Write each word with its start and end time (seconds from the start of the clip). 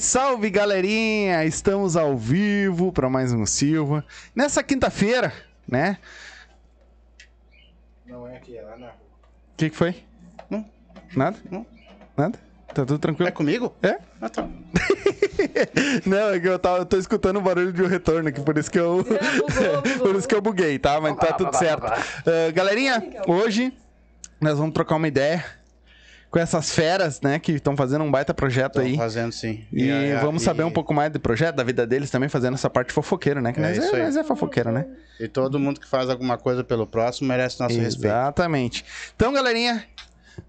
salve, 0.00 0.48
galerinha! 0.48 1.44
Estamos 1.44 1.94
ao 1.94 2.16
vivo 2.16 2.90
para 2.90 3.10
mais 3.10 3.34
um 3.34 3.44
Silva. 3.44 4.02
Nessa 4.34 4.62
quinta-feira, 4.62 5.30
né? 5.68 5.98
Não 8.06 8.26
é 8.26 8.38
aqui, 8.38 8.56
é 8.56 8.62
lá 8.62 8.78
na 8.78 8.86
rua. 8.86 8.96
O 9.52 9.56
que, 9.58 9.68
que 9.68 9.76
foi? 9.76 9.94
Não. 10.48 10.64
Nada? 11.14 11.36
Não. 11.50 11.66
Nada? 12.16 12.38
Tá 12.68 12.86
tudo 12.86 12.98
tranquilo? 12.98 13.28
É 13.28 13.32
comigo? 13.32 13.74
É? 13.82 13.98
Ah, 14.22 14.30
tá. 14.30 14.48
Não, 16.06 16.30
é 16.30 16.40
que 16.40 16.48
eu, 16.48 16.58
tava, 16.58 16.78
eu 16.78 16.86
tô 16.86 16.96
escutando 16.96 17.36
o 17.36 17.42
barulho 17.42 17.72
de 17.72 17.82
um 17.82 17.86
retorno 17.86 18.28
aqui, 18.28 18.40
por 18.40 18.56
isso 18.56 18.70
que 18.70 18.78
eu. 18.78 19.04
por 19.98 20.14
isso 20.16 20.26
que 20.26 20.34
eu 20.34 20.40
buguei, 20.40 20.78
tá? 20.78 21.00
Mas 21.00 21.16
tá 21.16 21.32
tudo 21.32 21.54
certo. 21.56 21.86
Ah, 21.86 22.50
galerinha, 22.54 23.02
hoje 23.26 23.72
nós 24.40 24.56
vamos 24.56 24.72
trocar 24.72 24.96
uma 24.96 25.08
ideia 25.08 25.44
com 26.30 26.38
essas 26.38 26.70
feras, 26.70 27.20
né, 27.20 27.38
que 27.38 27.52
estão 27.52 27.76
fazendo 27.76 28.04
um 28.04 28.10
baita 28.10 28.32
projeto 28.32 28.74
Tô 28.74 28.80
aí. 28.80 28.96
fazendo 28.96 29.32
sim. 29.32 29.64
E 29.72 29.90
é- 29.90 30.16
vamos 30.20 30.42
e- 30.42 30.44
saber 30.44 30.62
um 30.62 30.70
pouco 30.70 30.94
mais 30.94 31.10
do 31.12 31.18
projeto, 31.18 31.56
da 31.56 31.64
vida 31.64 31.86
deles 31.86 32.08
também, 32.10 32.28
fazendo 32.28 32.54
essa 32.54 32.70
parte 32.70 32.92
fofoqueira, 32.92 33.40
né? 33.40 33.52
Que 33.52 33.58
É 33.58 33.62
nós, 33.62 33.76
isso 33.78 33.96
é, 33.96 34.02
nós 34.04 34.16
é 34.16 34.22
fofoqueira, 34.22 34.70
né? 34.70 34.86
E 35.18 35.26
todo 35.26 35.58
mundo 35.58 35.80
que 35.80 35.88
faz 35.88 36.08
alguma 36.08 36.38
coisa 36.38 36.62
pelo 36.62 36.86
próximo 36.86 37.26
merece 37.28 37.58
nosso 37.60 37.78
respeito. 37.78 38.06
Exatamente. 38.14 38.84
Então, 39.16 39.32
galerinha, 39.32 39.84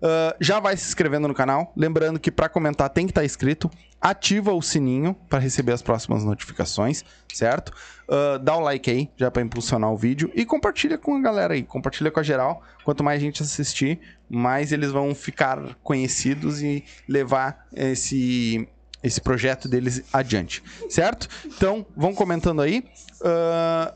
ah, 0.01 0.35
já 0.39 0.59
vai 0.59 0.75
se 0.77 0.87
inscrevendo 0.87 1.27
no 1.27 1.33
canal. 1.33 1.71
Lembrando 1.75 2.19
que 2.19 2.31
para 2.31 2.49
comentar 2.49 2.89
tem 2.89 3.05
que 3.05 3.11
estar 3.11 3.25
inscrito. 3.25 3.69
Ativa 3.99 4.51
o 4.51 4.61
sininho 4.61 5.15
para 5.29 5.37
receber 5.37 5.73
as 5.73 5.81
próximas 5.81 6.23
notificações, 6.23 7.03
certo? 7.31 7.71
Ah, 8.11 8.37
dá 8.37 8.57
o 8.57 8.59
like 8.59 8.91
aí, 8.91 9.09
já 9.15 9.31
para 9.31 9.41
impulsionar 9.41 9.89
o 9.89 9.97
vídeo. 9.97 10.29
E 10.35 10.45
compartilha 10.45 10.97
com 10.97 11.15
a 11.15 11.21
galera 11.21 11.53
aí, 11.53 11.63
compartilha 11.63 12.11
com 12.11 12.19
a 12.19 12.23
geral. 12.23 12.61
Quanto 12.83 13.03
mais 13.03 13.21
gente 13.21 13.41
assistir, 13.41 13.99
mais 14.29 14.73
eles 14.73 14.91
vão 14.91 15.15
ficar 15.15 15.75
conhecidos 15.81 16.61
e 16.61 16.83
levar 17.07 17.67
esse, 17.73 18.67
esse 19.01 19.21
projeto 19.21 19.69
deles 19.69 20.03
adiante, 20.11 20.61
certo? 20.89 21.29
Então, 21.45 21.85
vão 21.95 22.13
comentando 22.13 22.61
aí. 22.61 22.83
Ah, 23.23 23.93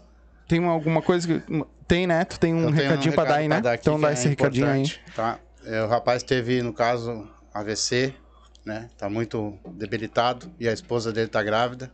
tem 0.47 0.63
alguma 0.65 1.01
coisa 1.01 1.27
que. 1.27 1.65
Tem, 1.87 2.07
né? 2.07 2.25
Tu 2.25 2.39
tem 2.39 2.51
um 2.51 2.71
recadinho 2.71 3.13
pra 3.13 3.25
dar 3.25 3.35
aí, 3.35 3.47
né? 3.47 3.61
dar 3.61 3.75
então 3.75 3.99
dá 3.99 4.09
é 4.09 4.13
esse 4.13 4.27
recadinho 4.27 4.67
aí. 4.67 4.91
Tá? 5.15 5.37
É, 5.65 5.81
o 5.81 5.87
rapaz 5.87 6.21
teve, 6.21 6.61
no 6.61 6.71
caso, 6.71 7.27
AVC, 7.51 8.13
né? 8.63 8.89
Tá 8.97 9.09
muito 9.09 9.57
debilitado 9.73 10.51
e 10.59 10.69
a 10.69 10.73
esposa 10.73 11.11
dele 11.11 11.27
tá 11.27 11.41
grávida. 11.41 11.91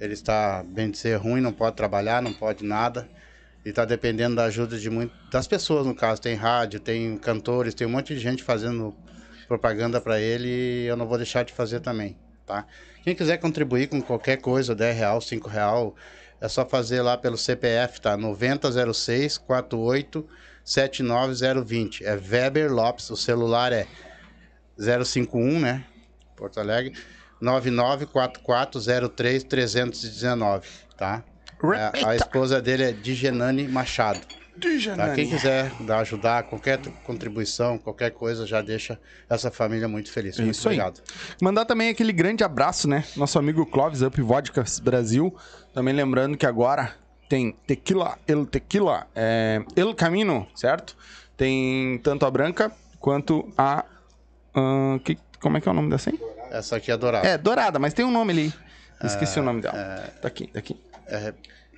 Ele 0.00 0.14
está 0.14 0.64
bem 0.64 0.90
de 0.90 0.98
ser 0.98 1.16
ruim, 1.16 1.40
não 1.40 1.52
pode 1.52 1.76
trabalhar, 1.76 2.20
não 2.20 2.32
pode 2.32 2.64
nada. 2.64 3.08
E 3.64 3.72
tá 3.72 3.84
dependendo 3.84 4.36
da 4.36 4.44
ajuda 4.44 4.76
de 4.78 4.90
muito, 4.90 5.14
das 5.30 5.46
pessoas, 5.46 5.86
no 5.86 5.94
caso. 5.94 6.20
Tem 6.20 6.34
rádio, 6.34 6.80
tem 6.80 7.16
cantores, 7.18 7.74
tem 7.74 7.86
um 7.86 7.90
monte 7.90 8.14
de 8.14 8.20
gente 8.20 8.42
fazendo 8.42 8.94
propaganda 9.46 10.00
para 10.00 10.20
ele 10.20 10.48
e 10.48 10.86
eu 10.86 10.96
não 10.96 11.06
vou 11.06 11.16
deixar 11.16 11.44
de 11.44 11.52
fazer 11.52 11.80
também, 11.80 12.16
tá? 12.46 12.66
Quem 13.02 13.14
quiser 13.14 13.38
contribuir 13.38 13.88
com 13.88 14.02
qualquer 14.02 14.36
coisa, 14.38 14.74
10 14.74 14.96
real, 14.96 15.20
5 15.20 15.48
real, 15.48 15.96
é 16.40 16.48
só 16.48 16.66
fazer 16.66 17.00
lá 17.00 17.16
pelo 17.16 17.36
CPF, 17.36 18.00
tá? 18.00 18.16
9006 18.16 19.38
48 19.38 20.28
79020. 20.68 22.04
É 22.04 22.14
Weber 22.14 22.70
Lopes, 22.70 23.08
o 23.08 23.16
celular 23.16 23.72
é 23.72 23.86
051, 24.78 25.60
né? 25.60 25.84
Porto 26.36 26.60
Alegre. 26.60 26.92
994403 27.40 29.44
319, 29.44 30.68
tá? 30.96 31.24
É, 31.74 32.04
a 32.04 32.14
esposa 32.14 32.60
dele 32.60 32.84
é 32.84 32.92
Digenane 32.92 33.66
Machado. 33.66 34.20
Tá? 34.96 35.14
Quem 35.14 35.28
quiser 35.28 35.70
dar, 35.80 36.00
ajudar, 36.00 36.42
qualquer 36.42 36.80
contribuição, 37.04 37.78
qualquer 37.78 38.10
coisa, 38.10 38.44
já 38.44 38.60
deixa 38.60 38.98
essa 39.30 39.50
família 39.50 39.88
muito 39.88 40.10
feliz. 40.10 40.36
Muito 40.38 40.50
Isso 40.50 40.68
aí. 40.68 40.74
obrigado. 40.74 41.00
Mandar 41.40 41.64
também 41.64 41.88
aquele 41.88 42.12
grande 42.12 42.42
abraço, 42.42 42.88
né? 42.88 43.04
Nosso 43.16 43.38
amigo 43.38 43.64
Clóvis 43.64 44.02
Up 44.02 44.20
Vodka 44.20 44.64
Brasil. 44.82 45.34
Também 45.72 45.94
lembrando 45.94 46.36
que 46.36 46.44
agora 46.44 46.96
tem 47.28 47.52
Tequila, 47.66 48.18
El 48.26 48.46
Tequila, 48.46 49.06
é, 49.14 49.62
El 49.76 49.94
Camino, 49.94 50.48
certo? 50.54 50.96
Tem 51.36 51.98
tanto 51.98 52.24
a 52.26 52.30
branca 52.30 52.72
quanto 52.98 53.48
a. 53.56 53.84
ahn, 54.54 54.98
que, 54.98 55.18
como 55.40 55.56
é 55.56 55.60
que 55.60 55.68
é 55.68 55.72
o 55.72 55.74
nome 55.74 55.90
dessa 55.90 56.10
aí? 56.10 56.18
Essa 56.50 56.76
aqui 56.76 56.90
é 56.90 56.96
dourada. 56.96 57.28
É, 57.28 57.36
dourada, 57.38 57.78
mas 57.78 57.92
tem 57.92 58.04
um 58.04 58.10
nome 58.10 58.32
ali. 58.32 58.54
Esqueci 59.04 59.38
o 59.38 59.42
nome 59.42 59.60
dela. 59.60 60.10
Tá 60.20 60.26
aqui, 60.28 60.48
tá 60.48 60.58
aqui. 60.58 60.80
É, 61.06 61.32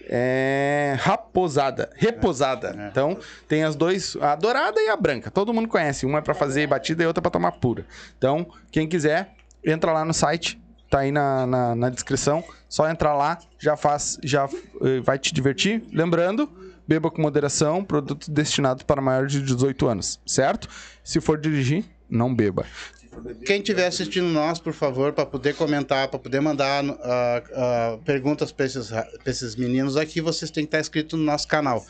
É. 0.08 0.97
Raposada. 0.99 1.91
Reposada. 1.94 2.88
Então, 2.91 3.19
tem 3.46 3.62
as 3.62 3.76
dois, 3.76 4.17
a 4.20 4.35
dourada 4.35 4.81
e 4.81 4.88
a 4.88 4.96
branca. 4.96 5.31
Todo 5.31 5.53
mundo 5.53 5.69
conhece. 5.69 6.06
Uma 6.06 6.19
é 6.19 6.23
pra 6.23 6.32
fazer 6.35 6.67
batida 6.67 7.03
e 7.05 7.06
outra 7.06 7.20
pra 7.20 7.31
tomar 7.31 7.53
pura. 7.53 7.85
Então, 8.17 8.46
quem 8.73 8.88
quiser, 8.88 9.35
entra 9.64 9.93
lá 9.93 10.05
no 10.05 10.14
site. 10.14 10.58
Tá 10.91 11.01
aí 11.01 11.13
na, 11.13 11.47
na, 11.47 11.75
na 11.77 11.89
descrição. 11.89 12.43
Só 12.69 12.91
entrar 12.91 13.15
lá, 13.15 13.39
já 13.59 13.77
faz, 13.77 14.19
já 14.23 14.49
eh, 14.83 15.01
vai 15.01 15.19
te 15.19 15.33
divertir. 15.33 15.85
Lembrando, 15.93 16.51
beba 16.87 17.11
com 17.11 17.23
moderação, 17.23 17.85
produto 17.85 18.29
destinado 18.29 18.85
para 18.85 19.01
maiores 19.01 19.33
de 19.33 19.41
18 19.41 19.87
anos, 19.87 20.21
certo? 20.27 20.69
Se 21.05 21.21
for 21.21 21.39
dirigir, 21.39 21.85
não 22.09 22.35
beba. 22.35 22.67
Quem 23.45 23.59
estiver 23.59 23.87
assistindo 23.87 24.27
nós, 24.27 24.59
por 24.59 24.73
favor, 24.73 25.13
para 25.13 25.27
poder 25.27 25.55
comentar, 25.55 26.09
para 26.09 26.19
poder 26.19 26.41
mandar 26.41 26.85
ah, 26.85 27.43
ah, 27.55 27.99
perguntas 28.05 28.51
para 28.51 28.67
esses, 28.67 28.91
esses 29.27 29.57
meninos 29.57 29.97
aqui, 29.97 30.21
vocês 30.21 30.51
têm 30.51 30.65
que 30.65 30.69
estar 30.69 30.81
inscritos 30.81 31.19
no 31.19 31.25
nosso 31.25 31.47
canal. 31.47 31.85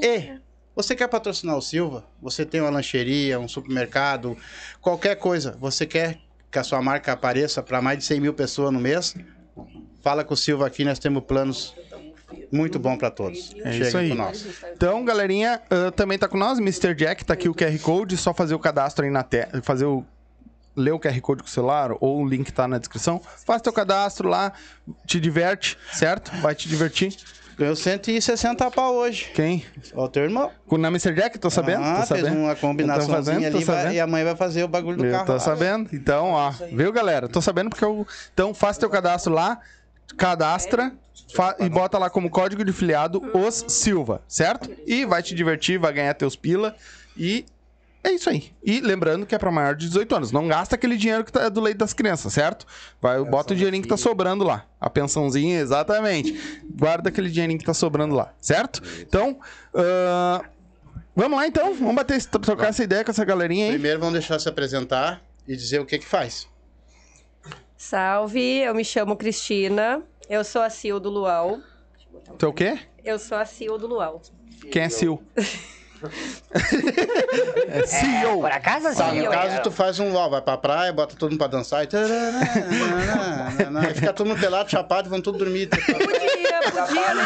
E 0.00 0.38
você 0.74 0.96
quer 0.96 1.08
patrocinar 1.08 1.56
o 1.56 1.62
Silva? 1.62 2.04
Você 2.20 2.44
tem 2.44 2.60
uma 2.60 2.70
lancheria, 2.70 3.38
um 3.38 3.48
supermercado, 3.48 4.36
qualquer 4.80 5.16
coisa, 5.16 5.56
você 5.60 5.86
quer 5.86 6.18
que 6.54 6.58
a 6.60 6.62
sua 6.62 6.80
marca 6.80 7.12
apareça 7.12 7.60
para 7.64 7.82
mais 7.82 7.98
de 7.98 8.04
100 8.04 8.20
mil 8.20 8.32
pessoas 8.32 8.72
no 8.72 8.78
mês? 8.78 9.16
Fala 10.00 10.22
com 10.22 10.34
o 10.34 10.36
Silva 10.36 10.68
aqui, 10.68 10.84
nós 10.84 11.00
temos 11.00 11.24
planos 11.24 11.74
muito 12.52 12.78
bom 12.78 12.96
para 12.96 13.10
todos. 13.10 13.52
É 13.64 13.72
Cheguem 13.72 13.88
isso 13.88 13.98
aí. 13.98 14.08
com 14.10 14.14
nós. 14.14 14.46
Então, 14.72 15.04
galerinha, 15.04 15.60
ah, 15.68 15.90
também 15.90 16.16
tá 16.16 16.28
com 16.28 16.38
nós, 16.38 16.60
Mr. 16.60 16.94
Jack, 16.94 17.24
tá 17.24 17.34
aqui 17.34 17.48
o 17.48 17.54
QR 17.54 17.76
Code, 17.80 18.16
só 18.16 18.32
fazer 18.32 18.54
o 18.54 18.58
cadastro 18.60 19.04
aí 19.04 19.10
na 19.10 19.24
tela, 19.24 19.60
fazer 19.62 19.84
o 19.84 20.04
ler 20.76 20.92
o 20.92 21.00
QR 21.00 21.20
Code 21.20 21.42
com 21.42 21.48
o 21.48 21.50
celular 21.50 21.90
ou 22.00 22.22
o 22.22 22.28
link 22.28 22.52
tá 22.52 22.68
na 22.68 22.78
descrição. 22.78 23.20
Faz 23.44 23.60
teu 23.60 23.72
cadastro 23.72 24.28
lá, 24.28 24.52
te 25.04 25.18
diverte, 25.18 25.76
certo? 25.92 26.30
Vai 26.40 26.54
te 26.54 26.68
divertir. 26.68 27.16
Ganhou 27.56 27.76
160 27.76 28.70
pau 28.70 28.94
hoje. 28.94 29.30
Quem? 29.34 29.64
Ó, 29.94 30.04
o 30.04 30.08
teu 30.08 30.24
irmão. 30.24 30.50
Com 30.66 30.76
na 30.76 30.88
Mr. 30.88 31.12
Jack, 31.14 31.38
tô 31.38 31.48
sabendo? 31.50 31.84
Ah, 31.84 32.00
tô 32.00 32.14
fez 32.14 32.20
sabendo. 32.22 32.40
uma 32.42 32.54
combinaçãozinha 32.56 33.16
Tô 33.18 33.24
fazendo, 33.24 33.40
tô 33.52 33.56
ali 33.56 33.64
vai- 33.64 33.76
sabendo. 33.76 33.94
e 33.94 34.00
a 34.00 34.06
mãe 34.06 34.24
vai 34.24 34.36
fazer 34.36 34.64
o 34.64 34.68
bagulho 34.68 34.96
do 34.96 35.06
Eu 35.06 35.12
carro. 35.12 35.26
tô 35.26 35.32
lá. 35.34 35.38
sabendo. 35.38 35.88
Então, 35.92 36.30
ó, 36.30 36.50
viu, 36.50 36.92
galera? 36.92 37.28
Tô 37.28 37.40
sabendo 37.40 37.70
porque 37.70 37.84
eu. 37.84 38.06
Então, 38.32 38.52
faça 38.52 38.80
teu 38.80 38.90
cadastro 38.90 39.32
lá, 39.32 39.60
cadastra 40.16 40.92
fa- 41.34 41.56
e 41.60 41.68
bota 41.68 41.98
lá 41.98 42.10
como 42.10 42.28
código 42.30 42.64
de 42.64 42.72
filiado 42.72 43.22
os 43.32 43.64
Silva, 43.68 44.22
certo? 44.28 44.70
E 44.86 45.04
vai 45.04 45.22
te 45.22 45.34
divertir, 45.34 45.78
vai 45.78 45.92
ganhar 45.92 46.14
teus 46.14 46.36
pila 46.36 46.74
e. 47.16 47.44
É 48.04 48.12
isso 48.12 48.28
aí. 48.28 48.52
E 48.62 48.80
lembrando 48.80 49.24
que 49.24 49.34
é 49.34 49.38
pra 49.38 49.50
maior 49.50 49.74
de 49.74 49.88
18 49.88 50.14
anos. 50.14 50.30
Não 50.30 50.46
gasta 50.46 50.74
aquele 50.74 50.94
dinheiro 50.94 51.24
que 51.24 51.32
tá 51.32 51.48
do 51.48 51.58
leite 51.58 51.78
das 51.78 51.94
crianças, 51.94 52.34
certo? 52.34 52.66
Vai, 53.00 53.24
bota 53.24 53.54
o 53.54 53.56
dinheirinho 53.56 53.82
que 53.82 53.88
tá 53.88 53.96
sobrando 53.96 54.44
lá. 54.44 54.66
A 54.78 54.90
pensãozinha, 54.90 55.58
exatamente. 55.58 56.62
Guarda 56.78 57.08
aquele 57.08 57.30
dinheirinho 57.30 57.58
que 57.58 57.64
tá 57.64 57.72
sobrando 57.72 58.14
lá, 58.14 58.34
certo? 58.38 58.82
Então, 59.00 59.40
ah, 59.74 60.44
vamos 61.16 61.38
lá 61.38 61.46
então. 61.46 61.72
Vamos 61.72 61.94
bater, 61.94 62.22
trocar 62.26 62.68
essa 62.68 62.84
ideia 62.84 63.02
com 63.02 63.10
essa 63.10 63.24
galerinha 63.24 63.68
aí. 63.68 63.72
Primeiro 63.72 63.98
vamos 64.00 64.12
deixar 64.12 64.38
se 64.38 64.50
apresentar 64.50 65.22
e 65.48 65.56
dizer 65.56 65.80
o 65.80 65.86
que 65.86 65.98
que 65.98 66.06
faz. 66.06 66.46
Salve, 67.74 68.58
eu 68.58 68.74
me 68.74 68.84
chamo 68.84 69.16
Cristina, 69.16 70.02
eu 70.28 70.44
sou 70.44 70.60
a 70.60 70.68
Sil 70.68 71.00
do 71.00 71.08
Luau. 71.08 71.58
Tu 72.38 72.44
é 72.44 72.48
o 72.48 72.52
quê? 72.52 72.78
Eu 73.02 73.18
sou 73.18 73.38
a 73.38 73.46
Sil 73.48 73.76
do 73.78 73.86
Luau. 73.86 74.20
Quem 74.70 74.82
é 74.82 74.88
Sil? 74.92 75.24
é 77.68 77.86
CEO. 77.86 78.40
Por 78.40 78.50
acaso, 78.50 78.96
Tá, 78.96 79.12
no 79.12 79.16
eu- 79.22 79.30
caso, 79.30 79.62
tu 79.62 79.70
faz 79.70 79.98
um 79.98 80.12
LOL, 80.12 80.30
vai 80.30 80.42
pra 80.42 80.56
praia, 80.56 80.92
bota 80.92 81.16
todo 81.16 81.30
mundo 81.30 81.38
pra 81.38 81.46
dançar 81.48 81.84
e... 81.84 81.88
Aí 83.86 83.94
fica 83.94 84.12
todo 84.12 84.26
mundo 84.28 84.40
pelado, 84.40 84.70
chapado 84.70 85.08
vão 85.10 85.20
tudo 85.20 85.38
dormir. 85.38 85.68
Podia, 85.68 85.86
podia, 86.70 87.14
né? 87.14 87.24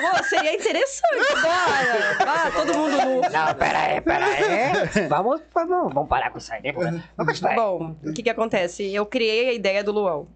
Pô, 0.00 0.24
seria 0.24 0.54
interessante, 0.54 1.32
bora. 1.42 2.24
Vá, 2.24 2.50
todo 2.50 2.74
mundo 2.78 2.96
nu. 3.04 3.20
Não, 3.30 3.54
pera 3.54 3.78
aí, 3.78 4.00
pera 4.00 4.24
aí. 4.26 5.08
Vamos, 5.08 5.40
vamos, 5.54 5.92
vamos 5.94 6.08
parar 6.08 6.30
com 6.30 6.38
isso 6.38 6.52
aí. 6.52 6.72
Vamos. 6.72 7.40
Bom, 7.54 7.96
o 8.04 8.12
que 8.12 8.22
que 8.22 8.30
acontece? 8.30 8.92
Eu 8.94 9.06
criei 9.06 9.48
a 9.50 9.52
ideia 9.52 9.82
do 9.82 9.92
Luau. 9.92 10.28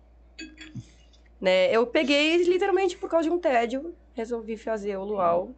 Né? 1.40 1.70
Eu 1.70 1.86
peguei 1.86 2.42
literalmente 2.44 2.96
por 2.96 3.08
causa 3.08 3.28
de 3.28 3.34
um 3.34 3.38
tédio, 3.38 3.94
resolvi 4.14 4.56
fazer 4.56 4.96
o 4.96 5.04
Luau, 5.04 5.50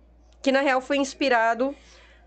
que 0.43 0.53
na 0.53 0.61
real 0.61 0.81
foi 0.81 0.99
inspirado 0.99 1.75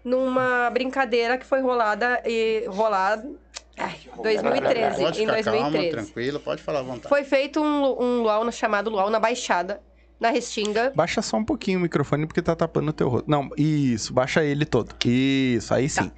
numa 0.03 0.69
brincadeira 0.69 1.37
que 1.37 1.45
foi 1.45 1.61
rolada 1.61 2.21
e 2.25 2.65
rolada 2.67 3.29
ai, 3.77 3.95
2013, 4.21 5.01
Pode 5.01 5.23
em 5.23 5.25
ficar 5.25 5.43
calmo, 5.43 5.61
2013. 5.61 5.89
tranquilo, 5.91 6.39
pode 6.39 6.61
falar 6.61 6.79
à 6.79 6.83
vontade. 6.83 7.09
Foi 7.09 7.23
feito 7.23 7.61
um, 7.61 8.01
um 8.01 8.21
luau 8.21 8.51
chamado 8.51 8.89
Luau 8.89 9.09
na 9.09 9.19
Baixada, 9.19 9.81
na 10.19 10.29
Restinga. 10.29 10.91
Baixa 10.95 11.21
só 11.21 11.37
um 11.37 11.45
pouquinho 11.45 11.79
o 11.79 11.81
microfone 11.81 12.25
porque 12.25 12.41
tá 12.41 12.55
tapando 12.55 12.89
o 12.89 12.93
teu 12.93 13.07
rosto. 13.07 13.29
Não, 13.29 13.49
isso, 13.57 14.13
baixa 14.13 14.43
ele 14.43 14.65
todo. 14.65 14.93
Isso, 15.05 15.73
aí 15.73 15.89
sim. 15.89 16.11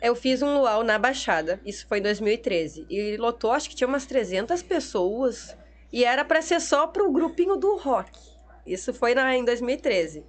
Eu 0.00 0.16
fiz 0.16 0.42
um 0.42 0.58
luau 0.58 0.82
na 0.82 0.98
Baixada, 0.98 1.60
isso 1.64 1.86
foi 1.86 1.98
em 1.98 2.02
2013. 2.02 2.86
E 2.90 3.16
lotou, 3.18 3.52
acho 3.52 3.70
que 3.70 3.76
tinha 3.76 3.86
umas 3.86 4.04
300 4.04 4.60
pessoas. 4.62 5.56
E 5.92 6.04
era 6.04 6.24
pra 6.24 6.40
ser 6.40 6.58
só 6.60 6.86
pro 6.86 7.12
grupinho 7.12 7.56
do 7.56 7.76
rock. 7.76 8.18
Isso 8.66 8.92
foi 8.94 9.14
na, 9.14 9.36
em 9.36 9.44
2013. 9.44 10.24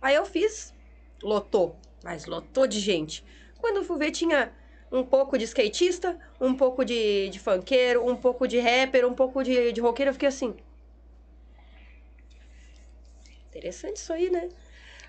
Aí 0.00 0.14
eu 0.14 0.24
fiz, 0.24 0.72
lotou, 1.22 1.76
mas 2.02 2.26
lotou 2.26 2.66
de 2.66 2.80
gente. 2.80 3.24
Quando 3.58 3.78
eu 3.78 3.84
fui 3.84 3.98
ver, 3.98 4.10
tinha 4.10 4.52
um 4.90 5.04
pouco 5.04 5.36
de 5.36 5.44
skatista, 5.44 6.18
um 6.40 6.54
pouco 6.54 6.84
de, 6.84 7.28
de 7.28 7.38
funkeiro, 7.38 8.08
um 8.08 8.16
pouco 8.16 8.46
de 8.46 8.58
rapper, 8.58 9.06
um 9.06 9.14
pouco 9.14 9.42
de, 9.42 9.72
de 9.72 9.80
roqueiro. 9.80 10.10
Eu 10.10 10.14
fiquei 10.14 10.28
assim. 10.28 10.54
Interessante 13.48 13.96
isso 13.96 14.12
aí, 14.12 14.30
né? 14.30 14.48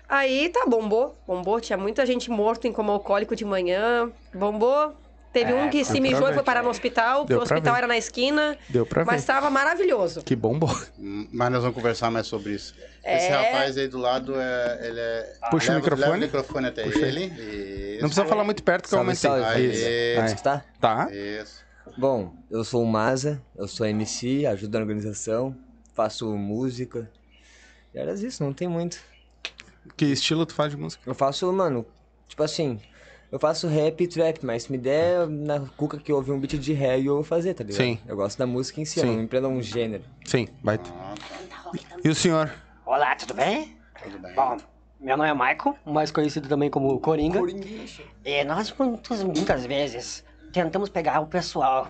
Aí 0.08 0.48
tá, 0.48 0.66
bombou, 0.66 1.16
bombou. 1.26 1.60
Tinha 1.60 1.76
muita 1.76 2.04
gente 2.04 2.30
morto 2.30 2.66
em 2.66 2.72
coma 2.72 2.92
alcoólico 2.92 3.36
de 3.36 3.44
manhã. 3.44 4.12
Bombou. 4.34 4.94
Teve 5.32 5.52
um 5.52 5.70
que 5.70 5.84
se 5.84 6.00
mijou 6.00 6.26
e 6.26 6.30
ver. 6.30 6.34
foi 6.34 6.42
parar 6.42 6.62
no 6.62 6.70
hospital, 6.70 7.18
porque 7.20 7.28
Deu 7.34 7.38
o 7.38 7.42
hospital 7.42 7.72
ver. 7.74 7.78
era 7.78 7.86
na 7.86 7.96
esquina. 7.96 8.58
Deu 8.68 8.84
pra 8.84 9.04
ver. 9.04 9.12
Mas 9.12 9.24
tava 9.24 9.48
maravilhoso. 9.48 10.22
Que 10.22 10.34
bom, 10.34 10.58
bom. 10.58 10.74
Mas 10.98 11.52
nós 11.52 11.62
vamos 11.62 11.74
conversar 11.76 12.10
mais 12.10 12.26
sobre 12.26 12.52
isso. 12.54 12.74
Esse 13.04 13.26
É. 13.26 13.30
rapaz 13.30 13.78
aí 13.78 13.86
do 13.88 13.98
lado, 13.98 14.34
é, 14.36 14.80
ele 14.88 15.00
é... 15.00 15.32
Puxa 15.50 15.70
o 15.72 15.74
leva- 15.74 15.80
microfone. 15.84 16.02
Leva 16.10 16.16
o 16.16 16.20
microfone 16.20 16.66
até 16.66 16.82
Puxa 16.82 16.98
ele. 17.06 17.24
Isso. 17.26 18.02
Não 18.02 18.08
precisa 18.08 18.26
falar 18.26 18.44
muito 18.44 18.62
perto 18.62 18.88
que 18.88 18.94
eu 18.94 18.98
aumentei. 18.98 19.30
Isso. 19.30 19.86
Aí. 20.18 20.24
escutar? 20.26 20.66
Tá. 20.80 21.08
Isso. 21.12 21.64
Bom, 21.96 22.34
eu 22.50 22.62
sou 22.64 22.82
o 22.82 22.86
Maza, 22.86 23.40
eu 23.56 23.66
sou 23.68 23.86
MC, 23.86 24.46
ajudo 24.46 24.74
na 24.74 24.80
organização, 24.80 25.56
faço 25.94 26.26
música. 26.36 27.10
E 27.94 27.98
era 27.98 28.12
isso, 28.14 28.42
não 28.44 28.52
tem 28.52 28.68
muito. 28.68 28.98
Que 29.96 30.06
estilo 30.06 30.44
tu 30.46 30.54
faz 30.54 30.70
de 30.70 30.76
música? 30.76 31.02
Eu 31.06 31.14
faço, 31.14 31.50
mano, 31.52 31.84
tipo 32.28 32.42
assim, 32.42 32.78
eu 33.30 33.38
faço 33.38 33.68
rap 33.68 34.00
e 34.02 34.08
trap, 34.08 34.44
mas 34.44 34.64
se 34.64 34.72
me 34.72 34.78
der 34.78 35.26
na 35.28 35.60
cuca 35.76 35.98
que 35.98 36.10
eu 36.10 36.16
ouvir 36.16 36.32
um 36.32 36.40
beat 36.40 36.58
de 36.58 36.72
reggae, 36.72 37.06
eu 37.06 37.14
vou 37.14 37.24
fazer, 37.24 37.54
tá 37.54 37.62
ligado? 37.62 37.82
Sim. 37.82 37.98
Eu 38.06 38.16
gosto 38.16 38.36
da 38.38 38.46
música 38.46 38.80
em 38.80 38.84
si, 38.84 38.98
eu 38.98 39.04
Sim. 39.04 39.12
não 39.12 39.22
me 39.22 39.28
prendo 39.28 39.46
a 39.46 39.50
um 39.50 39.62
gênero. 39.62 40.02
Sim, 40.24 40.48
baita. 40.62 40.90
Ah. 40.98 41.14
E 42.02 42.08
o 42.08 42.14
senhor? 42.14 42.52
Olá, 42.84 43.14
tudo 43.14 43.34
bem? 43.34 43.76
Tudo 44.02 44.18
bem. 44.18 44.34
Bom, 44.34 44.56
meu 44.98 45.16
nome 45.16 45.30
é 45.30 45.32
Michael, 45.32 45.76
mais 45.86 46.10
conhecido 46.10 46.48
também 46.48 46.68
como 46.68 46.98
Coringa. 46.98 47.40
e 48.24 48.44
nós 48.44 48.74
muitas, 48.76 49.22
muitas 49.22 49.64
vezes 49.64 50.24
tentamos 50.52 50.88
pegar 50.88 51.20
o 51.20 51.26
pessoal 51.26 51.88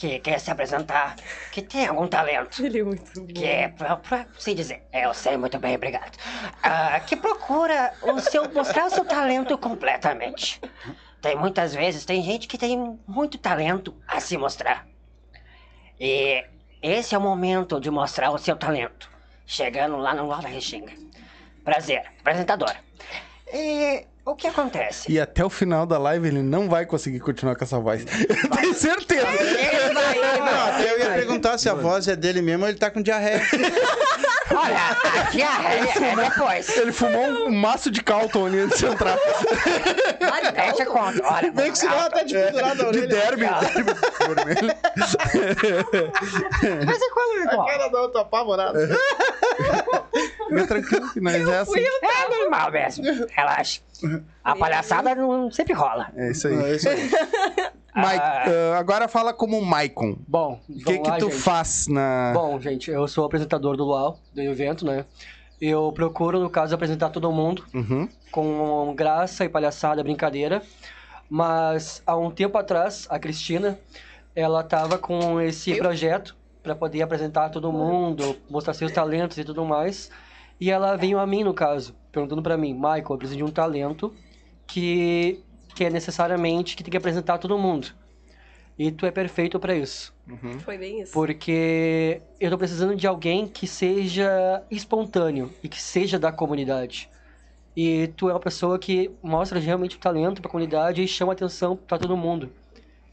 que 0.00 0.18
quer 0.18 0.40
se 0.40 0.50
apresentar, 0.50 1.14
que 1.52 1.60
tem 1.60 1.86
algum 1.86 2.08
talento. 2.08 2.64
Ele 2.64 2.80
é 2.80 2.82
muito 2.82 3.20
bom. 3.20 3.26
Que 3.26 3.44
é 3.44 3.68
pra, 3.68 3.98
pra 3.98 4.26
se 4.38 4.54
dizer, 4.54 4.82
é, 4.90 5.04
eu 5.04 5.12
sei 5.12 5.36
muito 5.36 5.58
bem, 5.58 5.76
obrigado. 5.76 6.16
Ah, 6.62 6.98
que 7.00 7.14
procura 7.14 7.92
o 8.00 8.18
seu, 8.18 8.50
mostrar 8.50 8.86
o 8.86 8.90
seu 8.90 9.04
talento 9.04 9.58
completamente. 9.58 10.58
Tem 11.20 11.36
muitas 11.36 11.74
vezes, 11.74 12.06
tem 12.06 12.22
gente 12.22 12.48
que 12.48 12.56
tem 12.56 12.98
muito 13.06 13.36
talento 13.36 13.94
a 14.08 14.20
se 14.20 14.38
mostrar. 14.38 14.86
E 16.00 16.46
esse 16.80 17.14
é 17.14 17.18
o 17.18 17.20
momento 17.20 17.78
de 17.78 17.90
mostrar 17.90 18.30
o 18.30 18.38
seu 18.38 18.56
talento. 18.56 19.10
Chegando 19.46 19.98
lá 19.98 20.14
no 20.14 20.26
Laura 20.26 20.48
Restinga. 20.48 20.94
Prazer, 21.62 22.10
apresentadora. 22.20 22.78
E 23.52 24.06
o 24.24 24.34
que 24.34 24.46
acontece? 24.46 25.10
E 25.10 25.18
até 25.18 25.44
o 25.44 25.50
final 25.50 25.86
da 25.86 25.98
live 25.98 26.28
ele 26.28 26.42
não 26.42 26.68
vai 26.68 26.86
conseguir 26.86 27.20
continuar 27.20 27.56
com 27.56 27.64
essa 27.64 27.78
voz. 27.78 28.04
Eu 28.28 28.50
tenho 28.50 28.74
certeza. 28.74 29.26
Ele 29.26 29.94
vai, 29.94 30.18
ele 30.18 30.38
Não, 30.38 30.44
vai. 30.44 30.70
até 30.70 30.92
eu 30.94 30.98
ia 31.00 31.10
perguntar 31.10 31.58
se 31.58 31.68
a 31.68 31.74
voz 31.74 32.06
é 32.08 32.14
dele 32.16 32.40
mesmo 32.42 32.64
ou 32.64 32.68
ele 32.70 32.78
tá 32.78 32.90
com 32.90 33.02
diarreia. 33.02 33.42
Olha, 34.54 34.96
a 35.20 35.30
diarreia 35.30 35.88
é 36.12 36.16
depois. 36.28 36.68
Ele 36.76 36.92
fumou 36.92 37.24
um 37.46 37.50
maço 37.52 37.90
de 37.90 38.02
Calton 38.02 38.46
ali 38.46 38.60
antes 38.60 38.78
de 38.78 38.86
entrar. 38.86 39.16
Deixa 40.54 40.82
eu 40.82 40.92
contar. 40.92 41.34
Olha, 41.36 41.52
Bem 41.52 41.70
que 41.72 41.78
senão 41.78 41.94
ela 41.94 42.10
tá 42.10 42.22
desfigurada 42.22 42.72
a 42.72 42.74
De 42.90 42.98
orelha. 42.98 43.06
derby. 43.08 43.46
vermelho. 44.34 44.76
mas 46.86 47.02
é 47.02 47.10
quando 47.10 47.60
A 47.60 47.66
cara 47.66 47.88
da 47.88 48.00
outra 48.02 48.20
apavorada. 48.22 48.88
Fica 50.48 50.66
tranquilo 50.66 51.12
que 51.12 51.20
nós 51.20 51.48
é 51.48 51.58
assim. 51.58 51.80
É 51.80 52.28
normal 52.28 52.70
mesmo. 52.72 53.04
Relaxa. 53.30 53.80
A 54.42 54.56
palhaçada 54.56 55.14
não 55.14 55.50
sempre 55.50 55.74
rola. 55.74 56.08
É 56.16 56.30
isso 56.30 56.48
aí. 56.48 56.64
É 56.64 56.74
isso 56.74 56.88
aí. 56.88 57.10
Mike, 57.94 58.18
ah, 58.22 58.76
agora 58.78 59.08
fala 59.08 59.32
como 59.32 59.60
Maicon. 59.60 60.16
Bom, 60.28 60.60
O 60.68 60.74
que 60.74 60.98
que 60.98 61.18
tu 61.18 61.30
gente. 61.30 61.40
faz 61.40 61.86
na... 61.88 62.32
Bom, 62.34 62.60
gente, 62.60 62.90
eu 62.90 63.06
sou 63.08 63.24
apresentador 63.24 63.76
do 63.76 63.84
Luau, 63.84 64.18
do 64.34 64.40
evento, 64.40 64.84
né? 64.86 65.04
Eu 65.60 65.92
procuro, 65.92 66.38
no 66.40 66.48
caso, 66.48 66.74
apresentar 66.74 67.10
todo 67.10 67.30
mundo 67.32 67.64
Uhum. 67.74 68.08
com 68.30 68.94
graça 68.96 69.44
e 69.44 69.48
palhaçada, 69.48 70.02
brincadeira. 70.02 70.62
Mas 71.28 72.02
há 72.06 72.16
um 72.16 72.30
tempo 72.30 72.56
atrás, 72.58 73.06
a 73.10 73.18
Cristina, 73.18 73.78
ela 74.34 74.62
tava 74.62 74.96
com 74.98 75.40
esse 75.40 75.70
Eu? 75.72 75.78
projeto 75.78 76.36
para 76.62 76.74
poder 76.74 77.02
apresentar 77.02 77.48
todo 77.50 77.72
mundo, 77.72 78.36
mostrar 78.48 78.74
seus 78.74 78.92
talentos 78.92 79.36
e 79.38 79.44
tudo 79.44 79.64
mais. 79.64 80.10
E 80.60 80.70
ela 80.70 80.96
veio 80.96 81.18
a 81.18 81.26
mim, 81.26 81.42
no 81.44 81.54
caso, 81.54 81.94
perguntando 82.12 82.42
para 82.42 82.56
mim, 82.56 82.72
Michael, 82.74 83.06
eu 83.10 83.18
preciso 83.18 83.36
de 83.38 83.44
um 83.44 83.50
talento 83.50 84.12
que, 84.66 85.40
que 85.80 85.84
é 85.86 85.88
necessariamente 85.88 86.76
que 86.76 86.82
tem 86.82 86.90
que 86.90 86.96
apresentar 86.98 87.38
todo 87.38 87.56
mundo. 87.56 87.88
E 88.78 88.92
tu 88.92 89.06
é 89.06 89.10
perfeito 89.10 89.58
para 89.58 89.74
isso. 89.74 90.12
Foi 90.62 90.76
bem 90.76 91.00
isso. 91.00 91.10
Porque 91.10 92.20
eu 92.38 92.50
tô 92.50 92.58
precisando 92.58 92.94
de 92.94 93.06
alguém 93.06 93.48
que 93.48 93.66
seja 93.66 94.62
espontâneo 94.70 95.50
e 95.62 95.68
que 95.70 95.80
seja 95.80 96.18
da 96.18 96.30
comunidade. 96.30 97.08
E 97.74 98.08
tu 98.14 98.28
é 98.28 98.34
uma 98.34 98.40
pessoa 98.40 98.78
que 98.78 99.10
mostra 99.22 99.58
realmente 99.58 99.96
o 99.96 99.98
talento 99.98 100.42
pra 100.42 100.50
comunidade 100.50 101.02
e 101.02 101.08
chama 101.08 101.32
atenção 101.32 101.74
pra 101.76 101.96
todo 101.96 102.14
mundo. 102.14 102.52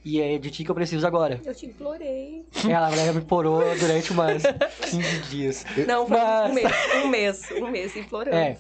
E 0.04 0.20
é 0.22 0.38
de 0.38 0.52
ti 0.52 0.66
que 0.66 0.72
eu 0.72 0.76
preciso 0.76 1.08
agora. 1.08 1.40
Eu 1.46 1.56
te 1.56 1.68
implorei. 1.68 2.46
Ela 2.68 2.94
ela 2.94 3.14
me 3.14 3.20
implorou 3.20 3.62
durante 3.80 4.12
umas 4.12 4.44
15 4.90 5.20
dias. 5.32 5.66
Não, 5.88 6.06
foi 6.06 6.18
Mas- 6.18 6.52
um 6.52 6.54
mês. 6.54 6.72
Um 7.06 7.08
mês. 7.08 7.52
Um 7.62 7.72
mês 7.72 7.96
implorando. 7.96 8.36
É. 8.36 8.58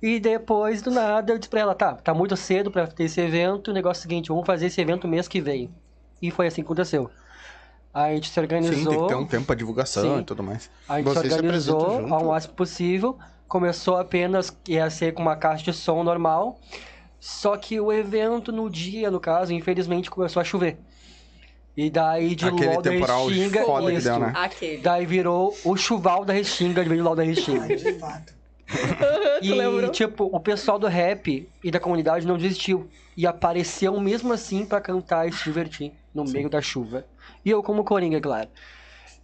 E 0.00 0.20
depois, 0.20 0.80
do 0.80 0.90
nada, 0.90 1.32
eu 1.32 1.38
disse 1.38 1.48
pra 1.48 1.60
ela, 1.60 1.74
tá, 1.74 1.94
tá 1.94 2.14
muito 2.14 2.36
cedo 2.36 2.70
pra 2.70 2.86
ter 2.86 3.04
esse 3.04 3.20
evento, 3.20 3.70
o 3.70 3.74
negócio 3.74 4.00
é 4.00 4.00
o 4.00 4.02
seguinte, 4.02 4.28
vamos 4.28 4.46
fazer 4.46 4.66
esse 4.66 4.80
evento 4.80 5.08
mês 5.08 5.26
que 5.26 5.40
vem. 5.40 5.70
E 6.22 6.30
foi 6.30 6.46
assim 6.46 6.62
que 6.62 6.66
aconteceu. 6.66 7.10
A 7.92 8.10
gente 8.10 8.30
se 8.30 8.38
organizou, 8.38 8.76
Sim, 8.76 8.88
tem 8.88 9.00
que 9.00 9.08
ter 9.08 9.14
um 9.16 9.26
tempo 9.26 9.46
pra 9.46 9.56
divulgação 9.56 10.16
Sim. 10.16 10.20
e 10.20 10.24
tudo 10.24 10.42
mais. 10.42 10.70
a 10.88 10.98
gente 10.98 11.06
Vocês 11.06 11.24
se 11.24 11.30
se 11.30 11.34
organizou 11.36 12.00
junto? 12.02 12.14
ao 12.14 12.24
máximo 12.26 12.54
possível. 12.54 13.18
Começou 13.48 13.96
apenas, 13.96 14.56
ia 14.68 14.88
ser 14.90 15.14
com 15.14 15.22
uma 15.22 15.34
caixa 15.34 15.64
de 15.64 15.72
som 15.72 16.04
normal. 16.04 16.60
Só 17.18 17.56
que 17.56 17.80
o 17.80 17.92
evento 17.92 18.52
no 18.52 18.70
dia, 18.70 19.10
no 19.10 19.18
caso, 19.18 19.52
infelizmente 19.52 20.10
começou 20.10 20.40
a 20.40 20.44
chover. 20.44 20.78
E 21.76 21.90
daí 21.90 22.34
de 22.34 22.44
Aquele 22.46 22.66
LOL 22.66 22.82
da 22.82 22.90
temporal 22.90 23.26
Restinga, 23.26 23.64
foda 23.64 23.92
que 23.92 24.00
deu, 24.00 24.18
né? 24.18 24.32
Aquele. 24.34 24.82
Daí 24.82 25.06
virou 25.06 25.56
o 25.64 25.76
chuval 25.76 26.24
da 26.24 26.32
Restinga, 26.32 26.82
de 26.82 26.88
vez 26.88 27.00
LOL 27.00 27.16
da 27.16 27.22
Restinga. 27.22 27.66
Tu 27.66 27.84
lembrou? 27.84 28.37
E, 29.40 29.88
tipo, 29.90 30.24
o 30.24 30.40
pessoal 30.40 30.78
do 30.78 30.86
rap 30.86 31.48
e 31.62 31.70
da 31.70 31.80
comunidade 31.80 32.26
não 32.26 32.36
desistiu. 32.36 32.88
E 33.16 33.26
apareceu 33.26 33.98
mesmo 34.00 34.32
assim 34.32 34.64
pra 34.66 34.80
cantar 34.80 35.28
e 35.28 35.32
se 35.32 35.44
divertir 35.44 35.92
no 36.14 36.24
meio 36.24 36.48
da 36.50 36.60
chuva. 36.60 37.04
E 37.44 37.50
eu 37.50 37.62
como 37.62 37.84
Coringa, 37.84 38.20
claro. 38.20 38.48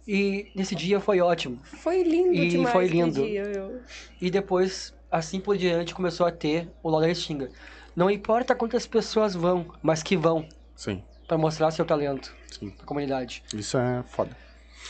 E 0.07 0.51
nesse 0.55 0.75
dia 0.75 0.99
foi 0.99 1.19
ótimo. 1.21 1.59
Foi 1.63 2.03
lindo 2.03 2.33
E 2.35 2.47
demais. 2.49 2.71
foi 2.73 2.85
aquele 2.85 3.01
lindo. 3.03 3.23
dia, 3.23 3.81
E 4.21 4.29
depois, 4.29 4.93
assim 5.11 5.39
por 5.39 5.57
diante, 5.57 5.93
começou 5.95 6.25
a 6.25 6.31
ter 6.31 6.69
o 6.83 6.89
LOL 6.89 7.01
da 7.01 7.07
Restinga. 7.07 7.49
Não 7.95 8.09
importa 8.09 8.53
quantas 8.53 8.85
pessoas 8.85 9.33
vão, 9.33 9.65
mas 9.81 10.03
que 10.03 10.17
vão 10.17 10.47
Sim, 10.75 11.01
pra 11.27 11.37
mostrar 11.37 11.71
seu 11.71 11.85
talento 11.85 12.35
sim. 12.51 12.69
pra 12.71 12.85
comunidade. 12.85 13.41
Isso 13.53 13.77
é 13.77 14.03
foda. 14.07 14.35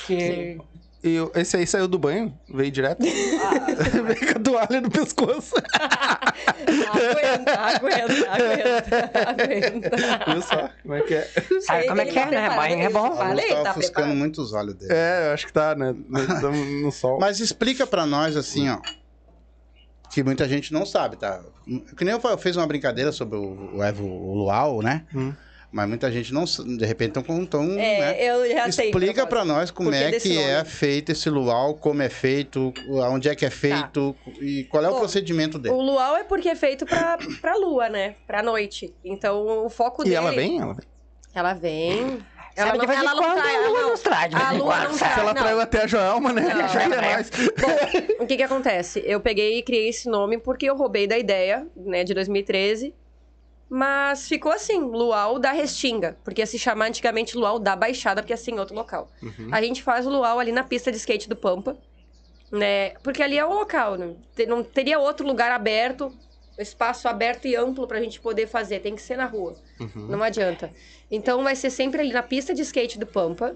Que 0.08 0.58
E 1.06 1.20
o- 1.20 1.32
esse 1.36 1.56
aí 1.56 1.68
saiu 1.68 1.88
do 1.88 2.00
banho, 2.00 2.36
veio 2.52 2.72
direto. 2.72 3.00
veio 3.06 4.34
com 4.34 4.40
a 4.40 4.44
toalha 4.44 4.82
no 4.82 4.90
pescoço. 4.90 5.54
Aguenta, 6.66 7.60
aguenta, 7.60 8.32
aguenta, 8.32 9.30
aguenta. 9.30 10.32
Viu 10.32 10.42
só? 10.42 10.70
Como 10.82 10.96
é 10.96 11.02
que 11.02 11.14
é? 11.14 11.30
Sabe 11.62 11.88
como 11.88 12.02
é 12.02 12.06
que 12.06 12.18
é, 12.18 12.26
tá 12.26 12.32
né? 12.32 12.50
Banho 12.56 12.82
é 12.82 12.90
bom. 12.90 13.16
Falei, 13.16 13.50
tava 13.50 13.64
tá 13.64 13.72
ofuscando 13.72 13.94
preparado. 13.94 14.16
muito 14.18 14.42
os 14.42 14.52
olhos 14.54 14.74
dele. 14.74 14.92
É, 14.92 15.28
eu 15.30 15.34
acho 15.36 15.46
que 15.46 15.54
tá, 15.54 15.76
né? 15.76 15.96
Nós 16.10 16.28
estamos 16.28 16.82
no 16.82 16.92
sol. 16.92 17.20
Mas 17.20 17.40
explica 17.40 17.86
pra 17.86 18.08
nós, 18.08 18.36
assim, 18.36 18.68
ó. 18.70 18.80
Que 20.12 20.24
muita 20.24 20.48
gente 20.48 20.74
não 20.74 20.88
sabe, 20.88 21.18
tá? 21.18 21.40
Que 21.96 22.04
nem 22.04 22.14
eu 22.16 22.22
eu 22.24 22.38
fiz 22.40 22.56
uma 22.56 22.66
brincadeira 22.66 23.12
sobre 23.12 23.38
o, 23.38 23.76
o 23.76 23.84
Evo 23.84 24.06
o 24.06 24.34
Luau, 24.34 24.82
né? 24.82 25.06
Hum. 25.14 25.34
Mas 25.72 25.88
muita 25.90 26.10
gente 26.12 26.34
não, 26.34 26.46
de 26.46 26.86
repente, 26.86 27.18
estão 27.20 27.46
tão, 27.46 27.64
É, 27.74 28.00
né? 28.00 28.18
eu 28.24 28.50
já 28.50 28.72
sei. 28.72 28.86
Explica 28.90 29.28
pra 29.28 29.44
nós 29.44 29.72
como 29.72 29.90
que 29.92 29.98
é 29.98 30.12
desse 30.12 30.30
que 30.30 30.38
é 30.38 30.58
nome? 30.58 30.70
feito 30.70 31.12
esse 31.12 31.30
luau, 31.30 31.74
como 31.76 32.02
é 32.02 32.08
feito, 32.10 32.74
onde 32.90 33.28
é 33.28 33.36
que 33.36 33.46
é 33.46 33.50
feito 33.50 34.16
e 34.40 34.64
qual 34.66 34.84
é 34.84 34.88
o 34.90 34.92
Bom, 34.94 35.00
procedimento 35.00 35.60
dele. 35.60 35.76
O 35.76 35.82
luau 35.82 36.16
é 36.16 36.24
porque 36.24 36.48
é 36.50 36.56
feito 36.56 36.86
pra, 36.86 37.18
pra 37.42 37.56
lua, 37.58 37.90
né? 37.90 38.16
Pra 38.26 38.42
noite. 38.42 38.94
Então 39.04 39.66
o 39.66 39.70
foco 39.70 40.02
E 40.04 40.06
dele. 40.06 40.16
ela 40.16 40.32
vem? 40.32 40.60
Ela 40.62 40.74
vem. 40.74 40.86
Ela 41.34 41.54
vem. 41.54 42.26
Ela 42.58 42.72
Sabe, 42.72 42.88
não, 42.88 42.94
ela 42.94 43.14
não 43.16 43.18
quando 43.22 43.36
trai, 43.36 43.56
a 43.56 43.60
lua 43.60 43.82
não. 43.82 44.48
A 44.48 44.52
lua 44.54 44.74
quando, 44.78 44.88
não? 44.92 44.94
Se 44.98 45.04
ela 45.20 45.34
não. 45.34 45.42
traiu 45.42 45.60
até 45.60 45.82
a 45.84 45.88
Joelma, 45.88 46.32
né? 46.32 46.54
Não, 46.54 46.68
Já 46.70 46.84
é 46.84 46.88
não. 46.88 46.98
mais. 47.02 47.30
Bom, 47.30 48.24
o 48.24 48.26
que 48.26 48.38
que 48.38 48.44
acontece? 48.44 49.04
Eu 49.06 49.20
peguei 49.20 49.58
e 49.58 49.62
criei 49.62 49.90
esse 49.90 50.08
nome 50.08 50.38
porque 50.38 50.66
eu 50.70 50.76
roubei 50.78 51.06
da 51.06 51.18
ideia, 51.18 51.68
né, 51.76 52.06
de 52.06 52.14
2013. 52.14 52.94
Mas 53.70 54.28
ficou 54.28 54.52
assim, 54.52 54.80
Luau 54.80 55.40
da 55.40 55.52
Restinga. 55.52 56.18
Porque 56.24 56.42
ia 56.42 56.46
se 56.46 56.60
chamar 56.60 56.88
antigamente 56.88 57.36
Luau 57.36 57.58
da 57.58 57.76
Baixada, 57.76 58.22
porque 58.22 58.34
é 58.34 58.36
assim, 58.36 58.52
em 58.52 58.60
outro 58.60 58.76
local. 58.76 59.10
Uhum. 59.22 59.50
A 59.52 59.62
gente 59.62 59.82
faz 59.82 60.06
o 60.06 60.10
Luau 60.10 60.40
ali 60.40 60.52
na 60.52 60.64
pista 60.64 60.92
de 60.92 60.98
skate 60.98 61.28
do 61.28 61.36
Pampa, 61.36 61.78
né? 62.52 62.92
Porque 63.02 63.24
ali 63.24 63.38
é 63.38 63.46
o 63.46 63.54
local, 63.54 63.96
né? 63.96 64.14
Não 64.48 64.64
teria 64.64 65.00
outro 65.00 65.26
lugar 65.26 65.52
aberto, 65.52 66.16
espaço 66.60 67.08
aberto 67.08 67.48
e 67.48 67.56
amplo 67.56 67.88
pra 67.88 68.00
gente 68.00 68.22
poder 68.22 68.48
fazer. 68.48 68.80
Tem 68.80 68.96
que 68.96 69.02
ser 69.02 69.18
na 69.18 69.26
rua. 69.26 69.56
Uhum. 69.80 70.08
Não 70.08 70.22
adianta. 70.22 70.72
Então 71.10 71.44
vai 71.44 71.56
ser 71.56 71.70
sempre 71.70 72.02
ali 72.02 72.14
na 72.14 72.24
pista 72.24 72.54
de 72.54 72.62
skate 72.62 73.00
do 73.00 73.08
Pampa. 73.08 73.56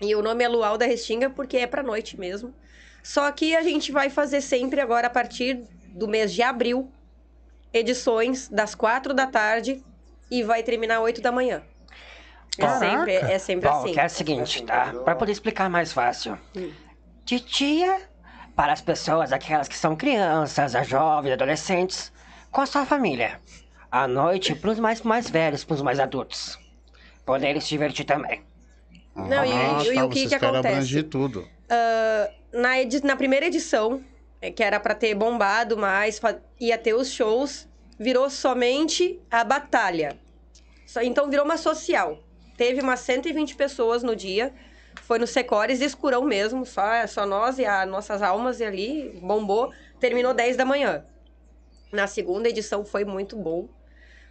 E 0.00 0.14
o 0.14 0.20
nome 0.20 0.44
é 0.44 0.48
Luau 0.48 0.76
da 0.76 0.84
Restinga 0.84 1.30
porque 1.30 1.56
é 1.56 1.66
pra 1.66 1.82
noite 1.82 2.20
mesmo. 2.20 2.54
Só 3.02 3.30
que 3.32 3.56
a 3.56 3.62
gente 3.62 3.90
vai 3.90 4.10
fazer 4.10 4.42
sempre 4.42 4.80
agora 4.80 5.06
a 5.06 5.10
partir 5.10 5.64
do 5.88 6.06
mês 6.06 6.34
de 6.34 6.42
abril 6.42 6.92
edições 7.78 8.48
das 8.48 8.74
quatro 8.74 9.12
da 9.14 9.26
tarde 9.26 9.82
e 10.30 10.42
vai 10.42 10.62
terminar 10.62 11.00
oito 11.00 11.20
da 11.20 11.30
manhã. 11.30 11.62
É 12.58 12.68
sempre, 12.78 13.12
é 13.14 13.38
sempre 13.38 13.68
Bom, 13.68 13.82
assim. 13.82 13.92
que 13.92 14.00
é 14.00 14.06
o 14.06 14.10
seguinte, 14.10 14.62
tá? 14.62 14.94
Para 15.04 15.14
poder 15.14 15.32
explicar 15.32 15.68
mais 15.68 15.92
fácil. 15.92 16.38
Hum. 16.56 16.72
De 17.24 17.38
dia, 17.40 18.00
para 18.54 18.72
as 18.72 18.80
pessoas, 18.80 19.32
aquelas 19.32 19.68
que 19.68 19.76
são 19.76 19.94
crianças, 19.94 20.74
as 20.74 20.88
jovens, 20.88 21.32
adolescentes, 21.32 22.10
com 22.50 22.62
a 22.62 22.66
sua 22.66 22.86
família. 22.86 23.38
À 23.90 24.08
noite, 24.08 24.54
para 24.54 24.70
os 24.70 24.78
mais, 24.78 25.02
mais 25.02 25.28
velhos, 25.28 25.64
para 25.64 25.74
os 25.74 25.82
mais 25.82 26.00
adultos. 26.00 26.58
Poderem 27.26 27.60
se 27.60 27.68
divertir 27.68 28.06
também. 28.06 28.42
Não, 29.14 29.44
e- 29.44 29.52
Ah, 29.52 29.82
e- 29.84 29.90
e 29.90 29.94
tá, 29.94 30.04
o 30.06 30.08
que 30.08 30.26
que 30.28 30.34
acontece? 30.34 31.02
tudo. 31.02 31.46
na, 32.52 32.80
edi- 32.80 33.04
na 33.04 33.16
primeira 33.16 33.46
edição, 33.46 34.02
que 34.54 34.62
era 34.62 34.78
pra 34.78 34.94
ter 34.94 35.14
bombado 35.14 35.76
mais, 35.76 36.20
ia 36.60 36.76
ter 36.78 36.94
os 36.94 37.10
shows, 37.10 37.68
virou 37.98 38.28
somente 38.30 39.20
a 39.30 39.42
batalha. 39.44 40.18
Então 41.02 41.28
virou 41.28 41.44
uma 41.44 41.56
social. 41.56 42.18
Teve 42.56 42.80
umas 42.80 43.00
120 43.00 43.54
pessoas 43.56 44.02
no 44.02 44.14
dia. 44.16 44.52
Foi 45.02 45.18
no 45.18 45.26
Secores, 45.26 45.80
escurão 45.80 46.22
mesmo, 46.24 46.64
só, 46.64 47.06
só 47.06 47.26
nós 47.26 47.58
e 47.58 47.66
as 47.66 47.88
nossas 47.88 48.22
almas 48.22 48.60
ali, 48.62 49.18
bombou. 49.22 49.72
Terminou 50.00 50.32
10 50.32 50.56
da 50.56 50.64
manhã. 50.64 51.04
Na 51.92 52.06
segunda 52.06 52.48
edição 52.48 52.84
foi 52.84 53.04
muito 53.04 53.36
bom. 53.36 53.68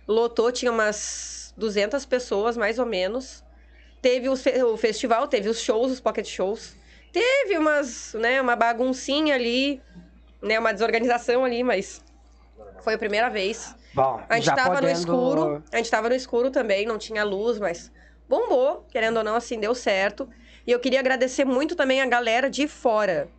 Lotou, 0.08 0.52
tinha 0.52 0.72
umas 0.72 1.54
200 1.58 2.06
pessoas, 2.06 2.58
mais 2.58 2.80
ou 2.80 2.86
menos. 2.86 3.44
Teve 4.02 4.28
o, 4.30 4.36
fe- 4.36 4.62
o 4.64 4.76
festival, 4.78 5.28
teve 5.28 5.50
os 5.50 5.60
shows, 5.62 5.92
os 5.92 6.00
pocket 6.00 6.28
shows. 6.28 6.76
Teve 7.16 7.58
umas, 7.58 8.14
né, 8.16 8.42
uma 8.42 8.58
baguncinha 8.58 9.36
ali, 9.36 9.82
né, 10.42 10.60
uma 10.60 10.74
desorganização 10.74 11.46
ali, 11.46 11.64
mas 11.64 12.04
foi 12.82 12.96
a 12.96 12.98
primeira 12.98 13.30
vez. 13.30 13.74
Bom, 13.94 14.22
A 14.28 14.36
gente 14.36 14.44
já 14.44 14.54
tava 14.54 14.76
podendo... 14.76 14.88
no 14.88 15.00
escuro, 15.00 15.64
a 15.72 15.78
gente 15.78 15.90
tava 15.90 16.10
no 16.10 16.16
escuro 16.16 16.52
também, 16.52 16.86
não 16.86 16.98
tinha 16.98 17.24
luz, 17.24 17.58
mas 17.58 17.90
bombou, 18.28 18.86
querendo 18.92 19.16
ou 19.16 19.24
não, 19.24 19.36
assim, 19.36 19.58
deu 19.58 19.74
certo. 19.74 20.28
E 20.68 20.72
eu 20.74 20.78
queria 20.78 21.00
agradecer 21.00 21.46
muito 21.46 21.74
também 21.74 22.02
a 22.02 22.06
galera 22.06 22.50
de 22.50 22.68
fora. 22.68 23.30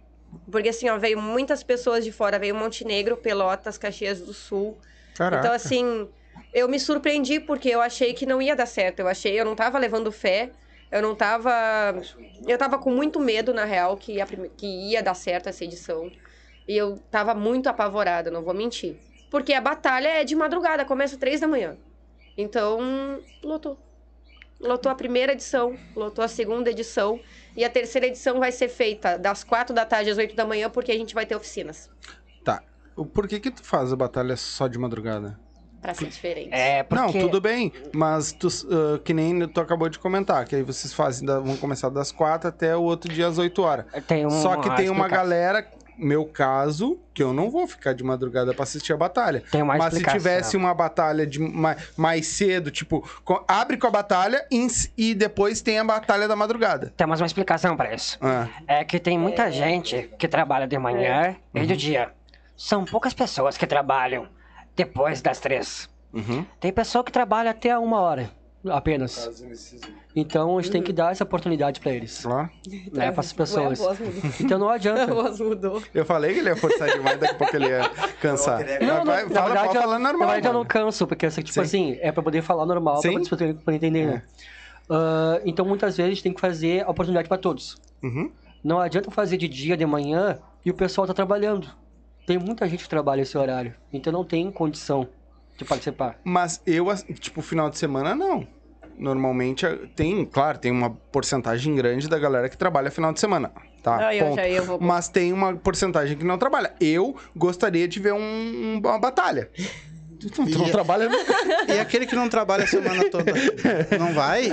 Porque 0.50 0.70
assim, 0.70 0.88
ó, 0.88 0.96
veio 0.96 1.20
muitas 1.20 1.62
pessoas 1.62 2.02
de 2.02 2.10
fora, 2.10 2.38
veio 2.38 2.54
Montenegro, 2.54 3.14
Pelotas, 3.14 3.76
Caxias 3.76 4.22
do 4.22 4.32
Sul. 4.32 4.74
Caraca. 5.14 5.42
Então, 5.42 5.54
assim, 5.54 6.08
eu 6.50 6.66
me 6.66 6.80
surpreendi 6.80 7.40
porque 7.40 7.68
eu 7.68 7.82
achei 7.82 8.14
que 8.14 8.24
não 8.24 8.40
ia 8.40 8.56
dar 8.56 8.64
certo. 8.64 9.00
Eu 9.00 9.08
achei, 9.08 9.38
eu 9.38 9.44
não 9.44 9.54
tava 9.54 9.78
levando 9.78 10.10
fé, 10.10 10.50
eu 10.90 11.02
não 11.02 11.14
tava. 11.14 11.50
Eu 12.46 12.56
tava 12.58 12.78
com 12.78 12.90
muito 12.90 13.18
medo, 13.20 13.52
na 13.52 13.64
real, 13.64 13.96
que 13.96 14.12
ia, 14.14 14.26
prime- 14.26 14.50
que 14.56 14.66
ia 14.66 15.02
dar 15.02 15.14
certo 15.14 15.48
essa 15.48 15.64
edição. 15.64 16.10
E 16.68 16.76
eu 16.76 16.98
tava 17.10 17.34
muito 17.34 17.68
apavorada, 17.68 18.30
não 18.30 18.42
vou 18.42 18.54
mentir. 18.54 18.96
Porque 19.30 19.52
a 19.52 19.60
batalha 19.60 20.08
é 20.08 20.24
de 20.24 20.34
madrugada, 20.34 20.84
começa 20.84 21.16
três 21.16 21.40
da 21.40 21.48
manhã. 21.48 21.76
Então, 22.36 23.20
lotou. 23.42 23.78
Lotou 24.58 24.90
a 24.90 24.94
primeira 24.94 25.32
edição, 25.32 25.76
lotou 25.94 26.24
a 26.24 26.28
segunda 26.28 26.70
edição. 26.70 27.20
E 27.56 27.64
a 27.64 27.70
terceira 27.70 28.06
edição 28.06 28.38
vai 28.38 28.50
ser 28.52 28.68
feita 28.68 29.18
das 29.18 29.44
quatro 29.44 29.74
da 29.74 29.84
tarde 29.84 30.10
às 30.10 30.18
oito 30.18 30.34
da 30.34 30.44
manhã, 30.46 30.70
porque 30.70 30.90
a 30.92 30.96
gente 30.96 31.14
vai 31.14 31.26
ter 31.26 31.36
oficinas. 31.36 31.90
Tá. 32.44 32.62
Por 33.12 33.28
que 33.28 33.38
que 33.40 33.50
tu 33.50 33.62
faz 33.62 33.92
a 33.92 33.96
batalha 33.96 34.36
só 34.36 34.66
de 34.66 34.78
madrugada? 34.78 35.38
Pra 35.86 35.94
ser 35.94 36.06
diferente. 36.06 36.48
É, 36.52 36.82
porque... 36.82 37.02
Não, 37.04 37.12
tudo 37.26 37.40
bem, 37.40 37.72
mas 37.94 38.32
tu, 38.32 38.48
ah, 38.70 38.98
que 39.04 39.14
nem 39.14 39.46
tu 39.48 39.60
acabou 39.60 39.88
de 39.88 39.98
comentar, 39.98 40.44
que 40.44 40.56
aí 40.56 40.62
vocês 40.62 40.92
fazem, 40.92 41.24
da- 41.26 41.38
vão 41.38 41.56
começar 41.56 41.88
das 41.90 42.10
quatro 42.10 42.48
até 42.48 42.76
o 42.76 42.82
outro 42.82 43.12
dia 43.12 43.26
às 43.28 43.38
8 43.38 43.62
horas. 43.62 43.86
Tem 44.06 44.26
um, 44.26 44.30
Só 44.30 44.56
que 44.56 44.74
tem 44.76 44.90
uma 44.90 45.06
galera, 45.06 45.64
meu 45.96 46.24
caso, 46.26 46.98
que 47.14 47.22
eu 47.22 47.32
não 47.32 47.50
vou 47.50 47.66
ficar 47.68 47.92
de 47.94 48.02
madrugada 48.02 48.52
pra 48.52 48.64
assistir 48.64 48.92
a 48.92 48.96
batalha. 48.96 49.42
Tem 49.50 49.62
uma 49.62 49.76
Mas 49.78 49.94
se 49.94 50.02
tivesse 50.02 50.56
uma 50.56 50.74
batalha 50.74 51.26
de 51.26 51.38
ma- 51.38 51.76
mais 51.96 52.26
cedo, 52.26 52.70
tipo, 52.70 53.08
abre 53.46 53.76
com 53.76 53.86
a 53.86 53.90
batalha 53.90 54.44
e, 54.50 54.66
e 54.98 55.14
depois 55.14 55.62
tem 55.62 55.78
a 55.78 55.84
batalha 55.84 56.26
da 56.26 56.34
madrugada. 56.36 56.92
Tem 56.96 57.06
mais 57.06 57.20
uma 57.20 57.26
explicação 57.26 57.76
para 57.76 57.94
isso. 57.94 58.18
Ah, 58.20 58.48
É 58.66 58.84
que 58.84 58.98
tem 58.98 59.16
muita 59.18 59.50
gente 59.52 60.10
que 60.18 60.26
trabalha 60.26 60.66
de 60.66 60.76
manhã 60.78 61.36
e 61.54 61.60
Uhum. 61.60 61.66
de 61.66 61.76
dia. 61.76 62.10
São 62.56 62.84
poucas 62.84 63.14
pessoas 63.14 63.56
que 63.56 63.66
trabalham 63.66 64.26
depois 64.76 65.20
das 65.22 65.40
três. 65.40 65.88
uhum. 66.12 66.44
Tem 66.60 66.72
pessoa 66.72 67.02
que 67.02 67.10
trabalha 67.10 67.50
até 67.50 67.76
uma 67.78 68.00
hora. 68.00 68.30
apenas. 68.68 69.30
Então 70.14 70.58
a 70.58 70.62
gente 70.62 70.72
tem 70.72 70.82
que 70.82 70.92
dar 70.92 71.12
essa 71.12 71.22
oportunidade 71.22 71.78
pra 71.78 71.92
eles, 71.92 72.22
Claro. 72.24 72.50
né, 72.92 73.12
para 73.12 73.20
as 73.20 73.32
pessoas. 73.32 73.80
a 73.80 73.90
mudou. 73.90 74.10
Então 74.40 74.58
não 74.58 74.68
A 74.70 74.74
adianta. 74.74 75.06
voz 75.14 75.38
mudou. 75.38 75.80
Eu 75.94 76.04
falei 76.04 76.32
que 76.34 76.40
ele 76.40 76.48
ia 76.48 76.56
forçar 76.56 76.88
demais, 76.90 77.16
daqui 77.20 77.34
a 77.34 77.38
pouco 77.38 77.54
ele 77.54 77.66
ia 77.68 77.88
cansar. 78.20 78.64
Não, 78.80 78.96
não, 78.98 79.04
Vai, 79.04 79.22
na 79.24 79.30
fala, 79.30 79.46
verdade, 79.54 79.74
falar 79.78 79.98
na 80.00 80.08
normal. 80.10 80.28
verdade 80.30 80.48
eu 80.48 80.52
não 80.52 80.64
canso, 80.64 81.06
porque 81.06 81.28
tipo 81.28 81.52
Sim. 81.52 81.60
assim, 81.60 81.98
é 82.00 82.10
pra 82.10 82.22
poder 82.24 82.42
falar 82.42 82.66
normal, 82.66 83.00
poderem 83.30 83.56
entender, 83.68 84.06
né? 84.06 84.22
Ah, 84.90 85.40
então 85.44 85.64
muitas 85.64 85.96
vezes 85.96 86.10
a 86.10 86.14
gente 86.14 86.22
tem 86.24 86.32
que 86.32 86.40
fazer 86.40 86.84
a 86.84 86.90
oportunidade 86.90 87.28
pra 87.28 87.38
todos. 87.38 87.76
Uhum. 88.02 88.32
Não 88.64 88.80
adianta 88.80 89.10
fazer 89.12 89.36
de 89.36 89.46
dia, 89.46 89.76
de 89.76 89.86
manhã 89.86 90.38
e 90.64 90.70
o 90.70 90.74
pessoal 90.74 91.06
tá 91.06 91.14
trabalhando. 91.14 91.68
Tem 92.26 92.38
muita 92.38 92.68
gente 92.68 92.82
que 92.82 92.88
trabalha 92.88 93.22
esse 93.22 93.38
horário, 93.38 93.72
então 93.92 94.12
não 94.12 94.24
tem 94.24 94.50
condição 94.50 95.08
de 95.56 95.64
participar. 95.64 96.18
Mas 96.24 96.60
eu, 96.66 96.86
tipo, 97.20 97.40
final 97.40 97.70
de 97.70 97.78
semana, 97.78 98.14
não. 98.14 98.46
Normalmente 98.98 99.64
eh, 99.64 99.78
tem, 99.94 100.24
claro, 100.24 100.58
tem 100.58 100.72
uma 100.72 100.90
porcentagem 100.90 101.74
grande 101.76 102.08
da 102.08 102.18
galera 102.18 102.48
que 102.48 102.56
trabalha 102.56 102.90
final 102.90 103.12
de 103.12 103.20
semana. 103.20 103.52
Tá, 103.82 104.08
Ah, 104.08 104.14
eu 104.14 104.24
ponto. 104.26 104.36
já 104.36 104.48
ia, 104.48 104.62
vou- 104.62 104.80
Mas 104.80 105.08
tem 105.08 105.32
uma 105.32 105.54
porcentagem 105.54 106.16
que 106.16 106.24
não 106.24 106.36
trabalha. 106.38 106.74
Eu 106.80 107.14
gostaria 107.36 107.86
de 107.86 108.00
ver 108.00 108.12
um- 108.14 108.78
uma 108.82 108.98
batalha. 108.98 109.50
Tu 110.20 110.40
não, 110.42 110.50
tu 110.50 110.58
não 110.58 110.66
E- 110.68 110.72
trabalha 110.72 111.08
nunca. 111.08 111.34
E 111.74 111.78
aquele 111.78 112.06
que 112.06 112.14
não 112.14 112.28
trabalha 112.28 112.64
a 112.64 112.66
semana 112.66 113.08
toda? 113.10 113.32
Não 113.98 114.12
vai? 114.12 114.48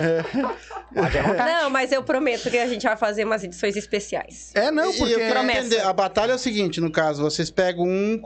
Não, 1.61 1.69
mas 1.69 1.91
eu 1.91 2.03
prometo 2.03 2.49
que 2.49 2.57
a 2.57 2.67
gente 2.67 2.83
vai 2.85 2.95
fazer 2.97 3.25
umas 3.25 3.43
edições 3.43 3.75
especiais. 3.75 4.51
É, 4.53 4.69
não, 4.71 4.91
E 4.91 4.97
porque... 4.97 5.13
eu 5.13 5.19
entender, 5.43 5.79
a 5.81 5.91
batalha 5.93 6.31
é 6.33 6.35
o 6.35 6.39
seguinte, 6.39 6.79
no 6.79 6.91
caso, 6.91 7.21
vocês 7.21 7.49
pegam 7.49 7.85
um, 7.85 8.19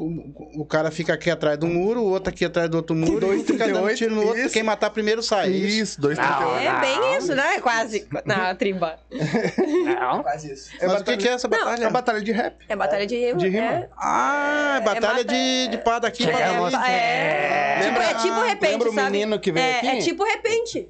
o- 0.55 0.65
cara 0.65 0.91
fica 0.91 1.13
aqui 1.13 1.29
atrás 1.31 1.57
do 1.57 1.65
muro, 1.67 2.01
o 2.01 2.09
outro 2.09 2.29
aqui 2.29 2.43
atrás 2.45 2.69
do 2.69 2.75
outro 2.77 2.95
muro, 2.95 3.19
dois 3.21 3.41
e 3.41 3.45
fica 3.45 3.65
dando 3.65 3.85
38, 3.85 3.97
tiro 3.97 4.15
no 4.15 4.25
outro, 4.25 4.41
isso. 4.41 4.53
quem 4.53 4.63
matar 4.63 4.89
primeiro 4.89 5.23
sai. 5.23 5.49
Isso. 5.49 5.77
Isso, 5.97 6.01
2,38. 6.01 6.61
É 6.61 6.79
bem 6.81 7.17
isso, 7.17 7.33
né? 7.35 7.59
Quase. 7.61 8.07
Na 8.25 8.53
triba. 8.55 8.97
Não. 9.11 10.23
Quase 10.23 10.51
isso. 10.53 10.69
Mas 10.81 11.01
o 11.01 11.03
que, 11.03 11.27
é 11.27 11.31
essa 11.31 11.47
É 11.47 11.49
batalha? 11.49 11.81
uma 11.85 11.89
batalha 11.91 12.21
de 12.21 12.31
rap. 12.31 12.55
É 12.67 12.75
batalha 12.75 13.05
de 13.07 13.15
rima. 13.15 13.37
De 13.39 13.47
rima. 13.49 13.65
É, 13.65 13.89
Ah, 13.97 14.77
é 14.81 14.81
batalha 14.85 15.23
de, 15.23 15.67
de 15.69 15.77
pá 15.77 15.99
daqui 15.99 16.25
pra 16.25 16.35
Chegamos. 16.37 16.73
ali. 16.73 16.83
É, 17.27 17.79
tipo, 17.81 17.99
é 18.01 18.13
tipo 18.15 18.41
repente, 18.41 18.71
Lembra 18.71 18.89
o 18.89 18.93
sabe? 18.93 19.11
menino 19.11 19.39
que 19.39 19.51
veio 19.51 19.65
é, 19.65 19.77
aqui? 19.77 19.87
É 19.87 19.97
tipo 19.99 20.23
repente. 20.23 20.89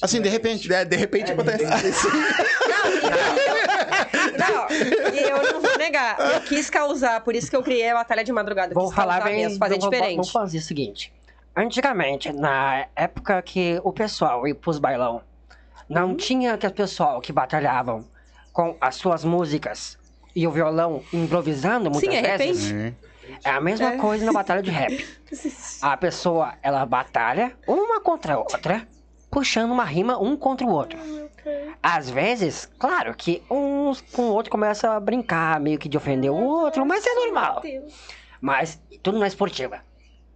Assim, 0.00 0.20
de 0.20 0.28
repente. 0.28 0.72
É, 0.72 0.84
de 0.84 0.96
repente 0.96 1.32
acontece. 1.32 1.64
Não, 4.38 5.12
e 5.14 5.20
eu 5.22 5.52
não 5.52 5.60
vou 5.60 5.78
negar. 5.78 6.16
Eu 6.34 6.40
quis 6.42 6.70
causar, 6.70 7.20
por 7.22 7.34
isso 7.34 7.50
que 7.50 7.56
eu 7.56 7.62
criei 7.62 7.90
a 7.90 7.94
batalha 7.94 8.22
de 8.24 8.32
madrugada. 8.32 8.74
Vou 8.74 8.86
quis 8.86 8.94
falar 8.94 9.22
bem. 9.24 9.36
mesmo, 9.36 9.58
fazer 9.58 9.78
vamos- 9.78 9.90
diferente. 9.90 10.16
Vamos 10.16 10.30
fazer 10.30 10.58
o 10.58 10.62
seguinte. 10.62 11.12
Antigamente, 11.56 12.32
na 12.32 12.86
época 12.94 13.42
que 13.42 13.80
o 13.82 13.92
pessoal 13.92 14.46
ia 14.46 14.54
pros 14.54 14.78
bailão, 14.78 15.22
não 15.88 16.14
tinha 16.14 16.54
aquele 16.54 16.72
pessoal 16.72 17.20
que 17.20 17.32
batalhavam 17.32 18.04
com 18.52 18.76
as 18.80 18.94
suas 18.94 19.24
músicas 19.24 19.98
e 20.36 20.46
o 20.46 20.50
violão 20.52 21.02
improvisando 21.12 21.90
muitas 21.90 22.14
Sim, 22.14 22.16
é 22.24 22.36
vezes. 22.36 22.62
Sim. 22.64 22.94
É 23.44 23.50
a 23.50 23.60
mesma 23.60 23.94
É. 23.94 23.96
coisa 23.96 24.24
na 24.24 24.32
batalha 24.32 24.62
de 24.62 24.70
rap. 24.70 25.06
A 25.82 25.96
pessoa, 25.96 26.54
ela 26.62 26.84
batalha 26.86 27.54
uma 27.66 28.00
contra 28.00 28.34
a 28.34 28.38
outra, 28.38 28.86
puxando 29.30 29.70
uma 29.72 29.84
rima 29.84 30.18
um 30.18 30.36
contra 30.36 30.66
o 30.66 30.70
outro. 30.70 30.98
Às 31.82 32.10
vezes, 32.10 32.66
claro 32.78 33.14
que 33.14 33.42
um 33.50 33.92
com 34.12 34.22
o 34.22 34.32
outro 34.32 34.50
começa 34.50 34.90
a 34.92 35.00
brincar, 35.00 35.60
meio 35.60 35.78
que 35.78 35.88
de 35.88 35.96
ofender 35.96 36.30
o 36.30 36.34
outro, 36.36 36.84
mas 36.84 37.06
é 37.06 37.14
normal. 37.14 37.62
Mas 38.40 38.80
tudo 39.02 39.18
na 39.18 39.26
esportiva. 39.26 39.80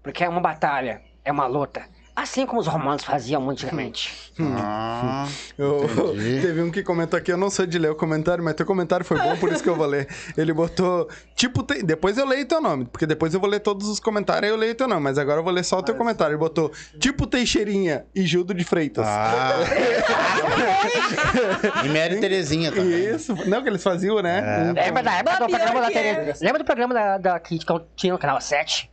Porque 0.02 0.24
é 0.24 0.28
uma 0.28 0.40
batalha, 0.40 1.02
é 1.24 1.32
uma 1.32 1.46
luta. 1.46 1.84
Assim 2.14 2.44
como 2.44 2.60
os 2.60 2.66
romanos 2.66 3.02
faziam 3.04 3.48
antigamente. 3.48 4.30
Ah, 4.38 5.26
Eu- 5.56 5.84
Entendi. 5.84 6.40
teve 6.44 6.60
um 6.62 6.70
que 6.70 6.82
comentou 6.82 7.18
aqui, 7.18 7.32
eu 7.32 7.38
não 7.38 7.48
sou 7.48 7.64
de 7.64 7.78
ler 7.78 7.90
o 7.90 7.94
comentário, 7.94 8.44
mas 8.44 8.52
teu 8.54 8.66
comentário 8.66 9.04
foi 9.04 9.18
bom, 9.18 9.34
por 9.38 9.50
isso 9.50 9.62
que 9.62 9.68
eu 9.68 9.74
vou 9.74 9.86
ler. 9.86 10.06
Ele 10.36 10.52
botou, 10.52 11.08
tipo, 11.34 11.62
te- 11.62 11.82
depois 11.82 12.18
eu 12.18 12.26
leio 12.26 12.46
teu 12.46 12.60
nome, 12.60 12.84
porque 12.84 13.06
depois 13.06 13.32
eu 13.32 13.40
vou 13.40 13.48
ler 13.48 13.60
todos 13.60 13.88
os 13.88 13.98
comentários 13.98 14.50
e 14.50 14.52
eu 14.52 14.58
leio 14.58 14.74
teu 14.74 14.86
nome, 14.86 15.00
mas 15.02 15.16
agora 15.16 15.40
eu 15.40 15.44
vou 15.44 15.52
ler 15.52 15.64
só 15.64 15.78
o 15.78 15.82
teu 15.82 15.94
comentário. 15.94 16.32
Ele 16.34 16.38
botou, 16.38 16.70
tipo 16.98 17.26
Teixeirinha 17.26 18.04
e 18.14 18.26
Gildo 18.26 18.52
de 18.52 18.62
Freitas. 18.64 19.06
ah. 19.08 19.52
e 21.84 21.88
Mary 21.88 22.20
Terezinha 22.20 22.70
também. 22.72 23.14
Isso, 23.14 23.34
não, 23.48 23.62
que 23.62 23.68
eles 23.70 23.82
faziam, 23.82 24.20
né? 24.20 24.70
Um- 24.70 24.74
Lembra 24.74 25.02
da 25.02 25.12
época 25.14 25.38
do 25.38 25.48
programa 25.48 25.80
da 25.80 25.90
é. 25.92 26.14
TV? 26.14 26.32
Lembra 26.44 26.58
do 26.58 26.64
programa 26.64 26.94
da, 26.94 27.18
da, 27.18 27.40
que 27.40 27.58
tinha 27.96 28.12
no 28.12 28.18
canal 28.18 28.40
7? 28.40 28.90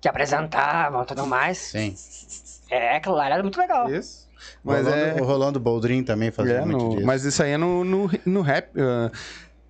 Que 0.00 0.08
apresentavam 0.08 1.02
e 1.02 1.06
tudo 1.06 1.26
mais? 1.26 1.58
Sim. 1.58 1.94
É, 2.70 2.96
aquilo 2.96 3.16
lá 3.16 3.26
era 3.26 3.42
muito 3.42 3.58
legal. 3.58 3.90
Isso. 3.92 4.28
Mas 4.64 4.86
Rolando, 4.86 5.04
é. 5.04 5.20
O 5.20 5.24
Rolando 5.24 5.60
Boldrin 5.60 6.02
também 6.02 6.30
fazia 6.30 6.54
é, 6.54 6.64
muito 6.64 6.82
no- 6.84 6.90
disso. 6.94 7.06
mas 7.06 7.24
isso 7.24 7.42
aí 7.42 7.50
é 7.52 7.58
no, 7.58 7.84
no, 7.84 8.10
no 8.24 8.40
rap. 8.40 8.70
ah, 8.80 9.10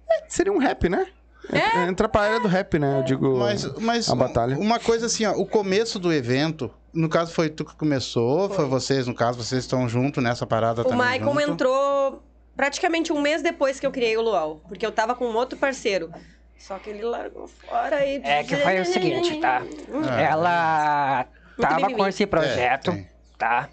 é, 0.08 0.22
seria 0.28 0.52
um 0.52 0.58
rap, 0.58 0.88
né? 0.88 1.06
É. 1.52 1.88
Entra 1.88 2.08
pra 2.08 2.20
área 2.22 2.40
do 2.40 2.46
rap, 2.46 2.78
né? 2.78 2.98
Eu 2.98 3.02
digo. 3.02 3.38
Mas, 3.38 3.64
mas 3.78 4.08
a 4.08 4.14
batalha. 4.14 4.56
uma 4.58 4.78
coisa 4.78 5.06
assim, 5.06 5.24
ó, 5.26 5.32
o 5.32 5.44
começo 5.46 5.98
do 5.98 6.12
evento, 6.12 6.70
no 6.92 7.08
caso 7.08 7.32
foi 7.32 7.48
tu 7.48 7.64
que 7.64 7.74
começou, 7.74 8.48
foi, 8.50 8.66
vocês, 8.66 9.06
no 9.08 9.14
caso, 9.14 9.42
vocês 9.42 9.64
estão 9.64 9.88
junto 9.88 10.20
nessa 10.20 10.46
parada 10.46 10.82
O 10.82 10.84
também 10.84 10.98
Maicon 10.98 11.32
junto. 11.40 11.52
entrou 11.52 12.22
praticamente 12.56 13.12
um 13.12 13.20
mês 13.20 13.42
depois 13.42 13.80
que 13.80 13.86
eu 13.86 13.90
criei 13.90 14.16
o 14.16 14.22
Luau. 14.22 14.60
Porque 14.68 14.84
eu 14.86 14.92
tava 14.92 15.14
com 15.16 15.24
um 15.24 15.34
outro 15.34 15.58
parceiro. 15.58 16.12
Só 16.56 16.78
que 16.78 16.90
ele 16.90 17.02
largou 17.02 17.48
fora 17.48 18.04
e... 18.04 18.20
É 18.22 18.44
que 18.44 18.54
foi 18.54 18.80
o 18.80 18.84
seguinte, 18.84 19.40
tá? 19.40 19.62
Ah. 20.08 20.20
Ela 20.20 21.26
tava 21.58 21.90
com 21.90 22.06
esse 22.06 22.26
projeto, 22.26 22.90
É, 22.90 23.04
tá? 23.38 23.68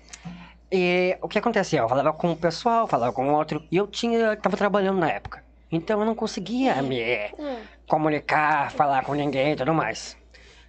E 0.72 1.18
o 1.22 1.28
que 1.28 1.40
acontecia? 1.40 1.80
Eu 1.80 1.90
falava 1.90 2.12
com 2.14 2.32
o 2.32 2.36
pessoal, 2.36 2.88
falava 2.88 3.14
com 3.14 3.32
outro, 3.34 3.64
e 3.72 3.78
eu 3.78 3.88
tinha, 3.88 4.36
tava 4.36 4.58
trabalhando 4.58 5.00
na 5.00 5.10
época. 5.10 5.44
Então 5.72 6.00
eu 6.00 6.06
não 6.06 6.16
conseguia 6.16 6.82
me 6.82 7.32
comunicar, 7.88 8.72
falar 8.72 9.04
com 9.04 9.14
ninguém 9.14 9.54
e 9.54 9.56
tudo 9.56 9.74
mais. 9.74 10.18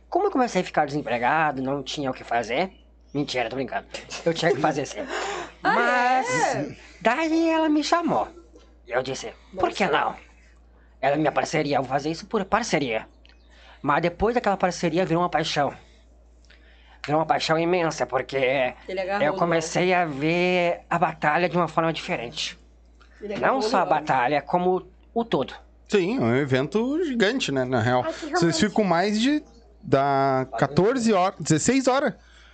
Como 0.09 0.27
eu 0.27 0.31
comecei 0.31 0.63
a 0.63 0.65
ficar 0.65 0.87
desempregado, 0.87 1.63
não 1.63 1.83
tinha 1.83 2.11
o 2.11 2.15
que 2.15 2.25
fazer. 2.25 2.71
Mentira, 3.13 3.49
tô 3.49 3.57
brincando. 3.57 3.87
Eu 4.25 4.35
tinha 4.35 4.53
que 4.53 4.61
fazer 4.61 4.87
sim. 4.87 5.01
Mas 5.63 6.77
daí 7.01 7.51
ela 7.51 7.69
me 7.69 7.83
chamou. 7.83 8.29
E 8.87 8.93
eu 8.93 9.03
disse, 9.03 9.33
por 9.59 9.71
que 9.71 9.87
não? 9.87 10.15
Ela 11.01 11.15
é 11.15 11.19
minha 11.19 11.33
parceria, 11.33 11.77
eu 11.77 11.83
vou 11.83 11.91
fazer 11.91 12.11
isso 12.11 12.27
por 12.27 12.45
parceria. 12.45 13.07
Mas 13.83 14.03
depois 14.03 14.35
daquela 14.35 14.57
parceria 14.57 15.05
virou 15.05 15.23
uma 15.23 15.29
paixão. 15.29 15.73
Virou 17.09 17.21
uma 17.23 17.27
paixão 17.27 17.59
imensa, 17.59 18.05
porque 18.05 18.37
eu 19.23 19.33
no 19.33 19.39
comecei 19.39 19.95
a 19.95 20.05
ver 20.05 20.81
a 20.91 20.99
batalha 20.99 21.49
de 21.49 21.57
uma 21.57 21.67
forma 21.67 21.91
diferente. 21.91 22.59
Não 23.41 23.63
só 23.63 23.79
a 23.79 23.85
batalha, 23.87 24.43
como 24.43 24.87
o 25.15 25.25
todo. 25.25 25.55
Sim, 25.89 26.19
é 26.19 26.21
um 26.21 26.37
evento 26.37 27.03
gigante, 27.03 27.51
né? 27.51 27.65
Na 27.65 27.81
real. 27.81 28.05
Que 28.05 28.29
Vocês 28.33 28.61
ficam 28.61 28.85
mais 28.85 29.19
de. 29.19 29.43
Da 29.83 30.47
14 30.59 31.11
horas, 31.15 31.37
16 31.41 31.87
horas. 31.87 32.13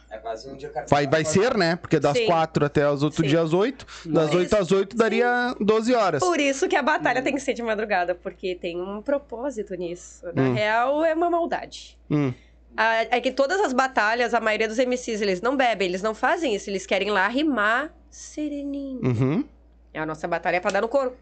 É 0.09 0.19
quase 0.19 0.49
um 0.49 0.55
dia 0.55 0.71
Vai, 0.89 1.09
vai 1.09 1.25
ser, 1.25 1.57
né? 1.57 1.75
Porque 1.75 1.99
das 1.99 2.17
Sim. 2.17 2.27
4 2.27 2.65
até 2.67 2.89
os 2.89 3.03
outros 3.03 3.23
Sim. 3.23 3.27
dias 3.29 3.53
8. 3.53 3.85
Das 4.07 4.31
Por 4.31 4.37
8 4.37 4.47
isso- 4.47 4.57
às 4.57 4.71
8 4.71 4.97
daria 4.97 5.53
12 5.59 5.93
horas. 5.97 6.21
Por 6.23 6.39
isso 6.39 6.69
que 6.69 6.77
a 6.77 6.83
batalha 6.83 7.21
tem 7.23 7.35
que 7.35 7.41
ser 7.41 7.55
de 7.55 7.63
madrugada, 7.65 8.15
porque 8.15 8.55
tem 8.55 8.81
um 8.81 9.03
propósito 9.03 9.75
nisso. 9.75 10.25
Na 10.33 10.43
Hum. 10.43 10.55
real, 10.55 11.05
é 11.05 11.13
uma 11.13 11.29
maldade. 11.29 11.99
Hum. 12.09 12.33
É 12.77 13.21
que 13.21 13.31
todas 13.31 13.61
as 13.61 13.73
batalhas, 13.73 14.35
a 14.35 14.41
maioria 14.41 14.67
dos 14.69 14.79
MCs, 14.79 15.21
eles 15.21 15.41
não 15.41 15.57
bebem, 15.57 15.89
eles 15.89 16.03
não 16.03 16.15
fazem 16.15 16.55
isso. 16.55 16.69
Eles 16.71 16.85
querem 16.87 17.11
lá 17.11 17.27
rimar 17.29 17.91
sereninho. 18.11 19.01
Uhum. 19.05 19.45
É 19.93 20.01
a 20.01 20.07
nossa 20.07 20.27
batalha 20.27 20.57
é 20.57 20.61
pra 20.61 20.71
dar 20.73 20.81
no 20.81 20.89
couro. 20.89 21.17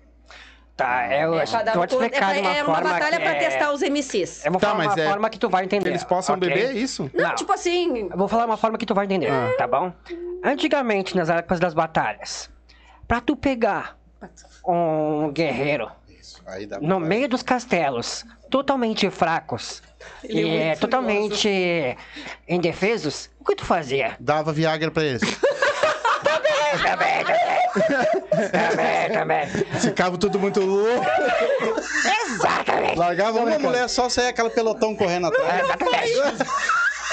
Tá, 0.74 1.06
eu 1.14 1.38
É 1.38 1.44
pra 1.46 1.62
dar 1.62 1.72
vou 1.74 1.82
no 1.82 1.86
te 1.86 1.90
couro. 1.90 2.04
É, 2.06 2.08
pra- 2.08 2.28
uma 2.28 2.34
é 2.56 2.62
uma 2.62 2.74
forma 2.74 2.90
batalha 2.90 3.16
que 3.18 3.22
pra 3.22 3.34
é- 3.34 3.38
testar 3.38 3.72
os 3.72 3.82
MCs. 3.82 4.46
Eu 4.46 4.52
vou 4.52 4.60
Tá, 4.60 4.68
falar 4.68 4.78
mas 4.84 4.94
uma 4.94 5.02
é- 5.02 5.08
forma 5.08 5.28
que 5.30 5.38
tu 5.38 5.50
vai 5.50 5.64
entender. 5.64 5.90
Eles 5.90 6.02
possam 6.04 6.34
ok? 6.36 6.48
beber, 6.48 6.70
é 6.70 6.72
isso? 6.72 7.10
Não, 7.12 7.28
Não. 7.28 7.34
tipo 7.34 7.52
assim. 7.52 8.08
Eu 8.10 8.16
vou 8.16 8.26
falar 8.28 8.46
uma 8.46 8.56
forma 8.56 8.78
que 8.78 8.86
tu 8.86 8.94
vai 8.94 9.04
entender, 9.04 9.30
Ah. 9.30 9.52
tá 9.58 9.66
bom? 9.66 9.92
Antigamente, 10.42 11.14
nas 11.14 11.28
épocas 11.28 11.60
das 11.60 11.74
batalhas, 11.74 12.48
pra 13.06 13.20
tu 13.20 13.36
pegar 13.36 13.98
um 14.66 15.30
guerreiro 15.30 15.90
Isso, 16.22 16.40
aí 16.46 16.64
dá 16.66 16.78
pra 16.78 16.86
no 16.86 16.94
fazer. 16.94 17.06
meio 17.08 17.28
dos 17.28 17.42
castelos, 17.42 18.24
totalmente 18.48 19.10
fracos 19.10 19.82
Ele 20.22 20.40
é 20.40 20.44
e 20.44 20.58
é, 20.68 20.76
totalmente 20.76 21.96
indefesos, 22.48 23.28
o 23.40 23.44
que 23.44 23.56
tu 23.56 23.64
fazia? 23.64 24.16
Dava 24.20 24.52
Viagra 24.52 24.90
pra 24.90 25.02
eles. 25.04 25.22
Também, 26.22 27.24
também. 27.24 28.50
também, 28.50 29.10
também. 29.12 29.46
Ficava 29.80 30.16
tudo 30.16 30.38
muito 30.38 30.60
louco. 30.60 31.04
Exatamente. 32.26 32.98
Largava 32.98 33.40
uma 33.40 33.58
mulher 33.58 33.88
só, 33.88 34.08
saia 34.08 34.30
aquela 34.30 34.48
pelotão 34.48 34.94
correndo 34.96 35.26
atrás. 35.26 35.64
Exatamente. 35.64 36.12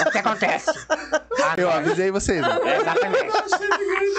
O 0.08 0.12
que 0.12 0.17
acontece? 0.17 0.69
À 0.89 1.56
Eu 1.58 1.67
noite- 1.69 1.78
avisei 1.78 2.12
vocês. 2.12 2.41
né? 2.41 2.58
Exatamente. 2.80 3.32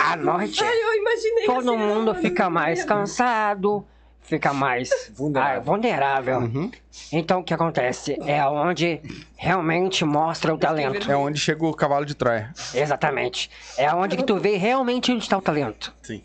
À 0.03 0.17
noite, 0.17 0.63
Ai, 0.63 0.77
eu 0.83 0.95
imaginei 0.95 1.47
todo 1.47 1.71
assim, 1.71 1.79
mundo 1.79 2.15
fica 2.17 2.51
mais 2.51 2.85
cansado 2.85 3.87
fica 4.23 4.53
mais 4.53 4.89
Vulnerável. 5.15 5.57
ah, 5.61 5.61
vulnerável. 5.65 6.39
Uhum. 6.41 6.71
Então 7.13 7.41
o 7.41 7.45
que 7.45 7.53
acontece? 7.55 8.17
É 8.27 8.45
onde 8.47 9.01
realmente 9.37 10.05
mostra 10.05 10.55
o 10.55 10.59
talento. 10.59 11.11
É 11.11 11.17
onde 11.17 11.39
chega 11.39 11.65
o 11.65 11.75
cavalo 11.75 12.05
de 12.07 12.15
Troia. 12.15 12.53
Exatamente. 12.75 13.51
É 13.77 13.93
onde 13.93 14.17
que 14.17 14.23
tu 14.25 14.39
vê 14.39 14.57
realmente 14.57 15.11
onde 15.13 15.23
está 15.23 15.37
o 15.39 15.43
talento. 15.43 15.95
Sim. 16.03 16.23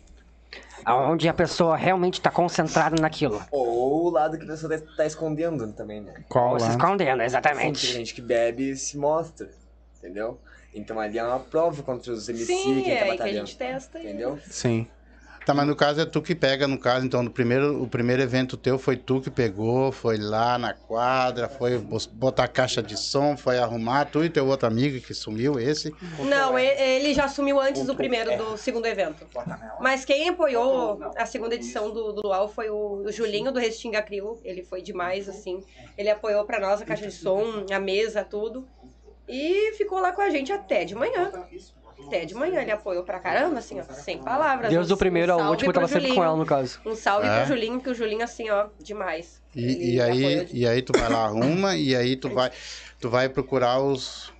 Aonde 0.84 1.28
a 1.28 1.34
pessoa 1.34 1.76
realmente 1.76 2.14
está 2.14 2.30
concentrada 2.30 2.94
naquilo. 3.00 3.42
Ou 3.50 4.04
o 4.06 4.10
lado 4.10 4.38
que 4.38 4.44
a 4.44 4.46
pessoa 4.46 4.78
tá, 4.78 4.86
tá 4.98 5.04
escondendo 5.06 5.72
também, 5.72 6.00
né? 6.00 6.14
Qual 6.28 6.52
Ou 6.52 6.60
se 6.60 6.70
escondendo, 6.70 7.10
Assim, 7.10 7.16
tem 7.18 7.26
exatamente. 7.26 7.86
gente 7.88 8.14
que 8.14 8.22
bebe 8.22 8.70
e 8.70 8.76
se 8.76 8.96
mostra, 8.96 9.50
entendeu? 9.98 10.38
Então 10.72 11.00
ali 11.00 11.18
é 11.18 11.24
uma 11.24 11.40
prova 11.40 11.82
contra 11.82 12.12
os 12.12 12.28
MC 12.28 12.44
Sim, 12.54 12.82
que 12.82 12.90
é 12.92 12.96
tá 12.98 13.04
aí 13.04 13.08
que 13.08 13.14
a 13.14 13.16
batalhando. 13.16 13.46
gente 13.48 13.56
testa. 13.56 13.98
Entendeu? 13.98 14.38
Sim. 14.48 14.86
Tá, 15.46 15.54
mas 15.54 15.64
no 15.64 15.76
caso 15.76 16.00
é 16.00 16.04
tu 16.04 16.20
que 16.20 16.34
pega, 16.34 16.66
no 16.66 16.76
caso, 16.76 17.06
então, 17.06 17.22
no 17.22 17.30
primeiro, 17.30 17.80
o 17.80 17.86
primeiro 17.86 18.20
evento 18.20 18.56
teu 18.56 18.76
foi 18.80 18.96
tu 18.96 19.20
que 19.20 19.30
pegou, 19.30 19.92
foi 19.92 20.16
lá 20.18 20.58
na 20.58 20.74
quadra, 20.74 21.48
foi 21.48 21.78
botar 21.78 22.42
a 22.42 22.48
caixa 22.48 22.82
de 22.82 22.96
som, 22.96 23.36
foi 23.36 23.56
arrumar, 23.56 24.06
tu 24.06 24.24
e 24.24 24.28
teu 24.28 24.44
outro 24.48 24.66
amigo 24.66 25.00
que 25.00 25.14
sumiu, 25.14 25.56
esse. 25.60 25.94
Não, 26.18 26.58
e- 26.58 26.66
ele 26.96 27.14
já 27.14 27.26
assumiu 27.26 27.60
antes 27.60 27.84
do 27.84 27.94
primeiro, 27.94 28.36
do 28.36 28.56
segundo 28.58 28.86
evento. 28.86 29.24
Mas 29.78 30.04
quem 30.04 30.28
apoiou 30.30 31.00
a 31.16 31.24
segunda 31.24 31.54
edição 31.54 31.92
do, 31.92 32.12
do 32.12 32.22
Luau 32.26 32.48
foi 32.48 32.68
o, 32.68 33.04
o 33.06 33.12
Julinho 33.12 33.52
do 33.52 33.60
Restinga 33.60 34.02
Crio. 34.02 34.40
Ele 34.42 34.64
foi 34.64 34.82
demais, 34.82 35.28
assim. 35.28 35.62
Ele 35.96 36.10
apoiou 36.10 36.44
pra 36.44 36.58
nós 36.58 36.82
a 36.82 36.84
caixa 36.84 37.06
de 37.06 37.14
som, 37.14 37.64
a 37.72 37.78
mesa, 37.78 38.24
tudo. 38.24 38.66
E 39.28 39.72
ficou 39.74 40.00
lá 40.00 40.10
com 40.10 40.22
a 40.22 40.28
gente 40.30 40.50
até 40.50 40.84
de 40.84 40.96
manhã. 40.96 41.30
Até 42.06 42.24
de 42.24 42.34
manhã. 42.34 42.60
Ele 42.60 42.70
apoiou 42.70 43.02
pra 43.04 43.18
caramba, 43.18 43.58
assim, 43.58 43.80
ó, 43.80 43.82
sem 43.92 44.18
palavras. 44.18 44.70
Desde 44.70 44.92
Um- 44.92 44.96
o 44.96 44.98
primeiro 44.98 45.32
um 45.36 45.42
ao 45.42 45.50
último, 45.50 45.70
eu 45.70 45.74
tava 45.74 45.88
sempre 45.88 46.14
com 46.14 46.22
ela, 46.24 46.36
no 46.36 46.44
caso. 46.46 46.80
Um 46.84 46.94
salve 46.94 47.26
É? 47.26 47.38
pro 47.38 47.48
Julinho, 47.48 47.80
que 47.80 47.88
o 47.90 47.94
Julinho, 47.94 48.22
assim, 48.24 48.48
ó, 48.50 48.66
demais. 48.80 49.42
E, 49.54 49.94
e 49.94 50.00
aí, 50.00 50.44
de- 50.44 50.56
e 50.58 50.66
aí 50.68 50.82
tu 50.82 50.92
vai 50.98 51.08
lá, 51.08 51.24
arruma, 51.64 51.76
e 51.76 51.96
aí 51.96 52.16
tu 52.16 52.28
vai, 52.28 52.50
tu 53.00 53.08
vai 53.08 53.28
procurar 53.28 53.80
os 53.80 54.32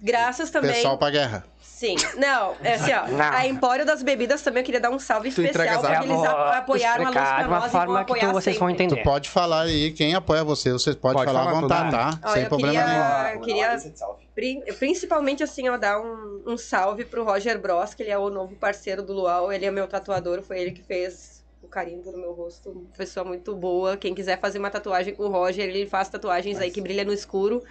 Graças 0.00 0.50
também. 0.50 0.72
pessoal 0.72 0.96
pra 0.98 1.10
guerra. 1.10 1.44
Sim. 1.82 1.96
Não, 2.16 2.54
é 2.62 2.74
assim, 2.74 2.92
ó. 2.92 3.08
Não. 3.08 3.24
A 3.24 3.44
Empório 3.44 3.84
das 3.84 4.04
Bebidas 4.04 4.40
também 4.40 4.60
eu 4.60 4.64
queria 4.64 4.80
dar 4.80 4.90
um 4.90 5.00
salve 5.00 5.32
Tu 5.32 5.42
especial, 5.42 5.80
porque 5.80 5.96
eles 5.96 6.06
vou 6.08 6.24
a- 6.24 6.58
apoiaram 6.58 7.06
a 7.06 7.10
luz 7.10 7.14
pra 7.18 7.42
de 7.42 7.48
uma 7.48 7.58
nós 7.58 7.68
e 7.68 7.72
vão 7.72 7.80
forma 7.80 8.04
que 8.04 8.14
tu- 8.20 8.32
vocês 8.32 8.56
vão 8.56 8.68
sempre. 8.68 8.86
Tu 8.86 8.92
entender. 8.92 9.02
pode 9.02 9.28
falar 9.28 9.62
aí, 9.62 9.90
quem 9.90 10.14
apoia 10.14 10.44
você, 10.44 10.70
vocês 10.70 10.94
podem 10.94 11.16
Pode 11.18 11.32
falar 11.32 11.50
à 11.50 11.60
vontade, 11.60 11.90
tá? 11.90 12.20
Olha, 12.22 12.34
Sem 12.34 12.48
problema 12.48 12.72
queria- 12.84 13.22
nenhum. 13.24 13.34
Eu 13.34 13.40
queria- 13.40 13.92
Pri- 14.32 14.62
Principalmente, 14.78 15.42
assim, 15.42 15.68
ó, 15.68 15.76
dar 15.76 16.00
um, 16.00 16.42
um 16.46 16.56
salve 16.56 17.04
pro 17.04 17.24
Roger 17.24 17.60
Bros, 17.60 17.94
que 17.94 18.02
ele 18.04 18.10
é 18.12 18.16
o 18.18 18.30
novo 18.30 18.54
parceiro 18.54 19.02
do 19.02 19.12
Luau. 19.12 19.52
Ele 19.52 19.66
é 19.66 19.70
meu 19.72 19.88
tatuador, 19.88 20.40
foi 20.40 20.60
ele 20.60 20.70
que 20.70 20.82
fez 20.84 21.42
o 21.62 21.66
carimbo 21.66 22.12
no 22.12 22.18
meu 22.18 22.32
rosto. 22.32 22.70
Uma 22.70 22.84
pessoa 22.96 23.24
muito 23.24 23.54
boa. 23.56 23.96
Quem 23.96 24.14
quiser 24.14 24.38
fazer 24.40 24.58
uma 24.60 24.70
tatuagem 24.70 25.14
com 25.16 25.24
o 25.24 25.28
Roger, 25.28 25.64
ele 25.68 25.84
faz 25.86 26.08
tatuagens 26.08 26.58
aí 26.60 26.70
que 26.70 26.80
brilha 26.80 27.04
no 27.04 27.12
escuro, 27.12 27.62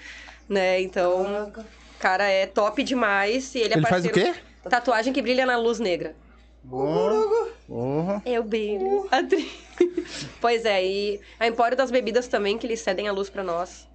né? 0.50 0.82
Então, 0.82 1.52
cara, 2.02 2.28
é 2.28 2.48
top 2.48 2.84
demais. 2.84 3.54
E 3.56 3.60
ele 3.60 3.76
é 3.76 3.78
Ele 3.78 3.86
faz 3.86 4.04
o 4.04 4.10
parceiro... 4.10 4.34
quê? 4.34 4.40
Tatuagem 4.68 5.14
que 5.14 5.22
brilha 5.22 5.46
na 5.46 5.56
luz 5.58 5.80
negra. 5.80 6.16
Oh, 6.70 7.48
oh. 7.70 8.22
Eu 8.26 8.44
brilho. 8.44 9.08
Adri. 9.10 9.50
pois 10.40 10.66
é, 10.66 10.86
e 10.86 11.20
a 11.40 11.48
Empório 11.48 11.76
das 11.76 11.90
Bebidas 11.90 12.28
também, 12.28 12.58
que 12.58 12.68
eles 12.68 12.82
cedem 12.82 13.08
a 13.08 13.12
luz 13.12 13.30
pra 13.30 13.44
nós. 13.44 13.88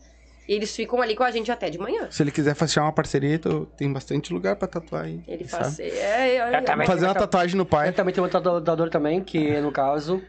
E 0.48 0.54
eles 0.54 0.74
ficam 0.74 1.02
ali 1.02 1.16
com 1.16 1.24
a 1.24 1.30
gente 1.30 1.50
até 1.50 1.68
de 1.68 1.78
manhã. 1.78 2.08
Se 2.10 2.22
ele 2.22 2.30
quiser 2.30 2.54
fechar 2.54 2.82
uma 2.82 2.92
parceria, 2.92 3.38
tu 3.38 3.66
tem 3.76 3.92
bastante 3.92 4.32
lugar 4.32 4.54
pra 4.56 4.68
tatuar 4.68 5.04
aí. 5.04 5.20
Ele 5.26 5.46
sabe? 5.46 5.64
faz. 5.64 5.80
É, 5.80 6.36
é, 6.36 6.58
Eu 6.58 6.64
também. 6.64 6.86
Fazer 6.86 7.06
uma 7.06 7.14
tatuagem 7.14 7.56
no 7.56 7.66
pai. 7.66 7.88
Eu 7.88 7.92
também 7.92 8.14
tenho 8.14 8.26
um 8.26 8.30
tatuador 8.30 8.88
também, 8.88 9.22
que 9.22 9.60
no 9.60 9.72
caso 9.72 10.22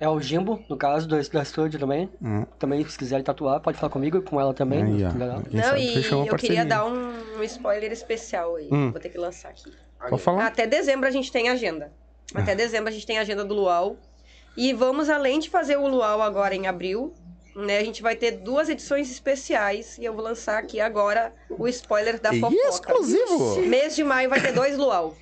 é 0.00 0.08
o 0.08 0.20
Jimbo, 0.20 0.62
no 0.68 0.76
caso, 0.76 1.06
do, 1.08 1.16
da 1.30 1.44
Studio 1.44 1.78
também. 1.78 2.10
Hum. 2.22 2.44
Também, 2.58 2.86
se 2.86 2.98
quiser 2.98 3.22
tatuar, 3.22 3.60
pode 3.60 3.78
falar 3.78 3.90
comigo, 3.90 4.20
com 4.22 4.40
ela 4.40 4.52
também. 4.52 4.82
Aí, 4.84 4.92
legal. 4.92 5.42
Quem 5.42 5.60
Não, 5.60 5.76
e 5.76 5.94
eu 5.96 6.02
parceria. 6.26 6.36
queria 6.36 6.64
dar 6.64 6.84
um, 6.86 7.12
um 7.38 7.42
spoiler 7.44 7.90
especial 7.92 8.56
aí. 8.56 8.68
Hum. 8.70 8.90
Vou 8.90 9.00
ter 9.00 9.08
que 9.08 9.18
lançar 9.18 9.48
aqui. 9.50 9.72
Pode 10.08 10.20
falar? 10.22 10.46
Até 10.46 10.66
dezembro 10.66 11.06
a 11.08 11.10
gente 11.10 11.30
tem 11.32 11.48
agenda. 11.48 11.92
Até 12.34 12.52
Ah. 12.52 12.54
dezembro 12.56 12.88
a 12.88 12.92
gente 12.92 13.06
tem 13.06 13.18
agenda 13.18 13.44
do 13.44 13.54
Luau. 13.54 13.96
E 14.56 14.72
vamos, 14.72 15.08
além 15.08 15.38
de 15.38 15.48
fazer 15.50 15.76
o 15.78 15.86
Luau 15.86 16.20
agora 16.22 16.54
em 16.54 16.66
abril, 16.66 17.12
né? 17.56 17.78
A 17.78 17.84
gente 17.84 18.02
vai 18.02 18.14
ter 18.16 18.32
duas 18.32 18.68
edições 18.68 19.10
especiais. 19.10 19.96
E 19.98 20.04
eu 20.04 20.12
vou 20.14 20.22
lançar 20.22 20.58
aqui 20.58 20.80
agora 20.80 21.32
o 21.50 21.66
spoiler 21.68 22.20
da 22.20 22.34
E 22.34 22.40
fofoca. 22.40 22.68
exclusivo! 22.68 23.60
Mês 23.62 23.96
de 23.96 24.04
maio 24.04 24.28
vai 24.28 24.40
ter 24.40 24.52
dois 24.52 24.76
Luau. 24.76 25.16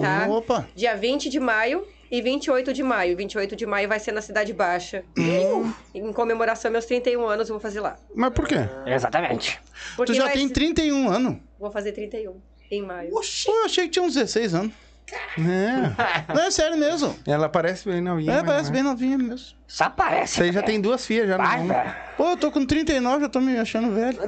Tá? 0.00 0.26
Opa! 0.28 0.66
Dia 0.74 0.96
20 0.96 1.28
de 1.28 1.38
maio 1.40 1.86
e 2.18 2.22
28 2.22 2.72
de 2.72 2.82
maio. 2.82 3.16
28 3.16 3.56
de 3.56 3.66
maio 3.66 3.88
vai 3.88 3.98
ser 3.98 4.12
na 4.12 4.20
Cidade 4.22 4.52
Baixa. 4.52 5.02
Hum. 5.18 5.72
Em 5.94 6.12
comemoração 6.12 6.68
aos 6.68 6.72
meus 6.72 6.84
31 6.86 7.26
anos, 7.26 7.48
eu 7.48 7.54
vou 7.54 7.60
fazer 7.60 7.80
lá. 7.80 7.96
Mas 8.14 8.32
por 8.32 8.46
quê? 8.46 8.56
Exatamente. 8.86 9.60
Porque 9.96 10.12
Tu 10.12 10.16
já 10.16 10.24
vai 10.24 10.32
tem 10.34 10.46
ser- 10.46 10.54
31 10.54 11.08
anos. 11.10 11.36
Vou 11.58 11.70
fazer 11.70 11.92
31 11.92 12.36
em 12.70 12.82
maio. 12.82 13.10
Pô, 13.10 13.20
eu 13.48 13.64
achei 13.64 13.84
que 13.84 13.90
tinha 13.90 14.04
uns 14.04 14.14
16 14.14 14.54
anos. 14.54 14.72
É. 15.38 16.32
Não, 16.32 16.42
é 16.44 16.50
sério 16.50 16.78
mesmo. 16.78 17.14
Ela 17.26 17.46
parece 17.48 17.86
bem 17.88 18.00
novinha. 18.00 18.32
É, 18.32 18.42
parece 18.42 18.64
não 18.66 18.72
bem 18.72 18.82
novinha 18.82 19.18
mesmo. 19.18 19.48
Só 19.68 19.90
parece. 19.90 20.36
Você 20.36 20.42
aí 20.44 20.52
já 20.52 20.60
né? 20.60 20.66
tem 20.66 20.80
duas 20.80 21.04
filhas 21.04 21.28
já 21.28 21.36
no 21.36 21.44
Vai, 21.44 21.58
mundo. 21.58 21.68
velho. 21.74 21.94
Pô, 22.16 22.30
eu 22.30 22.36
tô 22.38 22.50
com 22.50 22.64
39, 22.64 23.20
já 23.20 23.28
tô 23.28 23.40
me 23.40 23.58
achando 23.58 23.92
velho. 23.94 24.18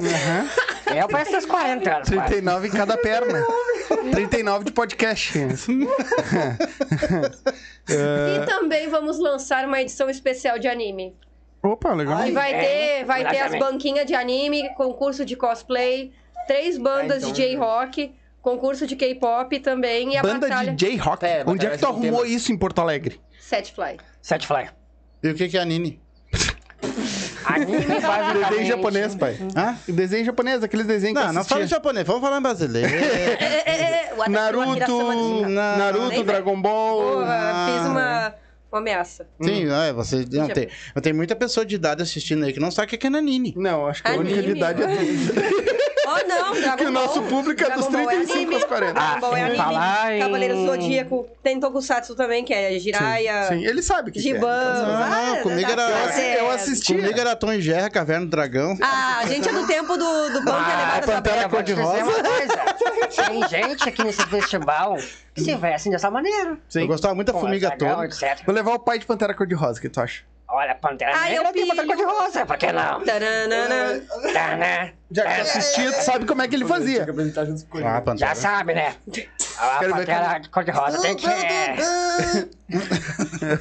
Eu 0.94 1.09
pareço 1.09 1.37
uns 1.37 1.46
40 1.46 1.90
anos. 1.96 2.09
quase. 2.11 2.27
39 2.27 2.68
em 2.68 2.70
cada 2.70 2.96
perna. 2.99 3.42
39 4.11 4.64
de 4.64 4.73
podcast. 4.73 5.33
É. 7.88 8.42
E 8.42 8.47
também 8.47 8.88
vamos 8.88 9.16
lançar 9.16 9.64
uma 9.64 9.81
edição 9.81 10.11
especial 10.11 10.59
de 10.59 10.66
anime. 10.66 11.14
Opa, 11.62 11.95
legal. 11.95 12.27
E 12.27 12.33
vai 12.33 12.53
é, 12.53 12.61
ter, 12.99 13.05
vai 13.05 13.25
ter 13.29 13.38
as 13.38 13.57
banquinhas 13.57 14.05
de 14.05 14.12
anime, 14.12 14.75
concurso 14.75 15.25
de 15.25 15.37
cosplay, 15.37 16.12
três 16.49 16.77
bandas 16.79 17.19
então- 17.19 17.31
de 17.33 17.42
J-rock, 17.42 18.12
concurso 18.42 18.87
de 18.87 18.97
K-pop 18.97 19.61
também 19.61 20.14
e 20.14 20.16
a 20.16 20.23
Banda 20.23 20.49
batalha 20.49 20.73
de 20.73 20.87
J-Rock. 20.87 21.25
É, 21.25 21.45
Onde 21.47 21.66
é 21.66 21.71
que 21.71 21.79
tu 21.79 21.87
arrumou 21.87 22.23
tema. 22.23 22.27
isso 22.35 22.53
em 22.53 22.57
Porto 22.57 22.81
Alegre? 22.81 23.21
Set 23.40 23.73
Fly. 23.73 23.99
Sete 24.21 24.47
Fly. 24.47 24.69
E 25.23 25.29
o 25.29 25.35
que 25.35 25.49
que 25.49 25.57
é 25.57 25.61
a 25.61 25.64
Nini? 25.64 26.01
Anime 27.46 28.00
basicamente. 28.00 28.48
Desenho 28.50 28.66
japonês, 28.66 29.14
pai. 29.14 29.38
Hã? 29.56 29.76
Desenho 29.88 30.24
japonês, 30.24 30.62
aqueles 30.62 30.87
desenhos 30.87 31.18
que 31.18 31.26
Não, 31.26 31.32
não 31.32 31.44
fala 31.44 31.64
em 31.64 31.68
japonês, 31.68 32.06
vamos 32.06 32.22
falar 32.22 32.38
em 32.38 32.42
brasileiro. 32.42 32.90
É, 32.96 33.62
é, 33.66 34.11
é, 34.11 34.14
o 34.14 34.30
Naruto, 34.30 35.48
Naruto, 35.48 36.09
nem 36.09 36.24
Dragon 36.24 36.61
Ball. 36.61 37.18
Porra, 37.18 37.66
fiz 37.66 37.87
uma, 37.88 38.35
uma 38.72 38.78
ameaça. 38.78 39.26
Sim, 39.40 39.66
é, 39.70 39.92
você 39.92 40.24
não 40.30 40.48
tem. 40.48 40.68
Mas 40.94 41.02
tem 41.02 41.12
muita 41.12 41.37
pessoa 41.37 41.64
de 41.64 41.74
idade 41.74 42.02
assistindo 42.02 42.44
aí 42.44 42.52
que 42.52 42.61
não 42.61 42.70
sabe 42.70 42.94
o 42.94 42.98
que 42.98 43.06
é 43.06 43.11
Nanini. 43.11 43.54
Não, 43.56 43.87
acho 43.87 44.02
que 44.02 44.11
a 44.11 44.14
única 44.14 44.42
de 44.42 44.50
idade 44.50 44.82
é 44.82 44.87
Oh, 46.09 46.29
não, 46.29 46.55
Dragon 46.61 46.77
que 46.77 46.85
o 46.85 46.90
nosso 46.90 47.23
público 47.23 47.62
é 47.64 47.71
dos 47.71 47.87
Dragon 47.88 48.05
Ball 48.05 48.07
35 48.09 48.37
anime. 48.38 48.55
aos 48.55 48.64
40. 48.64 48.92
Dragon 48.92 49.21
Ball 49.21 49.37
é 49.37 49.40
Ah, 49.40 49.45
anime. 49.47 49.57
falar 49.57 50.14
em- 50.14 50.21
Cavaleiro 50.21 50.55
do 50.57 50.66
Zodíaco. 50.66 51.29
Tem 51.42 51.61
Tokusatsu 51.61 52.14
também, 52.14 52.45
que 52.45 52.53
é 52.55 52.79
Jiraiya, 52.79 53.45
Sim, 53.49 53.64
ele 53.64 53.83
sabe 53.83 54.11
que, 54.12 54.21
que 54.21 54.31
é. 54.31 54.35
Giban. 54.35 54.85
Não, 54.87 55.27
não, 55.37 55.42
comigo 55.42 55.71
era- 55.71 56.12
certo. 56.12 56.38
Eu 56.40 56.51
assistia. 56.51 56.97
Comigo 56.97 57.21
era 57.21 57.35
Tom 57.37 57.53
e 57.53 57.61
Jerry, 57.61 57.90
Caverna 57.90 58.27
do 58.27 58.31
Dragão. 58.31 58.77
Ah, 58.83 59.19
a 59.23 59.27
gente 59.27 59.49
é 59.49 59.53
do 59.53 59.66
tempo 59.66 59.97
do, 59.97 60.31
do 60.31 60.38
punk 60.45 60.51
Ah, 60.51 60.57
ah, 60.57 60.77
levado 60.79 61.07
da 61.07 61.12
Pantera 61.14 61.37
Brava. 61.37 61.49
Vou 61.49 61.62
te 61.62 61.75
dizer 61.75 61.83
uma 61.83 62.23
coisa. 62.23 63.27
Tem 63.27 63.49
gente 63.49 63.88
aqui 63.88 64.05
nesse 64.05 64.23
festival 64.27 64.97
que 65.35 65.40
se 65.42 65.55
veste 65.57 65.90
dessa 65.90 66.11
maneira. 66.11 66.57
Eu 66.75 66.87
gostava 66.87 67.14
muito 67.14 67.27
da 67.29 67.33
Com 67.33 67.40
Formiga 67.40 67.69
dragão, 67.69 67.95
Toda. 67.97 68.07
etc. 68.07 68.45
Vou 68.45 68.55
levar 68.55 68.75
o 68.75 68.79
pai 68.79 68.99
de 68.99 69.07
Pantera 69.07 69.35
Cor-de-Rosa, 69.35 69.79
o 69.79 69.83
que 69.83 69.88
tu 69.88 70.01
acha? 70.01 70.23
Olha, 70.48 70.74
Pantera 70.76 71.12
Ah, 71.14 71.28
eu 71.30 71.42
Negra 71.42 71.52
tem. 71.52 71.66
Pantera 71.66 71.87
Cor-de-Rosa, 71.88 72.46
por 72.46 72.56
que 72.56 72.70
não? 72.72 73.00
Taranana. 73.04 74.00
Tá, 74.32 74.56
né? 74.56 74.92
Já 75.11 75.24
que 75.24 75.35
tu 75.35 75.40
assistia, 75.42 75.92
tu 75.92 76.02
sabe 76.02 76.24
como 76.24 76.42
é 76.42 76.48
que 76.48 76.54
ele 76.54 76.64
fazia. 76.64 77.02
Ah, 77.02 77.06
Já 77.87 78.00
Pantera. 78.02 78.35
sabe, 78.35 78.74
né? 78.74 78.94
A 79.59 79.78
Quero 79.78 79.94
ver 79.96 80.06
Pantera 80.06 80.40
Cor-de-Rosa 80.50 81.02
tem 81.02 81.16
que... 81.16 81.26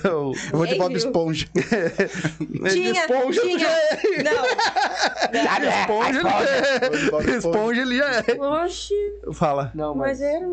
Eu 0.04 0.32
vou 0.52 0.66
de 0.66 0.76
Bob? 0.76 0.96
Esponja. 0.96 1.48
Tinha, 2.72 2.92
Esponja, 3.02 3.42
tinha. 3.42 3.60
já 3.60 3.70
é. 3.70 4.24
Não. 4.24 5.44
Sabe, 5.44 5.66
né? 5.66 5.82
Esponja, 5.82 6.22
já 6.22 6.42
é. 6.42 6.96
Esponja. 6.96 7.32
Esponja, 7.38 7.82
ele 7.82 7.98
já 7.98 8.06
é. 8.16 8.42
Oxi. 8.42 8.94
Fala. 9.34 9.72
Não, 9.76 9.94
Mas 9.96 10.20
mas... 10.20 10.22
era... 10.22 10.48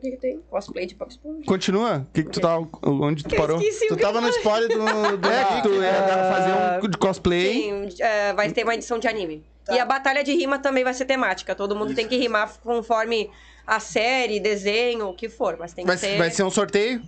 O 0.00 0.02
que 0.02 0.12
que 0.12 0.16
tem? 0.16 0.40
Cosplay 0.48 0.86
de 0.86 0.94
Pop 0.94 1.10
Esponja. 1.10 1.44
Continua. 1.44 2.06
O 2.08 2.12
que, 2.14 2.22
que 2.24 2.30
tu 2.30 2.40
tá. 2.40 2.58
Onde 2.82 3.22
tu 3.22 3.34
Eu 3.34 3.38
parou? 3.38 3.58
esqueci 3.60 3.86
Tu 3.88 3.92
o 3.92 3.96
que 3.98 4.02
tava 4.02 4.18
no 4.22 4.28
spoiler 4.30 4.68
do. 4.68 4.78
do 5.18 5.28
É, 5.28 5.44
que 5.44 5.62
tu 5.62 5.74
ia 5.74 5.92
fazer 5.92 6.86
um 6.86 6.88
de 6.88 6.96
cosplay. 6.96 7.52
Sim, 7.52 7.88
é, 8.00 8.32
vai 8.32 8.50
ter 8.50 8.64
uma 8.64 8.74
edição 8.74 8.98
de 8.98 9.06
anime. 9.06 9.44
E 9.70 9.78
a 9.78 9.84
batalha 9.84 10.24
de 10.24 10.32
rima 10.32 10.58
também 10.58 10.82
vai 10.82 10.94
ser 10.94 11.04
temática. 11.04 11.54
Todo 11.54 11.76
mundo 11.76 11.94
tem 11.94 12.08
que 12.08 12.16
rimar 12.16 12.50
conforme 12.62 13.30
a 13.66 13.78
série, 13.78 14.40
desenho, 14.40 15.08
o 15.10 15.14
que 15.14 15.28
for. 15.28 15.56
Mas 15.60 15.74
tem 15.74 15.84
que 15.84 15.88
Vai, 15.88 15.98
ser... 15.98 16.16
vai 16.16 16.30
ser 16.30 16.42
um 16.44 16.50
sorteio? 16.50 17.02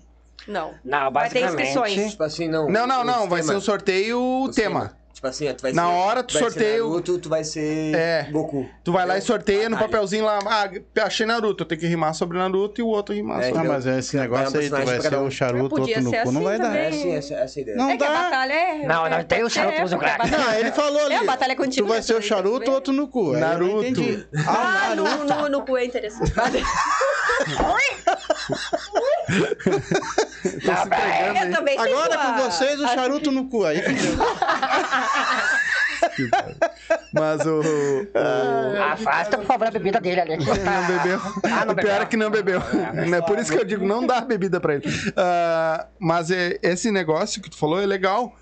Não. 0.47 0.75
Não, 0.85 1.11
Vai 1.11 1.31
ter 1.31 1.41
basicamente... 1.41 1.69
inscrições. 1.71 2.11
Tipo 2.11 2.23
assim, 2.25 2.49
não. 2.49 2.69
Não, 2.69 2.87
não, 2.87 3.03
não. 3.03 3.29
Vai 3.29 3.43
ser 3.43 3.57
um 3.57 3.61
sorteio 3.61 4.51
tema. 4.55 4.97
Tipo 5.23 5.29
assim, 5.31 5.49
ó, 5.49 5.55
tu 5.55 5.63
vai 5.63 5.73
Na 5.73 5.85
ser, 5.87 5.89
hora 5.89 6.23
tu 6.25 6.33
vai 6.35 6.43
sorteia 6.43 6.73
Ser 6.73 6.83
Naruto, 6.83 7.19
tu 7.19 7.29
vai 7.29 7.45
ser 7.45 7.95
É. 7.95 8.27
Goku. 8.33 8.69
Tu 8.83 8.91
vai 8.91 9.07
lá 9.07 9.17
e 9.17 9.21
sorteia 9.21 9.69
no 9.69 9.79
papelzinho 9.79 10.25
lá, 10.25 10.41
ah, 10.45 10.69
achei 11.05 11.25
Naruto, 11.25 11.63
eu 11.63 11.69
tenho 11.69 11.81
que 11.81 11.87
rimar 11.87 12.13
sobre 12.13 12.39
Naruto 12.39 12.81
e 12.81 12.83
o 12.83 12.89
outro 12.89 13.15
rimar 13.15 13.41
É, 13.41 13.51
sobre 13.51 13.61
Ah, 13.61 13.65
mas 13.71 13.87
esse 13.87 14.17
Vai 14.17 14.27
negócio 14.27 14.57
um 14.57 14.61
aí, 14.61 14.69
tu 14.69 14.73
vai 14.75 15.01
ser 15.01 15.17
um. 15.17 15.27
o 15.27 15.31
charuto, 15.31 15.81
outro 15.81 16.01
no 16.03 16.11
cu, 16.11 16.17
não 16.17 16.21
assim 16.23 16.43
vai 16.43 16.59
dar. 16.59 16.77
É 16.77 16.89
assim, 16.89 17.15
essa, 17.15 17.35
é 17.61 17.63
ideia. 17.63 17.77
Não 17.77 17.89
é 17.91 17.97
que 17.97 18.03
a 18.03 18.09
dá. 18.09 18.15
batalha 18.21 18.53
é. 18.53 18.79
Não, 18.85 19.09
não 19.09 19.17
é- 19.19 19.23
tem 19.23 19.45
o 19.45 19.49
charuto 19.49 19.77
é, 19.77 19.83
a 19.95 19.97
crack. 19.99 20.29
Não, 20.29 20.53
ele 20.55 20.73
falou 20.73 21.05
ali. 21.05 21.15
É, 21.15 21.19
a 21.19 21.25
batalha 21.25 21.53
é 21.53 21.55
contigo, 21.55 21.87
Tu 21.87 21.91
vai 21.93 22.03
ser 22.03 22.15
o 22.17 22.21
charuto, 22.21 22.69
outro 22.73 22.93
no 22.93 23.07
cu. 23.07 23.31
Naruto. 23.35 24.01
Ah, 24.45 24.89
Ah, 24.91 24.95
no, 24.97 25.05
no, 25.25 25.49
no 25.49 25.63
cu 25.65 25.77
é 25.77 25.85
interessante. 25.85 26.33
Tá 30.67 30.85
bem. 30.87 31.43
Eu 31.43 31.51
também 31.53 31.77
tenho 31.77 31.99
Agora 31.99 32.19
com 32.19 32.33
vocês, 32.43 32.81
o 32.81 32.89
charuto 32.89 33.31
no 33.33 33.49
cu. 33.49 33.65
Aí 33.65 33.81
fudeu. 33.83 34.17
Mas 37.13 37.47
o. 37.47 37.61
o- 37.61 38.83
Afasta, 38.93 39.39
por 39.39 39.47
favor, 39.47 39.69
a 39.69 39.71
bebida 39.71 40.01
dele 40.01 40.21
ali. 40.21 40.37
que 40.39 40.45
Não 40.45 40.87
bebeu. 40.87 41.21
Ah, 41.45 41.65
não 41.65 41.73
o 41.73 41.77
pior 41.77 41.77
bebeu. 41.77 42.03
é 42.03 42.07
que 42.07 42.17
não 42.17 42.31
bebeu. 42.31 42.61
É 43.17 43.21
por 43.23 43.39
isso 43.39 43.53
que 43.53 43.59
eu 43.59 43.65
digo, 43.65 43.87
não 43.87 44.07
dá 44.07 44.21
bebida 44.21 44.61
pra 44.61 44.75
ele. 44.75 44.85
Ah, 45.17 45.87
mas 45.99 46.31
é- 46.31 46.59
esse 46.63 46.91
negócio 46.91 47.41
que 47.41 47.49
tu 47.51 47.57
falou 47.57 47.81
é 47.81 47.87
legal 47.87 48.37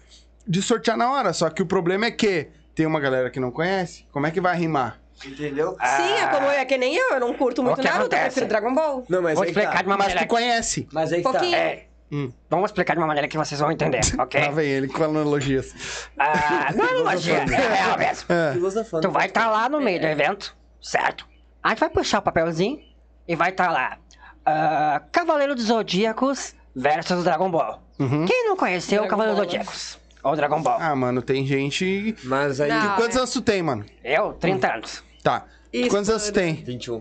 de 0.46 0.62
sortear 0.62 0.96
na 0.96 1.10
hora. 1.12 1.32
Só 1.32 1.50
que 1.50 1.62
o 1.62 1.66
problema 1.66 2.06
é 2.06 2.10
que 2.10 2.48
tem 2.74 2.86
uma 2.86 2.98
galera 3.00 3.28
que 3.30 3.38
não 3.38 3.50
conhece. 3.50 4.06
Como 4.10 4.26
é 4.26 4.30
que 4.30 4.40
vai 4.40 4.56
rimar? 4.56 4.98
Entendeu? 5.24 5.76
Sim, 5.96 6.12
é 6.14 6.26
como 6.28 6.46
é 6.50 6.64
que 6.64 6.78
nem 6.78 6.94
eu, 6.96 7.10
eu 7.10 7.20
não 7.20 7.34
curto 7.34 7.62
muito 7.62 7.80
que 7.80 7.86
Naruto, 7.88 8.14
eu 8.16 8.20
prefiro 8.22 8.46
Dragon 8.46 8.74
Ball. 8.74 9.04
Não, 9.08 9.20
mas 9.22 9.34
Vou 9.34 9.42
aí 9.44 9.52
que 9.52 9.58
explicar 9.58 9.76
tá. 9.78 9.82
de 9.82 9.88
uma 9.88 9.96
maneira. 9.98 10.20
tu 10.22 10.26
conhece. 10.28 10.88
Mas 10.92 11.12
aí 11.12 11.18
que 11.22 11.30
Pouquinho. 11.30 11.52
tá. 11.52 11.56
É. 11.58 11.86
Hum. 12.12 12.32
Vamos 12.48 12.70
explicar 12.70 12.94
de 12.94 12.98
uma 13.00 13.06
maneira 13.06 13.28
que 13.28 13.36
vocês 13.38 13.60
vão 13.60 13.70
entender, 13.70 14.00
ok? 14.18 14.40
Lá 14.40 14.50
vem 14.50 14.66
ele 14.68 14.88
com 14.88 15.04
analogias. 15.04 16.08
Ah, 16.18 16.72
não 16.74 16.84
é 16.86 16.90
analogia, 16.90 17.36
é 17.36 17.44
real 17.44 17.98
mesmo. 17.98 18.26
É. 18.32 18.52
Filosofando. 18.54 19.02
Tu 19.06 19.10
vai 19.12 19.26
estar 19.26 19.48
lá 19.48 19.68
no 19.68 19.80
meio 19.80 20.00
do 20.00 20.06
evento, 20.06 20.56
certo? 20.82 21.24
Aí 21.62 21.76
tu 21.76 21.80
vai 21.80 21.90
puxar 21.90 22.18
o 22.18 22.22
papelzinho 22.22 22.80
e 23.28 23.36
vai 23.36 23.50
estar 23.50 23.70
lá. 23.70 23.98
ah, 24.44 25.02
Cavaleiro 25.12 25.54
dos 25.54 25.66
Zodíacos 25.66 26.54
versus 26.74 27.22
Dragon 27.24 27.50
Ball. 27.50 27.80
Uhum. 27.98 28.24
Quem 28.24 28.44
não 28.48 28.56
conheceu 28.56 29.02
o 29.04 29.06
Dragon 29.06 29.10
Cavaleiro 29.10 29.36
dos 29.36 29.46
Ball, 29.46 29.58
né? 29.58 29.64
Zodíacos? 29.64 29.98
Ou 30.22 30.36
Dragon 30.36 30.62
Ball? 30.62 30.78
Ah, 30.80 30.96
mano, 30.96 31.22
tem 31.22 31.46
gente. 31.46 32.16
Mas 32.24 32.60
aí. 32.60 32.68
Não. 32.70 32.96
Quantos 32.96 33.16
anos 33.16 33.30
tu 33.30 33.40
tem, 33.40 33.62
mano? 33.62 33.84
Eu, 34.02 34.32
30 34.34 34.74
anos. 34.74 35.04
Tá. 35.22 35.44
Isso, 35.72 35.88
Quantos 35.90 36.10
anos 36.10 36.24
tu 36.24 36.32
tem? 36.32 36.54
21. 36.64 37.00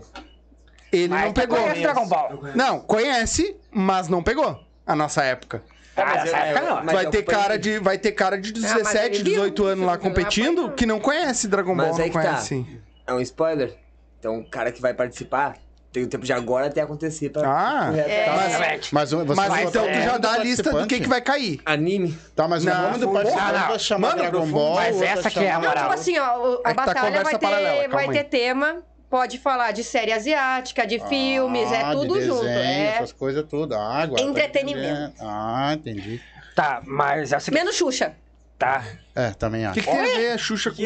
Ele 0.92 1.08
Mas 1.08 1.24
não 1.24 1.32
tu 1.32 1.40
pegou. 1.40 1.58
conhece 1.58 1.80
Dragon 1.82 2.08
Ball? 2.08 2.40
Não, 2.54 2.80
conhece, 2.80 3.56
mas 3.70 4.08
não 4.08 4.22
pegou. 4.22 4.60
A 4.86 4.96
nossa 4.96 5.22
época. 5.22 5.62
Ah, 5.96 6.04
mas 6.04 6.24
nessa 6.24 6.36
época 6.38 6.66
não. 6.66 6.76
mas 6.84 6.94
vai, 6.94 7.04
eu 7.06 7.10
ter 7.10 7.18
acompanhei. 7.18 7.42
cara 7.42 7.58
de, 7.58 7.78
vai 7.78 7.98
ter 7.98 8.12
cara 8.12 8.40
de 8.40 8.48
Ah, 8.50 8.60
mas 8.60 8.72
17, 8.74 9.14
ele 9.16 9.24
viu. 9.24 9.32
18 9.34 9.64
anos 9.66 9.86
lá 9.86 9.92
Ele 9.94 10.02
competindo 10.02 10.72
que 10.72 10.86
não 10.86 10.98
conhece 10.98 11.46
Dragon 11.48 11.76
Ball, 11.76 11.86
Mas 11.88 11.96
não 11.98 12.04
aí 12.04 12.10
que 12.10 12.16
tá. 12.16 12.22
conhece. 12.22 12.66
É 13.06 13.12
um 13.12 13.20
spoiler. 13.20 13.76
Então 14.18 14.38
o 14.38 14.48
cara 14.48 14.72
que 14.72 14.80
vai 14.80 14.94
participar 14.94 15.56
tem 15.92 16.04
o 16.04 16.06
tempo 16.06 16.24
de 16.24 16.32
agora 16.32 16.66
até 16.66 16.80
acontecer 16.80 17.30
pra. 17.30 17.42
Ah, 17.44 17.92
é. 17.96 18.46
Exatamente. 18.46 18.94
Mas, 18.94 19.10
você 19.10 19.24
Mas 19.34 19.60
então 19.68 19.86
tu 19.86 19.92
já 19.94 20.06
nome 20.06 20.18
dá 20.18 20.32
a 20.32 20.38
lista 20.38 20.70
do 20.70 20.86
que, 20.86 21.00
que 21.00 21.08
vai 21.08 21.20
cair. 21.20 21.60
Anime. 21.66 22.16
Tá, 22.36 22.46
mas 22.46 22.64
Não, 22.64 22.72
o 22.78 22.82
nome 22.82 22.98
do 22.98 23.12
participante 23.12 23.52
vai 23.68 23.78
chamar 23.78 24.08
Mano, 24.08 24.18
Dragon. 24.22 24.46
Ball. 24.46 24.74
Mas 24.76 25.02
essa 25.02 25.30
que 25.30 25.38
é 25.40 25.50
a 25.50 25.54
chamar- 25.54 25.62
Não, 25.62 25.70
tipo 25.70 25.82
moral. 25.82 25.92
assim, 25.92 26.18
ó, 26.18 26.38
o- 26.38 26.62
a 26.64 26.70
É 26.70 26.74
tá 26.74 26.86
batalha 26.86 27.22
vai 27.22 27.32
ter, 27.34 27.38
paralela, 27.40 27.88
vai 27.88 28.08
ter 28.08 28.24
tema, 28.24 28.82
pode 29.10 29.38
falar 29.38 29.72
de 29.72 29.82
série 29.82 30.12
asiática, 30.12 30.86
de 30.86 31.00
filmes, 31.08 31.72
é 31.72 31.82
Ah, 31.82 31.94
de 31.94 32.00
tudo 32.00 32.20
junto. 32.20 32.44
desenho, 32.44 32.58
É 32.60 32.86
Essas 32.96 33.12
coisas 33.12 33.44
tudo. 33.48 33.74
Ah, 33.74 33.98
agora 34.02 34.22
tá 34.22 34.28
Entretenimento. 34.28 34.86
entendendo. 34.86 35.14
Ah, 35.20 35.72
entendi. 35.74 36.20
Tá, 36.54 36.82
mas 36.86 37.32
é 37.32 37.50
menos 37.52 37.74
Xuxa, 37.76 38.12
Tá. 38.58 38.84
É, 39.16 39.30
também 39.30 39.66
O 39.66 39.72
que, 39.72 39.80
acho. 39.80 39.88
que 39.88 39.94
tem 39.96 40.00
a 40.14 40.16
ver 40.18 40.32
a 40.32 40.38
Xuxa 40.38 40.70
com. 40.70 40.76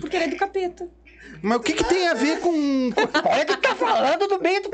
porque 0.00 0.16
ele 0.16 0.24
é 0.24 0.28
do 0.28 0.36
capeta. 0.36 0.88
Mas 1.42 1.58
o 1.58 1.60
que, 1.60 1.72
que 1.72 1.84
tem 1.84 2.08
a 2.08 2.14
ver 2.14 2.40
com. 2.40 2.90
Olha 3.24 3.44
que 3.44 3.56
tá 3.56 3.74
falando 3.74 4.26
do 4.28 4.40
meio 4.40 4.62
do... 4.62 4.70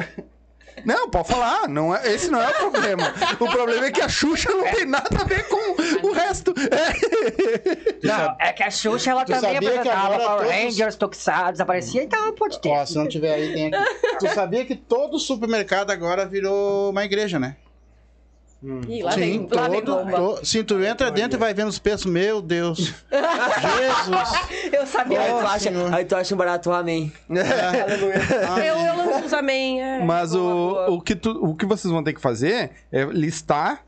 Não, 0.86 1.08
pode 1.08 1.28
falar. 1.28 1.68
Não 1.68 1.94
é, 1.94 2.12
esse 2.14 2.30
não 2.30 2.40
é 2.42 2.48
o 2.48 2.54
problema. 2.54 3.14
O 3.38 3.46
problema 3.48 3.86
é 3.86 3.90
que 3.92 4.00
a 4.00 4.08
Xuxa 4.08 4.50
não 4.50 4.64
tem 4.64 4.86
nada 4.86 5.06
a 5.20 5.24
ver 5.24 5.46
com 5.46 6.06
o 6.08 6.12
resto. 6.12 6.54
É. 6.58 8.06
Não, 8.06 8.36
é 8.40 8.52
que 8.52 8.62
a 8.62 8.70
Xuxa, 8.70 9.10
ela 9.10 9.24
tu 9.24 9.32
também 9.32 9.52
sabia 9.54 9.60
que 9.60 9.66
apresentava 9.78 10.18
Power 10.18 10.38
todos- 10.40 10.52
Rangers, 10.52 10.96
Tokusatsu, 10.96 11.62
aparecia, 11.62 12.02
então 12.02 12.34
pode 12.34 12.60
ter. 12.60 12.70
Ó, 12.70 12.84
se 12.86 12.96
não 12.96 13.06
tiver 13.06 13.34
aí, 13.34 13.52
tem 13.52 13.66
aqui. 13.74 14.18
Tu 14.18 14.28
sabia 14.34 14.64
que 14.64 14.74
todo 14.74 15.18
supermercado 15.18 15.90
agora 15.90 16.24
virou 16.26 16.90
uma 16.90 17.04
igreja, 17.04 17.38
né? 17.38 17.56
Ih, 18.88 19.02
lá 19.02 19.16
vem, 19.16 19.40
Sim, 19.40 19.48
lá 19.50 19.68
vem 19.68 19.82
todo, 19.82 20.04
bomba. 20.04 20.36
to- 20.38 20.46
Sim, 20.46 20.62
tu 20.62 20.80
entra 20.82 21.10
dentro 21.10 21.36
e 21.36 21.40
vai 21.40 21.52
vendo 21.52 21.68
os 21.68 21.78
preços. 21.80 22.06
Meu 22.06 22.40
Deus. 22.40 22.78
Jesus. 23.10 24.72
Eu 24.72 24.86
sabia. 24.86 25.20
Aí 25.20 25.30
tu, 25.30 25.36
acha, 25.38 25.58
senhor. 25.58 25.94
aí 25.94 26.04
tu 26.04 26.14
acha 26.16 26.34
um 26.34 26.38
barato 26.38 26.70
um 26.70 26.72
amém. 26.72 27.12
eu, 27.28 28.76
eu 28.76 28.96
lanço 28.96 29.26
os 29.26 29.32
amém. 29.32 29.82
É, 29.82 30.04
Mas 30.04 30.30
boa, 30.32 30.44
o, 30.54 30.68
boa. 30.74 30.90
o, 30.92 31.00
que 31.00 31.14
tu- 31.16 31.44
o 31.44 31.54
que 31.56 31.66
vocês 31.66 31.90
vão 31.92 32.04
ter 32.04 32.12
que 32.12 32.20
fazer 32.20 32.70
é 32.92 33.04
listar 33.06 33.84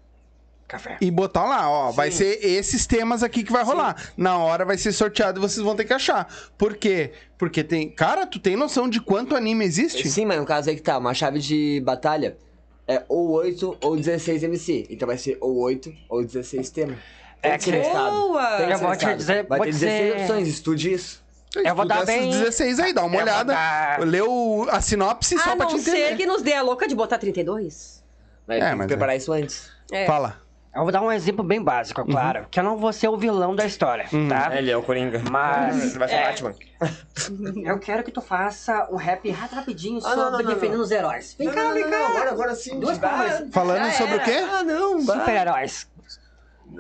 Café. 0.67 0.97
e 1.01 1.11
botar 1.11 1.45
lá, 1.45 1.71
ó. 1.71 1.91
Vai 1.93 2.11
ser 2.11 2.45
esses 2.45 2.87
temas 2.87 3.23
aqui 3.23 3.43
que 3.45 3.53
vai 3.53 3.63
rolar. 3.63 3.95
Na 4.17 4.39
hora 4.39 4.65
vai 4.65 4.77
ser 4.77 4.93
sorteado 4.93 5.39
e 5.39 5.41
vocês 5.41 5.65
vão 5.65 5.77
ter 5.77 5.85
que 5.85 5.93
achar. 5.93 6.27
Por 6.59 6.75
quê? 6.77 7.13
Porque 7.39 7.63
tem. 7.63 7.89
Cara, 7.91 8.27
tu 8.27 8.39
tem 8.39 8.57
noção 8.57 8.89
de 8.89 9.01
quanto 9.01 9.37
anime 9.37 9.65
existe? 9.65 10.09
Sim, 10.09 10.25
mas 10.25 10.39
no 10.39 10.47
caso 10.47 10.71
aí 10.71 10.77
que 10.77 10.83
tá, 10.83 10.99
uma 10.99 11.15
chave 11.15 11.39
de 11.39 11.81
batalha 11.85 12.37
é 12.87 13.03
ou 13.09 13.31
8 13.33 13.79
ou 13.83 13.97
16 13.97 14.43
MC. 14.43 14.87
Então 14.91 15.07
vai 15.07 15.19
ser 15.19 15.37
ou 15.41 15.57
8 15.59 15.93
ou 16.09 16.25
16 16.25 16.71
temas. 16.71 16.99
É 17.43 17.59
que 17.59 17.65
ser. 17.65 17.83
Boa! 17.83 18.57
Tem 18.57 18.67
que 18.67 18.73
Eu 18.73 18.79
ser 18.79 18.85
vou 18.87 18.97
te 18.97 19.15
dizer- 19.17 19.47
Vai 19.47 19.59
vou 19.59 19.67
ter 19.67 19.73
dizer- 19.73 19.87
16 20.03 20.23
opções, 20.23 20.49
estude 20.49 20.93
isso. 20.93 21.25
Eu 21.57 21.63
vou 21.75 21.85
Estuda 21.85 21.95
dar 22.01 22.05
bem... 22.07 22.31
16 22.31 22.81
aí, 22.81 22.93
dá 22.93 23.03
uma 23.03 23.07
Eu 23.07 23.13
vou 23.13 23.21
olhada. 23.23 23.53
dar- 23.53 24.01
Lê 24.01 24.21
o- 24.23 24.67
a 24.71 24.81
sinopse 24.81 25.39
só 25.39 25.53
A 25.53 25.57
pra 25.57 25.67
não 25.67 25.77
te 25.77 25.83
ser 25.83 25.91
entender. 25.97 26.17
que 26.17 26.27
nos 26.27 26.43
dê 26.43 26.53
a 26.55 26.63
louca 26.63 26.89
de 26.89 26.95
botar 26.97 27.17
32. 27.19 28.03
Mas 28.47 28.63
É, 28.63 28.75
mas 28.75 28.87
preparar 28.89 29.17
isso 29.17 29.33
antes. 29.33 29.71
É. 29.93 30.05
Fala. 30.07 30.41
Eu 30.75 30.83
vou 30.83 30.91
dar 30.91 31.03
um 31.03 31.13
exemplo 31.13 31.45
bem 31.45 31.63
básico, 31.63 32.01
é 32.01 32.05
claro. 32.05 32.47
Que 32.51 32.59
eu 32.59 32.65
não 32.65 32.77
vou 32.77 32.93
ser 32.93 33.09
o 33.09 33.17
vilão 33.17 33.55
da 33.55 33.65
história, 33.65 34.07
tá? 34.29 34.57
Ele 34.57 34.71
é 34.71 34.77
o 34.77 34.83
Coringa. 34.83 35.23
Mas 35.31 35.95
Vai 35.97 36.09
ser 36.09 36.15
é, 36.17 36.27
Batman. 36.27 36.55
eu 37.65 37.79
quero 37.79 38.03
que 38.03 38.11
tu 38.11 38.21
faça 38.21 38.89
um 38.91 38.97
rap 38.97 39.31
rapidinho 39.31 40.01
Ah, 40.05 40.17
não, 40.17 40.25
sobre 40.25 40.43
não, 40.43 40.49
não, 40.51 40.55
defendendo 40.55 40.79
não. 40.79 40.85
os 40.85 40.91
heróis. 40.91 41.37
Vem 41.39 41.49
cá, 41.49 41.73
vem 41.73 41.89
cá. 41.89 42.09
Agora, 42.09 42.31
agora 42.31 42.55
sim. 42.57 42.81
Duas 42.81 42.99
palmas. 42.99 43.45
Falando 43.53 43.85
Já 43.85 43.93
sobre 43.93 44.17
o 44.17 44.21
quê? 44.25 44.45
Ah, 44.51 44.63
não. 44.65 45.01
Super-heróis. 45.01 45.89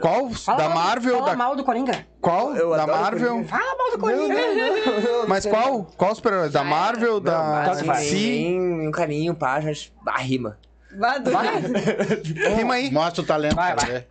Qual? 0.00 0.30
Fala 0.30 0.59
da 0.59 0.68
Marvel? 0.70 1.18
Fala 1.18 1.30
Da... 1.30 1.37
mal 1.37 1.54
do 1.54 1.62
Coringa. 1.62 2.07
Qual? 2.20 2.57
Eu 2.57 2.70
da 2.70 2.87
Marvel? 2.87 3.44
Fala 3.44 3.76
mal 3.76 3.90
do 3.92 3.98
Coringa. 3.98 4.35
Mas 5.28 5.46
qual? 5.46 5.85
Qual 5.96 6.14
super 6.14 6.48
Da 6.50 6.64
Marvel? 6.64 7.20
Da? 7.20 7.72
Sim, 8.00 8.88
um 8.88 8.90
carinho, 8.90 9.35
pá, 9.37 9.61
já 9.61 9.70
a 10.07 10.18
rima. 10.18 10.59
Vai, 10.98 11.20
do- 11.20 11.30
Rima 12.57 12.74
aí. 12.74 12.90
Mostra 12.90 13.22
o 13.22 13.26
talento. 13.26 13.57
Vai, 13.57 13.74
pra 13.74 13.85
vai. 13.85 13.92
ver. 13.94 14.07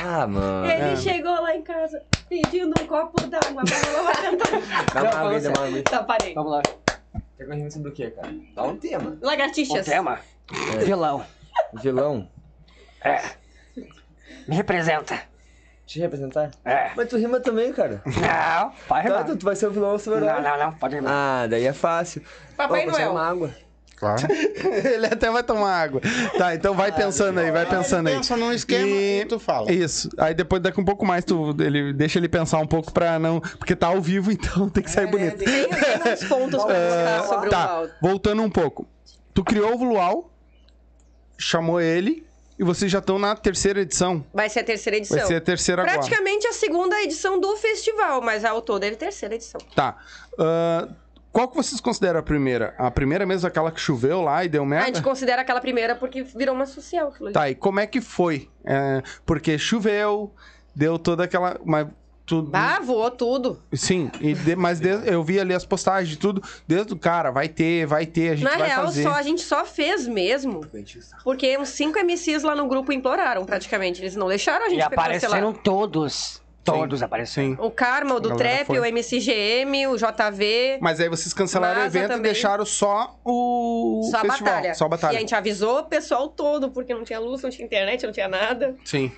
Ah, 0.00 0.26
mano. 0.26 0.70
Ele 0.70 0.96
chegou 0.96 1.32
lá 1.42 1.56
em 1.56 1.62
casa 1.62 2.00
pedindo 2.28 2.72
um 2.80 2.86
copo 2.86 3.20
d'água. 3.26 3.62
Mas 3.68 3.84
ela 3.84 4.02
vai 4.04 4.14
tentar. 4.16 4.92
Dá 4.94 5.02
uma 5.02 5.22
uma 5.24 5.70
vez. 5.70 5.82
Tá, 5.82 6.02
parei. 6.04 6.34
Vamos 6.34 6.52
lá. 6.52 6.62
Quer 6.62 7.44
que 7.44 7.50
eu 7.52 7.54
rime 7.56 7.70
sobre 7.70 7.88
o 7.88 7.92
quê, 7.92 8.10
cara? 8.10 8.32
Dá 8.54 8.62
um 8.64 8.76
tema. 8.76 9.16
O 9.20 9.26
Lagartixas. 9.26 9.84
tema. 9.86 10.20
Vilão. 10.84 11.24
Vilão. 11.82 12.28
É. 13.04 13.20
Me 14.46 14.54
representa. 14.56 15.20
Te 15.86 15.98
representar? 16.00 16.50
É. 16.64 16.90
Mas 16.94 17.08
tu 17.08 17.16
rima 17.16 17.40
também, 17.40 17.72
cara. 17.72 18.02
Não, 18.04 18.70
pode 18.70 18.86
Tá, 18.88 19.00
rimar. 19.00 19.24
tu, 19.24 19.36
tu 19.36 19.44
vai 19.46 19.56
ser 19.56 19.66
o 19.66 19.70
vilão 19.70 19.90
ou 19.90 19.96
o 19.96 20.20
Não, 20.20 20.42
não, 20.42 20.58
não, 20.58 20.72
pode 20.74 20.94
rimar. 20.96 21.12
Ah, 21.12 21.46
daí 21.48 21.64
é 21.64 21.72
fácil. 21.72 22.22
Papai 22.56 22.84
consegue 22.84 23.04
Noel. 23.04 23.10
uma 23.12 23.26
água. 23.28 23.50
Claro. 23.98 24.22
Ele 24.30 25.06
até 25.06 25.28
vai 25.30 25.42
tomar 25.42 25.72
água. 25.72 26.00
Tá, 26.36 26.54
então 26.54 26.72
vai 26.74 26.92
pensando 26.92 27.38
aí, 27.40 27.50
vai 27.50 27.66
pensando 27.66 28.06
aí. 28.08 28.14
Pensa 28.16 28.36
num 28.36 28.52
esquema 28.52 28.86
e, 28.86 29.26
tu 29.26 29.38
fala. 29.40 29.72
Isso. 29.72 30.08
Aí 30.16 30.32
depois, 30.34 30.62
daqui 30.62 30.80
um 30.80 30.84
pouco 30.84 31.04
mais, 31.04 31.24
tu, 31.24 31.50
ele 31.60 31.92
deixa 31.92 32.18
ele 32.18 32.28
pensar 32.28 32.58
um 32.58 32.66
pouco 32.66 32.92
pra 32.92 33.18
não. 33.18 33.40
Porque 33.40 33.74
tá 33.74 33.88
ao 33.88 34.00
vivo, 34.00 34.30
então 34.32 34.68
tem 34.68 34.82
que 34.84 34.90
sair 34.90 35.06
bonito. 35.08 35.38
Tem, 35.38 35.68
tem 35.68 36.12
uns 36.12 36.24
pontos 36.24 36.64
pra 36.64 36.74
mostrar 36.78 37.24
sobre 37.24 37.48
o 37.48 37.50
Tá, 37.50 37.64
áudio. 37.70 37.94
voltando 38.00 38.42
um 38.42 38.50
pouco. 38.50 38.86
Tu 39.34 39.42
criou 39.42 39.76
o 39.76 39.84
Luau, 39.84 40.30
chamou 41.36 41.80
ele, 41.80 42.24
e 42.58 42.64
vocês 42.64 42.90
já 42.90 42.98
estão 42.98 43.18
na 43.18 43.34
terceira 43.36 43.80
edição. 43.80 44.24
Vai 44.34 44.48
ser 44.48 44.60
a 44.60 44.64
terceira 44.64 44.96
edição. 44.96 45.18
Vai 45.18 45.26
ser 45.26 45.34
a 45.36 45.40
terceira 45.40 45.82
agora. 45.82 45.98
Praticamente 45.98 46.46
a 46.46 46.52
segunda 46.52 47.00
edição 47.02 47.38
do 47.40 47.56
festival, 47.56 48.20
mas 48.20 48.44
ao 48.44 48.60
todo 48.62 48.82
é 48.84 48.88
a 48.88 48.96
terceira 48.96 49.34
edição. 49.36 49.60
Tá. 49.76 49.96
Ah, 50.38 50.88
qual 51.32 51.48
que 51.48 51.56
vocês 51.56 51.80
consideram 51.80 52.20
a 52.20 52.22
primeira? 52.22 52.74
A 52.78 52.90
primeira 52.90 53.24
mesmo, 53.26 53.46
aquela 53.46 53.70
que 53.70 53.80
choveu 53.80 54.20
lá 54.22 54.44
e 54.44 54.48
deu 54.48 54.62
A 54.62 54.66
merda? 54.66 54.86
gente 54.86 55.02
considera 55.02 55.42
aquela 55.42 55.60
primeira 55.60 55.94
porque 55.94 56.22
virou 56.22 56.54
uma 56.54 56.66
social. 56.66 57.12
Tá, 57.32 57.48
e 57.50 57.54
como 57.54 57.80
é 57.80 57.86
que 57.86 58.00
foi? 58.00 58.48
É, 58.64 59.02
porque 59.26 59.58
choveu, 59.58 60.32
deu 60.74 60.98
toda 60.98 61.24
aquela. 61.24 61.60
Mas 61.64 61.86
tudo. 62.26 62.50
Ah, 62.52 62.78
voou 62.80 63.10
tudo. 63.10 63.58
Sim, 63.72 64.10
e 64.20 64.34
de- 64.34 64.54
mas 64.54 64.78
de- 64.80 64.88
eu 65.10 65.22
vi 65.24 65.40
ali 65.40 65.54
as 65.54 65.64
postagens 65.64 66.10
de 66.10 66.18
tudo. 66.18 66.42
Desde 66.66 66.92
o 66.92 66.96
cara, 66.98 67.30
vai 67.30 67.48
ter, 67.48 67.86
vai 67.86 68.04
ter, 68.04 68.30
a 68.32 68.34
gente 68.36 68.44
Na 68.44 68.58
vai 68.58 68.68
real, 68.68 68.84
fazer. 68.84 69.02
só, 69.02 69.12
a 69.14 69.22
gente 69.22 69.40
só 69.40 69.64
fez 69.64 70.06
mesmo 70.06 70.60
porque 71.24 71.56
uns 71.56 71.70
cinco 71.70 71.98
MCs 71.98 72.42
lá 72.42 72.54
no 72.54 72.68
grupo 72.68 72.92
imploraram 72.92 73.46
praticamente. 73.46 74.02
Eles 74.02 74.14
não 74.14 74.28
deixaram 74.28 74.66
a 74.66 74.68
gente 74.68 74.80
E 74.80 74.82
apareceram 74.82 75.52
cancelar. 75.52 75.62
todos. 75.62 76.42
Todos 76.72 77.02
apareceram. 77.02 77.48
Sim. 77.50 77.56
O 77.60 77.70
Karma, 77.70 78.14
o 78.16 78.20
do 78.20 78.32
A 78.32 78.36
Trap, 78.36 78.66
foi. 78.66 78.78
o 78.78 78.84
MCGM, 78.84 79.86
o 79.88 79.96
JV. 79.96 80.78
Mas 80.80 81.00
aí 81.00 81.08
vocês 81.08 81.32
cancelaram 81.34 81.82
o 81.82 81.84
evento 81.84 82.08
também. 82.08 82.18
e 82.20 82.22
deixaram 82.32 82.64
só 82.66 83.18
o 83.24 84.08
Só 84.10 84.18
a 84.18 84.20
festival. 84.20 84.52
batalha. 84.54 84.74
Só 84.74 84.84
a 84.84 84.86
E 84.86 84.90
batalha. 84.90 85.16
a 85.16 85.20
gente 85.20 85.34
avisou 85.34 85.80
o 85.80 85.84
pessoal 85.84 86.28
todo, 86.28 86.70
porque 86.70 86.92
não 86.94 87.04
tinha 87.04 87.18
luz, 87.20 87.42
não 87.42 87.50
tinha 87.50 87.64
internet, 87.66 88.04
não 88.04 88.12
tinha 88.12 88.28
nada. 88.28 88.74
Sim. 88.84 89.10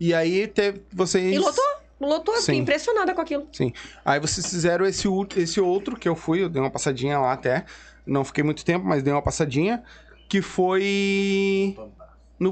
E 0.00 0.12
aí 0.14 0.46
teve, 0.46 0.82
vocês... 0.92 1.34
E 1.34 1.38
lotou. 1.38 1.64
Lotou, 2.00 2.34
eu 2.34 2.40
fiquei 2.40 2.56
Sim. 2.56 2.60
impressionada 2.62 3.14
com 3.14 3.20
aquilo. 3.20 3.46
Sim. 3.52 3.72
Aí 4.04 4.18
vocês 4.18 4.44
fizeram 4.50 4.84
esse, 4.84 5.06
esse 5.36 5.60
outro 5.60 5.96
que 5.96 6.08
eu 6.08 6.16
fui, 6.16 6.42
eu 6.42 6.48
dei 6.48 6.60
uma 6.60 6.70
passadinha 6.70 7.18
lá 7.18 7.32
até. 7.32 7.64
Não 8.04 8.24
fiquei 8.24 8.42
muito 8.44 8.64
tempo, 8.64 8.84
mas 8.84 9.02
dei 9.02 9.12
uma 9.12 9.22
passadinha. 9.22 9.82
Que 10.28 10.42
foi. 10.42 11.74
No, 11.76 11.92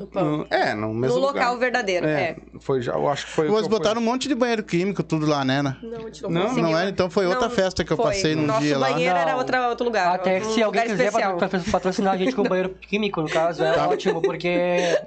No 0.01 0.09
no- 0.13 0.47
é, 0.51 0.75
no 0.75 0.93
mesmo 0.95 1.19
no 1.19 1.27
lugar. 1.27 1.41
local 1.43 1.59
verdadeiro. 1.59 2.07
É, 2.07 2.21
É. 2.31 2.37
foi 2.61 2.81
já, 2.83 2.93
eu 2.93 3.09
acho 3.09 3.27
que 3.27 3.33
foi. 3.33 3.49
o 3.49 3.59
eu 3.59 3.69
botaram 3.69 4.01
um 4.01 4.05
monte 4.05 4.29
de 4.29 4.35
banheiro 4.35 4.63
químico, 4.63 5.03
tudo 5.03 5.27
lá, 5.27 5.45
né? 5.45 5.63
né? 5.63 5.77
Não, 5.83 5.99
a 5.99 6.01
gente 6.03 6.23
não, 6.23 6.31
Não. 6.31 6.53
Não 6.55 6.79
é? 6.79 6.89
Então 6.89 7.09
foi 7.11 7.27
outra 7.27 7.49
Não, 7.49 7.55
festa 7.55 7.85
que 7.85 7.93
eu 7.93 7.97
foi. 7.97 8.07
passei 8.07 8.35
num 8.35 8.47
Nosso 8.47 8.61
dia 8.61 8.79
lá. 8.79 8.91
banheiro 8.91 9.17
era 9.17 9.33
Não. 9.33 9.39
outra, 9.39 9.69
outro 9.69 9.85
lugar. 9.87 10.15
Até 10.15 10.39
um 10.41 10.45
se 10.45 10.63
alguém 10.63 10.83
lugar 10.83 10.87
quiser 10.87 11.07
especial. 11.09 11.39
patrocinar 11.71 12.15
a 12.15 12.17
gente 12.17 12.35
com 12.35 12.43
banheiro 12.49 12.71
químico, 12.81 13.21
no 13.23 13.29
caso, 13.29 13.63
é 13.63 13.79
ótimo, 13.87 14.21
porque 14.23 14.99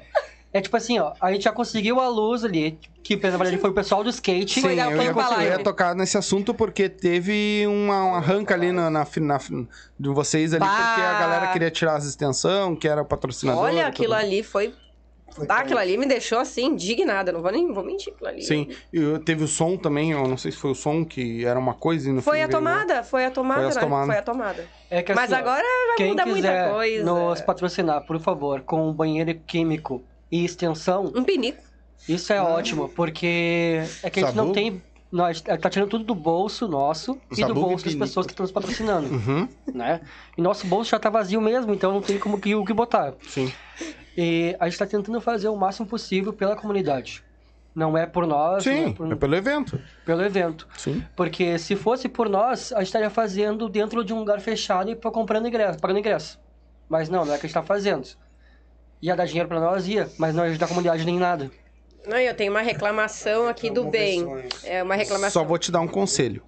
é 0.57 0.61
tipo 0.61 0.77
assim, 0.77 0.97
ó, 0.99 1.11
a 1.19 1.33
gente 1.33 1.43
já 1.43 1.51
conseguiu 1.51 1.99
a 1.99 2.07
luz 2.07 2.45
ali, 2.45 2.79
que 3.03 3.15
na 3.17 3.29
verdade 3.37 3.57
foi 3.57 3.69
o 3.69 3.73
pessoal 3.73 4.03
do 4.03 4.09
skate. 4.09 4.61
Foi 4.61 4.73
Sim, 4.75 4.79
eu 4.79 4.89
ia, 4.95 4.95
eu 4.95 5.41
ia 5.51 5.59
tocar 5.59 5.93
nesse 5.93 6.17
assunto 6.17 6.53
porque 6.53 6.87
teve 6.87 7.65
uma, 7.67 8.03
uma 8.05 8.17
arranca 8.17 8.53
ali 8.53 8.71
na, 8.71 8.89
na, 8.89 9.05
na- 9.19 9.39
de 9.99 10.09
vocês 10.09 10.53
ali, 10.53 10.61
Bah! 10.61 10.67
porque 10.67 11.01
a 11.01 11.19
galera 11.19 11.47
queria 11.47 11.69
tirar 11.69 11.95
as 11.95 12.05
extensão, 12.05 12.75
que 12.75 12.87
era 12.87 13.03
patrocinador. 13.03 13.63
Olha, 13.63 13.83
tudo. 13.83 13.87
aquilo 13.89 14.13
ali 14.13 14.41
foi. 14.43 14.73
Ah, 15.49 15.57
aquilo 15.57 15.79
ali 15.79 15.97
me 15.97 16.05
deixou 16.05 16.39
assim, 16.39 16.67
indignada. 16.67 17.29
Não 17.33 17.41
vou 17.41 17.51
nem 17.51 17.73
vou 17.73 17.83
mentir 17.83 18.13
aquilo 18.13 18.29
ali. 18.29 18.41
Sim, 18.41 18.69
e 18.93 18.97
eu- 18.97 19.19
teve 19.19 19.43
o 19.43 19.47
som 19.49 19.75
também, 19.75 20.11
eu 20.11 20.25
não 20.25 20.37
sei 20.37 20.51
se 20.51 20.57
foi 20.57 20.71
o 20.71 20.75
som 20.75 21.03
que 21.03 21.43
era 21.43 21.59
uma 21.59 21.73
coisa 21.73 22.09
e 22.09 22.13
no 22.13 22.21
Foi 22.21 22.37
fim 22.37 22.43
a 22.43 22.47
veio- 22.47 22.57
tomada, 22.57 23.03
foi 23.03 23.25
a 23.25 23.31
tomada, 23.31 23.61
Foi 23.65 23.73
né? 23.75 23.81
tomadas. 23.81 24.07
Foi 24.07 24.17
a 24.17 24.21
tomada. 24.21 24.65
É 24.89 25.03
que, 25.03 25.13
Mas 25.13 25.33
assim, 25.33 25.43
ó, 25.43 25.45
agora 25.45 25.63
já 25.89 25.95
quem 25.97 26.07
muda 26.11 26.23
quiser 26.23 26.59
muita 26.61 26.73
coisa. 26.73 27.03
nos 27.03 27.41
patrocinar, 27.41 28.05
por 28.05 28.19
favor, 28.21 28.61
com 28.61 28.93
banheiro 28.93 29.33
químico 29.45 30.01
e 30.41 30.45
extensão, 30.45 31.11
Um 31.15 31.23
pinico. 31.23 31.61
isso 32.07 32.31
é 32.33 32.41
ótimo, 32.41 32.89
porque 32.89 33.81
é 34.03 34.09
que 34.09 34.19
a 34.19 34.25
gente 34.27 34.35
não 34.35 34.51
tem... 34.51 34.81
Nós 35.11 35.39
tá 35.39 35.69
tirando 35.69 35.89
tudo 35.89 36.03
do 36.03 36.15
bolso 36.15 36.67
nosso 36.67 37.17
e 37.31 37.35
do 37.35 37.47
Sabu 37.47 37.51
e 37.51 37.53
bolso 37.53 37.75
das 37.75 37.93
pinico. 37.93 37.99
pessoas 37.99 38.25
que 38.25 38.33
estão 38.33 38.43
nos 38.43 38.51
patrocinando, 38.51 39.07
Uhum, 39.07 39.47
né? 39.73 40.01
E 40.37 40.41
nosso 40.41 40.67
bolso 40.67 40.89
já 40.91 40.99
tá 40.99 41.09
vazio 41.09 41.39
mesmo, 41.39 41.73
então 41.73 41.93
não 41.93 42.01
tem 42.01 42.19
como 42.19 42.37
que, 42.39 42.53
o 42.53 42.65
que 42.65 42.73
botar. 42.73 43.13
sim. 43.27 43.51
E 44.17 44.55
a 44.59 44.65
gente 44.65 44.73
está 44.73 44.85
tentando 44.85 45.19
fazer 45.21 45.47
o 45.49 45.55
máximo 45.55 45.87
possível 45.87 46.33
pela 46.33 46.55
comunidade. 46.55 47.23
Não 47.73 47.97
é 47.97 48.05
por 48.05 48.25
nós, 48.25 48.65
não 48.65 48.71
é 48.73 48.75
Sim, 48.85 48.93
por- 48.93 49.11
é 49.11 49.15
pelo 49.15 49.35
evento. 49.35 49.79
pelo 50.05 50.21
evento. 50.23 50.67
Sim. 50.77 51.03
Porque 51.15 51.57
se 51.59 51.75
fosse 51.75 52.07
por 52.09 52.27
nós, 52.29 52.71
a 52.73 52.77
gente 52.79 52.87
estaria 52.87 53.09
fazendo 53.09 53.67
dentro 53.69 54.03
de 54.03 54.13
um 54.13 54.19
lugar 54.19 54.39
fechado 54.39 54.89
e 54.89 54.95
pra- 54.95 55.11
comprando 55.11 55.47
ingresso, 55.47 55.79
pagando 55.79 55.99
ingresso. 55.99 56.39
Mas 56.89 57.09
não, 57.09 57.25
não 57.25 57.33
é 57.33 57.35
o 57.35 57.39
que 57.39 57.45
a 57.45 57.47
gente 57.49 57.53
tá 57.53 57.63
fazendo. 57.63 58.07
Ia 59.05 59.15
dar 59.15 59.25
dinheiro 59.25 59.47
pra 59.47 59.59
nós, 59.59 59.87
ia, 59.87 60.09
mas 60.17 60.33
não 60.33 60.43
ia 60.43 60.49
ajudar 60.49 60.65
a 60.65 60.69
comunidade 60.69 61.05
nem 61.05 61.19
nada. 61.19 61.51
Não, 62.07 62.17
eu 62.17 62.33
tenho 62.33 62.49
uma 62.49 62.61
reclamação 62.61 63.47
aqui 63.47 63.69
do 63.69 63.85
bem. 63.85 64.25
É 64.63 64.81
uma 64.81 64.95
reclamação. 64.95 65.43
Só 65.43 65.47
vou 65.47 65.59
te 65.59 65.71
dar 65.71 65.79
um 65.79 65.87
conselho. 65.87 66.41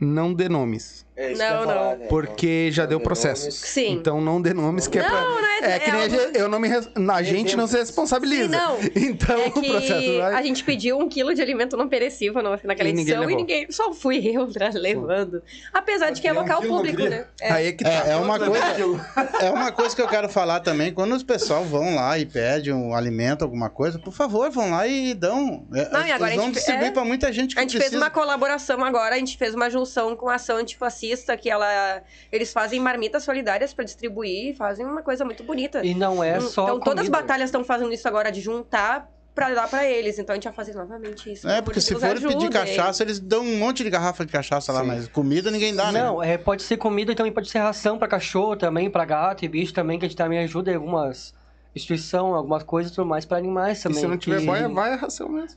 Não 0.00 0.32
dê 0.32 0.48
nomes. 0.48 1.04
É 1.20 1.32
isso 1.32 1.42
Não, 1.42 1.48
que 1.48 1.52
eu 1.52 1.58
ia 1.58 1.66
não. 1.66 1.74
falar, 1.74 1.96
né? 1.96 2.06
Porque 2.08 2.70
já 2.70 2.86
deu 2.86 2.92
Não 2.92 2.98
dê 3.00 3.04
processo. 3.04 3.50
Sim. 3.50 3.92
Então 3.94 4.20
não 4.20 4.40
dê 4.40 4.54
nomes 4.54 4.86
que 4.86 4.98
é 4.98 5.02
pra. 5.02 5.20
Não, 5.20 5.40
não 5.40 5.46
é- 5.46 5.58
É 5.74 5.78
que 5.80 5.90
nem 5.90 6.00
é 6.00 6.04
a 6.04 6.08
gente, 6.08 6.38
eu 6.38 6.48
não 6.48 6.60
me. 6.60 6.68
res- 6.68 6.88
A 7.10 7.22
gente 7.24 7.56
não 7.56 7.66
se 7.66 7.76
responsabiliza. 7.76 8.44
Sim, 8.44 8.50
não. 8.50 8.78
Então 8.94 9.36
É 9.40 9.46
o 9.48 9.50
processo 9.52 10.18
vai. 10.18 10.34
a 10.34 10.42
gente 10.42 10.62
pediu 10.62 10.96
um 10.98 11.08
quilo 11.08 11.34
de 11.34 11.42
alimento 11.42 11.76
não 11.76 11.88
perecível 11.88 12.40
naquela 12.42 12.72
E 12.88 12.92
ninguém 12.92 13.02
edição 13.02 13.22
e 13.22 13.26
levou. 13.26 13.36
ninguém. 13.40 13.66
Só 13.72 13.92
fui 13.92 14.18
eu 14.28 14.46
né, 14.46 14.70
levando. 14.74 15.42
Apesar 15.72 16.10
de 16.10 16.20
que 16.20 16.28
é 16.28 16.32
um 16.32 16.36
local 16.36 16.62
não 16.62 16.68
público, 16.68 17.02
né? 17.02 17.26
É. 17.40 17.52
Aí 17.52 17.66
é 17.66 17.72
que 17.72 17.82
tá. 17.82 17.90
É, 17.90 18.10
é 18.12 18.16
uma 18.16 18.38
coisa. 18.38 18.58
É 19.42 19.50
uma 19.50 19.72
coisa 19.72 19.94
que 19.96 20.02
eu 20.02 20.08
quero 20.08 20.28
falar 20.28 20.60
também. 20.60 20.92
Quando 20.92 21.14
os 21.14 21.22
pessoal 21.24 21.64
vão 21.64 21.94
lá 21.96 22.16
e 22.18 22.24
pedem 22.26 22.72
um 22.72 22.94
alimento, 22.94 23.42
alguma 23.42 23.68
coisa, 23.68 23.98
por 23.98 24.12
favor, 24.12 24.50
vão 24.50 24.70
lá 24.70 24.86
e 24.86 25.14
dão. 25.14 25.66
É, 25.74 25.88
Não, 25.90 26.06
e 26.06 26.12
agora 26.12 26.30
eles 26.30 26.38
a 26.38 26.42
vão 26.42 26.46
gente- 26.46 26.54
distribuir 26.54 26.88
é. 26.88 26.90
pra 26.92 27.04
muita 27.04 27.32
gente 27.32 27.54
que 27.54 27.58
A 27.58 27.62
gente 27.62 27.72
precisa. 27.72 27.90
fez 27.90 28.02
uma 28.02 28.10
colaboração 28.10 28.84
agora, 28.84 29.16
a 29.16 29.18
gente 29.18 29.36
fez 29.36 29.54
uma 29.54 29.68
junção 29.70 30.14
com 30.14 30.28
a 30.28 30.34
ação 30.36 30.56
antifascista, 30.58 31.07
que 31.36 31.50
ela, 31.50 32.02
eles 32.30 32.52
fazem 32.52 32.78
marmitas 32.80 33.22
solidárias 33.24 33.72
pra 33.72 33.84
distribuir, 33.84 34.54
fazem 34.56 34.84
uma 34.86 35.02
coisa 35.02 35.24
muito 35.24 35.42
bonita. 35.42 35.84
E 35.84 35.94
não 35.94 36.22
é 36.22 36.38
Hum, 36.38 36.42
só 36.42 36.64
então 36.64 36.80
todas 36.80 37.04
as 37.04 37.08
batalhas 37.10 37.48
estão 37.48 37.64
fazendo 37.64 37.92
isso 37.92 38.06
agora 38.08 38.30
de 38.32 38.40
juntar 38.40 39.08
pra 39.34 39.54
dar 39.54 39.68
pra 39.68 39.86
eles. 39.86 40.18
Então 40.18 40.32
a 40.32 40.36
gente 40.36 40.44
vai 40.44 40.52
fazer 40.52 40.74
novamente 40.74 41.32
isso. 41.32 41.48
É, 41.48 41.62
porque 41.62 41.80
se 41.80 41.94
for 41.94 42.04
ajudem. 42.04 42.36
pedir 42.36 42.50
cachaça, 42.50 43.02
eles 43.04 43.20
dão 43.20 43.42
um 43.42 43.56
monte 43.56 43.84
de 43.84 43.90
garrafa 43.90 44.26
de 44.26 44.32
cachaça 44.32 44.72
lá, 44.72 44.80
Sim. 44.80 44.86
mas 44.88 45.08
comida 45.08 45.48
ninguém 45.50 45.74
dá, 45.74 45.92
né? 45.92 46.02
Não, 46.02 46.20
é, 46.22 46.36
pode 46.36 46.62
ser 46.64 46.76
comida 46.76 47.12
e 47.12 47.14
também 47.14 47.32
pode 47.32 47.48
ser 47.48 47.58
ração 47.58 47.98
pra 47.98 48.08
cachorro 48.08 48.56
também, 48.56 48.90
pra 48.90 49.04
gato 49.04 49.44
e 49.44 49.48
bicho 49.48 49.72
também, 49.72 49.96
que 49.98 50.04
a 50.04 50.08
gente 50.08 50.18
também 50.18 50.40
ajuda 50.40 50.72
em 50.72 50.74
algumas 50.74 51.32
instituição, 51.74 52.34
algumas 52.34 52.64
coisas 52.64 52.90
e 52.90 52.94
tudo 52.96 53.06
mais 53.06 53.24
pra 53.24 53.38
animais 53.38 53.78
E 53.78 53.82
também. 53.84 54.00
se 54.00 54.06
não 54.08 54.18
tiver 54.18 54.40
que- 54.40 54.46
boia, 54.46 54.68
vai 54.68 54.92
a 54.92 54.96
ração 54.96 55.28
mesmo. 55.28 55.56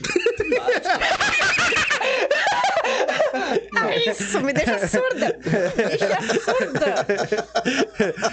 Isso, 4.06 4.40
me 4.40 4.52
deixa 4.52 4.86
surda. 4.88 5.36
Me 5.44 5.84
deixa 5.86 6.40
surda. 6.40 7.06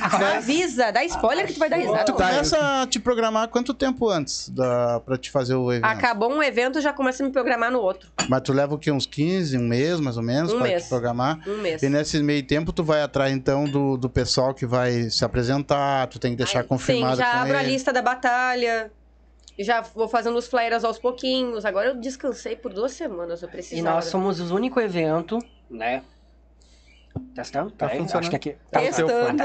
Agora 0.01 0.37
avisa, 0.37 0.91
dá 0.91 1.03
spoiler 1.05 1.47
que 1.47 1.53
tu 1.53 1.59
vai 1.59 1.69
dar 1.69 1.77
risada. 1.77 2.03
Tu 2.05 2.13
começa 2.13 2.81
a 2.81 2.87
te 2.87 2.99
programar 2.99 3.47
quanto 3.47 3.73
tempo 3.73 4.09
antes 4.09 4.49
da, 4.49 4.99
pra 5.01 5.17
te 5.17 5.29
fazer 5.31 5.55
o 5.55 5.71
evento? 5.71 5.85
Acabou 5.85 6.31
um 6.31 6.41
evento, 6.43 6.79
já 6.81 6.93
começa 6.93 7.23
a 7.23 7.25
me 7.25 7.31
programar 7.31 7.71
no 7.71 7.79
outro. 7.79 8.09
Mas 8.29 8.41
tu 8.41 8.53
leva 8.53 8.75
o 8.75 8.77
quê? 8.77 8.91
Uns 8.91 9.05
15, 9.05 9.57
um 9.57 9.61
mês 9.67 9.99
mais 9.99 10.17
ou 10.17 10.23
menos 10.23 10.51
Um 10.53 10.57
pra 10.59 10.67
mês. 10.67 10.83
te 10.83 10.89
programar? 10.89 11.39
Um 11.47 11.57
mês. 11.57 11.81
E 11.83 11.89
nesse 11.89 12.21
meio 12.21 12.43
tempo 12.43 12.71
tu 12.71 12.83
vai 12.83 13.01
atrás 13.01 13.31
então 13.33 13.65
do, 13.65 13.97
do 13.97 14.09
pessoal 14.09 14.53
que 14.53 14.65
vai 14.65 15.09
se 15.09 15.23
apresentar, 15.25 16.07
tu 16.07 16.19
tem 16.19 16.31
que 16.31 16.37
deixar 16.37 16.59
Aí, 16.61 16.65
confirmado 16.67 17.15
Sim, 17.17 17.21
já 17.23 17.31
com 17.31 17.37
abro 17.39 17.57
a 17.57 17.63
ele. 17.63 17.71
lista 17.71 17.91
da 17.93 18.01
batalha. 18.01 18.91
Já 19.63 19.81
vou 19.81 20.07
fazendo 20.07 20.37
os 20.37 20.47
flyers 20.47 20.83
aos 20.83 20.97
pouquinhos. 20.97 21.65
Agora 21.65 21.89
eu 21.89 21.95
descansei 21.99 22.55
por 22.55 22.73
duas 22.73 22.91
semanas, 22.93 23.41
eu 23.41 23.49
E 23.49 23.51
precisava. 23.51 23.95
nós 23.95 24.05
somos 24.05 24.39
o 24.39 24.55
único 24.55 24.79
evento, 24.79 25.39
né? 25.69 26.03
Testando? 27.35 27.71
Tá 27.71 27.87
Peraí, 27.87 27.99
funcionando. 28.01 28.21
Acho 28.21 28.29
que 28.29 28.35
aqui. 28.35 28.57
Tá, 28.71 28.79
Testando. 28.79 29.43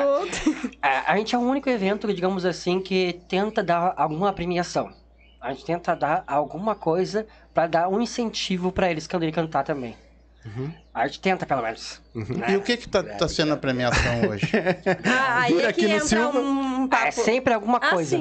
A, 0.81 1.12
a 1.12 1.16
gente 1.16 1.35
é 1.35 1.38
o 1.38 1.40
único 1.42 1.68
evento, 1.68 2.12
digamos 2.14 2.44
assim, 2.44 2.81
que 2.81 3.20
tenta 3.29 3.62
dar 3.62 3.92
alguma 3.96 4.33
premiação. 4.33 4.92
A 5.40 5.52
gente 5.52 5.64
tenta 5.64 5.94
dar 5.94 6.24
alguma 6.26 6.74
coisa 6.74 7.26
pra 7.52 7.66
dar 7.66 7.88
um 7.88 8.00
incentivo 8.00 8.70
pra 8.72 8.90
eles 8.90 9.07
quando 9.07 9.24
ele 9.24 9.33
cantar 9.33 9.64
também. 9.64 9.96
Uhum. 10.44 10.72
A 10.94 11.07
gente 11.09 11.20
tenta, 11.20 11.44
pelo 11.44 11.61
menos. 11.62 12.00
E 12.48 12.57
o 12.57 12.62
que 12.62 12.76
que 12.76 12.88
tá, 12.88 13.02
tá 13.02 13.29
sendo 13.29 13.52
a 13.52 13.57
premiação 13.57 14.29
hoje? 14.29 14.46
Ah, 15.05 15.46
Dura 15.48 15.68
é 15.68 15.72
que 15.72 15.81
aqui 15.85 15.88
no 15.88 15.94
entra 15.96 16.07
Silva. 16.07 16.38
um 16.38 16.88
papo. 16.88 17.07
É 17.07 17.11
sempre 17.11 17.52
alguma 17.52 17.79
Ah, 17.79 17.90
coisa. 17.90 18.16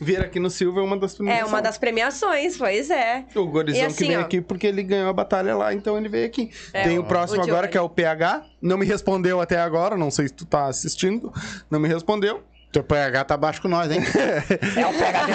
Vir 0.00 0.20
aqui 0.20 0.40
no 0.40 0.50
Silva 0.50 0.80
é 0.80 0.82
uma 0.82 0.96
das 0.96 1.14
primeiras. 1.14 1.42
É 1.42 1.44
uma 1.44 1.62
das 1.62 1.78
premiações, 1.78 2.56
pois 2.56 2.90
é. 2.90 3.24
O 3.34 3.46
Gorizão 3.46 3.86
assim, 3.86 3.96
que 3.96 4.06
veio 4.06 4.20
ó. 4.20 4.22
aqui 4.22 4.40
porque 4.40 4.66
ele 4.66 4.82
ganhou 4.82 5.08
a 5.08 5.12
batalha 5.12 5.56
lá, 5.56 5.72
então 5.72 5.96
ele 5.96 6.08
veio 6.08 6.26
aqui. 6.26 6.50
É, 6.72 6.82
Tem 6.82 6.98
o 6.98 7.04
próximo 7.04 7.40
o 7.40 7.44
agora, 7.44 7.68
que 7.68 7.78
é 7.78 7.80
o 7.80 7.88
PH. 7.88 8.44
Não 8.60 8.76
me 8.76 8.84
respondeu 8.84 9.40
até 9.40 9.58
agora, 9.58 9.96
não 9.96 10.10
sei 10.10 10.28
se 10.28 10.34
tu 10.34 10.44
tá 10.44 10.66
assistindo. 10.66 11.32
Não 11.70 11.78
me 11.78 11.88
respondeu. 11.88 12.42
Teu 12.72 12.82
PH 12.82 13.24
tá 13.24 13.36
baixo 13.36 13.62
com 13.62 13.68
nós, 13.68 13.88
hein? 13.88 14.00
É 14.76 14.86
o 14.86 14.92
PHD. 14.92 15.32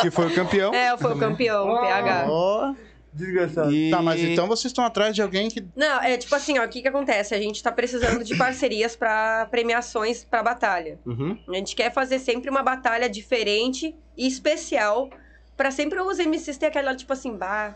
Que 0.00 0.10
foi 0.10 0.26
o 0.28 0.34
campeão. 0.34 0.72
É, 0.72 0.96
foi 0.96 1.12
o 1.12 1.18
campeão, 1.18 1.68
o 1.68 1.80
PH. 1.80 2.24
Ó. 2.26 2.74
Desgraçado. 3.18 3.72
E- 3.72 3.90
Tá, 3.90 4.00
mas 4.00 4.20
então 4.22 4.46
vocês 4.46 4.66
estão 4.70 4.84
atrás 4.84 5.14
de 5.14 5.20
alguém 5.20 5.48
que. 5.48 5.66
Não, 5.74 6.00
é 6.02 6.16
tipo 6.16 6.34
assim, 6.34 6.58
ó, 6.58 6.64
o 6.64 6.68
que 6.68 6.80
que 6.82 6.88
acontece? 6.88 7.34
A 7.34 7.38
gente 7.40 7.62
tá 7.62 7.72
precisando 7.72 8.22
de 8.22 8.36
parcerias 8.36 8.94
pra 8.94 9.46
premiações 9.50 10.24
pra 10.24 10.42
batalha. 10.42 10.98
Uhum. 11.04 11.36
A 11.48 11.54
gente 11.54 11.74
quer 11.74 11.92
fazer 11.92 12.18
sempre 12.18 12.48
uma 12.48 12.62
batalha 12.62 13.08
diferente 13.08 13.94
e 14.16 14.26
especial 14.26 15.10
pra 15.56 15.70
sempre 15.70 16.00
os 16.00 16.18
MCs 16.18 16.56
ter 16.56 16.66
aquela, 16.66 16.94
tipo 16.94 17.12
assim, 17.12 17.36
bah, 17.36 17.74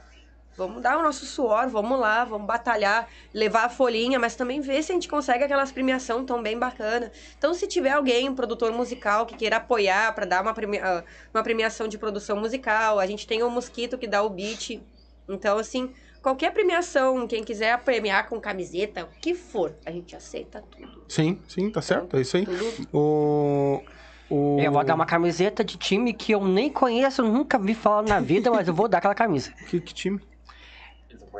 vamos 0.57 0.83
dar 0.83 0.99
o 0.99 1.03
nosso 1.03 1.25
suor, 1.27 1.69
vamos 1.69 1.99
lá, 1.99 2.25
vamos 2.25 2.47
batalhar, 2.47 3.09
levar 3.35 3.65
a 3.65 3.69
folhinha, 3.69 4.19
mas 4.21 4.37
também 4.37 4.61
ver 4.61 4.83
se 4.83 4.93
a 4.93 4.95
gente 4.95 5.09
consegue 5.09 5.43
aquelas 5.45 5.73
premiação 5.73 6.25
tão 6.25 6.43
bem 6.43 6.59
bacana. 6.59 7.11
Então, 7.39 7.53
se 7.55 7.67
tiver 7.67 7.91
alguém, 7.91 8.29
um 8.29 8.35
produtor 8.35 8.71
musical 8.71 9.25
que 9.27 9.35
queira 9.35 9.57
apoiar 9.57 10.15
pra 10.15 10.27
dar 10.27 10.43
uma, 10.43 10.53
premia- 10.55 10.83
ah, 10.85 11.05
uma 11.35 11.43
premiação 11.43 11.89
de 11.89 11.97
produção 11.99 12.37
musical, 12.37 13.01
a 13.01 13.07
gente 13.07 13.27
tem 13.27 13.43
o 13.43 13.51
Mosquito 13.51 13.97
que 13.99 14.07
dá 14.07 14.23
o 14.23 14.29
beat. 14.31 14.81
Então, 15.29 15.59
assim, 15.59 15.93
qualquer 16.21 16.53
premiação, 16.53 17.27
quem 17.27 17.43
quiser 17.43 17.79
premiar 17.79 18.29
com 18.29 18.41
camiseta, 18.41 19.05
o 19.05 19.09
que 19.21 19.35
for, 19.35 19.75
a 19.85 19.91
gente 19.91 20.15
aceita 20.15 20.63
tudo. 20.71 21.05
Sim, 21.09 21.39
sim, 21.49 21.71
tá 21.71 21.83
certo, 21.83 22.17
é 22.17 22.21
isso 22.21 22.37
aí. 22.37 22.45
Tudo 22.45 22.89
O. 22.93 23.83
o... 24.31 24.59
Eu 24.61 24.73
vou 24.73 24.85
dar 24.85 24.95
uma 24.95 25.07
camiseta 25.07 25.65
de 25.65 25.77
time 25.77 26.13
que 26.13 26.33
eu 26.33 26.45
nem 26.47 26.71
conheço, 26.71 27.23
nunca 27.23 27.59
vi 27.59 27.75
falar 27.75 28.03
na 28.03 28.21
vida, 28.21 28.51
mas 28.51 28.69
eu 28.69 28.75
vou 28.75 28.89
dar 28.89 28.99
aquela 28.99 29.15
camisa. 29.15 29.53
Que, 29.69 29.81
que 29.81 29.95
time? 29.95 30.21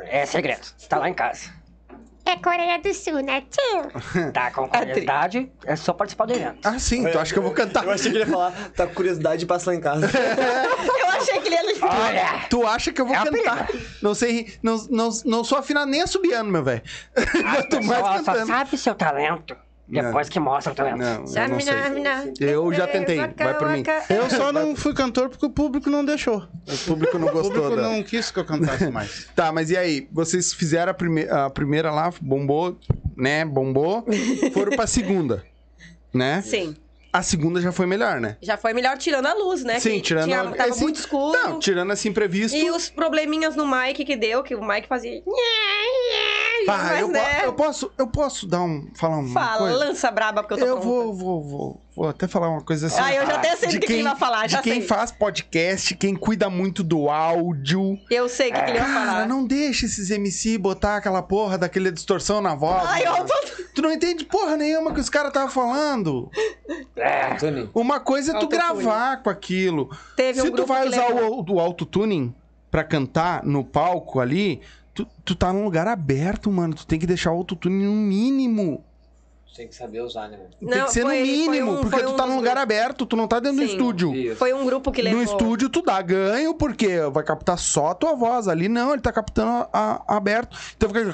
É 0.05 0.25
segredo. 0.25 0.67
Tá 0.89 0.97
lá 0.97 1.09
em 1.09 1.13
casa. 1.13 1.49
É 2.25 2.37
Coreia 2.37 2.79
do 2.79 2.93
Sul, 2.93 3.21
né, 3.21 3.41
tio? 3.41 4.31
Tá 4.31 4.49
com 4.49 4.67
curiosidade, 4.69 5.51
é 5.65 5.75
só 5.75 5.91
participar 5.91 6.25
do 6.25 6.33
evento. 6.33 6.59
Ah, 6.65 6.79
sim, 6.79 7.03
tu 7.11 7.19
acha 7.19 7.33
que 7.33 7.37
eu 7.37 7.43
vou 7.43 7.51
cantar? 7.51 7.83
Eu 7.83 7.91
achei 7.91 8.11
que 8.11 8.17
ele 8.17 8.23
ia 8.23 8.31
falar, 8.31 8.71
tá 8.71 8.87
com 8.87 8.93
curiosidade, 8.93 9.45
passa 9.45 9.71
lá 9.71 9.75
em 9.75 9.81
casa. 9.81 10.09
Achei 11.23 11.41
que 11.41 11.47
ele 11.47 11.55
ia... 11.55 11.85
Olha, 11.85 12.45
Tu 12.49 12.65
acha 12.67 12.91
que 12.93 13.01
eu 13.01 13.05
vou 13.05 13.15
É 13.15 13.23
cantar? 13.23 13.69
Não 14.01 14.13
sei, 14.13 14.53
não, 14.61 14.77
não, 14.89 15.09
não 15.25 15.43
sou 15.43 15.57
afinado 15.57 15.89
nem 15.89 16.01
assobiando, 16.01 16.51
meu 16.51 16.63
velho. 16.63 16.81
as 17.15 17.25
Quanto 17.25 17.83
mais 17.83 18.01
pessoas 18.01 18.25
só 18.25 18.31
cantando. 18.31 18.47
sabem 18.47 18.77
seu 18.79 18.95
talento 18.95 19.55
depois 19.87 20.29
que 20.29 20.39
mostra 20.39 20.71
o 20.71 20.75
talento. 20.75 20.97
Não, 20.97 21.13
eu 21.25 21.49
não 21.49 21.59
sei. 21.59 21.73
Eu 22.39 22.73
já 22.73 22.87
tentei, 22.87 23.17
vai 23.17 23.57
por 23.57 23.69
mim. 23.69 23.83
Eu 24.09 24.29
só 24.29 24.51
não 24.51 24.75
fui 24.75 24.93
cantor 24.93 25.29
porque 25.29 25.45
o 25.45 25.49
público 25.49 25.89
não 25.89 26.03
deixou. 26.05 26.47
O 26.67 26.77
público 26.85 27.19
não 27.19 27.27
O 27.27 27.31
gostou. 27.31 27.51
público 27.51 27.75
da- 27.75 27.81
não 27.89 28.01
quis 28.01 28.31
que 28.31 28.39
eu 28.39 28.45
cantasse 28.45 28.89
mais. 28.89 29.27
Tá, 29.35 29.51
mas 29.51 29.69
e 29.69 29.77
aí? 29.77 30.07
Vocês 30.11 30.53
fizeram 30.53 30.91
a, 30.91 30.93
prime... 30.93 31.27
a 31.29 31.49
primeira 31.49 31.91
lá, 31.91 32.11
bombou, 32.21 32.77
né? 33.15 33.43
Bombou. 33.45 34.05
Foram 34.53 34.71
pra 34.75 34.87
segunda, 34.87 35.43
né? 36.13 36.41
Sim. 36.41 36.75
A 37.15 37.21
segunda 37.21 37.61
já 37.61 37.71
foi 37.71 37.85
melhor, 37.85 38.19
né? 38.19 38.37
Já 38.41 38.57
foi 38.57 38.73
melhor 38.73 38.97
tirando 38.97 39.27
a 39.27 39.33
luz, 39.35 39.63
né? 39.63 39.79
Sim, 39.79 39.97
que 39.97 40.01
tirando 40.01 40.23
tinha, 40.25 40.41
a- 40.41 40.51
Tava 40.51 40.69
esse- 40.69 40.81
muito 40.81 40.95
escuro. 40.95 41.37
Não, 41.37 41.59
tirando 41.59 41.91
assim 41.91 42.09
imprevisto. 42.09 42.57
E 42.57 42.71
os 42.71 42.89
probleminhas 42.89 43.55
no 43.55 43.67
mic 43.67 44.03
que 44.03 44.15
deu, 44.15 44.41
que 44.41 44.55
o 44.55 44.65
mic 44.65 44.87
fazia... 44.87 45.21
Pá, 46.67 46.77
mas, 46.83 46.99
eu, 47.01 47.07
né? 47.09 47.45
eu 47.45 47.53
posso, 47.53 47.91
eu 47.97 48.07
posso 48.07 48.47
dar 48.47 48.61
um, 48.61 48.87
falar 48.95 49.17
uma 49.17 49.33
Fala, 49.33 49.57
coisa? 49.57 49.77
lança 49.77 50.11
braba, 50.11 50.43
porque 50.43 50.53
eu 50.55 50.57
tô 50.59 50.65
Eu 50.65 50.77
pronta. 50.79 50.87
vou, 50.87 51.13
vou, 51.13 51.43
vou, 51.43 51.81
vou 51.95 52.07
até 52.09 52.27
falar 52.27 52.49
uma 52.49 52.61
coisa 52.61 52.87
assim. 52.87 52.99
Ah, 53.01 53.13
eu 53.13 53.25
já 53.25 53.35
até 53.35 53.55
sei 53.55 53.69
de 53.69 53.75
do 53.77 53.81
que 53.81 53.87
que 53.87 53.93
ele 53.93 54.03
vai 54.03 54.15
falar, 54.15 54.47
já 54.49 54.57
De 54.57 54.63
quem 54.63 54.79
sei. 54.79 54.87
faz 54.87 55.11
podcast, 55.11 55.95
quem 55.95 56.15
cuida 56.15 56.49
muito 56.49 56.83
do 56.83 57.09
áudio. 57.09 57.97
Eu 58.09 58.27
sei 58.29 58.49
o 58.49 58.53
que, 58.53 58.61
que 58.61 58.69
ele 58.71 58.79
vai 58.79 58.93
Cara, 58.93 59.05
falar. 59.11 59.27
não 59.27 59.45
deixa 59.45 59.85
esses 59.85 60.09
MC 60.09 60.57
botar 60.57 60.97
aquela 60.97 61.21
porra 61.21 61.57
daquele 61.57 61.91
distorção 61.91 62.41
na 62.41 62.55
voz. 62.55 62.83
Ai, 62.87 63.05
eu 63.05 63.25
tô... 63.25 63.33
Tu 63.75 63.81
não 63.81 63.91
entende 63.91 64.23
porra 64.25 64.55
nenhuma 64.55 64.93
que 64.93 64.99
os 64.99 65.09
caras 65.09 65.29
estavam 65.29 65.49
falando. 65.49 66.29
É, 66.95 67.33
Tony, 67.35 67.69
Uma 67.73 67.99
coisa 67.99 68.35
é 68.35 68.39
tu 68.39 68.47
gravar 68.47 69.23
com 69.23 69.29
aquilo. 69.31 69.89
Teve 70.15 70.41
um 70.41 70.45
Se 70.45 70.51
tu 70.51 70.55
grupo 70.57 70.71
vai 70.73 70.83
que 70.83 70.89
usar 70.89 71.07
levou. 71.07 71.43
o, 71.49 71.53
o 71.55 71.59
autotuning 71.59 72.33
pra 72.69 72.83
cantar 72.83 73.43
no 73.43 73.63
palco 73.63 74.19
ali, 74.19 74.61
tu, 74.93 75.07
tu 75.25 75.35
tá 75.35 75.51
num 75.53 75.63
lugar 75.63 75.87
aberto, 75.87 76.51
mano. 76.51 76.73
Tu 76.73 76.85
tem 76.85 76.99
que 76.99 77.07
deixar 77.07 77.31
o 77.31 77.35
autotune 77.37 77.85
no 77.85 77.91
mínimo. 77.93 78.83
tem 79.55 79.67
que 79.67 79.75
saber 79.75 80.01
usar, 80.01 80.29
né? 80.29 80.39
tem 80.59 80.67
Não, 80.67 80.85
que 80.87 80.91
ser 80.93 81.03
foi- 81.03 81.19
no 81.19 81.25
mínimo, 81.27 81.71
um- 81.73 81.75
porque 81.81 81.95
foi 81.97 82.03
tu 82.05 82.09
um 82.13 82.15
tá 82.15 82.25
num 82.25 82.37
lugar 82.37 82.57
aberto, 82.57 83.05
tu 83.05 83.15
não 83.15 83.27
tá 83.27 83.39
dentro 83.39 83.57
do 83.61 83.67
Sim. 83.67 83.71
estúdio. 83.73 84.15
Isso. 84.15 84.35
Foi 84.37 84.51
um 84.51 84.65
grupo 84.65 84.91
que 84.91 84.99
levou... 84.99 85.19
No 85.19 85.23
estúdio 85.23 85.69
tu 85.69 85.83
dá 85.83 86.01
ganho, 86.01 86.55
porque 86.55 86.99
vai 87.11 87.23
captar 87.23 87.59
só 87.59 87.89
a 87.91 87.93
tua 87.93 88.15
voz. 88.15 88.47
Ali 88.47 88.67
não, 88.67 88.93
ele 88.93 89.01
tá 89.03 89.11
captando 89.13 89.51
a- 89.51 89.69
a- 90.07 90.17
aberto. 90.17 90.57
Então 90.75 90.89
fica. 90.89 91.13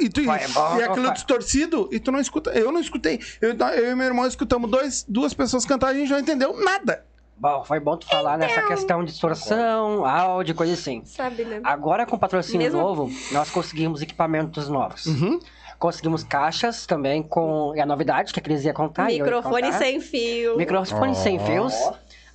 E, 0.00 0.08
tu, 0.08 0.24
Vai 0.24 0.46
bom, 0.48 0.76
e 0.78 0.82
aquilo 0.82 1.06
vai. 1.06 1.14
distorcido, 1.14 1.88
e 1.92 1.98
tu 2.00 2.10
não 2.12 2.20
escuta. 2.20 2.50
Eu 2.50 2.72
não 2.72 2.80
escutei. 2.80 3.20
Eu, 3.40 3.50
eu 3.54 3.92
e 3.92 3.94
meu 3.94 4.06
irmão 4.06 4.26
escutamos 4.26 4.70
dois, 4.70 5.04
duas 5.08 5.34
pessoas 5.34 5.64
cantar, 5.64 5.88
a 5.88 5.94
gente 5.94 6.10
não 6.10 6.18
entendeu 6.18 6.56
nada. 6.62 7.04
Bom, 7.40 7.64
foi 7.64 7.80
bom 7.80 7.96
tu 7.96 8.06
falar 8.06 8.36
nessa 8.38 8.62
questão 8.62 9.02
de 9.04 9.10
distorção, 9.12 10.04
áudio, 10.04 10.54
coisa 10.54 10.74
assim. 10.74 11.02
Sabe, 11.04 11.44
né? 11.44 11.60
Agora, 11.64 12.04
com 12.06 12.18
patrocínio 12.18 12.66
Mesmo- 12.66 12.80
novo, 12.80 13.10
nós 13.32 13.50
conseguimos 13.50 14.02
equipamentos 14.02 14.68
novos. 14.68 15.06
Uhum. 15.06 15.38
Conseguimos 15.78 16.22
caixas 16.22 16.84
também 16.86 17.22
com. 17.22 17.72
E 17.74 17.80
a 17.80 17.86
novidade 17.86 18.32
que 18.34 18.38
a 18.38 18.42
Cris 18.42 18.64
ia 18.66 18.74
contar. 18.74 19.10
e 19.10 19.18
eu 19.18 19.24
ia 19.26 19.32
Microfone 19.32 19.62
contar. 19.66 19.78
sem 19.78 19.98
fio. 20.00 20.56
Microfone 20.58 21.14
sem 21.14 21.38
fios. 21.38 21.74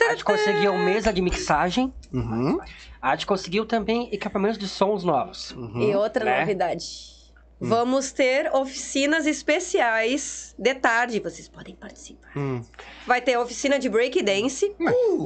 A 0.02 0.12
gente 0.12 0.26
conseguiu 0.26 0.74
mesa 0.78 1.14
de 1.14 1.22
mixagem. 1.22 1.94
Uhum. 2.12 2.60
A 3.02 3.16
gente 3.16 3.26
conseguiu 3.28 3.66
também 3.66 4.10
equipamentos 4.12 4.58
de 4.58 4.68
sons 4.68 5.04
novos. 5.04 5.56
E 5.76 5.96
outra 5.96 6.26
Né? 6.26 6.40
novidade. 6.42 7.15
Hum. 7.62 7.70
Vamos 7.70 8.12
ter 8.12 8.54
oficinas 8.54 9.26
especiais 9.26 10.54
de 10.58 10.76
tarde. 10.76 11.20
Vocês 11.20 11.48
podem 11.48 11.76
participar. 11.76 12.30
Hum. 12.36 12.64
Vai 13.08 13.22
ter 13.22 13.38
oficina 13.38 13.80
de 13.80 13.88
breakdance 13.90 14.76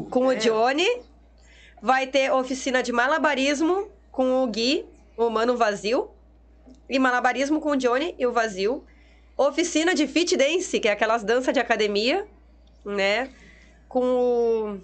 com 0.10 0.28
o 0.28 0.36
Johnny. 0.36 0.88
Vai 1.82 2.08
ter 2.08 2.32
oficina 2.32 2.84
de 2.84 2.92
malabarismo 2.92 3.90
com 4.12 4.44
o 4.44 4.48
Gui, 4.48 4.86
o 5.18 5.30
Mano 5.30 5.58
Vazio. 5.58 6.12
E 6.88 7.00
malabarismo 7.00 7.60
com 7.60 7.72
o 7.72 7.76
Johnny 7.76 8.16
e 8.18 8.26
o 8.26 8.32
Vazio. 8.32 8.84
Oficina 9.38 9.96
de 9.96 10.06
fit 10.06 10.36
dance, 10.36 10.80
que 10.80 10.88
é 10.88 10.92
aquelas 10.92 11.24
danças 11.24 11.54
de 11.54 11.60
academia, 11.60 12.28
né? 12.84 13.30
Com 13.88 14.04
o 14.04 14.80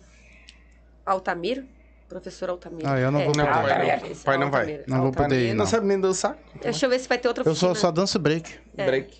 Altamir, 1.05 1.65
professor 2.07 2.49
Altamir. 2.49 2.85
Ah, 2.87 2.99
eu 2.99 3.11
não 3.11 3.19
vou 3.25 3.33
Não, 3.35 3.45
poder. 3.45 3.67
pai, 3.67 3.95
esse, 4.11 4.15
não, 4.17 4.23
pai 4.23 4.37
não 4.37 4.51
vai. 4.51 4.81
Não 4.87 5.01
vou 5.01 5.11
poder 5.11 5.39
ir, 5.45 5.49
Não 5.49 5.55
não. 5.57 5.65
sabe 5.65 5.87
nem 5.87 5.99
dançar. 5.99 6.37
Deixa 6.61 6.85
eu 6.85 6.89
ver 6.89 6.99
se 6.99 7.07
vai 7.07 7.17
ter 7.17 7.27
outra 7.27 7.43
Eu 7.43 7.51
oficina. 7.51 7.73
só, 7.75 7.81
só 7.81 7.91
danço 7.91 8.19
break. 8.19 8.53
É. 8.77 8.85
Break. 8.85 9.17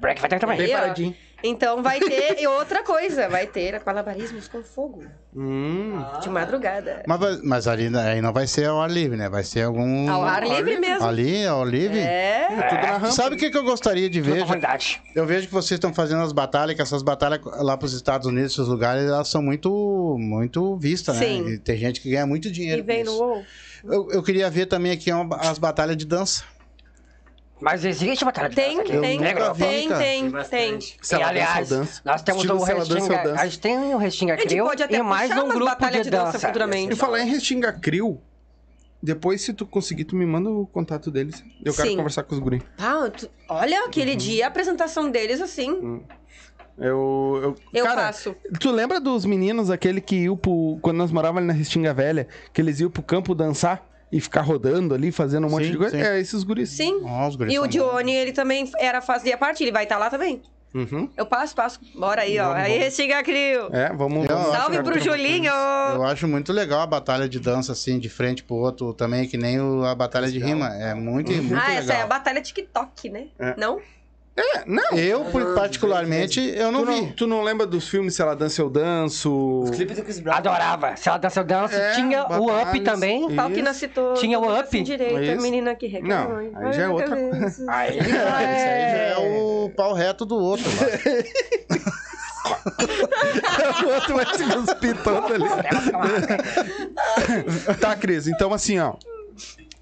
Break 0.00 0.20
vai 0.20 0.30
ter 0.30 0.38
também. 0.38 0.58
Bem 0.58 0.70
paradinho. 0.70 1.16
Então 1.42 1.82
vai 1.84 2.00
ter 2.00 2.36
e 2.40 2.46
outra 2.48 2.82
coisa, 2.82 3.28
vai 3.28 3.46
ter 3.46 3.80
malabarismos 3.86 4.48
com 4.48 4.62
fogo 4.62 5.04
Hum. 5.36 6.02
de 6.20 6.28
madrugada. 6.28 7.04
Mas, 7.06 7.42
mas 7.44 7.68
ali 7.68 7.94
aí 7.96 8.20
não 8.20 8.32
vai 8.32 8.46
ser 8.48 8.64
ao 8.66 8.80
ar 8.80 8.90
livre, 8.90 9.16
né? 9.16 9.28
Vai 9.28 9.44
ser 9.44 9.62
algum. 9.62 10.10
Ao 10.10 10.24
ar 10.24 10.42
livre 10.42 10.78
mesmo. 10.80 11.06
Ali, 11.06 11.46
ao 11.46 11.60
ar 11.62 11.66
livre? 11.68 11.98
É. 12.00 12.46
Tudo 12.68 12.80
na 12.82 12.92
rampa. 12.98 13.12
Sabe 13.12 13.36
o 13.36 13.38
que, 13.38 13.50
que 13.50 13.56
eu 13.56 13.62
gostaria 13.62 14.10
de 14.10 14.20
ver? 14.20 14.44
qualidade. 14.44 15.00
Eu 15.14 15.26
vejo 15.26 15.46
que 15.46 15.52
vocês 15.52 15.76
estão 15.76 15.94
fazendo 15.94 16.22
as 16.22 16.32
batalhas, 16.32 16.74
que 16.74 16.82
essas 16.82 17.02
batalhas 17.02 17.40
lá 17.44 17.76
para 17.76 17.86
os 17.86 17.92
Estados 17.92 18.26
Unidos, 18.26 18.52
esses 18.54 18.66
lugares, 18.66 19.04
elas 19.04 19.28
são 19.28 19.40
muito, 19.40 20.16
muito 20.18 20.76
vistas, 20.76 21.16
Sim. 21.18 21.42
né? 21.42 21.50
E 21.52 21.58
tem 21.58 21.76
gente 21.76 22.00
que 22.00 22.10
ganha 22.10 22.26
muito 22.26 22.50
dinheiro. 22.50 22.80
E 22.80 22.82
vem 22.82 23.04
com 23.04 23.10
no 23.10 23.12
isso. 23.12 23.22
WoW. 23.22 23.44
Eu, 23.84 24.08
eu 24.10 24.22
queria 24.24 24.50
ver 24.50 24.66
também 24.66 24.90
aqui 24.90 25.12
uma- 25.12 25.36
as 25.36 25.56
batalhas 25.58 25.96
de 25.96 26.04
dança. 26.04 26.42
Mas 27.60 27.84
existe 27.84 28.24
batalha 28.24 28.48
de 28.48 28.54
Tem, 28.54 28.76
dança 28.76 28.80
aqui. 28.82 28.92
Eu 28.96 29.00
tem, 29.00 29.18
tem, 29.18 29.28
tem, 29.28 30.30
tem. 30.48 30.78
ela 31.10 31.22
e, 31.22 31.24
aliás, 31.24 31.68
dança, 31.68 32.00
nós 32.04 32.22
temos 32.22 32.42
Estilo 32.44 32.60
o 32.60 32.64
Restinga... 32.64 33.32
A 33.40 33.44
gente 33.46 33.60
tem 33.60 33.94
o 33.94 33.98
Restinga 33.98 34.34
A 34.34 34.36
gente 34.36 34.48
Crew 34.48 34.64
pode 34.66 34.82
até 34.82 34.96
e 34.96 35.02
mais 35.02 35.30
um 35.30 35.48
grupo 35.48 35.86
de 35.90 36.02
de 36.04 36.10
dança 36.10 36.32
dança. 36.32 36.46
futuramente. 36.46 36.92
E 36.92 36.96
falar 36.96 37.20
em 37.22 37.28
Restinga 37.28 37.72
Crew, 37.72 38.20
depois 39.02 39.40
se 39.42 39.52
tu 39.52 39.66
conseguir, 39.66 40.04
tu 40.04 40.14
me 40.14 40.24
manda 40.24 40.48
o 40.50 40.66
contato 40.66 41.10
deles. 41.10 41.42
Eu 41.64 41.74
quero 41.74 41.88
Sim. 41.88 41.96
conversar 41.96 42.22
com 42.22 42.34
os 42.34 42.40
guri. 42.40 42.62
Ah, 42.78 43.10
tu- 43.10 43.28
olha, 43.48 43.84
aquele 43.86 44.12
Uhum. 44.12 44.16
dia 44.16 44.44
a 44.44 44.48
apresentação 44.48 45.10
deles 45.10 45.40
assim. 45.40 46.00
Eu, 46.78 47.40
eu, 47.42 47.54
Eu 47.74 47.84
cara, 47.84 48.02
faço. 48.02 48.36
Tu 48.60 48.70
lembra 48.70 49.00
dos 49.00 49.24
meninos, 49.24 49.68
aquele 49.68 50.00
que 50.00 50.14
iam 50.14 50.36
pro. 50.36 50.78
Quando 50.80 50.96
nós 50.96 51.10
morávamos 51.10 51.38
ali 51.40 51.46
na 51.48 51.52
Restinga 51.52 51.92
Velha, 51.92 52.28
que 52.52 52.60
eles 52.60 52.78
iam 52.78 52.88
pro 52.88 53.02
campo 53.02 53.34
dançar 53.34 53.84
e 54.10 54.20
ficar 54.20 54.42
rodando 54.42 54.94
ali, 54.94 55.10
fazendo 55.12 55.46
um 55.46 55.50
monte 55.50 55.66
Sim, 55.66 55.72
de 55.72 55.78
coisa? 55.78 55.96
sim. 55.96 56.02
É, 56.02 56.18
esses 56.18 56.42
guris. 56.42 56.70
Sim. 56.70 57.02
Os 57.26 57.36
guris 57.36 57.52
E 57.54 57.58
o. 57.58 57.66
Johnny, 57.66 58.12
ele 58.14 58.32
também 58.32 58.70
era 58.78 59.00
fazia 59.00 59.36
parte, 59.36 59.62
ele 59.62 59.72
vai 59.72 59.84
estar 59.84 59.98
lá 59.98 60.08
também. 60.10 60.42
Uhum. 60.74 61.08
Eu 61.16 61.24
passo, 61.24 61.54
passo. 61.54 61.80
Bora 61.94 62.20
aí, 62.22 62.38
ó. 62.38 62.48
Vamos, 62.48 62.58
aí, 62.62 62.68
vamos. 62.72 62.84
Restinga 62.84 63.22
Crio. 63.22 63.68
É, 63.72 63.90
vamos. 63.94 64.28
Eu 64.28 64.36
vamos- 64.36 64.52
acho 64.52 64.56
Salve 64.62 64.82
pro 64.82 65.00
Julinho! 65.00 65.50
Eu 65.94 66.04
acho 66.04 66.28
muito 66.28 66.52
legal 66.52 66.80
a 66.80 66.86
batalha 66.86 67.26
de 67.26 67.40
dança, 67.40 67.72
assim, 67.72 67.98
de 67.98 68.08
frente 68.10 68.44
pro 68.44 68.56
outro 68.56 68.92
também, 68.92 69.26
que 69.26 69.38
nem 69.38 69.58
o- 69.58 69.84
a 69.84 69.94
batalha 69.94 70.30
de 70.30 70.38
rima. 70.38 70.68
É 70.76 70.92
muito, 70.92 71.32
muito 71.32 71.54
Ah, 71.54 71.72
essa 71.72 71.92
é 71.92 71.96
a 71.96 72.02
legal. 72.04 72.08
batalha 72.08 72.42
TikTok, 72.42 73.08
né? 73.08 73.28
É. 73.38 73.54
Não? 73.58 73.80
É, 74.40 74.62
não. 74.66 74.96
Eu, 74.96 75.24
por- 75.24 75.54
particularmente, 75.54 76.40
eu 76.54 76.70
não 76.70 76.84
tu, 76.84 76.86
não, 76.90 77.06
vi. 77.06 77.12
tu 77.12 77.26
não 77.26 77.42
lembra 77.42 77.66
dos 77.66 77.88
filmes 77.88 78.14
Se 78.14 78.22
Ela 78.22 78.36
Dança 78.36 78.62
Eu 78.62 78.70
Danço? 78.70 79.62
Os 79.64 79.70
clipes 79.70 79.96
do 79.96 80.02
Chris 80.04 80.20
Brown. 80.20 80.36
Adorava. 80.36 80.94
Se 80.96 81.08
ela 81.08 81.18
dança, 81.18 81.40
eu 81.40 81.44
danço. 81.44 81.74
É, 81.74 81.92
Tinha 81.94 82.24
o 82.38 82.46
Up 82.62 82.80
também. 82.80 83.34
Pau 83.34 83.50
que 83.50 83.60
nasce 83.62 83.88
todo. 83.88 84.18
Tinha 84.20 84.38
o 84.38 84.58
Up? 84.60 84.80
Direita, 84.82 85.20
Isso. 85.32 85.42
menina 85.42 85.74
que 85.74 85.86
reclama. 85.88 86.28
Não, 86.28 86.36
aí 86.68 86.72
já 86.72 86.82
é 86.84 86.88
outra 86.88 87.16
coisa. 87.16 87.64
Aí, 87.68 87.98
Esse 87.98 88.10
aí 88.12 88.12
já 88.12 88.98
é 88.98 89.16
o 89.18 89.70
pau 89.76 89.92
reto 89.92 90.24
do 90.24 90.36
outro. 90.36 90.64
lá. 90.68 90.86
o 93.84 93.88
outro 93.94 94.14
vai 94.16 94.26
se 94.36 94.44
cuspir 94.44 94.96
todo 95.02 95.34
ali. 95.34 95.44
tá, 97.80 97.96
Cris, 97.96 98.26
então 98.28 98.52
assim, 98.54 98.78
ó. 98.78 98.94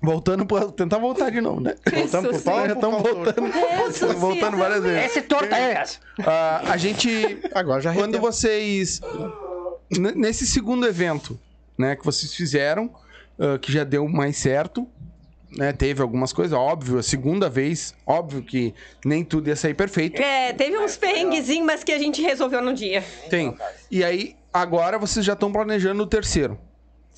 Voltando 0.06 0.46
pro. 0.46 0.70
Tentar 0.72 0.98
voltar 0.98 1.30
de 1.30 1.40
novo, 1.40 1.60
né? 1.60 1.74
Voltando 1.92 2.28
pro 2.30 2.40
pau, 2.42 2.66
já 2.66 2.72
estamos 2.74 3.02
voltando. 3.02 3.52
Jesus, 3.92 4.14
voltando 4.14 4.56
várias 4.56 4.82
vezes. 4.82 5.04
Esse 5.10 5.22
torto 5.22 5.54
aí, 5.54 5.64
aliás. 5.64 6.00
Ah, 6.24 6.62
a 6.72 6.76
gente. 6.76 7.38
Agora 7.54 7.80
já 7.80 7.92
Quando 7.92 8.18
vocês. 8.20 9.00
n- 9.90 10.12
Nesse 10.14 10.46
segundo 10.46 10.86
evento, 10.86 11.38
né, 11.76 11.96
que 11.96 12.04
vocês 12.04 12.32
fizeram, 12.34 12.90
ah, 13.38 13.58
que 13.58 13.72
já 13.72 13.84
deu 13.84 14.08
mais 14.08 14.36
certo, 14.36 14.86
né? 15.56 15.72
Teve 15.72 16.02
algumas 16.02 16.32
coisas, 16.32 16.52
óbvio, 16.56 16.98
a 16.98 17.02
segunda 17.02 17.48
vez, 17.48 17.94
óbvio 18.06 18.42
que 18.42 18.74
nem 19.04 19.24
tudo 19.24 19.48
ia 19.48 19.56
sair 19.56 19.74
perfeito. 19.74 20.20
É, 20.22 20.52
teve 20.52 20.78
uns 20.78 20.96
perrenguezinhos, 20.96 21.66
mas 21.66 21.82
que 21.84 21.92
a 21.92 21.98
gente 21.98 22.20
resolveu 22.22 22.62
no 22.62 22.72
dia. 22.74 23.02
Tem. 23.30 23.56
E 23.90 24.02
aí, 24.04 24.36
agora 24.52 24.98
vocês 24.98 25.24
já 25.24 25.32
estão 25.34 25.50
planejando 25.52 26.02
o 26.02 26.06
terceiro. 26.06 26.58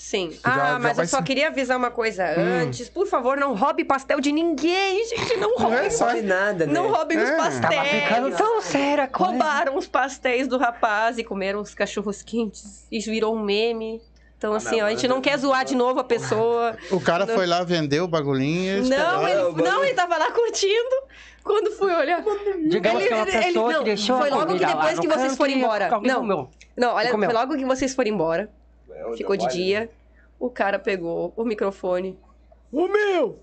Sim. 0.01 0.31
Já- 0.31 0.55
já 0.55 0.77
ah, 0.77 0.79
mas 0.79 0.97
vai 0.97 1.05
eu 1.05 1.09
só 1.09 1.17
ser- 1.17 1.23
Hum. 1.23 1.27
queria 1.27 1.49
avisar 1.49 1.77
uma 1.77 1.91
coisa 1.91 2.25
antes. 2.39 2.89
Por 2.89 3.09
favor, 3.09 3.37
não 3.37 3.53
roube 3.57 3.83
pastel 3.85 4.21
de 4.21 4.31
ninguém, 4.31 5.05
gente. 5.09 5.37
Não 5.39 5.57
roubem. 5.57 5.79
é 5.81 5.91
só- 5.91 6.13
Não 6.15 6.23
nada, 6.23 6.67
né? 6.67 6.73
Não 6.73 6.89
roubem 6.89 7.19
os 7.19 7.29
É. 7.29 7.37
pastéis. 7.37 8.09
Tava 8.09 8.31
tão 8.31 8.63
séria 8.63 9.05
a 9.05 9.09
coisa. 9.09 9.33
Roubaram 9.33 9.77
os 9.77 9.89
pastéis 9.89 10.47
do 10.47 10.57
rapaz 10.57 11.19
e 11.19 11.25
comeram 11.25 11.61
os 11.61 11.75
cachorros 11.75 12.23
quentes. 12.23 12.87
Isso 12.93 13.11
virou 13.11 13.35
um 13.35 13.43
meme. 13.43 14.01
Então, 14.39 14.55
assim, 14.55 14.81
ó, 14.81 14.87
a 14.87 14.91
gente 14.91 15.09
não 15.09 15.21
quer 15.21 15.37
zoar 15.37 15.65
de 15.65 15.75
novo 15.75 15.99
a 15.99 16.05
pessoa. 16.05 16.77
O 16.93 17.01
cara 17.01 17.27
foi 17.27 17.45
lá 17.45 17.65
vender 17.65 18.01
o 18.01 18.07
bagulhinho 18.07 18.85
Não, 18.89 19.27
ele, 19.27 19.43
bagulho- 19.43 19.65
não, 19.65 19.85
ele 19.85 19.95
tava 19.95 20.17
lá 20.17 20.31
curtindo. 20.31 21.09
Quando 21.43 21.73
fui 21.73 21.93
olhar. 21.93 22.23
Digamos 22.69 23.01
Ele- 23.01 23.09
que 23.09 23.15
é 23.15 23.17
uma 23.17 23.27
ele- 23.27 23.37
ele- 23.37 23.45
pessoa 23.47 23.73
não, 23.73 23.79
que 23.81 23.85
deixou 23.87 24.19
foi 24.19 24.31
logo 24.31 24.53
que 24.57 24.65
depois 24.65 24.99
que 25.01 25.09
vocês 25.09 25.37
foram 25.37 25.53
embora. 25.55 25.91
Não. 26.03 26.49
Não, 26.77 26.95
olha, 26.95 27.11
foi 27.11 27.27
logo 27.33 27.57
que 27.57 27.65
vocês 27.65 27.95
foram 27.95 28.11
embora. 28.11 28.49
É, 28.99 29.17
Ficou 29.17 29.37
de 29.37 29.49
dia. 29.49 29.91
O 30.39 30.51
cara 30.51 30.79
pegou 30.79 31.33
o 31.37 31.45
microfone. 31.45 32.19
Ô 32.73 32.87
meu! 32.89 33.39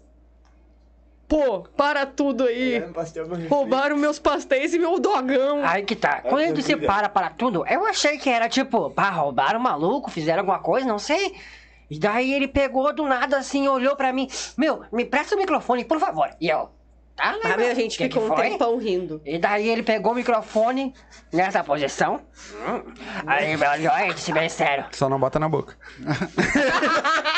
Pô, 1.28 1.62
para 1.76 2.06
tudo 2.06 2.44
aí. 2.46 2.84
Roubaram 3.50 3.98
meus 3.98 4.20
pastéis 4.20 4.74
e 4.74 4.80
meu 4.80 5.00
dogão. 5.00 5.66
Aí 5.66 5.84
que 5.84 5.96
tá. 5.96 6.22
Quando 6.22 6.42
ele 6.42 6.54
disse 6.54 6.76
para 6.78 7.10
para 7.10 7.32
tudo, 7.32 7.66
eu 7.68 7.86
achei 7.86 8.18
que 8.18 8.30
era 8.30 8.48
tipo, 8.48 8.92
pá, 8.92 9.10
roubaram 9.10 9.60
o 9.60 9.64
maluco, 9.64 10.12
fizeram 10.12 10.42
alguma 10.42 10.60
coisa, 10.60 10.86
não 10.86 11.00
sei. 11.00 11.36
E 11.90 11.98
daí 11.98 12.34
ele 12.34 12.48
pegou 12.48 12.94
do 12.94 13.04
nada 13.06 13.38
assim, 13.38 13.68
olhou 13.68 13.96
pra 13.96 14.14
mim, 14.14 14.28
meu, 14.58 14.84
me 14.92 15.06
presta 15.06 15.36
o 15.36 15.38
microfone, 15.38 15.84
por 15.84 16.00
favor. 16.00 16.30
E 16.40 16.48
eu, 16.50 16.70
tá 17.16 17.30
A 17.30 17.32
legal. 17.36 17.58
minha 17.58 17.76
gente 17.76 17.98
Que 17.98 18.08
que 18.10 18.14
ficou 18.20 18.32
um 18.32 18.36
foi? 18.36 18.50
tempão 18.50 18.78
rindo. 18.78 19.22
E 19.26 19.38
daí 19.38 19.68
ele 19.70 19.84
pegou 19.84 20.12
o 20.12 20.16
microfone 20.16 20.94
nessa 21.32 21.64
posição. 21.64 22.22
Hum. 22.68 22.84
Aí 23.26 23.52
ele 23.54 23.66
olhou 23.68 23.98
e 24.10 24.14
disse 24.14 24.32
bem 24.34 24.50
sério. 24.50 24.86
Só 24.92 25.08
não 25.10 25.20
bota 25.20 25.40
na 25.40 25.48
boca. 25.50 25.76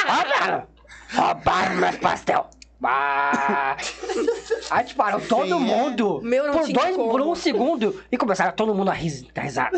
Roubaram! 0.07 0.67
Roubaram 1.15 1.75
meus 1.75 1.95
pastel! 1.97 2.49
Bah. 2.79 3.75
Aí 4.69 4.83
disparou 4.83 5.19
todo 5.21 5.47
Sim, 5.47 5.53
é. 5.55 5.57
mundo 5.59 6.21
Meu, 6.23 6.45
não 6.45 6.53
por 6.59 6.67
dois, 6.71 6.95
como. 6.95 7.09
por 7.09 7.21
um 7.21 7.33
segundo 7.33 8.03
e 8.11 8.17
começaram 8.17 8.51
todo 8.51 8.75
mundo 8.75 8.91
a 8.91 8.93
ris- 8.93 9.25
a 9.35 9.41
risar. 9.41 9.71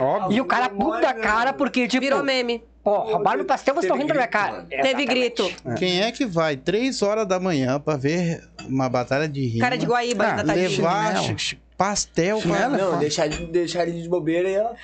Óbvio. 0.00 0.36
E 0.36 0.40
o 0.40 0.44
cara 0.44 0.68
puto 0.68 1.00
da 1.00 1.14
cara 1.14 1.52
porque, 1.52 1.86
tipo, 1.86 2.00
Virou 2.02 2.24
meme. 2.24 2.64
Pô, 2.82 2.98
roubaram 2.98 3.38
meu 3.38 3.46
pastel, 3.46 3.74
vocês 3.74 3.84
estão 3.84 3.96
rindo 3.96 4.08
da 4.08 4.14
minha 4.14 4.26
cara. 4.26 4.66
Teve 4.68 5.04
grito. 5.06 5.50
Quem 5.78 6.02
é 6.02 6.10
que 6.12 6.24
vai 6.26 6.56
três 6.56 7.02
horas 7.02 7.26
da 7.26 7.38
manhã 7.38 7.78
pra 7.80 7.96
ver 7.96 8.42
uma 8.68 8.88
batalha 8.88 9.28
de 9.28 9.46
rima? 9.46 9.60
Cara 9.64 9.76
de 9.78 9.86
Guaíba, 9.86 10.24
Ah, 10.24 10.36
da 10.36 10.44
tadinha. 10.44 10.68
Levar 10.68 11.16
Chinelo. 11.16 11.38
ch- 11.38 11.42
ch- 11.54 11.58
pastel 11.76 12.40
pra... 12.40 12.56
Chinelo. 12.56 12.76
Não, 12.76 12.98
deixar 12.98 13.26
ele, 13.26 13.46
deixar 13.46 13.86
ele 13.86 14.00
de 14.02 14.08
bobeira 14.08 14.48
e 14.48 14.54
ela. 14.54 14.74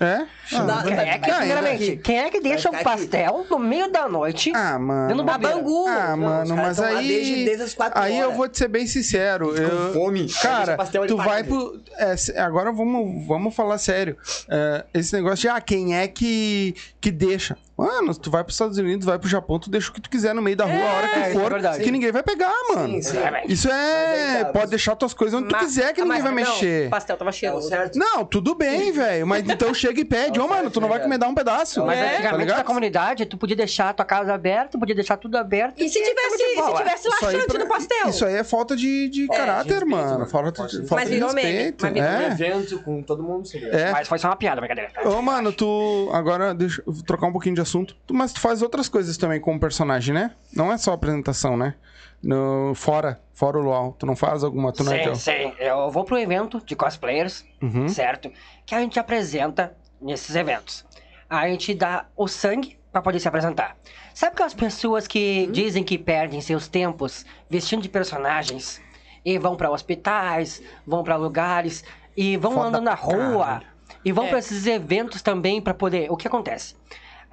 É? 0.00 0.26
Dá- 0.66 0.82
Quem 0.84 0.92
é 0.94 1.18
que, 1.18 1.30
Ah, 1.30 1.36
primeiramente, 1.38 1.96
quem 1.96 2.18
é 2.18 2.30
que 2.30 2.40
deixa 2.40 2.68
um 2.68 2.72
Vai 2.72 2.80
ficar 2.80 2.92
aqui. 2.94 3.02
pastel 3.08 3.46
no 3.50 3.58
meio 3.58 3.90
da 3.90 4.08
noite? 4.08 4.52
Ah, 4.54 4.78
mano. 4.78 5.08
Dando 5.16 5.30
A 5.30 5.38
Bangu. 5.38 5.86
Ah, 5.88 6.16
mano, 6.16 6.42
os 6.44 6.48
caras 6.50 6.66
mas 6.66 6.76
tão 6.76 6.92
lá 6.92 6.98
aí. 7.00 7.08
desde- 7.08 7.44
desde 7.44 7.62
as 7.64 7.74
quatro 7.74 8.00
aí 8.00 8.18
eu 8.18 8.24
horas. 8.26 8.36
vou 8.36 8.48
te 8.48 8.58
ser 8.58 8.68
bem 8.68 8.86
sincero. 8.86 9.48
Com 9.48 9.54
Eu, 9.60 9.92
fome. 9.92 10.28
Cara, 10.42 10.56
Deixa 10.58 10.72
o 10.74 10.76
pastel 10.76 11.02
ali 11.02 11.10
tu 11.12 11.16
vai 11.16 11.42
pro. 11.44 11.80
é, 11.96 12.16
se- 12.16 12.36
agora 12.38 12.70
vamos, 12.72 13.26
vamos 13.26 13.54
falar 13.54 13.78
sério. 13.78 14.16
É, 14.48 14.84
esse 14.94 15.12
negócio 15.14 15.36
de, 15.42 15.48
ah, 15.48 15.60
quem 15.60 15.96
é 15.96 16.06
que, 16.06 16.74
que 17.00 17.10
deixa? 17.10 17.56
Mano, 17.76 18.14
tu 18.14 18.30
vai 18.30 18.44
pros 18.44 18.54
Estados 18.54 18.78
Unidos, 18.78 19.04
vai 19.04 19.18
pro 19.18 19.28
Japão, 19.28 19.58
tu 19.58 19.68
deixa 19.68 19.90
o 19.90 19.92
que 19.92 20.00
tu 20.00 20.08
quiser 20.08 20.32
no 20.32 20.40
meio 20.40 20.56
da 20.56 20.64
rua, 20.64 20.76
a 20.88 20.92
hora 20.94 21.08
que 21.08 21.18
isso 21.18 21.28
é 21.28 21.32
for, 21.32 21.50
verdade. 21.52 21.82
que 21.82 21.90
ninguém 21.90 22.12
vai 22.12 22.22
pegar, 22.22 22.52
mano. 22.72 22.88
Sim, 22.88 23.02
sim. 23.02 23.18
Isso 23.48 23.68
é. 23.68 24.36
aí 24.38 24.44
tá, 24.44 24.50
pode 24.52 24.70
deixar 24.70 24.94
tuas 24.94 25.12
coisas 25.12 25.36
onde 25.36 25.48
tu 25.48 25.52
Mas- 25.52 25.64
quiser, 25.64 25.92
que 25.92 26.00
ninguém 26.00 26.22
mas 26.22 26.22
vai 26.22 26.44
não, 26.44 26.52
mexer. 26.52 26.86
O 26.86 26.90
pastel 26.90 27.16
tava 27.16 27.30
É 27.30 27.32
o 27.32 27.34
cheiroso. 27.34 27.68
certo. 27.68 27.98
Não, 27.98 28.24
tudo 28.24 28.54
bem, 28.54 28.92
velho. 28.92 29.26
Mas 29.26 29.42
então 29.48 29.74
chega 29.74 30.00
e 30.00 30.04
pede, 30.04 30.38
ô, 30.38 30.46
mano, 30.46 30.70
tu 30.70 30.80
não 30.80 30.88
vai 30.88 31.00
comer 31.00 31.18
dar 31.18 31.26
um 31.26 31.34
pedaço. 31.34 31.84
Mas 31.84 31.98
É, 31.98 32.02
tá 32.04 32.12
antigamente 32.12 32.40
ligado? 32.42 32.58
na 32.58 32.64
comunidade, 32.64 33.26
tu 33.26 33.36
podia 33.36 33.56
deixar 33.56 33.88
a 33.90 33.92
tua 33.92 34.04
casa 34.04 34.32
aberta, 34.32 34.78
podia 34.78 34.94
deixar 34.94 35.16
tudo 35.16 35.36
aberto. 35.36 35.80
E 35.80 35.88
se 35.88 35.98
tava 35.98 36.36
de 36.36 36.44
tivesse, 36.44 36.64
se 36.68 36.76
tivesse 36.76 37.08
laxante 37.08 37.46
pra- 37.46 37.58
no 37.58 37.66
pastel? 37.68 38.08
isso 38.08 38.24
aí 38.24 38.34
é 38.36 38.44
falta 38.44 38.76
de, 38.76 39.08
de 39.08 39.26
caráter, 39.26 39.70
respeito, 39.80 39.88
mano. 39.90 40.26
Falta 40.26 40.52
de, 40.68 40.76
falta 40.86 40.94
Mas 40.94 41.08
de 41.08 41.14
virou 41.14 41.32
meme, 41.32 41.50
respeito. 41.50 41.82
mas 41.82 41.92
virou 41.92 42.08
Um 42.08 42.12
é. 42.14 42.26
evento 42.26 42.78
com 42.84 43.02
todo 43.02 43.20
mundo 43.24 43.48
seria. 43.48 43.68
É. 43.70 43.90
Mas 43.90 44.06
foi 44.06 44.18
só 44.18 44.28
uma 44.28 44.36
piada, 44.36 44.60
brincadeira. 44.60 44.92
Ô, 45.04 45.20
mano, 45.20 45.52
tu. 45.52 46.08
Agora, 46.12 46.54
deixa 46.54 46.80
eu 46.86 46.92
trocar 47.04 47.26
um 47.26 47.32
pouquinho 47.32 47.56
de 47.56 47.63
assunto. 47.64 47.96
Mas 48.10 48.32
tu 48.32 48.40
faz 48.40 48.62
outras 48.62 48.88
coisas 48.88 49.16
também 49.16 49.40
como 49.40 49.58
personagem, 49.58 50.14
né? 50.14 50.30
Não 50.54 50.72
é 50.72 50.78
só 50.78 50.92
apresentação, 50.92 51.56
né? 51.56 51.74
No, 52.22 52.72
fora, 52.74 53.20
fora 53.34 53.58
o 53.58 53.62
LOL. 53.62 53.92
Tu 53.98 54.06
não 54.06 54.16
faz 54.16 54.42
alguma. 54.44 54.72
Tu 54.72 54.82
não 54.84 54.92
é 54.92 54.98
sim, 54.98 55.04
teu- 55.04 55.14
sim. 55.16 55.52
Eu 55.58 55.90
vou 55.90 56.04
pro 56.04 56.16
evento 56.18 56.62
de 56.64 56.74
cosplayers, 56.74 57.44
Uhum. 57.60 57.88
certo? 57.88 58.30
Que 58.64 58.74
a 58.74 58.80
gente 58.80 58.98
apresenta 58.98 59.76
nesses 60.00 60.34
eventos. 60.34 60.84
A 61.28 61.46
gente 61.48 61.74
dá 61.74 62.06
o 62.16 62.26
sangue 62.28 62.78
pra 62.92 63.02
poder 63.02 63.18
se 63.20 63.28
apresentar. 63.28 63.76
Sabe 64.14 64.32
aquelas 64.34 64.54
pessoas 64.54 65.06
que 65.06 65.48
dizem 65.52 65.82
que 65.82 65.98
perdem 65.98 66.40
seus 66.40 66.68
tempos 66.68 67.26
vestindo 67.50 67.82
de 67.82 67.88
personagens 67.88 68.80
e 69.24 69.38
vão 69.38 69.56
pra 69.56 69.70
hospitais, 69.70 70.62
vão 70.86 71.02
pra 71.02 71.16
lugares 71.16 71.84
e 72.16 72.36
vão 72.36 72.52
Foda 72.52 72.68
andando 72.68 72.84
na 72.84 72.94
rua 72.94 73.44
caralho. 73.44 73.66
e 74.04 74.12
vão 74.12 74.26
É. 74.26 74.28
pra 74.30 74.38
esses 74.38 74.66
eventos 74.66 75.20
também 75.22 75.60
pra 75.60 75.74
poder. 75.74 76.10
O 76.10 76.16
que 76.16 76.28
acontece? 76.28 76.76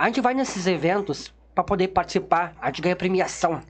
A 0.02 0.08
gente 0.08 0.20
vai 0.20 0.34
nesses 0.34 0.66
eventos 0.66 1.32
pra 1.54 1.64
poder 1.64 1.90
participar, 1.90 2.56
a 2.60 2.70
gente 2.70 2.82
ganha 2.82 2.96
premiação 2.96 3.62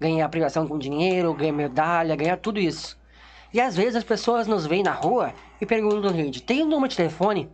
ganhar 0.00 0.28
premiação 0.28 0.66
com 0.66 0.76
dinheiro, 0.76 1.32
ganhar 1.32 1.52
medalha, 1.52 2.16
ganhar 2.16 2.36
tudo 2.38 2.58
isso. 2.58 2.98
E 3.54 3.60
às 3.60 3.76
vezes 3.76 3.94
as 3.94 4.02
pessoas 4.02 4.48
nos 4.48 4.66
veem 4.66 4.82
na 4.82 4.90
rua 4.90 5.32
e 5.60 5.64
perguntam, 5.64 6.12
gente, 6.12 6.42
tem 6.42 6.64
um 6.64 6.68
número 6.68 6.88
de 6.88 6.96
telefone 6.96 7.48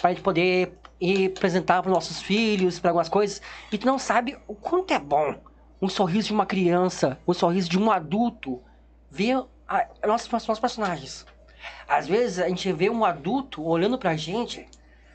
pra 0.00 0.10
gente 0.10 0.20
poder 0.20 0.76
ir 1.00 1.28
apresentar 1.28 1.80
pros 1.80 1.94
nossos 1.94 2.20
filhos, 2.20 2.80
pra 2.80 2.90
algumas 2.90 3.08
coisas, 3.08 3.40
e 3.70 3.78
tu 3.78 3.86
não 3.86 4.00
sabe 4.00 4.36
o 4.48 4.54
quanto 4.56 4.92
é 4.92 4.98
bom 4.98 5.36
um 5.80 5.88
sorriso 5.88 6.26
de 6.26 6.34
uma 6.34 6.44
criança, 6.44 7.20
um 7.24 7.32
sorriso 7.32 7.68
de 7.68 7.78
um 7.78 7.92
adulto, 7.92 8.60
ver 9.08 9.44
a, 9.68 9.86
a 10.02 10.06
nossos, 10.08 10.28
nossos 10.28 10.58
personagens. 10.58 11.24
Às 11.86 12.08
vezes 12.08 12.40
a 12.40 12.48
gente 12.48 12.72
vê 12.72 12.90
um 12.90 13.04
adulto 13.04 13.62
olhando 13.62 13.96
pra 13.96 14.16
gente, 14.16 14.66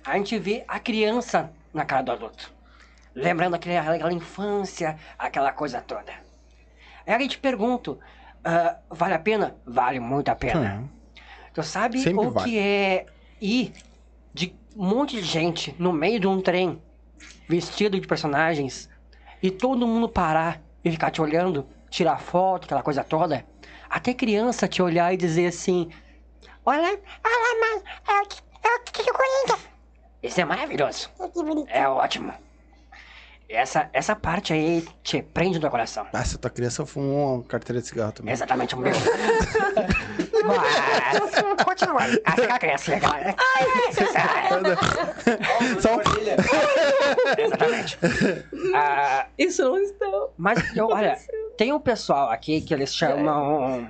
a 0.06 0.16
gente 0.16 0.40
vê 0.40 0.64
a 0.70 0.80
criança 0.80 1.52
na 1.78 1.86
cara 1.86 2.02
do 2.02 2.12
adulto. 2.12 2.52
Lembrando 3.16 3.56
aquela, 3.56 3.96
aquela 3.96 4.14
infância, 4.14 4.98
aquela 5.18 5.52
coisa 5.52 5.82
toda. 5.82 6.12
Aí 7.06 7.14
a 7.14 7.20
gente 7.20 7.38
pergunta, 7.38 7.98
ah, 8.44 8.78
vale 8.90 9.14
a 9.14 9.20
pena? 9.20 9.56
Vale 9.66 10.00
muito 10.00 10.30
a 10.30 10.36
pena. 10.36 10.84
Tu 11.54 11.64
sabe 11.64 12.00
Sempre 12.00 12.26
o 12.26 12.32
vale. 12.32 12.50
que 12.50 12.60
é 12.60 13.06
ir 13.42 13.74
de 14.34 14.56
um 14.76 14.86
monte 14.86 15.16
de 15.16 15.24
gente 15.24 15.76
no 15.80 15.92
meio 15.94 16.20
de 16.20 16.28
um 16.28 16.42
trem, 16.42 16.82
vestido 17.48 18.00
de 18.00 18.06
personagens, 18.06 18.90
e 19.42 19.50
todo 19.50 19.88
mundo 19.88 20.10
parar 20.10 20.62
e 20.84 20.92
ficar 20.92 21.10
te 21.10 21.22
olhando, 21.22 21.68
tirar 21.90 22.20
foto, 22.20 22.66
aquela 22.66 22.84
coisa 22.84 23.04
toda? 23.04 23.46
Até 23.90 24.14
criança 24.14 24.68
te 24.68 24.82
olhar 24.82 25.14
e 25.14 25.18
dizer 25.18 25.48
assim: 25.48 25.90
Olha, 26.66 27.00
Olha, 27.24 27.60
mas 27.60 27.84
é 28.08 28.22
o 28.22 28.28
que 28.28 28.42
é 28.64 28.76
o 28.76 28.80
que 28.84 29.04
que 29.04 29.12
o 29.12 29.14
Coringa. 29.14 29.77
Isso 30.28 30.40
é 30.42 30.46
maravilhoso, 30.46 31.10
É 31.20 31.28
que 31.28 31.44
bonito. 31.44 31.70
é 31.70 31.88
ótimo. 31.88 32.34
Essa, 33.50 33.90
essa 33.94 34.14
parte 34.14 34.52
aí 34.52 34.86
te 35.02 35.22
prende 35.22 35.58
no 35.58 35.70
coração. 35.70 36.06
Ah, 36.12 36.24
se 36.26 36.36
a 36.36 36.38
tua 36.38 36.50
criança 36.52 36.86
fumou 36.86 37.36
uma 37.36 37.44
carteira 37.46 37.82
de 37.82 37.88
cigarro 37.88 38.12
também. 38.12 38.34
Exatamente 38.34 38.76
o 38.76 38.78
meu. 38.78 38.92
Mas, 40.46 41.64
continua. 41.64 42.00
Ah, 42.26 42.32
aquela 42.34 42.60
criança 42.60 42.92
legal. 42.92 43.14
né? 43.14 43.36
Só 45.80 45.96
um- 45.96 46.02
Exatamente. 47.42 47.98
Ah, 48.76 49.28
Isso 49.38 49.64
não 49.64 49.78
está. 49.78 50.06
mas, 50.38 50.76
eu, 50.76 50.88
olha, 50.88 51.18
tem 51.58 51.72
um 51.74 51.80
pessoal 51.80 52.30
aqui 52.30 52.62
que 52.62 52.74
eles 52.74 52.94
chamam... 52.94 53.90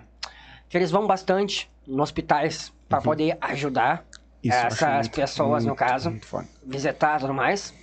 Que 0.70 0.78
eles 0.78 0.92
vão 0.92 1.08
bastante 1.08 1.70
nos 1.88 2.04
hospitais 2.04 2.74
pra 2.90 3.02
poder 3.02 3.38
ajudar 3.42 4.04
Isso, 4.44 4.56
essas 4.58 4.94
muito, 5.00 5.12
pessoas, 5.12 5.64
no 5.64 5.70
muito, 5.70 5.80
caso, 5.80 6.10
muito 6.12 6.26
foda. 6.26 6.48
visitar 6.66 7.18
e 7.18 7.22
tudo 7.22 7.34
mais. 7.34 7.74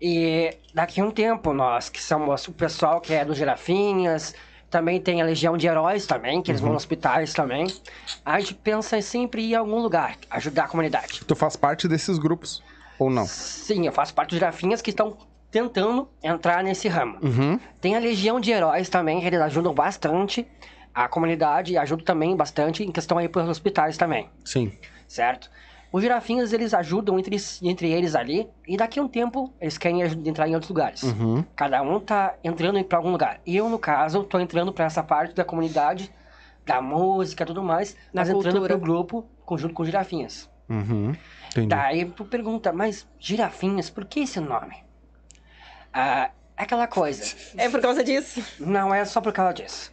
E 0.00 0.54
daqui 0.74 1.00
a 1.00 1.04
um 1.04 1.10
tempo, 1.10 1.52
nós 1.52 1.88
que 1.88 2.02
somos 2.02 2.46
o 2.48 2.52
pessoal 2.52 3.00
que 3.00 3.14
é 3.14 3.24
dos 3.24 3.36
Girafinhas, 3.38 4.34
também 4.68 5.00
tem 5.00 5.22
a 5.22 5.24
Legião 5.24 5.56
de 5.56 5.66
Heróis 5.66 6.06
também, 6.06 6.42
que 6.42 6.50
eles 6.50 6.60
Uhum. 6.60 6.66
vão 6.66 6.74
nos 6.74 6.82
hospitais 6.82 7.32
também. 7.32 7.66
A 8.24 8.38
gente 8.40 8.54
pensa 8.54 8.98
em 8.98 9.02
sempre 9.02 9.42
ir 9.42 9.54
a 9.54 9.60
algum 9.60 9.78
lugar, 9.80 10.16
ajudar 10.30 10.64
a 10.64 10.68
comunidade. 10.68 11.24
Tu 11.24 11.36
faz 11.36 11.56
parte 11.56 11.88
desses 11.88 12.18
grupos? 12.18 12.62
Ou 12.98 13.08
não? 13.08 13.26
Sim, 13.26 13.86
eu 13.86 13.92
faço 13.92 14.12
parte 14.12 14.30
dos 14.30 14.38
Girafinhas 14.38 14.82
que 14.82 14.90
estão 14.90 15.16
tentando 15.50 16.08
entrar 16.22 16.62
nesse 16.62 16.88
ramo. 16.88 17.18
Uhum. 17.22 17.58
Tem 17.80 17.94
a 17.96 17.98
Legião 17.98 18.38
de 18.40 18.50
Heróis 18.50 18.88
também, 18.88 19.20
que 19.20 19.26
eles 19.26 19.40
ajudam 19.40 19.72
bastante 19.72 20.46
a 20.92 21.08
comunidade 21.08 21.72
e 21.74 21.78
ajudam 21.78 22.04
também 22.04 22.36
bastante 22.36 22.82
em 22.82 22.90
questão 22.90 23.16
aí 23.18 23.28
para 23.28 23.44
os 23.44 23.48
hospitais 23.48 23.96
também, 23.96 24.28
Sim. 24.44 24.72
certo? 25.06 25.50
Os 25.96 26.02
girafinhas, 26.02 26.52
eles 26.52 26.74
ajudam 26.74 27.18
entre, 27.18 27.34
entre 27.62 27.90
eles 27.90 28.14
ali, 28.14 28.46
e 28.68 28.76
daqui 28.76 29.00
a 29.00 29.02
um 29.02 29.08
tempo, 29.08 29.50
eles 29.58 29.78
querem 29.78 30.02
entrar 30.02 30.46
em 30.46 30.52
outros 30.52 30.68
lugares. 30.68 31.02
Uhum. 31.02 31.42
Cada 31.56 31.80
um 31.80 31.98
tá 31.98 32.34
entrando 32.44 32.84
para 32.84 32.98
algum 32.98 33.10
lugar. 33.10 33.40
Eu, 33.46 33.70
no 33.70 33.78
caso, 33.78 34.22
tô 34.22 34.38
entrando 34.38 34.74
para 34.74 34.84
essa 34.84 35.02
parte 35.02 35.34
da 35.34 35.42
comunidade, 35.42 36.12
da 36.66 36.82
música 36.82 37.44
e 37.44 37.46
tudo 37.46 37.62
mais, 37.62 37.94
Da 38.12 38.20
mas 38.20 38.28
entrando 38.28 38.56
cultura. 38.58 38.74
pro 38.76 38.78
grupo, 38.78 39.26
conjunto 39.46 39.72
com 39.72 39.86
girafinhas. 39.86 40.50
Uhum. 40.68 41.16
Entendi. 41.48 41.68
Daí 41.68 42.04
tu 42.04 42.26
pergunta, 42.26 42.74
mas 42.74 43.08
girafinhas, 43.18 43.88
por 43.88 44.04
que 44.04 44.20
esse 44.20 44.38
nome? 44.38 44.76
Ah, 45.94 46.28
é 46.58 46.62
aquela 46.62 46.86
coisa, 46.86 47.24
É 47.56 47.70
por 47.70 47.80
causa 47.80 48.04
disso? 48.04 48.44
não 48.60 48.92
é 48.94 49.02
só 49.06 49.22
por 49.22 49.32
causa 49.32 49.54
disso. 49.54 49.90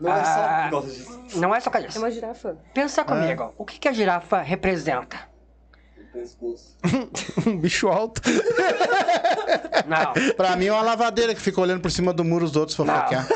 Não 0.00 0.12
é 0.12 0.24
só 0.24 0.30
Ah. 0.40 0.62
por 0.64 0.70
causa 0.70 0.88
disso. 0.90 1.38
Não 1.40 1.54
é 1.54 1.60
só 1.60 1.64
por 1.70 1.72
causa 1.72 1.86
É 1.86 1.88
disso. 1.88 1.98
uma 2.00 2.10
girafa. 2.10 2.56
Pensa 2.74 3.04
comigo, 3.04 3.54
o 3.58 3.64
que, 3.64 3.78
que 3.78 3.88
a 3.88 3.92
girafa 3.92 4.40
representa? 4.42 5.16
O 5.98 6.12
pescoço. 6.12 6.76
Um 7.46 7.58
bicho 7.58 7.88
alto. 7.88 8.22
Não, 9.86 10.34
Pra 10.34 10.56
mim 10.56 10.66
é 10.66 10.72
uma 10.72 10.82
lavadeira 10.82 11.34
que 11.34 11.40
fica 11.40 11.60
olhando 11.60 11.80
por 11.80 11.90
cima 11.90 12.12
do 12.12 12.24
muro 12.24 12.44
os 12.44 12.56
outros 12.56 12.76
fofoquear. 12.76 13.26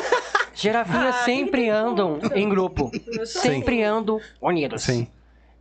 Girafinhas 0.55 1.17
Ah, 1.17 1.25
sempre 1.25 1.69
andam 1.69 2.19
em 2.35 2.49
grupo. 2.49 2.91
Sempre 3.25 3.83
andam 3.83 4.21
unidos. 4.41 4.83
Sim. 4.83 5.07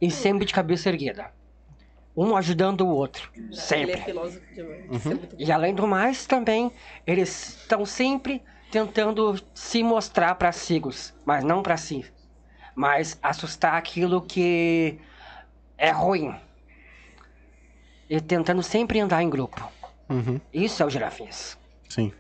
E 0.01 0.09
sempre 0.09 0.45
de 0.45 0.53
cabeça 0.53 0.89
erguida. 0.89 1.28
Um 2.17 2.36
ajudando 2.36 2.82
o 2.82 2.89
outro. 2.89 3.30
Ele 3.36 3.49
é 3.51 3.55
Sempre. 3.55 4.01
filósofo 4.01 4.41
demais. 4.53 5.05
Uhum. 5.05 5.13
É 5.13 5.17
E 5.38 5.51
além 5.51 5.74
do 5.76 5.88
mais, 5.88 6.26
também, 6.26 6.72
eles 7.05 7.49
estão 7.61 7.86
sempre 7.86 8.41
tentando 8.72 9.39
se 9.53 9.84
mostrar 9.84 10.36
para 10.36 10.51
cegos, 10.51 11.13
mas 11.26 11.43
não 11.43 11.61
para 11.61 11.78
si. 11.78 12.05
Mas 12.76 13.17
assustar 13.22 13.76
aquilo 13.76 14.22
que 14.22 14.99
é 15.78 15.91
ruim. 15.91 16.34
E 18.09 18.20
tentando 18.22 18.63
sempre 18.63 18.99
andar 18.99 19.22
em 19.22 19.30
grupo. 19.30 19.70
Uhum. 20.09 20.39
Isso 20.53 20.82
é 20.82 20.86
o 20.86 20.89
girafinhas. 20.89 21.57
Sim. 21.88 22.11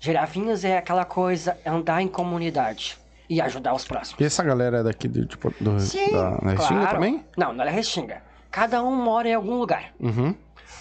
Girafinhas 0.00 0.64
é 0.64 0.76
aquela 0.78 1.04
coisa, 1.04 1.56
andar 1.64 2.02
em 2.02 2.08
comunidade 2.08 2.98
e 3.28 3.40
ajudar 3.40 3.74
os 3.74 3.84
próximos. 3.84 4.20
E 4.20 4.24
essa 4.24 4.42
galera 4.44 4.82
daqui 4.82 5.08
do, 5.08 5.24
tipo, 5.26 5.52
do, 5.60 5.78
Sim, 5.80 6.12
da, 6.12 6.30
da 6.36 6.50
Restinga 6.50 6.80
claro. 6.80 6.94
também? 6.96 7.24
Não, 7.36 7.52
não 7.52 7.64
é 7.64 7.70
Restinga. 7.70 8.22
Cada 8.50 8.82
um 8.82 8.94
mora 8.94 9.28
em 9.28 9.34
algum 9.34 9.56
lugar. 9.58 9.92
Uhum. 10.00 10.34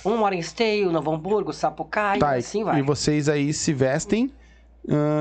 Um 0.05 0.17
mora 0.17 0.35
em 0.35 0.39
Esteio, 0.39 0.91
Novo 0.91 1.11
Hamburgo, 1.13 1.51
Sapucaí, 1.51 2.19
Tá, 2.19 2.35
e 2.35 2.39
assim 2.39 2.63
vai. 2.63 2.79
e 2.79 2.81
vocês 2.81 3.27
aí 3.27 3.51
se 3.53 3.73
vestem 3.73 4.31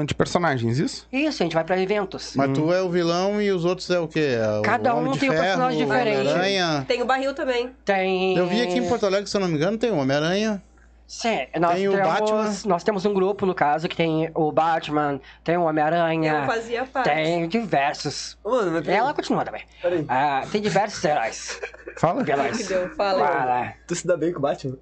de 0.07 0.15
personagens, 0.15 0.79
isso? 0.79 1.07
Isso, 1.13 1.43
a 1.43 1.45
gente 1.45 1.55
vai 1.55 1.65
pra 1.65 1.81
eventos. 1.81 2.35
Mas 2.37 2.53
tu 2.57 2.73
é 2.73 2.81
o 2.83 2.89
vilão 2.89 3.43
e 3.43 3.51
os 3.51 3.65
outros 3.65 3.91
é 3.91 3.99
o 3.99 4.07
quê? 4.07 4.37
É 4.41 4.59
o 4.59 4.63
Cada 4.63 4.95
um 4.95 4.99
Homem 4.99 5.13
de 5.13 5.19
tem 5.21 5.29
um 5.29 5.33
Ferro, 5.33 5.45
personagem 5.45 5.85
diferente. 5.85 6.19
Homem-Aranha. 6.19 6.85
Tem 6.87 7.03
o 7.03 7.05
barril 7.05 7.35
também. 7.35 7.75
Tem. 7.85 8.37
Eu 8.37 8.47
vi 8.47 8.63
aqui 8.63 8.79
em 8.79 8.89
Porto 8.89 9.07
Alegre, 9.07 9.29
se 9.29 9.37
eu 9.37 9.41
não 9.41 9.49
me 9.49 9.55
engano, 9.57 9.77
tem 9.77 9.91
o 9.91 9.97
Homem-Aranha. 9.97 10.63
Sim, 11.07 11.47
nós 11.61 11.77
Tem 11.77 11.89
o 11.89 11.93
temos, 11.93 12.09
Batman. 12.09 12.53
Nós 12.67 12.83
temos 12.83 13.05
um 13.07 13.15
grupo, 13.15 13.47
no 13.47 13.55
caso, 13.55 13.87
que 13.89 13.95
tem 13.95 14.29
o 14.35 14.51
Batman, 14.51 15.21
tem 15.45 15.57
o 15.57 15.61
Eu 15.61 15.67
Homem-Aranha, 15.67 16.45
fazia 16.47 16.85
parte. 16.85 17.09
tem 17.09 17.47
diversos. 17.47 18.37
Mano, 18.45 18.73
mas 18.73 18.89
Ela 18.89 19.15
continua 19.15 19.45
também. 19.45 19.63
Peraí. 19.81 20.05
Ah, 20.09 20.43
tem 20.51 20.61
diversos 20.61 21.05
heróis. 21.05 21.61
Fala. 21.97 22.25
Que 22.25 22.33
Vilões. 22.33 22.67
deu, 22.67 22.89
fala. 22.97 23.25
Fala. 23.27 23.73
tu 23.87 23.95
se 23.95 24.05
dá 24.05 24.17
bem 24.17 24.33
com 24.33 24.41
o 24.41 24.43
Batman? 24.43 24.77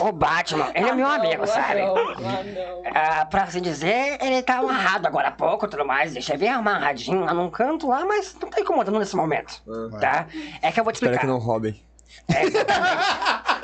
O 0.00 0.12
Batman, 0.12 0.70
ele 0.74 0.88
é 0.88 0.92
meu 0.94 1.06
Ah, 1.06 1.14
amigo, 1.14 1.46
sabe? 1.46 1.80
Ah, 1.80 1.84
não, 1.86 1.96
ah, 1.96 2.14
não. 2.44 2.82
Ah, 2.94 3.24
pra 3.26 3.42
assim 3.44 3.60
dizer, 3.60 4.18
ele 4.22 4.42
tá 4.42 4.58
amarrado 4.58 5.06
agora 5.06 5.28
há 5.28 5.32
pouco 5.32 5.66
e 5.66 5.68
tudo 5.68 5.84
mais. 5.84 6.12
Deixa 6.12 6.34
eu 6.34 6.38
ver 6.38 6.48
amarradinho 6.48 7.24
lá 7.24 7.34
num 7.34 7.50
canto 7.50 7.88
lá, 7.88 8.04
mas 8.04 8.36
não 8.40 8.48
tá 8.48 8.60
incomodando 8.60 8.98
nesse 8.98 9.16
momento. 9.16 9.62
Ah. 9.94 9.98
Tá? 10.00 10.26
É 10.62 10.70
que 10.72 10.78
eu 10.80 10.84
vou 10.84 10.92
te 10.92 10.96
Espera 10.96 11.12
explicar. 11.14 11.20
que 11.20 11.26
não 11.26 11.38
roubem. 11.38 11.80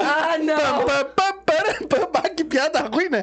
Ah, 0.00 0.38
não. 0.38 0.84
Pam, 0.84 1.04
pam, 1.88 2.06
pam, 2.06 2.22
que 2.34 2.44
piada 2.44 2.80
ruim, 2.80 3.08
né? 3.08 3.22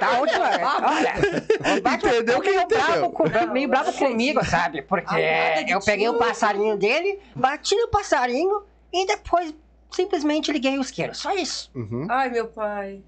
Da 0.00 0.10
última 0.20 0.48
vez. 0.50 0.62
Olha, 0.62 1.78
o 1.78 1.80
Batman 1.80 2.10
Entendeu 2.10 2.34
ficou 2.36 2.42
quem 2.42 2.52
meio 2.52 2.62
entendeu. 2.64 2.84
bravo, 2.86 3.10
com- 3.10 3.52
meio 3.52 3.68
bravo 3.68 3.92
comigo, 3.94 4.44
sabe? 4.44 4.82
Porque 4.82 5.14
Amada 5.14 5.64
de 5.64 5.72
eu 5.72 5.80
peguei 5.80 6.08
o 6.08 6.14
passarinho 6.14 6.76
dele, 6.76 7.18
bati 7.34 7.74
no 7.76 7.88
passarinho 7.88 8.62
e 8.92 9.06
depois 9.06 9.54
simplesmente 9.94 10.52
liguei 10.52 10.76
o 10.78 10.80
isqueiro. 10.82 11.14
Só 11.14 11.34
isso. 11.34 11.70
Uhum, 11.74 12.06
Ai, 12.10 12.30
meu 12.30 12.46
pai. 12.48 13.02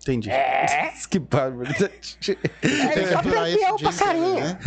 entendi. 0.00 0.30
É. 0.30 0.92
Que 1.10 1.18
barbaridade. 1.18 2.16
Ele 2.62 3.06
só 3.06 3.18
É 3.18 3.22
perdeu 3.22 3.74
o 3.74 3.82
passarinho. 3.82 4.34
né? 4.40 4.58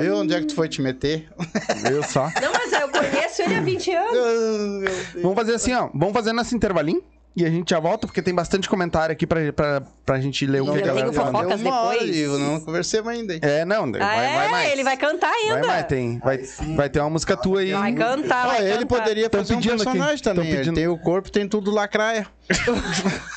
Viu 0.00 0.16
onde 0.16 0.34
é 0.34 0.40
que 0.40 0.46
tu 0.46 0.54
foi 0.54 0.68
te 0.68 0.82
meter? 0.82 1.28
Viu 1.88 2.02
só? 2.02 2.28
Não, 2.42 2.52
mas 2.52 2.72
eu 2.72 2.88
conheço 2.88 3.42
ele 3.42 3.54
há 3.54 3.60
20 3.60 3.94
anos. 3.94 4.18
Vamos 5.22 5.34
fazer 5.36 5.54
assim, 5.54 5.72
ó. 5.74 5.88
Vamos 5.94 6.12
fazer 6.12 6.32
nesse 6.32 6.54
intervalinho 6.56 7.02
e 7.36 7.44
a 7.44 7.50
gente 7.50 7.70
já 7.70 7.80
volta, 7.80 8.06
porque 8.06 8.22
tem 8.22 8.32
bastante 8.34 8.68
comentário 8.68 9.12
aqui 9.12 9.26
pra, 9.26 9.52
pra, 9.52 9.82
pra 10.06 10.20
gente 10.20 10.46
ler 10.46 10.62
o 10.62 10.72
que 10.72 10.78
a 10.82 10.86
galera 10.86 11.10
tem 11.10 11.18
tá 11.18 11.26
fofocas 11.26 11.60
Deu 11.60 11.70
uma 11.70 11.80
hora 11.82 11.98
depois? 11.98 12.16
eu 12.16 12.38
não 12.38 12.60
conversemos 12.60 13.08
ainda. 13.08 13.34
hein? 13.34 13.40
É, 13.42 13.64
não, 13.64 13.90
vai, 13.90 14.00
Ah, 14.00 14.06
vai 14.06 14.46
é? 14.46 14.50
mais. 14.50 14.72
Ele 14.72 14.84
vai 14.84 14.96
cantar 14.96 15.30
ainda. 15.32 15.54
Vai 15.58 15.66
mais, 15.66 15.86
tem. 15.86 16.18
Vai, 16.20 16.38
vai 16.76 16.88
ter 16.88 17.00
uma 17.00 17.10
música 17.10 17.36
tua 17.36 17.60
aí. 17.60 17.72
Vai 17.72 17.92
cantar, 17.92 18.44
Ah, 18.44 18.48
vai 18.48 18.62
ele 18.64 18.78
cantar. 18.84 18.86
poderia 18.98 19.28
Tão 19.28 19.40
fazer 19.40 19.54
um 19.54 19.56
pedindo 19.56 19.74
aqui. 19.74 19.84
personagem 19.84 20.22
Tão 20.22 20.34
também. 20.34 20.48
Ele 20.50 20.58
pedindo. 20.58 20.74
tem 20.76 20.86
o 20.88 20.96
corpo, 20.98 21.30
tem 21.30 21.48
tudo 21.48 21.70
lacraia. 21.72 22.26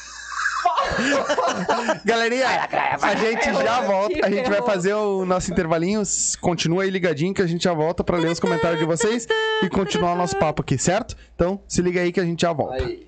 Galerinha, 2.06 2.46
Vai, 2.46 2.58
Lacraia, 2.58 2.98
vai. 2.98 3.14
a 3.14 3.16
gente 3.18 3.44
já 3.46 3.82
volta. 3.82 4.26
A 4.26 4.30
gente 4.30 4.50
vai 4.50 4.62
fazer 4.62 4.94
o 4.94 5.26
nosso 5.26 5.52
intervalinho. 5.52 6.02
Continua 6.42 6.84
aí 6.84 6.90
ligadinho 6.90 7.34
que 7.34 7.42
a 7.42 7.48
gente 7.48 7.64
já 7.64 7.74
volta 7.74 8.04
pra 8.04 8.18
ler 8.18 8.32
os 8.32 8.40
comentários 8.40 8.80
de 8.80 8.86
vocês 8.86 9.28
e 9.64 9.70
continuar 9.70 10.14
o 10.14 10.16
nosso 10.16 10.36
papo 10.38 10.62
aqui, 10.62 10.78
certo? 10.78 11.16
Então, 11.36 11.60
se 11.68 11.82
liga 11.82 12.02
aí 12.02 12.12
que 12.12 12.20
a 12.20 12.26
gente 12.26 12.42
já 12.42 12.54
volta. 12.54 12.84
Aí. 12.84 13.08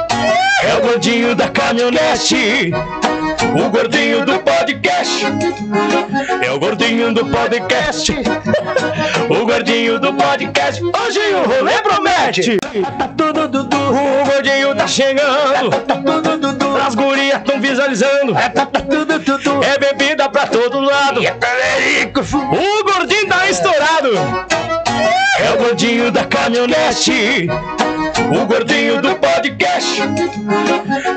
É 0.71 0.75
o 0.75 0.81
gordinho 0.81 1.35
da 1.35 1.49
caminhonete. 1.49 2.71
O 3.59 3.69
gordinho 3.69 4.25
do 4.25 4.39
podcast. 4.39 5.25
É 6.41 6.49
o 6.49 6.59
gordinho 6.59 7.13
do 7.13 7.25
podcast. 7.25 8.13
O 9.29 9.45
gordinho 9.45 9.99
do 9.99 10.13
podcast. 10.13 10.81
Hoje 10.81 11.19
o 11.35 11.49
rolê 11.49 11.73
promete. 11.81 12.57
O 13.83 14.25
gordinho 14.31 14.73
tá 14.73 14.87
chegando. 14.87 15.71
As 16.87 16.95
gurias 16.95 17.41
tão 17.43 17.59
visualizando. 17.59 18.33
É 19.65 19.77
bebida 19.77 20.29
pra 20.29 20.47
todo 20.47 20.79
lado. 20.79 21.19
O 21.19 22.83
gordinho 22.85 23.27
tá 23.27 23.49
estourado. 23.49 24.11
É 25.37 25.51
o 25.51 25.57
gordinho 25.57 26.11
da 26.13 26.23
caminhonete. 26.23 27.49
O 28.29 28.45
gordinho 28.45 29.01
do 29.01 29.15
podcast. 29.15 30.01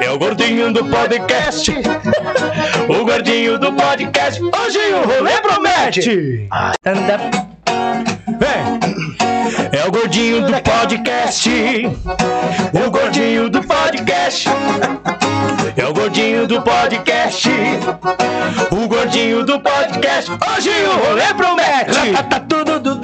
É 0.01 0.11
o 0.11 0.19
gordinho 0.19 0.73
do 0.73 0.85
podcast. 0.87 1.73
O 2.89 3.05
gordinho 3.05 3.59
do 3.59 3.73
podcast. 3.73 4.41
Hoje 4.43 4.79
o 4.95 5.07
rolê 5.07 5.33
promete. 5.41 6.49
Vem. 8.39 8.81
É 9.73 9.87
o 9.87 9.91
gordinho 9.91 10.47
do 10.47 10.53
podcast. 10.63 11.51
O 12.87 12.91
gordinho 12.91 13.51
do 13.51 13.63
podcast. 13.63 14.49
É 15.77 15.87
o 15.87 15.93
gordinho 15.93 16.47
do 16.47 16.63
podcast. 16.63 17.49
O 18.71 18.89
gordinho 18.89 19.45
do 19.45 19.61
podcast. 19.61 20.31
Hoje 20.31 20.71
o 20.71 21.07
rolê 21.09 21.35
promete. 21.35 22.13
Tá 22.31 22.41
tudo 22.41 22.79
dudu. 22.81 23.04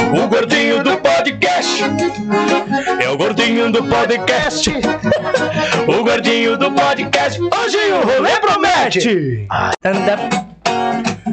O 0.00 0.28
gordinho 0.28 0.82
do 0.82 0.96
podcast. 0.98 1.82
É 3.02 3.08
o 3.10 3.16
gordinho 3.16 3.72
do 3.72 3.82
podcast. 3.84 4.70
O 5.88 6.04
gordinho 6.04 6.56
do 6.56 6.70
podcast. 6.70 7.40
Hoje 7.40 7.78
o 7.92 8.06
rolê 8.06 8.38
promete. 8.40 9.46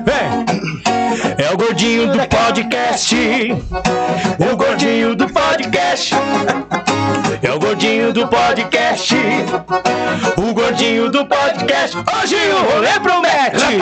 Vem. 0.06 0.46
É 1.38 1.54
o 1.54 1.58
gordinho 1.58 2.12
do 2.12 2.28
podcast. 2.28 3.16
O 4.52 4.56
gordinho 4.58 5.16
do 5.16 5.30
podcast. 5.30 6.16
É 7.42 7.52
o 7.52 7.60
gordinho 7.60 8.12
do 8.14 8.28
podcast. 8.28 9.16
O 10.38 10.54
gordinho 10.54 11.10
do 11.12 11.26
podcast. 11.26 11.98
Hoje 11.98 12.36
o 12.36 12.74
rolê 12.74 13.00
promete. 13.00 13.82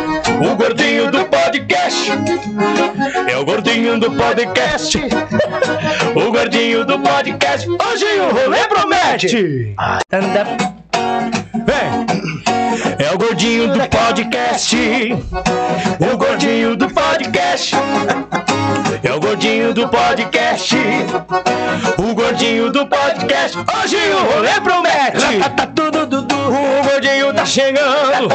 O 0.39 0.55
gordinho 0.55 1.11
do 1.11 1.25
podcast. 1.25 2.11
É 3.27 3.37
o 3.37 3.43
gordinho 3.45 3.99
do 3.99 4.11
podcast. 4.11 4.97
O 6.15 6.31
gordinho 6.31 6.85
do 6.85 6.99
podcast. 6.99 7.67
Hoje 7.69 8.05
o 8.19 8.31
rolê 8.33 8.67
promete. 8.67 9.75
Vem. 11.65 13.05
É 13.05 13.13
o 13.13 13.17
gordinho 13.17 13.67
do 13.73 13.79
podcast. 13.89 14.77
O 16.13 16.17
gordinho 16.17 16.75
do 16.75 16.87
podcast. 16.89 17.75
É 19.03 19.13
o 19.13 19.19
gordinho 19.19 19.73
do 19.73 19.87
podcast. 19.89 20.75
O 21.97 22.13
gordinho 22.13 22.71
do 22.71 22.85
podcast. 22.85 23.57
Hoje 23.57 23.97
o 23.97 24.33
rolê 24.33 24.61
promete. 24.61 25.39
Tá 25.55 25.65
tudo 25.67 26.05
dudu. 26.05 26.30
O 26.51 26.83
gordinho 26.83 27.33
tá 27.33 27.45
chegando. 27.45 28.27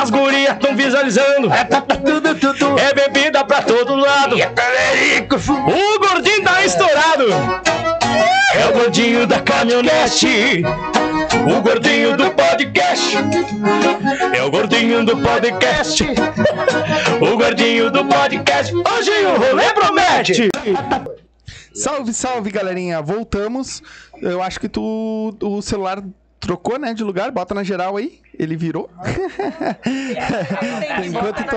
As 0.00 0.10
gurias 0.10 0.58
tão 0.58 0.76
visualizando. 0.76 1.48
É 1.50 2.94
bebida 2.94 3.44
pra 3.44 3.62
todo 3.62 3.94
lado. 3.94 4.36
O 4.36 5.98
gordinho 5.98 6.44
tá 6.44 6.62
estourado. 6.64 7.24
É 8.54 8.66
o 8.66 8.72
gordinho 8.72 9.26
da 9.26 9.40
caminhonete. 9.40 10.62
O 11.50 11.62
gordinho 11.62 12.14
do 12.14 12.30
podcast. 12.30 13.16
É 14.34 14.42
o 14.42 14.50
gordinho 14.50 15.04
do 15.04 15.16
podcast. 15.16 16.04
O 17.20 17.36
gordinho 17.36 17.90
do 17.90 18.04
podcast. 18.04 18.72
Hoje 18.72 19.10
o 19.26 19.38
rolê 19.38 19.72
promete. 19.74 20.48
Salve, 21.74 22.12
salve, 22.12 22.50
galerinha. 22.50 23.02
Voltamos. 23.02 23.82
Eu 24.22 24.40
acho 24.40 24.60
que 24.60 24.68
tu 24.68 25.36
o 25.42 25.60
celular 25.60 26.00
trocou, 26.40 26.78
né, 26.78 26.94
de 26.94 27.04
lugar. 27.04 27.30
Bota 27.30 27.54
na 27.54 27.62
geral 27.62 27.96
aí. 27.96 28.20
Ele 28.38 28.56
virou. 28.56 28.88
Enquanto 31.04 31.44
tu... 31.44 31.56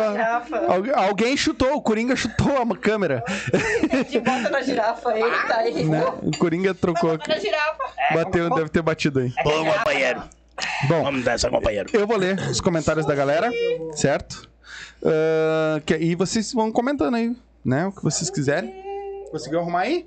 Algu- 0.72 0.94
Alguém 0.96 1.38
chutou, 1.38 1.76
o 1.76 1.82
Coringa 1.82 2.16
chutou 2.16 2.62
a 2.62 2.78
câmera. 2.78 3.24
De 4.10 4.20
bota 4.20 4.50
na 4.50 4.62
girafa, 4.62 5.12
ele 5.18 5.38
tá 5.48 5.58
aí. 5.58 5.84
né? 5.86 6.04
O 6.22 6.32
Coringa 6.38 6.74
trocou. 6.74 7.12
Bota 7.18 7.34
na 7.34 7.40
girafa. 7.40 7.84
Bateu, 8.14 8.50
deve 8.56 8.70
ter 8.70 8.82
batido 8.82 9.20
aí. 9.20 9.32
Bom, 9.44 9.66
companheiro. 9.72 10.24
Bom, 10.88 11.04
Vamos 11.04 11.24
dessa, 11.24 11.50
companheiro. 11.50 11.90
eu 11.94 12.06
vou 12.06 12.18
ler 12.18 12.40
os 12.50 12.62
comentários 12.62 13.06
da 13.06 13.16
galera, 13.16 13.50
certo? 13.94 14.50
Ah, 15.04 15.82
que- 15.86 15.98
e 15.98 16.16
vocês 16.16 16.54
vão 16.54 16.72
comentando 16.72 17.16
aí, 17.16 17.36
né? 17.66 17.88
O 17.88 17.92
que 17.92 18.04
vocês 18.04 18.30
quiserem. 18.30 18.81
Conseguiu 19.32 19.60
arrumar 19.62 19.82
aí? 19.82 20.06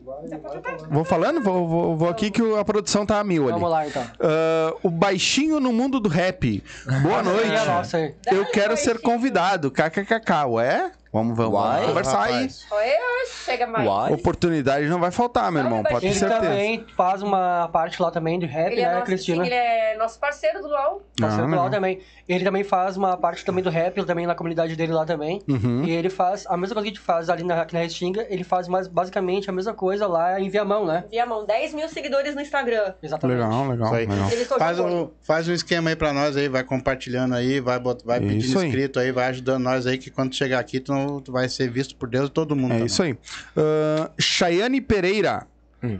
Vou 0.91 1.05
falando? 1.05 1.43
Vou, 1.43 1.66
vou, 1.66 1.97
vou 1.97 2.09
aqui 2.09 2.31
que 2.31 2.43
a 2.59 2.64
produção 2.64 3.07
tá 3.07 3.18
a 3.18 3.25
mil 3.25 3.45
ali. 3.45 3.53
Vamos 3.53 3.70
lá, 3.70 3.87
então. 3.87 4.05
Ah, 4.20 4.75
o 4.83 4.91
baixinho 4.91 5.59
no 5.59 5.72
mundo 5.72 5.99
do 5.99 6.09
rap. 6.09 6.62
Boa 7.03 7.22
noite. 7.22 7.51
É, 7.51 7.97
aí. 7.97 8.14
Eu 8.27 8.45
quero 8.47 8.77
ser 8.77 9.01
convidado. 9.01 9.70
KKKK. 9.70 10.47
Ué? 10.49 10.93
Vamos, 11.15 11.37
vamos, 11.37 11.53
vamos 11.53 11.87
conversar 11.87 12.23
aí. 12.25 12.49
Oi, 12.73 13.27
chega 13.45 13.67
mais. 13.69 13.87
Uai. 13.89 14.12
Oportunidade 14.12 14.87
não 14.89 14.99
vai 14.99 15.12
faltar, 15.12 15.53
meu 15.53 15.62
irmão, 15.62 15.83
pode 15.85 16.01
ter 16.01 16.07
Ele 16.09 16.15
certeza. 16.15 16.41
também 16.41 16.85
faz 16.97 17.23
uma 17.23 17.69
parte 17.69 18.03
lá 18.03 18.11
também 18.11 18.37
de 18.37 18.47
rap, 18.47 18.73
Ele 18.73 18.81
é, 18.81 18.87
né, 18.89 18.93
nosso, 18.95 19.05
Cristina? 19.07 19.45
sim, 19.45 19.51
ele 19.51 19.55
é 19.55 19.97
nosso 19.97 20.19
parceiro 20.19 20.61
do 20.61 20.67
LOL. 20.67 21.03
Parceiro 21.21 21.45
Ah, 21.45 21.47
do 21.47 21.55
LOL 21.55 21.65
legal. 21.67 21.71
também. 21.71 22.01
Ele 22.29 22.43
também 22.45 22.65
faz 22.65 22.97
uma 22.97 23.17
parte 23.17 23.45
também 23.45 23.62
do 23.62 23.71
rap, 23.71 24.03
também 24.05 24.27
na 24.27 24.35
comunidade 24.35 24.75
dele 24.75 24.93
lá 24.93 25.05
também. 25.05 25.41
Uhum. 25.49 25.85
E 25.85 25.91
ele 25.93 26.11
faz 26.11 26.47
a 26.49 26.57
mesma 26.57 26.75
coisa 26.75 26.83
que 26.91 26.93
a 26.93 26.95
gente 26.97 27.01
faz 27.01 27.31
ali 27.31 27.45
na, 27.45 27.62
aqui 27.62 27.75
na 27.75 27.81
Restinga, 27.81 28.27
ele 28.29 28.43
faz 28.43 28.67
mais, 28.67 28.89
basicamente 28.89 29.49
a 29.49 29.53
mesma 29.53 29.73
coisa 29.73 30.09
lá 30.09 30.41
em 30.41 30.49
Viamão, 30.49 30.85
né? 30.85 31.05
Via 31.11 31.25
mão, 31.27 31.45
10 31.47 31.75
mil 31.75 31.89
seguidores 31.89 32.35
no 32.35 32.41
Instagram. 32.41 32.95
Exatamente. 33.01 33.37
Legal, 33.39 33.69
legal, 33.69 33.87
Isso 33.87 33.95
aí. 33.95 34.07
legal. 34.07 34.59
Faz 34.59 34.81
um, 34.81 35.11
faz 35.23 35.49
um 35.49 35.53
esquema 35.53 35.91
aí 35.91 35.97
pra 35.97 36.12
nós 36.12 36.37
aí, 36.37 36.49
vai 36.49 36.65
compartilhando 36.65 37.35
aí, 37.37 37.61
vai, 37.61 37.79
bot, 37.79 38.05
vai 38.05 38.19
Isso 38.19 38.27
pedindo 38.29 38.59
aí. 38.59 38.67
inscrito 38.67 38.99
aí, 38.99 39.12
vai 39.12 39.29
ajudando 39.29 39.62
nós 39.62 39.87
aí, 39.87 39.97
que 39.99 40.11
quando 40.11 40.35
chegar 40.35 40.59
aqui, 40.59 40.81
tu, 40.81 40.93
não- 40.93 41.03
tu 41.20 41.32
vai 41.32 41.48
ser 41.48 41.70
visto 41.70 41.96
por 41.96 42.09
Deus 42.09 42.28
e 42.28 42.32
todo 42.32 42.55
mundo. 42.55 42.72
É 42.72 42.74
também. 42.74 42.86
isso 42.86 43.02
aí. 43.02 43.12
Uh, 43.12 44.11
Chayane 44.20 44.80
Pereira. 44.80 45.46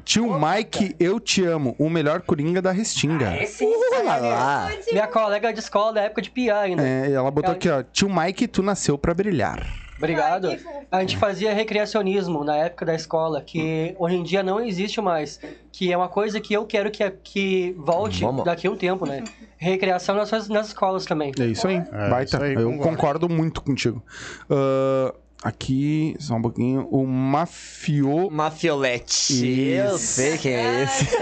Tio 0.05 0.39
Mike, 0.39 0.97
eu 0.99 1.21
te 1.21 1.45
amo. 1.45 1.77
O 1.79 1.91
melhor 1.91 2.23
coringa 2.23 2.63
da 2.63 2.73
Restinga. 2.73 3.37
Esse 3.37 3.67
Olha 3.93 4.17
lá. 4.17 4.71
Minha 4.91 5.07
colega 5.07 5.53
de 5.53 5.61
escola 5.61 5.93
da 5.93 6.03
época 6.03 6.23
de 6.23 6.31
Pia 6.31 6.59
ainda. 6.59 6.83
É, 6.83 7.13
ela 7.13 7.31
botou 7.31 7.53
aqui, 7.53 7.69
ó. 7.69 7.83
Tio 7.83 8.09
Mike, 8.09 8.49
tu 8.49 8.63
nasceu 8.63 8.97
pra 8.97 9.13
brilhar. 9.13 9.75
Obrigado. 9.97 10.49
A 10.91 11.01
gente 11.01 11.17
fazia 11.17 11.55
recreacionismo 11.55 12.45
na 12.45 12.57
época 12.57 12.85
da 12.85 12.95
escola, 12.95 13.41
que 13.41 13.95
hoje 13.99 14.17
em 14.17 14.23
dia 14.23 14.43
não 14.43 14.61
existe 14.61 15.01
mais. 15.01 15.41
Que 15.71 15.93
é 15.93 15.97
uma 15.97 16.09
coisa 16.09 16.41
que 16.41 16.53
eu 16.53 16.67
quero 16.67 16.91
que, 16.91 17.09
que 17.23 17.75
volte 17.79 18.23
Vamos. 18.23 18.45
daqui 18.45 18.67
a 18.67 18.71
um 18.71 18.77
tempo, 18.77 19.07
né? 19.07 19.23
Recreação 19.65 20.15
nas, 20.15 20.29
suas- 20.29 20.49
nas 20.49 20.69
escolas 20.69 21.05
também. 21.07 21.33
É 21.39 21.47
isso 21.47 21.67
aí. 21.67 21.77
É, 21.93 22.09
Baita. 22.11 22.37
isso 22.37 22.43
aí, 22.43 22.55
eu 22.55 22.77
concordo. 22.79 23.29
muito 23.29 23.63
contigo. 23.63 24.03
Uh, 24.51 25.15
aqui, 25.43 26.15
só 26.19 26.35
um 26.35 26.43
pouquinho. 26.43 26.87
O 26.91 27.07
Mafio 27.07 28.31
Mafiolete. 28.31 29.47
Eu 29.47 29.99
sei 29.99 30.37
quem 30.39 30.55
é 30.55 30.83
esse. 30.85 31.09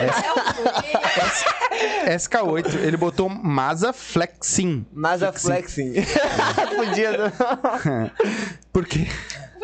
É 2.07 2.15
o 2.15 2.19
SK8, 2.19 2.79
ele 2.83 2.97
botou 2.97 3.29
Masa 3.29 3.93
Flexin. 3.93 4.85
Mas 4.93 5.23
a 5.23 5.33
flexing. 5.33 5.95
Podia. 6.77 7.17
não. 7.19 8.11
Por 8.73 8.87
quê? 8.87 9.07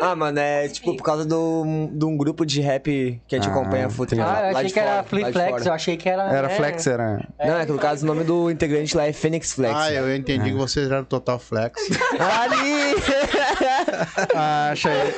Ah, 0.01 0.15
mano, 0.15 0.39
é 0.39 0.67
tipo 0.69 0.95
por 0.95 1.03
causa 1.03 1.25
do, 1.25 1.89
de 1.91 2.05
um 2.05 2.15
grupo 2.15 2.45
de 2.45 2.61
rap 2.61 3.21
que 3.27 3.35
a 3.35 3.39
gente 3.39 3.49
Ah, 3.49 3.51
acompanha 3.51 3.89
futebol. 3.89 4.25
Ah, 4.25 4.51
eu 4.51 4.57
achei 4.57 4.71
que 4.71 4.79
era 4.79 4.89
fora, 4.89 4.97
lá 4.97 5.03
Flip 5.03 5.31
Flex, 5.33 5.65
eu 5.65 5.73
achei 5.73 5.97
que 5.97 6.09
era. 6.09 6.23
Era 6.23 6.51
é, 6.51 6.55
Flex, 6.55 6.87
era. 6.87 7.27
Não, 7.39 7.57
é 7.57 7.65
que 7.65 7.71
no 7.71 7.77
caso 7.79 8.03
o 8.03 8.07
nome 8.07 8.23
do 8.23 8.49
integrante 8.49 8.95
lá 8.95 9.05
é 9.05 9.13
Phoenix 9.13 9.53
Flex. 9.53 9.75
Ah, 9.75 9.91
eu 9.91 10.15
entendi 10.15 10.51
que 10.51 10.57
vocês 10.57 10.89
eram 10.89 11.03
Total 11.03 11.37
Flex. 11.37 11.81
Ali! 12.19 12.95
A 14.35 14.73
Chayane, 14.75 15.13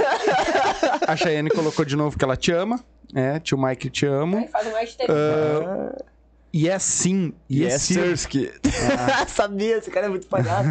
a 1.08 1.16
Chayane 1.16 1.50
colocou 1.50 1.86
de 1.86 1.96
novo 1.96 2.18
que 2.18 2.24
ela 2.24 2.36
te 2.36 2.52
ama. 2.52 2.80
É, 3.14 3.40
tio 3.40 3.58
Mike, 3.58 3.90
te 3.90 4.06
amo. 4.06 4.48
Faz 4.52 4.68
um 4.68 4.72
hashtag. 4.74 5.12
Uh, 5.12 6.04
e 6.54 6.68
é 6.70 6.78
sim. 6.80 7.34
E 7.50 7.64
é 7.66 7.70
Yes, 7.70 7.82
sim. 7.84 7.94
Sirski. 7.94 8.52
Sabia, 9.28 9.78
esse 9.78 9.90
cara 9.92 10.08
é 10.08 10.10
muito 10.10 10.28
palhaço. 10.28 10.70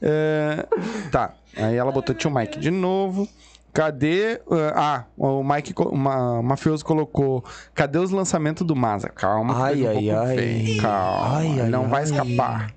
É, 0.00 0.66
tá. 1.10 1.34
Aí 1.56 1.76
ela 1.76 1.92
botou 1.92 2.14
tio 2.14 2.30
Mike 2.30 2.58
de 2.58 2.70
novo. 2.70 3.28
Cadê. 3.72 4.40
uh, 4.46 4.72
ah, 4.74 5.04
o 5.16 5.42
Mike, 5.42 5.72
o 5.76 5.96
mafioso 6.42 6.84
colocou. 6.84 7.42
Cadê 7.74 7.98
os 7.98 8.10
lançamentos 8.10 8.66
do 8.66 8.76
Maza? 8.76 9.08
Calma, 9.08 9.64
Ai, 9.64 9.74
teve 9.76 9.86
um 9.86 9.88
ai, 9.88 9.94
pouco 9.94 10.18
ai. 10.18 10.36
feio. 10.36 10.82
Calma, 10.82 11.36
Ai, 11.38 11.60
ai, 11.60 11.68
não 11.70 11.88
vai 11.88 12.00
ai. 12.00 12.04
escapar. 12.04 12.74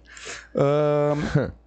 Ahn, 0.55 1.51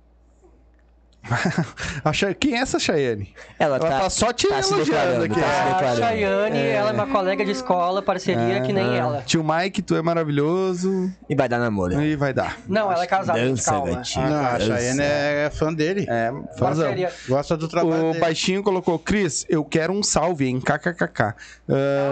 Quem 2.40 2.56
é 2.56 2.60
essa 2.60 2.78
Cheyenne? 2.78 3.32
Ela 3.58 3.76
Ela 3.76 3.78
tá, 3.78 4.00
tá, 4.00 4.10
só 4.10 4.32
te 4.32 4.48
tá 4.48 4.58
elogiando 4.60 5.24
aqui. 5.24 5.40
tá 5.40 5.46
A 5.46 5.64
declarando. 5.74 5.98
Chayane, 6.00 6.58
ela 6.58 6.90
é 6.90 6.92
uma 6.92 7.06
colega 7.06 7.44
de 7.44 7.50
escola, 7.50 8.00
parceria 8.02 8.60
que 8.62 8.72
nem 8.72 8.96
ela. 8.96 9.22
Tio 9.26 9.44
Mike, 9.44 9.82
tu 9.82 9.94
é 9.94 10.02
maravilhoso. 10.02 11.10
E 11.28 11.34
vai 11.34 11.48
dar 11.48 11.58
namoro. 11.58 12.00
E 12.00 12.16
vai 12.16 12.32
dar. 12.32 12.56
Não, 12.66 12.90
ela 12.90 13.02
é 13.04 13.06
casada, 13.06 13.38
Dança, 13.38 13.70
calma. 13.72 13.92
gatinho. 13.96 14.28
Não, 14.28 14.46
a. 14.46 14.60
Chayenne 14.60 15.00
é, 15.02 15.44
é 15.46 15.50
fã 15.50 15.72
dele. 15.72 16.06
É, 16.08 16.30
fazão. 16.58 16.84
Parceria. 16.86 17.12
Gosta 17.28 17.56
do 17.56 17.68
trabalho 17.68 18.06
O 18.08 18.12
dele. 18.12 18.20
baixinho 18.20 18.62
colocou, 18.62 18.98
Cris, 18.98 19.44
eu 19.48 19.64
quero 19.64 19.92
um 19.92 20.02
salve, 20.02 20.46
hein? 20.46 20.60
KKKK. 20.60 21.22
Ah, 21.22 21.34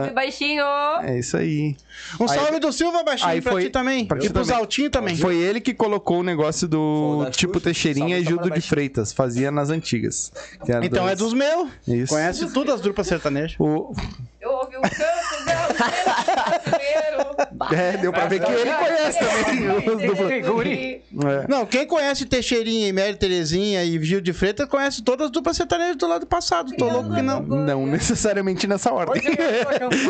Salve, 0.01 0.11
baixinho! 0.15 0.65
é 1.03 1.19
isso 1.19 1.37
aí. 1.37 1.77
Um 2.21 2.25
Aí- 2.31 2.39
salve 2.39 2.59
do 2.61 2.73
Silva, 2.73 3.03
baixinho, 3.03 3.31
aí 3.31 3.41
pra 3.41 3.53
foi- 3.53 3.63
ti 3.65 3.71
também. 3.71 4.05
pra 4.05 4.19
ti 4.19 4.27
e 4.27 4.31
pros 4.31 4.47
também. 4.49 4.61
altinhos 4.61 4.91
também. 4.91 5.17
Foi 5.17 5.37
ele 5.37 5.61
que 5.61 5.73
colocou 5.73 6.21
o 6.21 6.23
negócio 6.23 6.69
do 6.69 7.27
tipo. 7.31 7.61
Teixeirinha 7.61 8.19
e 8.19 8.25
Gildo 8.25 8.45
de 8.45 8.51
baixinho. 8.51 8.69
Freitas. 9.13 9.27
Fazia 9.35 9.51
nas 9.51 9.71
antigas. 9.71 10.33
Que 10.65 10.73
era 10.73 10.85
Então 10.85 11.05
dois. 11.05 11.13
é 11.13 11.17
dos 11.17 11.33
meus. 11.33 11.69
Isso. 11.87 12.13
Conhece 12.13 12.47
tudo 12.53 12.73
as 12.73 12.81
duplas 12.81 13.07
sertanejas. 13.07 13.57
O... 13.59 13.93
Eu 14.41 14.51
ouvi 14.53 14.77
o 14.77 14.81
canto 14.83 14.97
brasileiro. 15.45 17.26
É, 17.73 17.97
deu 17.97 18.13
pra 18.13 18.27
ver 18.27 18.41
que 18.41 18.51
ele 18.51 18.71
conhece 18.73 19.19
também. 19.19 20.41
os. 20.43 20.47
Guri. 20.49 21.03
É. 21.25 21.47
Não, 21.49 21.65
quem 21.67 21.87
conhece 21.87 22.25
Teixeirinha 22.27 22.89
e 22.89 22.93
Mary 22.93 23.17
Terezinha 23.17 23.85
e 23.85 24.03
Gil 24.03 24.21
de 24.21 24.33
Freitas 24.33 24.69
conhece 24.69 25.03
todas 25.03 25.27
as 25.27 25.33
duplas 25.33 25.57
sertanejas 25.57 25.97
do 25.97 26.07
lado 26.07 26.27
passado. 26.27 26.73
Tô 26.77 26.89
louco 26.89 27.15
que 27.15 27.23
não. 27.23 27.41
Não 27.43 27.87
necessariamente 27.87 28.67
nessa 28.67 28.93
ordem. 28.93 29.23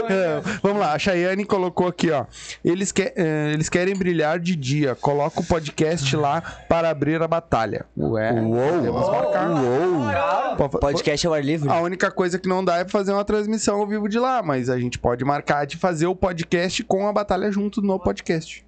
É. 0.08 0.40
Vamos 0.62 0.78
lá, 0.80 0.92
a 0.94 0.98
Chayane 0.98 1.44
colocou 1.44 1.86
aqui, 1.88 2.10
ó. 2.10 2.24
Eles, 2.64 2.92
que, 2.92 3.12
eles 3.52 3.68
querem 3.68 3.94
brilhar 3.94 4.38
de 4.38 4.54
dia. 4.56 4.94
Coloca 4.94 5.40
o 5.40 5.44
podcast 5.44 6.14
lá 6.16 6.40
para 6.68 6.90
abrir 6.90 7.20
a 7.22 7.28
batalha. 7.28 7.84
Ué, 7.96 8.32
podemos 8.32 9.08
marcar. 9.08 10.56
Pode- 10.56 10.78
Podcast 10.80 11.26
ao 11.26 11.34
ar 11.34 11.44
livre. 11.44 11.68
A 11.68 11.80
única 11.80 12.10
coisa 12.10 12.38
que 12.38 12.48
não 12.48 12.64
dá 12.64 12.78
é 12.78 12.84
fazer 12.88 13.12
uma 13.12 13.24
transmissão 13.24 13.80
ao 13.80 13.86
vivo 13.86 14.08
de 14.08 14.18
lá, 14.18 14.42
mas 14.42 14.68
a 14.68 14.78
gente 14.78 14.98
pode 14.98 15.24
marcar 15.24 15.66
de 15.66 15.76
fazer 15.76 16.06
o 16.06 16.14
podcast 16.14 16.82
com 16.84 17.06
a 17.08 17.12
batalha 17.12 17.45
junto 17.50 17.80
no 17.82 17.98
podcast. 17.98 18.64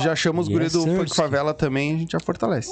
Já 0.00 0.14
chama 0.16 0.40
os 0.40 0.48
Yes, 0.48 0.56
guri 0.58 0.68
do. 0.70 0.82
Funk 0.98 1.14
Favela 1.14 1.54
também, 1.54 1.94
a 1.94 1.98
gente 1.98 2.12
já 2.12 2.20
fortalece. 2.20 2.70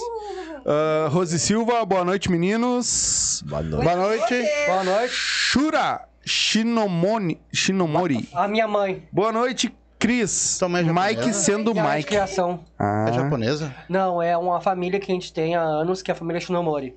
Ah, 0.64 1.08
Rose 1.10 1.38
Silva, 1.38 1.84
boa 1.84 2.04
noite, 2.04 2.30
meninos. 2.30 3.42
Boa 3.46 3.62
noite. 3.62 3.84
Boa 3.84 3.96
noite. 3.96 4.44
Boa 4.66 4.84
noite. 4.84 5.12
Shura 5.14 6.00
Shinomoni, 6.24 7.40
Shinomori. 7.52 8.28
A 8.34 8.48
minha 8.48 8.66
mãe. 8.66 9.04
Boa 9.12 9.30
noite, 9.32 9.72
Cris. 9.98 10.60
É 10.60 10.66
Mike 10.68 11.32
sendo 11.32 11.72
Minha 11.72 11.94
Mike. 11.94 12.08
criação. 12.08 12.60
Ah, 12.78 13.06
É 13.08 13.12
japonesa? 13.12 13.74
Não, 13.88 14.20
é 14.20 14.36
uma 14.36 14.60
família 14.60 14.98
que 15.00 15.10
a 15.10 15.14
gente 15.14 15.32
tem 15.32 15.54
há 15.54 15.62
anos, 15.62 16.02
que 16.02 16.10
é 16.10 16.14
a 16.14 16.16
família 16.16 16.40
Shinomori. 16.40 16.94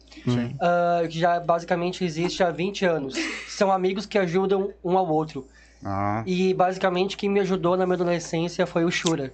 Ah, 0.60 1.04
que 1.08 1.20
já 1.20 1.40
basicamente 1.40 2.04
existe 2.04 2.44
há 2.44 2.50
20 2.52 2.86
anos. 2.86 3.14
São 3.48 3.72
amigos 3.72 4.06
que 4.06 4.18
ajudam 4.18 4.72
um 4.84 4.98
ao 4.98 5.08
outro. 5.08 5.48
Ah. 5.84 6.24
E 6.26 6.54
basicamente 6.54 7.16
quem 7.16 7.30
me 7.30 7.40
ajudou 7.40 7.78
na 7.78 7.86
minha 7.86 7.96
adolescência 7.96 8.66
foi 8.66 8.84
o 8.86 8.92
Shura. 8.92 9.32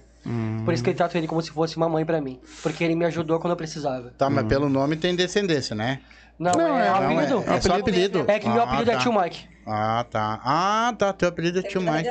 Por 0.64 0.74
isso 0.74 0.82
que 0.82 0.90
eu 0.90 0.94
trato 0.94 1.16
ele 1.16 1.28
como 1.28 1.40
se 1.40 1.50
fosse 1.52 1.76
uma 1.76 1.88
mãe 1.88 2.04
pra 2.04 2.20
mim. 2.20 2.40
Porque 2.62 2.82
ele 2.82 2.96
me 2.96 3.04
ajudou 3.04 3.38
quando 3.38 3.52
eu 3.52 3.56
precisava. 3.56 4.12
Tá, 4.18 4.28
mas 4.28 4.44
pelo 4.46 4.68
nome 4.68 4.96
tem 4.96 5.14
descendência, 5.14 5.74
né? 5.76 6.00
Não, 6.38 6.50
Não, 6.52 6.76
é, 6.76 6.88
é- 6.88 6.90
um 6.92 6.94
Não, 6.94 7.04
apelido. 7.04 7.44
é, 7.46 7.56
é 7.56 7.60
só 7.60 7.74
apelido. 7.78 8.24
É 8.26 8.38
que 8.40 8.48
meu 8.48 8.60
Ah, 8.62 8.64
apelido 8.64 8.90
é 8.90 8.94
tá. 8.94 9.00
Tio 9.00 9.12
Mike. 9.12 9.48
Ah, 9.64 10.04
tá. 10.10 10.40
Ah, 10.44 10.94
tá. 10.98 11.12
Teu 11.12 11.28
apelido 11.28 11.60
é 11.60 11.62
tio 11.62 11.80
Mike. 11.80 12.10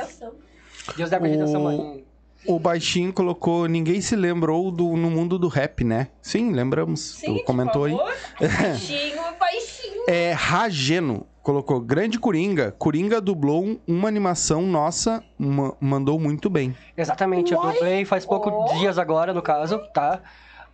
Deus 0.96 1.10
dá 1.10 1.16
acreditação, 1.18 1.62
mãe. 1.62 2.04
O 2.48 2.58
baixinho 2.58 3.12
colocou. 3.12 3.66
Ninguém 3.66 4.00
se 4.00 4.14
lembrou 4.16 4.70
do, 4.70 4.96
no 4.96 5.10
mundo 5.10 5.38
do 5.38 5.48
rap, 5.48 5.82
né? 5.84 6.08
Sim, 6.22 6.52
lembramos. 6.52 7.00
Sim, 7.00 7.38
tu 7.38 7.44
comentou 7.44 7.84
aí. 7.84 7.96
Baixinho, 8.40 9.22
baixinho. 9.38 10.04
É 10.08 10.32
Rageno. 10.32 11.26
Colocou 11.42 11.80
grande 11.80 12.18
Coringa. 12.18 12.72
Coringa 12.76 13.20
dublou 13.20 13.64
um- 13.64 13.78
uma 13.86 14.08
animação 14.08 14.62
nossa, 14.62 15.22
ma- 15.38 15.74
mandou 15.80 16.18
muito 16.18 16.50
bem. 16.50 16.76
Exatamente, 16.96 17.52
eu 17.52 17.60
dublei 17.60 18.04
faz 18.04 18.26
poucos 18.26 18.78
dias 18.80 18.98
agora, 18.98 19.32
no 19.32 19.40
caso, 19.40 19.78
tá? 19.94 20.20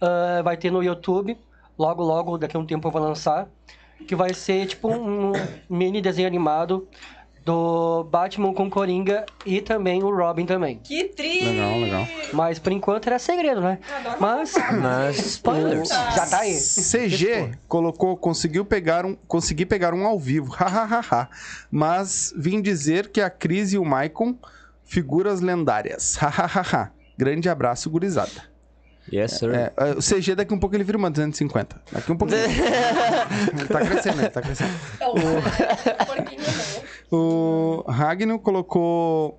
Ah, 0.00 0.40
vai 0.42 0.56
ter 0.56 0.70
no 0.70 0.82
YouTube, 0.82 1.36
logo, 1.78 2.02
logo, 2.02 2.38
daqui 2.38 2.56
a 2.56 2.60
um 2.60 2.64
tempo 2.64 2.88
eu 2.88 2.92
vou 2.92 3.02
lançar, 3.02 3.48
que 4.08 4.16
vai 4.16 4.32
ser 4.32 4.66
tipo 4.66 4.88
um 4.88 5.32
mini 5.68 6.00
desenho 6.00 6.26
animado 6.26 6.88
do 7.44 8.04
Batman 8.04 8.54
com 8.54 8.70
Coringa 8.70 9.26
e 9.44 9.60
também 9.60 10.02
o 10.02 10.14
Robin 10.14 10.46
também. 10.46 10.78
Que 10.78 11.04
tri! 11.04 11.44
Legal, 11.44 11.80
legal. 11.80 12.08
Mas 12.32 12.58
por 12.58 12.72
enquanto 12.72 13.06
era 13.08 13.18
segredo, 13.18 13.60
né? 13.60 13.78
Mas 14.20 14.54
Mas 14.80 15.18
spoilers. 15.26 15.88
já 15.88 16.26
tá 16.26 16.40
aí. 16.40 16.56
CG 16.56 17.52
colocou, 17.66 18.16
conseguiu 18.16 18.64
pegar 18.64 19.04
um, 19.04 19.16
consegui 19.26 19.66
pegar 19.66 19.92
um 19.92 20.06
ao 20.06 20.18
vivo, 20.18 20.52
hahaha. 20.54 21.28
Mas 21.70 22.32
vim 22.36 22.60
dizer 22.60 23.08
que 23.08 23.20
a 23.20 23.28
Cris 23.28 23.72
e 23.72 23.78
o 23.78 23.84
Maicon, 23.84 24.36
figuras 24.84 25.40
lendárias, 25.40 26.16
hahaha. 26.16 26.92
Grande 27.18 27.48
abraço, 27.48 27.90
gurizada. 27.90 28.52
Yes, 29.12 29.32
sir. 29.32 29.52
É, 29.52 29.72
é, 29.76 29.90
o 29.92 29.98
CG 30.00 30.36
daqui 30.36 30.54
um 30.54 30.58
pouco 30.58 30.76
ele 30.76 30.84
vira 30.84 30.96
uma 30.96 31.10
250. 31.10 31.82
Daqui 31.90 32.12
um 32.12 32.16
pouquinho. 32.16 32.38
ele 32.40 33.68
tá 33.68 33.80
crescendo, 33.80 34.20
ele 34.20 34.28
tá 34.30 34.40
crescendo. 34.40 34.70
É 35.00 36.04
porquinho, 36.04 36.40
né? 36.40 36.82
O 37.14 37.84
Ragnar 37.86 38.38
colocou 38.38 39.38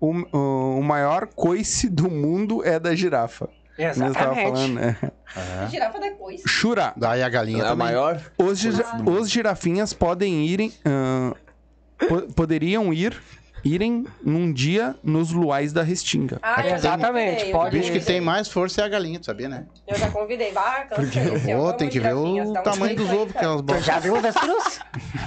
o, 0.00 0.10
o, 0.36 0.78
o 0.78 0.82
maior 0.82 1.28
coice 1.28 1.88
do 1.88 2.10
mundo 2.10 2.64
é 2.64 2.80
da 2.80 2.94
girafa. 2.96 3.48
mesmo 3.78 4.12
tava 4.12 4.32
Exatamente. 4.32 4.50
falando, 4.52 4.74
né? 4.74 4.96
Girafa 5.70 6.00
depois. 6.00 6.42
Shura, 6.46 6.92
Daí 6.96 7.22
a 7.22 7.28
galinha 7.28 7.58
É 7.62 7.66
a 7.66 7.68
também. 7.70 7.86
maior? 7.86 8.20
os, 8.36 8.58
gira- 8.58 8.84
os 9.06 9.30
girafinhas 9.30 9.92
podem 9.92 10.44
irem. 10.46 10.72
ah, 10.84 11.32
po- 12.08 12.22
poderiam 12.34 12.92
ir. 12.92 13.16
Irem 13.64 14.04
num 14.24 14.52
dia 14.52 14.94
nos 15.02 15.30
luais 15.30 15.72
da 15.72 15.82
Restinga. 15.82 16.38
Ah, 16.42 16.62
já 16.62 16.76
Exatamente, 16.76 17.44
O 17.46 17.52
pode 17.52 17.76
já 17.76 17.82
bicho 17.82 17.92
que 17.92 18.04
tem 18.04 18.20
mais 18.20 18.48
força 18.48 18.82
é 18.82 18.84
a 18.84 18.88
galinha, 18.88 19.18
tu 19.20 19.26
sabia, 19.26 19.48
né? 19.48 19.66
Eu 19.86 19.96
já 19.96 20.10
convidei. 20.10 20.52
Vá, 20.52 20.84
cansei. 20.90 21.22
Eu 21.30 21.36
é 21.36 21.56
vou, 21.56 21.72
tem 21.72 21.88
que 21.88 22.00
ver 22.00 22.14
o 22.14 22.52
tamanho 22.62 22.96
dos 22.96 23.10
ovos 23.10 23.32
que 23.32 23.38
elas 23.44 23.56
Tu 23.58 23.62
botam. 23.64 23.82
já 23.82 23.98
viu 23.98 24.14
o 24.14 24.16
avestruz? 24.16 24.80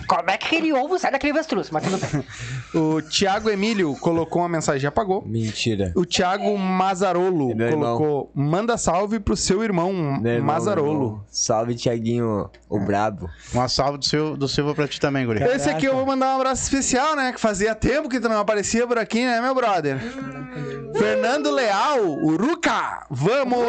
Como 0.07 0.29
é 0.29 0.38
que 0.38 0.45
aquele 0.45 0.73
ovo 0.73 0.99
sai 0.99 1.11
daquele 1.11 1.33
avestruz? 1.33 1.69
Mas 1.71 1.83
tudo 1.83 1.97
bem. 1.97 2.25
O 2.73 3.01
Thiago 3.01 3.49
Emílio 3.49 3.95
colocou 3.95 4.41
uma 4.41 4.49
mensagem 4.49 4.83
e 4.83 4.88
apagou. 4.88 5.23
Mentira. 5.25 5.91
O 5.95 6.05
Thiago 6.05 6.57
Mazarolo 6.57 7.51
irmão. 7.51 7.97
colocou: 7.97 8.31
manda 8.36 8.77
salve 8.77 9.19
pro 9.19 9.36
seu 9.36 9.63
irmão 9.63 9.93
Meu 10.21 10.43
Mazarolo. 10.43 10.91
meu 10.93 11.01
irmão. 11.07 11.23
Salve, 11.29 11.75
Tiaguinho, 11.75 12.49
o 12.69 12.79
brabo. 12.79 13.29
Uma 13.53 13.67
salva 13.67 13.97
do, 13.97 14.05
Sil 14.05 14.36
do 14.38 14.47
Silva 14.47 14.73
pra 14.75 14.88
ti 14.88 14.99
também, 14.99 15.25
guri. 15.25 15.43
Esse 15.43 15.69
aqui 15.69 15.86
eu 15.86 15.95
vou 15.95 16.05
mandar 16.05 16.33
um 16.33 16.36
abraço 16.41 16.63
especial, 16.63 17.15
né? 17.15 17.31
Que 17.31 17.39
fazia 17.39 17.73
tempo 17.73 18.09
que 18.09 18.19
tu 18.26 18.30
não 18.30 18.39
aparecia 18.39 18.88
por 18.88 18.97
aqui, 18.97 19.23
né, 19.23 19.39
meu 19.39 19.53
brother? 19.53 19.97
Fernando 20.97 21.51
Leal, 21.51 21.99
Uruca, 22.23 23.05
vamos! 23.09 23.59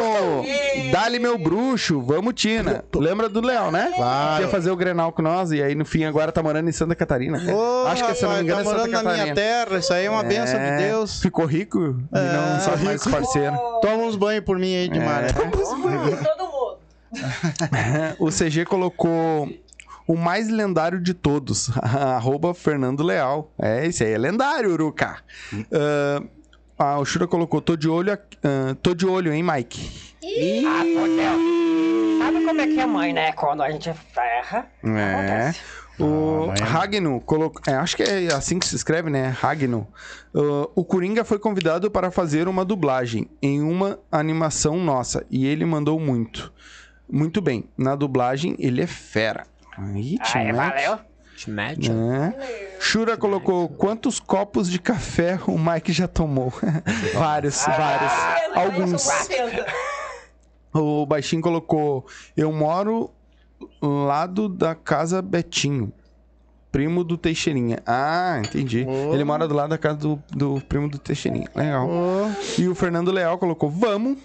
Dali 0.91 1.19
meu 1.19 1.37
bruxo, 1.37 2.01
vamos, 2.01 2.33
Tina. 2.33 2.83
Lembra 2.95 3.27
do 3.29 3.41
Leal, 3.41 3.71
né? 3.71 3.91
Claro. 3.95 4.37
Que 4.37 4.41
Ia 4.43 4.47
fazer 4.47 4.71
o 4.71 4.75
Grenal 4.75 5.11
com 5.11 5.21
nós 5.21 5.51
e 5.51 5.61
aí 5.61 5.75
no 5.75 5.85
fim 5.85 6.05
agora 6.05 6.31
tá 6.31 6.41
morando 6.41 6.69
em 6.69 6.71
Santa 6.71 6.95
Catarina. 6.95 7.37
Ô, 7.53 7.85
Acho 7.87 8.05
que 8.07 8.15
se 8.15 8.23
não 8.23 8.33
me 8.35 8.41
engano 8.43 8.61
é 8.61 8.63
tá 8.63 8.69
Santa 8.69 8.87
morando 8.87 8.91
na 8.93 9.01
minha 9.13 9.27
Catarina. 9.27 9.35
terra, 9.35 9.77
isso 9.77 9.93
aí 9.93 10.05
é 10.05 10.09
uma 10.09 10.23
benção 10.23 10.57
de 10.59 10.65
É, 10.65 10.77
Deus. 10.77 11.21
Ficou 11.21 11.45
rico 11.45 11.79
e 11.79 12.15
não 12.19 12.59
sabe 12.61 12.83
mais 12.85 13.03
parceiro. 13.05 13.55
Toma 13.81 14.03
uns 14.03 14.15
banhos 14.15 14.43
por 14.43 14.57
mim 14.57 14.73
aí 14.75 14.89
de 14.89 14.97
É. 14.99 15.03
mar. 15.05 15.23
Todo 15.33 15.77
mundo. 15.77 16.17
O 18.19 18.29
CG 18.29 18.65
colocou 18.65 19.49
o 20.07 20.15
mais 20.15 20.49
lendário 20.49 20.99
de 21.01 21.13
todos, 21.13 21.69
arroba 21.77 22.53
Fernando 22.53 23.03
Leal. 23.03 23.51
É, 23.59 23.85
esse 23.85 24.03
aí 24.03 24.13
é 24.13 24.17
lendário, 24.17 24.71
Uruca. 24.71 25.17
Ah, 25.71 26.23
ah, 26.79 26.99
o 26.99 27.05
Shura 27.05 27.27
colocou, 27.27 27.61
tô 27.61 27.75
de 27.75 27.89
olho, 27.89 28.13
aqui- 28.13 28.37
ah, 28.43 28.75
tô 28.81 28.93
de 28.95 29.05
olho, 29.05 29.33
hein, 29.33 29.43
Mike? 29.43 30.15
Ah, 30.65 30.83
fodeu. 30.99 31.57
Sabe 32.19 32.43
como 32.45 32.61
é 32.61 32.67
que 32.67 32.79
é 32.79 32.85
mãe, 32.85 33.13
né? 33.13 33.31
Quando 33.33 33.61
a 33.63 33.69
gente 33.71 33.91
ferra, 34.13 34.67
É. 34.83 35.13
acontece. 35.13 35.59
O 35.99 36.51
Ah, 36.51 36.53
é- 36.59 36.63
Ragno 36.63 37.19
colocou. 37.21 37.61
É, 37.67 37.75
acho 37.77 37.95
que 37.97 38.03
é 38.03 38.31
assim 38.31 38.59
que 38.59 38.67
se 38.67 38.75
escreve, 38.75 39.09
né? 39.09 39.29
Ragno. 39.29 39.87
Ah, 40.35 40.69
o 40.75 40.83
Coringa 40.85 41.23
foi 41.25 41.39
convidado 41.39 41.89
para 41.89 42.11
fazer 42.11 42.47
uma 42.47 42.63
dublagem 42.63 43.27
em 43.41 43.61
uma 43.61 43.97
animação 44.11 44.77
nossa 44.77 45.25
e 45.31 45.45
ele 45.47 45.65
mandou 45.65 45.99
muito. 45.99 46.53
Muito 47.09 47.41
bem. 47.41 47.63
Na 47.77 47.95
dublagem, 47.95 48.55
ele 48.59 48.81
é 48.81 48.87
fera. 48.87 49.45
Aí, 49.77 50.17
Aí, 50.19 50.19
Timete. 50.19 50.53
valeu. 50.53 50.99
Te 51.37 51.51
mete? 51.51 51.91
É. 51.91 52.77
Shura 52.79 53.15
colocou 53.15 53.69
quantos 53.69 54.19
copos 54.19 54.67
de 54.67 54.79
café 54.79 55.39
o 55.45 55.55
Mike 55.57 55.93
já 55.93 56.07
tomou? 56.07 56.51
vários, 57.13 57.63
vários. 57.63 58.11
Alguns. 58.55 59.07
O 60.73 61.05
Baixinho 61.07 61.41
colocou: 61.41 62.05
Eu 62.35 62.51
moro 62.51 63.09
lado 63.81 64.47
da 64.47 64.75
casa 64.75 65.21
Betinho, 65.21 65.91
primo 66.71 67.03
do 67.03 67.17
Teixeirinha. 67.17 67.79
Ah, 67.85 68.39
entendi. 68.45 68.85
Oh. 68.87 69.13
Ele 69.13 69.23
mora 69.23 69.47
do 69.47 69.55
lado 69.55 69.69
da 69.69 69.77
casa 69.77 69.97
do, 69.97 70.21
do 70.29 70.61
primo 70.67 70.87
do 70.87 70.99
Teixeirinha. 70.99 71.49
Legal. 71.55 71.89
E 72.59 72.67
o 72.67 72.75
Fernando 72.75 73.11
Leal 73.11 73.37
colocou: 73.39 73.69
Vamos. 73.71 74.19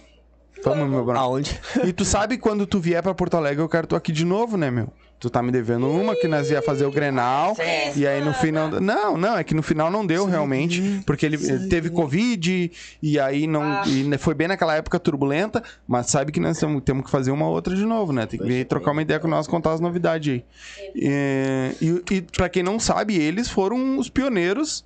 Vamos, 0.62 0.90
meu 0.90 1.04
brother. 1.04 1.22
Aonde? 1.22 1.60
E 1.84 1.92
tu 1.92 2.04
sabe 2.04 2.36
quando 2.36 2.66
tu 2.66 2.78
vier 2.78 3.02
pra 3.02 3.14
Porto 3.14 3.36
Alegre, 3.36 3.62
eu 3.62 3.68
quero 3.68 3.86
tu 3.86 3.96
aqui 3.96 4.12
de 4.12 4.24
novo, 4.24 4.56
né, 4.58 4.70
meu? 4.70 4.92
Tu 5.22 5.30
tá 5.30 5.40
me 5.40 5.52
devendo 5.52 5.88
uma 5.88 6.16
que 6.16 6.26
nós 6.26 6.50
ia 6.50 6.60
fazer 6.60 6.84
o 6.84 6.90
Grenal. 6.90 7.56
E 7.94 8.04
aí 8.04 8.20
no 8.20 8.34
final. 8.34 8.68
Não, 8.80 9.16
não, 9.16 9.38
é 9.38 9.44
que 9.44 9.54
no 9.54 9.62
final 9.62 9.88
não 9.88 10.04
deu 10.04 10.26
realmente. 10.26 11.00
Porque 11.06 11.24
ele 11.24 11.36
ele 11.36 11.68
teve 11.68 11.90
Covid 11.90 12.72
e 13.00 13.20
aí 13.20 13.46
não. 13.46 13.84
E 13.86 14.18
foi 14.18 14.34
bem 14.34 14.48
naquela 14.48 14.74
época 14.74 14.98
turbulenta. 14.98 15.62
Mas 15.86 16.08
sabe 16.08 16.32
que 16.32 16.40
nós 16.40 16.58
temos, 16.58 16.82
temos 16.82 17.04
que 17.04 17.10
fazer 17.10 17.30
uma 17.30 17.48
outra 17.48 17.76
de 17.76 17.84
novo, 17.84 18.12
né? 18.12 18.26
Tem 18.26 18.40
que 18.40 18.44
vir 18.44 18.64
trocar 18.64 18.90
uma 18.90 19.02
ideia 19.02 19.20
com 19.20 19.28
nós, 19.28 19.46
contar 19.46 19.74
as 19.74 19.80
novidades 19.80 20.32
aí. 20.32 20.44
E, 20.92 21.70
e, 21.80 22.14
e 22.16 22.22
pra 22.22 22.48
quem 22.48 22.64
não 22.64 22.80
sabe, 22.80 23.14
eles 23.14 23.48
foram 23.48 23.98
os 23.98 24.08
pioneiros. 24.08 24.84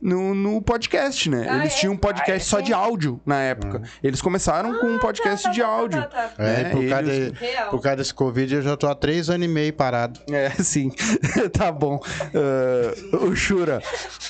No, 0.00 0.32
no 0.32 0.62
podcast, 0.62 1.28
né? 1.28 1.44
Ah, 1.50 1.56
Eles 1.56 1.72
é? 1.74 1.76
tinham 1.78 1.94
um 1.94 1.96
podcast 1.96 2.46
Ah, 2.46 2.50
só 2.50 2.58
sim. 2.58 2.62
de 2.64 2.72
áudio 2.72 3.20
na 3.26 3.40
época. 3.42 3.82
Eles 4.00 4.22
começaram 4.22 4.78
com 4.78 4.86
um 4.86 4.98
podcast 4.98 5.50
de 5.50 5.60
áudio. 5.60 6.00
Tá, 6.02 6.06
tá, 6.06 6.28
tá. 6.28 6.44
É, 6.44 6.46
É, 6.46 6.60
e 6.60 6.70
por, 6.70 6.88
causa 6.88 7.12
eles- 7.12 7.32
de- 7.32 7.38
Real. 7.40 7.70
por 7.70 7.80
causa 7.82 7.96
desse 7.96 8.14
Covid 8.14 8.54
eu 8.54 8.62
já 8.62 8.76
tô 8.76 8.86
há 8.86 8.94
três 8.94 9.28
anos 9.28 9.44
e 9.46 9.50
meio 9.50 9.72
parado. 9.72 10.20
É, 10.30 10.50
sim. 10.62 10.92
tá 11.52 11.72
bom. 11.72 12.00
Ah, 12.34 13.16
o 13.24 13.34
Shura, 13.34 13.82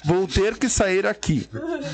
vou 0.05 0.27
ter 0.27 0.57
que 0.57 0.69
sair 0.71 1.07
aqui. 1.07 1.49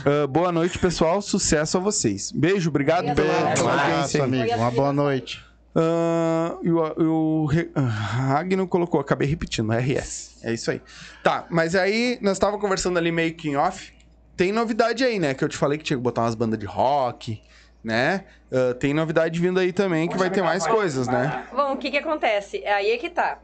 Ah, 0.07 0.27
boa 0.29 0.53
noite, 0.53 0.79
pessoal. 0.79 1.20
Sucesso 1.20 1.77
a 1.77 1.81
vocês. 1.81 2.31
Beijo, 2.31 2.68
obrigado 2.70 3.11
Obrigado. 3.11 3.55
pela, 3.55 3.55
pela 3.55 3.83
audiência. 3.83 4.22
amigo. 4.22 4.55
Uma 4.55 4.70
boa 4.70 4.93
noite. 4.93 5.43
Ah, 5.77 6.57
e 6.62 6.70
o, 6.70 7.43
o 7.43 7.47
Re- 7.47 7.70
ah, 7.75 7.81
Ragno 7.81 8.68
colocou, 8.68 9.01
acabei 9.01 9.27
repetindo, 9.29 9.72
RS. 9.72 10.39
É 10.45 10.53
isso 10.53 10.70
aí. 10.70 10.81
Tá, 11.22 11.47
mas 11.51 11.75
aí 11.75 12.18
nós 12.22 12.39
tava 12.39 12.59
conversando 12.59 12.99
ali 12.99 13.11
meio 13.11 13.35
que 13.35 13.49
em 13.49 13.57
off. 13.57 13.93
Tem 14.37 14.53
novidade 14.53 15.05
aí, 15.05 15.18
né? 15.18 15.35
Que 15.35 15.43
eu 15.45 15.49
te 15.49 15.57
falei 15.57 15.79
que 15.79 15.85
tinha 15.85 15.97
que 15.97 16.03
botar 16.03 16.22
umas 16.22 16.35
bandas 16.35 16.59
de 16.59 16.66
rock, 16.66 17.43
né? 17.83 18.25
Ah, 18.53 18.75
tem 18.75 18.95
novidade 18.95 19.41
vindo 19.41 19.59
aí 19.59 19.72
também 19.72 20.09
que 20.09 20.16
vai 20.16 20.31
ter 20.31 20.43
mais 20.43 20.66
coisas, 20.66 21.09
né? 21.09 21.47
Bom, 21.53 21.72
o 21.72 21.77
que 21.77 21.91
que 21.91 21.99
acontece? 21.99 22.62
É 22.62 22.72
aí 22.72 22.91
é 22.91 22.99
que 22.99 23.11
tá. 23.11 23.41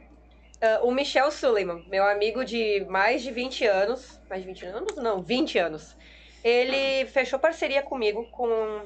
Ah, 0.62 0.80
o 0.82 0.92
Michel 0.92 1.30
Suleiman, 1.32 1.82
meu 1.88 2.04
amigo 2.06 2.44
de 2.44 2.86
mais 2.88 3.22
de 3.22 3.30
20 3.32 3.64
anos, 3.64 4.20
mais 4.28 4.42
de 4.42 4.48
20 4.48 4.66
anos? 4.66 4.94
Não, 4.96 5.20
20 5.22 5.58
anos. 5.58 5.96
Ele 6.44 7.06
fechou 7.06 7.38
parceria 7.38 7.82
comigo 7.82 8.24
com 8.30 8.82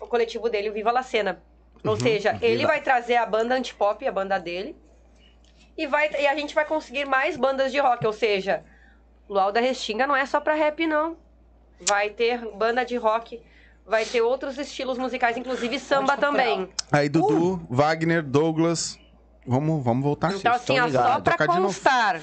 o 0.00 0.06
coletivo 0.06 0.48
dele, 0.48 0.70
o 0.70 0.72
Viva 0.72 0.92
La 0.92 1.02
Cena. 1.02 1.42
Ou 1.84 1.96
seja, 1.96 2.38
ele 2.40 2.66
vai 2.66 2.80
trazer 2.80 3.16
a 3.16 3.26
banda 3.26 3.54
antipop, 3.54 4.06
a 4.06 4.12
banda 4.12 4.38
dele, 4.38 4.76
e, 5.76 5.86
vai, 5.86 6.10
e 6.18 6.26
a 6.26 6.34
gente 6.34 6.54
vai 6.54 6.64
conseguir 6.64 7.04
mais 7.04 7.36
bandas 7.36 7.70
de 7.70 7.78
rock. 7.78 8.06
Ou 8.06 8.12
seja, 8.12 8.64
Luau 9.28 9.52
da 9.52 9.60
Restinga 9.60 10.06
não 10.06 10.16
é 10.16 10.24
só 10.26 10.40
pra 10.40 10.54
rap, 10.54 10.86
não. 10.86 11.16
Vai 11.80 12.10
ter 12.10 12.38
banda 12.56 12.84
de 12.84 12.96
rock, 12.96 13.40
vai 13.86 14.04
ter 14.04 14.22
outros 14.22 14.56
estilos 14.58 14.96
musicais, 14.98 15.36
inclusive 15.36 15.78
samba 15.78 16.16
também. 16.16 16.68
Aí, 16.90 17.08
Dudu, 17.08 17.66
Wagner, 17.68 18.22
Douglas. 18.22 18.98
Vamos, 19.48 19.84
vamos 19.84 20.02
voltar. 20.02 20.34
Então, 20.34 20.54
assim, 20.54 20.80
ó, 20.80 20.90
só 20.90 21.20
pra 21.20 21.46
constar, 21.46 22.20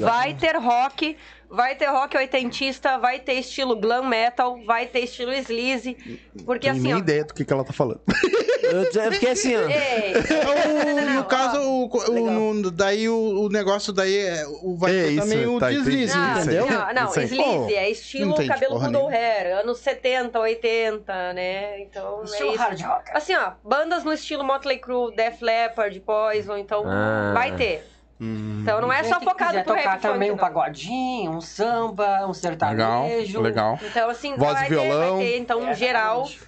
vai 0.00 0.34
ter 0.34 0.56
rock, 0.56 1.16
vai 1.50 1.74
ter 1.74 1.86
rock 1.86 2.16
oitentista, 2.16 2.98
vai 2.98 3.18
ter 3.20 3.34
estilo 3.34 3.76
glam 3.76 4.02
metal, 4.06 4.58
vai 4.64 4.86
ter 4.86 5.00
estilo 5.00 5.32
sleaze, 5.32 5.96
porque 6.44 6.68
assim, 6.68 6.80
nem 6.80 6.94
ó... 6.94 6.98
ideia 6.98 7.24
do 7.24 7.32
que, 7.34 7.44
que 7.44 7.52
ela 7.52 7.64
tá 7.64 7.72
falando. 7.72 8.00
Eu, 8.60 9.12
fiquei 9.12 9.30
assim, 9.30 9.56
ó. 9.56 9.60
Ei, 9.60 10.12
O- 10.12 11.12
no 11.14 11.20
ó, 11.20 11.22
caso, 11.24 11.58
o, 11.58 11.86
o- 12.10 12.30
no- 12.52 12.70
daí 12.70 13.08
o, 13.08 13.44
o 13.44 13.48
negócio 13.48 13.94
daí 13.94 14.14
é, 14.18 14.44
o, 14.46 14.76
vai 14.76 14.90
É 14.94 15.02
ter 15.04 15.10
isso, 15.12 15.22
também 15.22 15.46
o 15.46 15.58
tá, 15.58 15.70
deslize, 15.70 16.14
Não, 16.14 16.38
entendeu? 16.42 16.66
não, 16.66 16.92
não, 16.92 17.06
Pô, 17.06 17.20
é 17.72 17.84
não 17.86 17.92
estilo 17.92 18.34
cabelo 18.46 18.74
nenhuma. 18.78 19.10
hair, 19.10 19.56
anos 19.60 19.78
70, 19.78 20.38
80, 20.38 21.32
né? 21.32 21.80
Então, 21.80 22.22
Estilo 22.24 22.50
é 22.50 22.54
isso. 22.54 22.62
hard 22.62 22.80
rock. 22.82 23.10
Assim, 23.14 23.34
ó, 23.36 23.52
bandas 23.64 24.04
no 24.04 24.12
estilo 24.12 24.44
Motley 24.44 24.78
Crue, 24.78 25.14
Def 25.16 25.40
Leppard, 25.40 25.98
Poison, 26.00 26.58
então 26.58 26.82
Ah. 26.86 27.30
vai 27.32 27.56
ter. 27.56 27.86
Então 28.20 28.80
não 28.80 28.92
é 28.92 29.04
só 29.04 29.20
focado 29.20 29.54
pro 29.62 29.76
tocar 29.76 29.92
rap 29.92 30.00
também 30.00 30.30
um 30.32 30.36
pagodinho, 30.36 31.30
um 31.30 31.40
samba, 31.40 32.04
um 32.26 32.32
Legal, 32.32 32.34
sertanejo. 32.34 33.40
legal. 33.40 33.78
Então, 33.82 34.10
assim, 34.10 34.34
Voz 34.36 34.54
vai 34.54 34.66
e 34.66 34.68
violão. 34.68 35.18
ter, 35.18 35.24
vai 35.24 35.32
ter, 35.32 35.38
então, 35.38 35.68
É, 35.68 35.74
geral. 35.74 36.22
exatamente. 36.24 36.47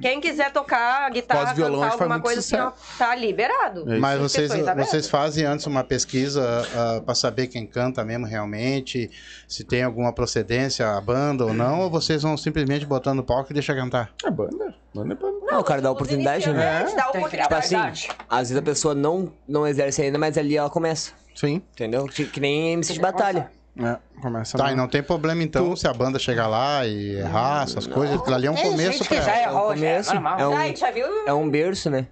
Quem 0.00 0.20
quiser 0.20 0.52
tocar 0.52 1.10
guitarra, 1.10 1.52
violão, 1.52 1.80
cantar 1.80 1.92
alguma 1.92 2.20
coisa 2.20 2.40
assim, 2.40 2.56
ó, 2.56 2.72
tá 2.98 3.14
liberado. 3.14 3.90
É. 3.92 3.98
Mas 3.98 4.20
vocês, 4.20 4.50
abertas. 4.50 4.88
vocês 4.88 5.08
fazem 5.08 5.44
antes 5.44 5.66
uma 5.66 5.84
pesquisa 5.84 6.66
para 7.04 7.14
saber 7.14 7.46
quem 7.46 7.66
canta 7.66 8.04
mesmo 8.04 8.26
realmente, 8.26 9.10
se 9.46 9.64
tem 9.64 9.82
alguma 9.82 10.12
procedência 10.12 10.88
a 10.88 11.00
banda 11.00 11.44
ou 11.44 11.54
não, 11.54 11.80
ou 11.80 11.90
vocês 11.90 12.22
vão 12.22 12.36
simplesmente 12.36 12.86
botando 12.86 13.18
no 13.18 13.24
palco 13.24 13.52
e 13.52 13.54
deixa 13.54 13.74
cantar? 13.74 14.12
É 14.24 14.30
banda. 14.30 14.74
Banda 14.94 15.14
é 15.14 15.16
banda. 15.16 15.38
Não, 15.50 15.60
o 15.60 15.64
cara 15.64 15.80
dá 15.80 15.90
oportunidade, 15.90 16.50
né? 16.52 16.84
dá 16.96 17.06
que 17.06 17.24
criar 17.28 17.42
Tipo 17.44 17.54
oportunidade. 17.56 18.06
assim, 18.08 18.22
às 18.28 18.48
vezes 18.48 18.56
a 18.56 18.62
pessoa 18.62 18.94
não, 18.94 19.32
não 19.46 19.66
exerce 19.66 20.02
ainda, 20.02 20.18
mas 20.18 20.36
ali 20.38 20.56
ela 20.56 20.70
começa. 20.70 21.12
Sim. 21.34 21.62
Entendeu? 21.72 22.06
Que, 22.06 22.24
que 22.24 22.40
nem 22.40 22.72
MC 22.72 22.92
de 22.92 23.00
batalha. 23.00 23.50
É, 23.78 23.96
começa 24.20 24.58
Tá, 24.58 24.64
lá. 24.64 24.72
e 24.72 24.74
não 24.74 24.88
tem 24.88 25.02
problema 25.02 25.42
então 25.42 25.74
se 25.76 25.86
a 25.86 25.92
banda 25.92 26.18
chegar 26.18 26.48
lá 26.48 26.84
e 26.86 27.16
errar 27.16 27.62
essas 27.64 27.86
coisas, 27.86 28.18
aquilo 28.20 28.34
ali 28.34 28.46
é 28.46 28.50
um 28.50 28.56
começo 28.56 29.04
pra 29.04 29.20
já 29.20 29.36
ela. 29.36 29.52
errou, 29.52 29.76
já 29.76 29.86
é 29.86 30.02
normal. 30.02 30.38
É 30.40 30.48
um- 30.48 30.76
já 30.76 30.90
viu? 30.90 31.06
É 31.26 31.32
um 31.32 31.48
berço, 31.48 31.88
né? 31.88 32.06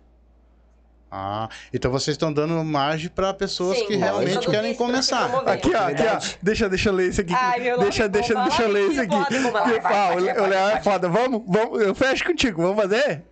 Ah, 1.11 1.49
então 1.73 1.91
vocês 1.91 2.15
estão 2.15 2.31
dando 2.33 2.63
margem 2.63 3.09
para 3.09 3.33
pessoas 3.33 3.79
Sim, 3.79 3.87
que 3.87 3.97
realmente 3.97 4.47
querem 4.47 4.73
isso 4.73 4.79
começar. 4.79 5.25
Aqui, 5.47 5.75
ó, 5.75 5.87
aqui, 5.89 6.03
ó. 6.03 6.19
Deixa, 6.43 6.69
deixa 6.69 6.89
eu 6.91 6.93
ler 6.93 7.09
esse 7.09 7.21
aqui. 7.23 7.33
Ai, 7.35 7.61
meu 7.61 7.79
deixa, 7.79 8.07
deixa, 8.09 8.35
deixa 8.35 8.63
eu 8.63 8.69
ler 8.69 8.91
esse 8.91 9.01
aqui. 9.01 9.15
ah, 9.15 9.21
o 9.21 9.81
vai, 9.83 10.17
Le- 10.17 10.33
o 10.33 10.35
vai, 10.41 10.51
Léo 10.51 10.69
é 10.69 10.81
foda. 10.83 11.09
Vamos, 11.09 11.43
vamos, 11.47 11.81
eu 11.81 11.95
fecho 11.95 12.25
contigo, 12.25 12.61
vamos 12.61 12.77
fazer? 12.83 13.23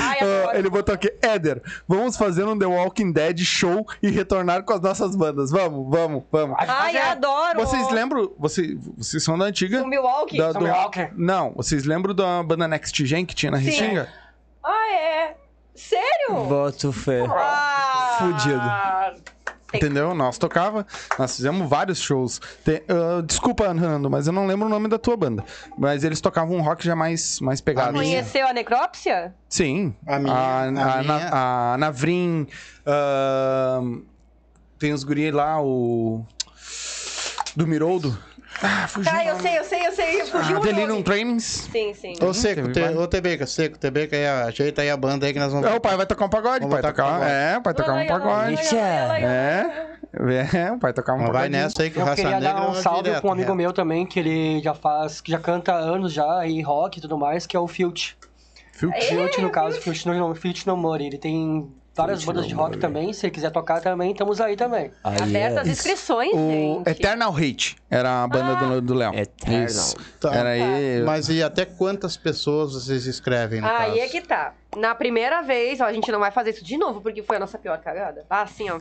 Ai, 0.00 0.20
adoro. 0.20 0.56
Ele 0.58 0.70
botou 0.70 0.94
aqui, 0.94 1.12
Éder, 1.20 1.62
vamos 1.86 2.16
fazer 2.16 2.44
um 2.44 2.58
The 2.58 2.66
Walking 2.66 3.12
Dead 3.12 3.38
show 3.40 3.86
e 4.02 4.10
retornar 4.10 4.62
com 4.62 4.72
as 4.72 4.80
nossas 4.80 5.14
bandas. 5.14 5.50
Vamos, 5.50 5.86
vamos, 5.90 6.24
vamos. 6.32 6.56
Ai, 6.60 6.96
adoro. 6.96 7.60
Vocês 7.60 7.90
lembram? 7.90 8.32
Vocês, 8.38 8.78
vocês 8.96 9.22
são 9.22 9.36
da 9.38 9.44
antiga? 9.44 9.82
O 9.82 9.86
Milwaukee? 9.86 10.38
Da, 10.38 10.52
São 10.52 10.62
Milwaukee. 10.62 11.08
Não, 11.14 11.52
vocês 11.54 11.84
lembram 11.84 12.14
da 12.14 12.42
banda 12.42 12.66
Next 12.66 13.04
Gen 13.04 13.26
que 13.26 13.34
tinha 13.34 13.50
na. 13.52 13.58
Restinga? 13.58 14.08
Ah, 14.64 14.92
é? 14.92 15.36
Sério? 15.88 16.44
Boto 16.46 16.92
fé. 16.92 17.24
Ah, 17.28 18.16
Fudido. 18.18 19.20
Entendeu? 19.72 20.14
Nós 20.14 20.36
tocava, 20.36 20.84
nós 21.16 21.36
fizemos 21.36 21.68
vários 21.68 22.00
shows. 22.00 22.40
Tem- 22.64 22.82
ah, 22.88 23.22
desculpa, 23.24 23.72
Nando, 23.72 24.10
mas 24.10 24.26
eu 24.26 24.32
não 24.32 24.44
lembro 24.46 24.66
o 24.66 24.68
nome 24.68 24.88
da 24.88 24.98
tua 24.98 25.16
banda. 25.16 25.44
Mas 25.78 26.02
eles 26.02 26.20
tocavam 26.20 26.56
um 26.56 26.60
rock 26.62 26.84
já 26.84 26.96
mais, 26.96 27.38
mais 27.40 27.60
pegado. 27.60 27.92
minha. 27.92 28.02
Conheceu 28.04 28.48
a 28.48 28.52
necrópsia? 28.52 29.32
Sim. 29.48 29.94
A 30.06 30.18
minha- 30.18 30.34
A, 30.34 30.38
a 30.38 30.64
a, 30.64 30.70
minha- 30.70 31.02
Na- 31.02 31.72
a 31.74 31.78
Navrin. 31.78 32.46
ahn, 32.84 34.02
tem 34.78 34.92
os 34.92 35.04
guri 35.04 35.30
lá, 35.30 35.62
o. 35.62 36.24
Do 37.54 37.66
Miroldo. 37.66 38.16
Ah, 38.62 38.86
fugiu. 38.86 39.10
Tá, 39.10 39.18
o 39.18 39.28
eu 39.28 39.36
sei, 39.40 39.58
eu 39.58 39.64
sei, 39.64 39.86
eu 39.86 39.92
sei. 39.92 40.26
Fugiu 40.26 40.56
Ah, 40.56 40.60
o 40.60 40.62
Delirium 40.62 40.88
nome. 40.88 41.02
Trainings. 41.02 41.68
Sim, 41.72 41.94
sim. 41.94 42.14
Ô, 42.22 42.34
Seco, 42.34 42.68
teve 42.72 42.88
te, 42.92 42.96
ô, 42.96 43.06
TBK, 43.06 43.46
Seco, 43.46 43.78
TBK, 43.78 44.16
aí, 44.16 44.26
ajeita 44.26 44.82
aí 44.82 44.90
a 44.90 44.96
banda 44.96 45.26
aí 45.26 45.32
que 45.32 45.38
nós 45.38 45.52
vamos... 45.52 45.66
É, 45.66 45.74
o 45.74 45.80
pai 45.80 45.96
vai 45.96 46.06
tocar 46.06 46.26
um 46.26 46.28
pagode, 46.28 46.60
Vamos 46.60 46.74
pai 46.80 46.82
tocar, 46.82 47.04
pagode. 47.04 47.30
É, 47.30 47.60
vai 47.60 47.74
tocar 47.74 47.92
um 47.94 48.06
pagode. 48.06 48.76
É, 48.76 49.86
é, 50.12 50.76
vai 50.76 50.92
tocar 50.92 51.14
um 51.14 51.18
Mas 51.18 51.26
vai 51.26 51.32
pagode. 51.34 51.50
nessa 51.52 51.82
aí 51.82 51.90
que 51.90 51.98
o 51.98 52.00
Eu 52.00 52.04
Raça 52.04 52.16
queria 52.16 52.40
Negra 52.40 52.52
dar 52.54 52.68
um 52.68 52.74
salve 52.74 53.04
direto, 53.04 53.22
com 53.22 53.28
um 53.28 53.32
amigo 53.32 53.54
meu 53.54 53.72
também, 53.72 54.04
que 54.04 54.18
ele 54.18 54.60
já 54.60 54.74
faz, 54.74 55.20
que 55.20 55.30
já 55.30 55.38
canta 55.38 55.72
anos 55.72 56.12
já, 56.12 56.38
aí 56.40 56.60
rock 56.60 56.98
e 56.98 57.00
tudo 57.02 57.16
mais, 57.16 57.46
que 57.46 57.56
é 57.56 57.60
o 57.60 57.66
Filt. 57.68 58.12
Filt, 58.72 59.38
no 59.38 59.50
caso, 59.50 59.80
Filt 59.80 60.04
no, 60.06 60.34
Filt 60.34 60.66
no 60.66 60.76
Mori. 60.76 61.06
Ele 61.06 61.18
tem 61.18 61.70
várias 61.94 62.24
bandas 62.24 62.46
de 62.46 62.54
rock 62.54 62.78
também, 62.78 63.12
se 63.12 63.30
quiser 63.30 63.50
tocar 63.50 63.80
também, 63.80 64.12
estamos 64.12 64.40
aí 64.40 64.56
também. 64.56 64.90
Aí 65.04 65.20
Abertas 65.20 65.58
as 65.62 65.68
é 65.68 65.70
inscrições, 65.70 66.32
O 66.32 66.50
gente. 66.50 66.88
Eternal 66.88 67.34
Hate 67.36 67.76
era 67.90 68.22
a 68.22 68.28
banda 68.28 68.54
do- 68.56 68.80
do 68.80 68.94
Léo. 68.94 69.14
Eternal. 69.14 69.64
Isso. 69.66 69.96
Tá. 70.20 70.34
Era 70.34 70.50
aí. 70.50 71.02
Mas 71.04 71.28
e 71.28 71.42
até 71.42 71.64
quantas 71.64 72.16
pessoas 72.16 72.72
vocês 72.74 73.06
escrevem 73.06 73.60
no 73.60 73.66
Aí 73.66 73.76
caso? 73.76 73.98
é 73.98 74.08
que 74.08 74.20
tá. 74.20 74.54
Na 74.76 74.94
primeira 74.94 75.42
vez, 75.42 75.80
ó, 75.80 75.84
a 75.84 75.92
gente 75.92 76.10
não 76.12 76.20
vai 76.20 76.30
fazer 76.30 76.50
isso 76.50 76.64
de 76.64 76.76
novo, 76.78 77.00
porque 77.00 77.22
foi 77.22 77.36
a 77.36 77.40
nossa 77.40 77.58
pior 77.58 77.78
cagada. 77.80 78.24
Ah, 78.30 78.42
assim, 78.42 78.70
ó. 78.70 78.80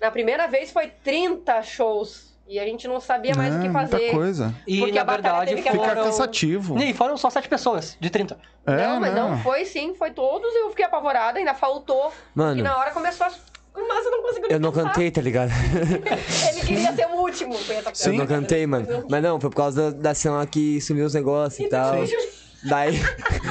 Na 0.00 0.10
primeira 0.10 0.46
vez 0.46 0.70
foi 0.70 0.88
30 0.88 1.62
shows. 1.62 2.25
E 2.48 2.60
a 2.60 2.64
gente 2.64 2.86
não 2.86 3.00
sabia 3.00 3.34
mais 3.34 3.54
o 3.56 3.60
que 3.60 3.66
Ah, 3.66 3.72
fazer. 3.72 3.96
Muita 3.96 4.12
coisa. 4.12 4.54
E 4.66 4.78
Porque 4.78 4.94
na 4.94 5.00
a 5.00 5.04
verdade 5.04 5.50
teve 5.50 5.62
que 5.62 5.70
Fica 5.70 5.84
foram. 5.84 6.04
cansativo. 6.04 6.78
E 6.78 6.94
foram 6.94 7.16
só 7.16 7.28
sete 7.28 7.48
pessoas, 7.48 7.96
de 8.00 8.08
30. 8.08 8.38
É, 8.64 8.86
não, 8.86 9.00
mas 9.00 9.14
não. 9.14 9.38
foi 9.42 9.64
sim, 9.64 9.94
foi 9.94 10.12
todos. 10.12 10.54
Eu 10.54 10.70
fiquei 10.70 10.84
apavorada, 10.84 11.38
ainda 11.38 11.54
faltou. 11.54 12.12
Mano, 12.34 12.60
E 12.60 12.62
na 12.62 12.76
hora 12.76 12.90
começou 12.92 13.26
a. 13.26 13.30
Mas 13.88 14.04
eu 14.06 14.10
não 14.10 14.22
conseguiu 14.22 14.48
eu 14.50 14.60
não 14.60 14.72
pensar. 14.72 14.88
cantei, 14.88 15.10
tá 15.10 15.20
ligado? 15.20 15.50
Ele 16.50 16.60
queria 16.66 16.92
ser 16.94 17.06
o 17.08 17.16
último. 17.20 17.52
Foi 17.54 17.76
essa 17.76 17.90
Sim. 17.94 18.10
Eu 18.12 18.18
não 18.18 18.26
cantei, 18.26 18.66
mano. 18.66 19.04
Mas 19.10 19.22
não, 19.22 19.38
foi 19.40 19.50
por 19.50 19.56
causa 19.56 19.90
da, 19.92 19.98
da 20.10 20.14
cena 20.14 20.46
que 20.46 20.80
sumiu 20.80 21.04
os 21.04 21.12
negócios 21.14 21.66
e 21.66 21.68
tal. 21.68 21.96
Daí. 22.68 23.00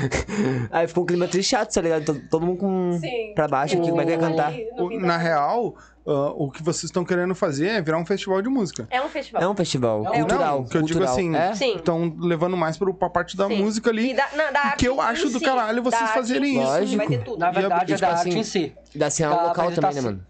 Aí 0.72 0.88
ficou 0.88 1.04
um 1.04 1.08
clima 1.08 1.28
triste 1.28 1.50
chato, 1.52 1.74
tá 1.74 1.82
ligado? 1.82 2.06
Todo, 2.06 2.22
todo 2.30 2.46
mundo 2.46 2.58
com. 2.58 2.98
Sim. 3.00 3.34
pra 3.36 3.48
baixo 3.48 3.78
aqui, 3.78 3.90
como 3.90 4.02
é 4.02 4.06
que 4.06 4.12
ia 4.12 4.18
cantar? 4.18 4.54
O- 4.78 5.00
na 5.00 5.18
real, 5.18 5.76
ah, 6.08 6.32
o 6.36 6.50
que 6.52 6.62
vocês 6.62 6.86
estão 6.86 7.04
querendo 7.06 7.34
fazer 7.36 7.68
é 7.68 7.82
virar 7.82 7.98
um 7.98 8.06
festival 8.06 8.42
de 8.42 8.50
música. 8.50 8.88
É 8.90 9.02
um 9.02 9.10
festival. 9.10 9.42
É 9.42 9.48
um 9.48 9.56
festival 9.56 10.06
É 10.06 10.10
um- 10.10 10.14
cultural. 10.22 10.60
Não, 10.62 10.68
que 10.68 10.78
eu 10.78 10.82
digo 10.82 11.04
assim, 11.04 11.36
É? 11.36 11.54
Sim. 11.56 11.76
estão 11.78 12.14
levando 12.20 12.56
mais 12.58 12.78
pro, 12.78 12.94
pra 12.94 13.10
parte 13.10 13.36
da 13.38 13.48
Sim. 13.48 13.62
música 13.62 13.90
ali. 13.90 14.12
E 14.12 14.14
da, 14.14 14.28
na, 14.36 14.52
da 14.52 14.60
arte 14.62 14.78
que 14.80 14.88
eu 14.88 15.00
acho 15.02 15.30
do 15.30 15.40
si, 15.40 15.46
caralho 15.46 15.82
vocês 15.84 16.10
fazerem 16.12 16.62
isso. 16.62 16.68
Vai 16.68 16.86
ter 16.86 16.96
Lógico. 16.98 17.24
tudo. 17.26 17.40
Na 17.40 17.52
verdade, 17.52 17.94
é 17.94 17.96
tipo 17.96 18.02
da 18.08 18.14
assim, 18.16 18.30
arte 18.30 18.40
em 18.40 18.44
si. 18.44 18.74
Da 18.96 19.10
cena 19.10 19.30
local 19.48 19.72
também, 19.72 19.94
né, 19.96 20.02
mano? 20.02 20.22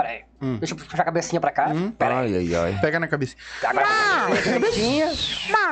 Pera 0.00 0.08
aí. 0.14 0.24
Hum. 0.40 0.56
Deixa 0.56 0.74
eu 0.74 0.78
puxar 0.78 1.02
a 1.02 1.04
cabecinha 1.04 1.40
pra 1.40 1.50
cá. 1.50 1.68
Hum. 1.68 1.90
Pera 1.90 2.20
aí. 2.20 2.36
Ai, 2.36 2.54
ai, 2.54 2.72
ai. 2.72 2.80
Pega 2.80 2.98
na 2.98 3.06
cabeça. 3.06 3.36
Agora 3.62 3.86
cabecinha. 4.42 5.10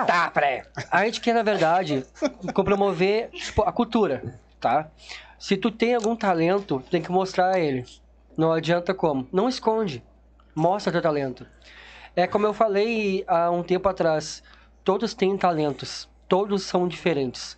Tá, 0.06 0.30
pera 0.30 0.46
aí. 0.46 0.62
A 0.90 1.04
gente 1.04 1.20
quer, 1.20 1.34
na 1.34 1.42
verdade, 1.42 2.04
promover 2.52 3.30
tipo, 3.30 3.62
a 3.62 3.72
cultura, 3.72 4.38
tá? 4.60 4.88
Se 5.38 5.56
tu 5.56 5.70
tem 5.70 5.94
algum 5.94 6.14
talento, 6.14 6.80
tu 6.80 6.90
tem 6.90 7.00
que 7.00 7.10
mostrar 7.10 7.58
ele. 7.58 7.86
Não 8.36 8.52
adianta 8.52 8.92
como. 8.92 9.26
Não 9.32 9.48
esconde. 9.48 10.02
Mostra 10.54 10.92
teu 10.92 11.00
talento. 11.00 11.46
É 12.14 12.26
como 12.26 12.46
eu 12.46 12.52
falei 12.52 13.24
há 13.26 13.50
um 13.50 13.62
tempo 13.62 13.88
atrás. 13.88 14.42
Todos 14.84 15.14
têm 15.14 15.36
talentos. 15.38 16.08
Todos 16.28 16.64
são 16.64 16.86
diferentes. 16.86 17.56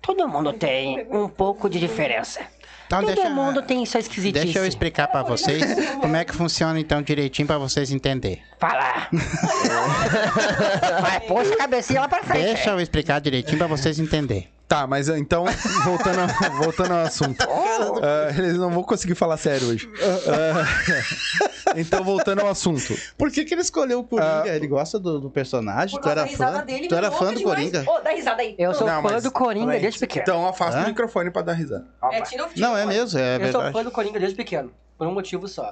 Todo 0.00 0.28
mundo 0.28 0.52
tem 0.52 1.06
um 1.10 1.28
pouco 1.28 1.70
de 1.70 1.78
diferença. 1.78 2.40
Então 2.86 3.00
Todo 3.02 3.14
deixa, 3.14 3.30
mundo 3.30 3.62
tem 3.62 3.84
sua 3.86 4.00
esquisitice. 4.00 4.44
deixa 4.44 4.58
eu 4.58 4.66
explicar 4.66 5.08
pra 5.08 5.22
vocês 5.22 5.62
como 6.00 6.14
é 6.16 6.24
que 6.24 6.34
funciona 6.34 6.78
então 6.78 7.00
direitinho 7.02 7.46
pra 7.46 7.56
vocês 7.58 7.90
entenderem. 7.90 8.42
Fala. 8.58 9.08
Vai, 11.00 11.20
puxa 11.20 11.54
a 11.54 11.56
cabecinha 11.56 12.00
lá 12.02 12.08
pra 12.08 12.22
frente. 12.22 12.44
Deixa 12.44 12.70
eu 12.70 12.80
explicar 12.80 13.20
direitinho 13.20 13.58
pra 13.58 13.66
vocês 13.66 13.98
entenderem. 13.98 14.48
Tá, 14.68 14.86
mas 14.86 15.06
então, 15.10 15.44
voltando, 15.84 16.20
a- 16.20 16.48
voltando 16.50 16.92
ao 16.92 17.00
assunto. 17.04 17.46
Ah, 18.04 18.28
eles 18.36 18.54
não 18.58 18.70
vão 18.70 18.82
conseguir 18.82 19.14
falar 19.14 19.36
sério 19.36 19.66
hoje. 19.68 19.88
Ah, 20.28 21.74
então, 21.76 22.02
voltando 22.04 22.40
ao 22.40 22.48
assunto. 22.48 22.96
Por 23.18 23.30
que, 23.30 23.44
que 23.44 23.54
ele 23.54 23.60
escolheu 23.62 24.00
o 24.00 24.04
Coringa? 24.04 24.48
ele 24.48 24.66
gosta 24.68 24.98
do, 25.00 25.18
do 25.20 25.30
personagem? 25.30 26.00
Tu 26.00 26.08
era 26.08 26.26
fã? 26.26 26.64
dele, 26.64 26.86
tu 26.88 26.94
era 26.94 27.10
fã 27.10 27.32
do. 27.32 27.42
Coringa? 27.42 27.84
Ô, 27.86 28.00
dá 28.00 28.10
risada 28.10 28.40
aí. 28.42 28.54
Eu 28.58 28.72
sou 28.74 28.86
Não, 28.86 29.02
fã 29.02 29.10
mas- 29.12 29.22
do 29.24 29.30
Coringa 29.32 29.78
desde 29.78 29.98
pequeno. 30.00 30.22
Então, 30.22 30.46
afasta 30.46 30.80
Hã? 30.80 30.84
o 30.84 30.86
microfone 30.88 31.30
pra 31.30 31.42
dar 31.42 31.54
risada. 31.54 31.86
É, 32.12 32.20
tira 32.22 32.44
o 32.46 32.48
Não, 32.56 32.76
é 32.76 32.81
mesmo, 32.86 33.18
é 33.18 33.48
eu 33.48 33.52
sou 33.52 33.72
fã 33.72 33.82
do 33.84 33.90
Coringa 33.90 34.18
desde 34.18 34.36
pequeno. 34.36 34.72
Por 34.96 35.06
um 35.06 35.12
motivo 35.12 35.48
só. 35.48 35.70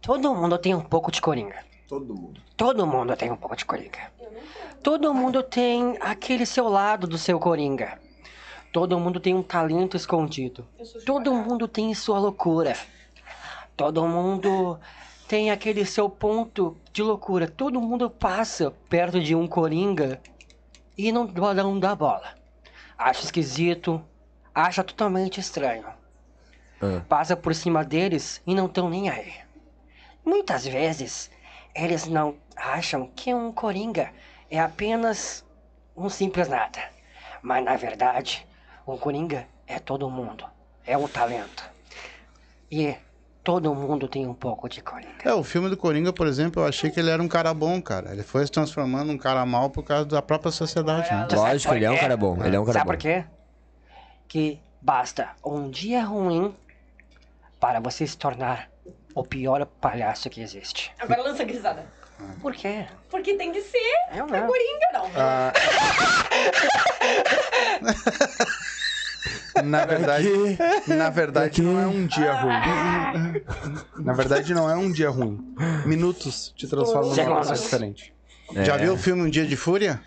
Todo 0.00 0.34
mundo 0.34 0.58
tem 0.58 0.74
um 0.74 0.80
pouco 0.80 1.12
de 1.12 1.20
coringa. 1.20 1.64
Todo 1.88 2.14
mundo. 2.14 2.40
Todo 2.56 2.86
mundo 2.86 3.14
tem 3.14 3.30
um 3.30 3.36
pouco 3.36 3.54
de 3.54 3.64
coringa. 3.64 4.10
Todo 4.82 5.14
mundo 5.14 5.42
tem 5.42 5.96
aquele 6.00 6.44
seu 6.44 6.68
lado 6.68 7.06
do 7.06 7.16
seu 7.16 7.38
coringa. 7.38 8.00
Todo 8.72 8.98
mundo 8.98 9.20
tem 9.20 9.34
um 9.34 9.42
talento 9.42 9.96
escondido. 9.96 10.66
Todo 11.04 11.32
mundo 11.32 11.68
tem 11.68 11.94
sua 11.94 12.18
loucura. 12.18 12.76
Todo 13.76 14.08
mundo 14.08 14.80
tem 15.28 15.50
aquele 15.50 15.84
seu 15.84 16.08
ponto 16.08 16.76
de 16.92 17.02
loucura. 17.02 17.46
Todo 17.46 17.80
mundo 17.80 18.10
passa 18.10 18.72
perto 18.88 19.20
de 19.20 19.34
um 19.34 19.46
coringa 19.46 20.20
e 20.96 21.12
não, 21.12 21.26
não 21.26 21.78
dá 21.78 21.94
bola. 21.94 22.34
Acha 22.98 23.24
esquisito, 23.24 24.02
acha 24.54 24.82
totalmente 24.82 25.38
estranho. 25.38 25.84
Ah. 26.82 27.00
Passa 27.08 27.36
por 27.36 27.54
cima 27.54 27.84
deles 27.84 28.42
e 28.46 28.54
não 28.54 28.66
estão 28.66 28.90
nem 28.90 29.08
aí. 29.08 29.32
Muitas 30.24 30.66
vezes, 30.66 31.30
Eles 31.74 32.06
não 32.06 32.34
acham 32.54 33.08
que 33.16 33.32
um 33.32 33.50
coringa 33.50 34.10
é 34.50 34.60
apenas 34.60 35.42
um 35.96 36.08
simples 36.10 36.46
nada. 36.48 36.80
Mas 37.40 37.64
na 37.64 37.76
verdade, 37.76 38.46
um 38.86 38.96
coringa 38.98 39.46
é 39.66 39.78
todo 39.78 40.10
mundo. 40.10 40.44
É 40.86 40.98
um 40.98 41.08
talento. 41.08 41.64
E 42.70 42.94
todo 43.42 43.74
mundo 43.74 44.06
tem 44.06 44.26
um 44.26 44.34
pouco 44.34 44.68
de 44.68 44.82
coringa. 44.82 45.14
É, 45.24 45.32
o 45.32 45.42
filme 45.42 45.68
do 45.68 45.76
Coringa, 45.76 46.12
por 46.12 46.26
exemplo, 46.26 46.62
eu 46.62 46.66
achei 46.66 46.90
que 46.90 47.00
ele 47.00 47.10
era 47.10 47.22
um 47.22 47.28
cara 47.28 47.52
bom, 47.54 47.80
cara. 47.80 48.12
Ele 48.12 48.22
foi 48.22 48.44
se 48.44 48.52
transformando 48.52 49.06
num 49.12 49.18
cara 49.18 49.44
mal 49.46 49.70
por 49.70 49.82
causa 49.82 50.04
da 50.04 50.20
própria 50.22 50.52
sociedade, 50.52 51.10
né? 51.10 51.26
Lógico, 51.32 51.74
ele 51.74 51.84
é 51.84 51.90
um 51.90 51.96
cara 51.98 52.16
bom. 52.16 52.44
Ele 52.44 52.56
é 52.56 52.60
um 52.60 52.64
cara 52.64 52.78
Sabe 52.80 52.84
bom. 52.86 52.92
por 52.92 52.98
quê? 52.98 53.24
Que 54.28 54.60
basta 54.80 55.30
um 55.44 55.70
dia 55.70 56.04
ruim 56.04 56.54
para 57.62 57.78
você 57.78 58.04
se 58.04 58.18
tornar 58.18 58.68
o 59.14 59.22
pior 59.22 59.64
palhaço 59.80 60.28
que 60.28 60.42
existe. 60.42 60.90
Agora 60.98 61.22
lança 61.22 61.44
a 61.44 61.46
risada. 61.46 61.86
Por 62.40 62.52
quê? 62.54 62.86
Porque 63.08 63.34
tem 63.34 63.52
de 63.52 63.60
ser. 63.62 63.78
Eu 64.16 64.26
É 64.26 64.40
não. 64.40 64.46
Coringa, 64.48 64.86
não. 64.92 65.06
Ah. 65.16 65.52
Na 69.62 69.84
verdade, 69.84 70.28
na 70.88 71.08
verdade 71.10 71.62
não 71.62 71.80
é 71.80 71.86
um 71.86 72.04
dia 72.06 72.32
ruim. 72.32 73.42
Na 73.98 74.12
verdade 74.12 74.52
não 74.54 74.68
é 74.68 74.74
um 74.74 74.90
dia 74.90 75.10
ruim. 75.10 75.54
Minutos 75.86 76.52
te 76.56 76.66
transformam 76.66 77.14
numa 77.14 77.38
pessoa 77.40 77.56
diferente. 77.58 78.12
Já 78.56 78.74
É. 78.74 78.78
viu 78.78 78.94
o 78.94 78.98
filme 78.98 79.22
Um 79.22 79.30
Dia 79.30 79.46
de 79.46 79.56
Fúria? 79.56 80.00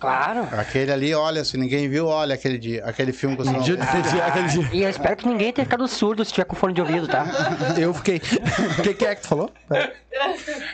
Claro. 0.00 0.48
Aquele 0.52 0.90
ali, 0.90 1.14
olha, 1.14 1.44
se 1.44 1.58
ninguém 1.58 1.88
viu, 1.88 2.06
olha 2.06 2.34
aquele 2.34 2.56
dia, 2.56 2.82
aquele 2.86 3.12
filme 3.12 3.36
que 3.36 3.44
você 3.44 3.52
não 3.52 3.60
dia, 3.60 3.76
aquele 4.24 4.48
dia. 4.48 4.70
E 4.72 4.82
eu 4.82 4.88
espero 4.88 5.14
que 5.14 5.28
ninguém 5.28 5.52
tenha 5.52 5.66
ficado 5.66 5.86
surdo 5.86 6.24
se 6.24 6.32
tiver 6.32 6.46
com 6.46 6.56
fone 6.56 6.72
de 6.72 6.80
ouvido, 6.80 7.06
tá? 7.06 7.26
Eu 7.78 7.92
fiquei. 7.92 8.16
O 8.16 8.82
que, 8.82 8.94
que 8.94 9.04
é 9.04 9.14
que 9.14 9.20
tu 9.20 9.28
falou? 9.28 9.50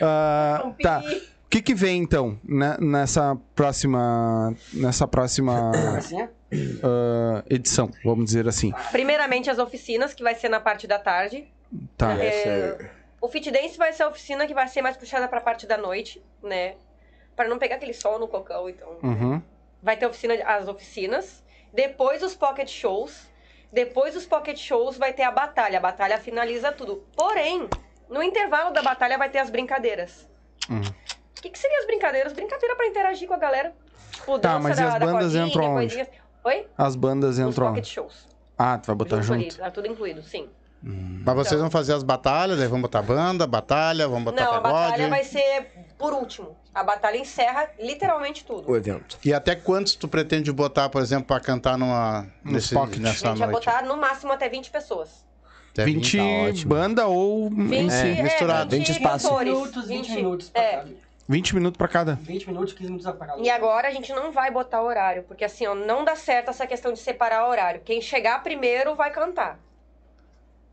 Ah, 0.01 0.71
tá. 0.81 1.03
O 1.45 1.49
que, 1.49 1.61
que 1.61 1.75
vem 1.75 2.01
então 2.01 2.39
né, 2.43 2.77
nessa 2.79 3.37
próxima. 3.53 4.55
Nessa 4.73 5.05
próxima. 5.05 5.71
Ah, 6.81 7.43
edição, 7.49 7.91
vamos 8.05 8.25
dizer 8.25 8.47
assim. 8.47 8.73
Primeiramente 8.91 9.49
as 9.49 9.59
oficinas, 9.59 10.13
que 10.13 10.23
vai 10.23 10.35
ser 10.35 10.47
na 10.47 10.61
parte 10.61 10.87
da 10.87 10.97
tarde. 10.97 11.45
Tá. 11.97 12.13
É, 12.13 12.89
o 13.19 13.27
Fit 13.27 13.51
Dance 13.51 13.77
vai 13.77 13.91
ser 13.91 14.03
a 14.03 14.07
oficina 14.07 14.47
que 14.47 14.53
vai 14.53 14.67
ser 14.69 14.81
mais 14.81 14.95
puxada 14.95 15.27
pra 15.27 15.41
parte 15.41 15.67
da 15.67 15.77
noite, 15.77 16.21
né? 16.41 16.75
Pra 17.37 17.47
não 17.47 17.59
pegar 17.59 17.75
aquele 17.75 17.93
sol 17.93 18.17
no 18.17 18.27
cocão, 18.27 18.67
então. 18.67 18.97
Uhum. 19.03 19.39
Vai 19.81 19.95
ter 19.95 20.07
oficina, 20.07 20.33
as 20.43 20.67
oficinas. 20.67 21.43
Depois 21.71 22.23
os 22.23 22.35
pocket 22.35 22.67
shows. 22.67 23.27
Depois 23.71 24.15
dos 24.15 24.25
pocket 24.25 24.57
shows 24.57 24.97
vai 24.97 25.13
ter 25.13 25.21
a 25.21 25.29
batalha. 25.29 25.77
A 25.77 25.81
batalha 25.81 26.17
finaliza 26.17 26.71
tudo. 26.71 27.05
Porém, 27.15 27.69
no 28.09 28.23
intervalo 28.23 28.73
da 28.73 28.81
batalha 28.81 29.19
vai 29.19 29.29
ter 29.29 29.37
as 29.37 29.51
brincadeiras. 29.51 30.27
Uhum. 30.67 30.81
O 30.81 31.41
que, 31.41 31.49
que 31.51 31.59
seriam 31.59 31.79
as 31.79 31.85
brincadeiras? 31.85 32.33
Brincadeira 32.33 32.75
pra 32.75 32.87
interagir 32.87 33.27
com 33.27 33.35
a 33.35 33.37
galera. 33.37 33.71
Tipo, 34.13 34.39
Tá, 34.39 34.57
mas 34.57 34.79
e 34.79 34.81
da, 34.81 34.87
as 34.87 34.93
da 34.95 34.99
bandas 35.05 35.21
cordinha, 35.25 35.45
entram 35.45 35.63
onde? 35.65 35.75
coisinhas. 35.95 36.07
Oi? 36.43 36.67
As 36.75 36.95
bandas 36.95 37.29
Os 37.37 37.39
entram. 37.39 37.67
pocket 37.67 37.83
onde? 37.83 37.87
shows. 37.89 38.27
Ah, 38.57 38.79
tu 38.79 38.87
vai 38.87 38.95
botar 38.95 39.21
Junto 39.21 39.33
ali, 39.33 39.43
junto. 39.43 39.57
Tá 39.59 39.69
tudo 39.69 39.87
incluído, 39.87 40.23
sim. 40.23 40.49
Mas 40.81 41.35
vocês 41.35 41.59
vão 41.59 41.69
fazer 41.71 41.93
as 41.93 42.03
batalhas, 42.03 42.59
daí 42.59 42.67
vão 42.67 42.79
botar 42.81 43.01
banda, 43.01 43.47
batalha, 43.47 44.07
vão 44.07 44.23
botar 44.23 44.43
Não, 44.45 44.53
a 44.53 44.61
pagode. 44.61 44.73
batalha 44.73 45.09
vai 45.09 45.23
ser 45.23 45.71
por 45.97 46.13
último. 46.13 46.55
A 46.73 46.83
batalha 46.83 47.17
encerra 47.17 47.69
literalmente 47.79 48.45
tudo. 48.45 48.69
O 48.71 48.75
evento. 48.75 49.17
E 49.25 49.33
até 49.33 49.55
quantos 49.55 49.95
tu 49.95 50.07
pretende 50.07 50.51
botar, 50.51 50.89
por 50.89 51.01
exemplo, 51.01 51.25
pra 51.25 51.39
cantar 51.39 51.77
numa 51.77 52.27
nesse, 52.43 52.73
pocket. 52.73 52.99
A 52.99 53.01
nessa 53.01 53.27
gente 53.29 53.39
vai 53.39 53.49
noite? 53.49 53.65
botar 53.65 53.83
no 53.83 53.97
máximo 53.97 54.31
até 54.31 54.47
20 54.47 54.69
pessoas. 54.69 55.25
Até 55.71 55.85
20 55.85 56.17
tá 56.17 56.23
ótimo. 56.23 56.69
banda 56.69 57.07
ou 57.07 57.47
em 57.47 57.67
20, 57.67 57.91
si. 57.91 57.97
é, 57.97 58.23
misturado. 58.23 58.75
20 58.75 58.89
espaço. 58.91 59.27
cantores, 59.27 59.53
20 59.53 59.59
minutos, 59.59 59.87
20 59.87 60.11
minutos 60.11 60.49
pra 60.49 60.61
é. 60.61 60.71
cada. 60.77 60.89
20 61.29 61.55
minutos 61.55 61.77
pra 61.77 61.87
cada. 61.87 62.13
20 62.15 62.47
minutos, 62.47 62.73
15 62.73 62.83
minutos 62.91 63.11
pra 63.11 63.27
cada. 63.27 63.41
E 63.41 63.49
agora 63.49 63.87
a 63.87 63.91
gente 63.91 64.13
não 64.13 64.31
vai 64.31 64.49
botar 64.49 64.81
horário, 64.81 65.23
porque 65.23 65.43
assim, 65.43 65.67
ó, 65.67 65.75
não 65.75 66.05
dá 66.05 66.15
certo 66.15 66.49
essa 66.49 66.65
questão 66.65 66.93
de 66.93 66.99
separar 66.99 67.47
horário. 67.47 67.81
Quem 67.83 67.99
chegar 68.01 68.41
primeiro 68.41 68.95
vai 68.95 69.11
cantar. 69.11 69.59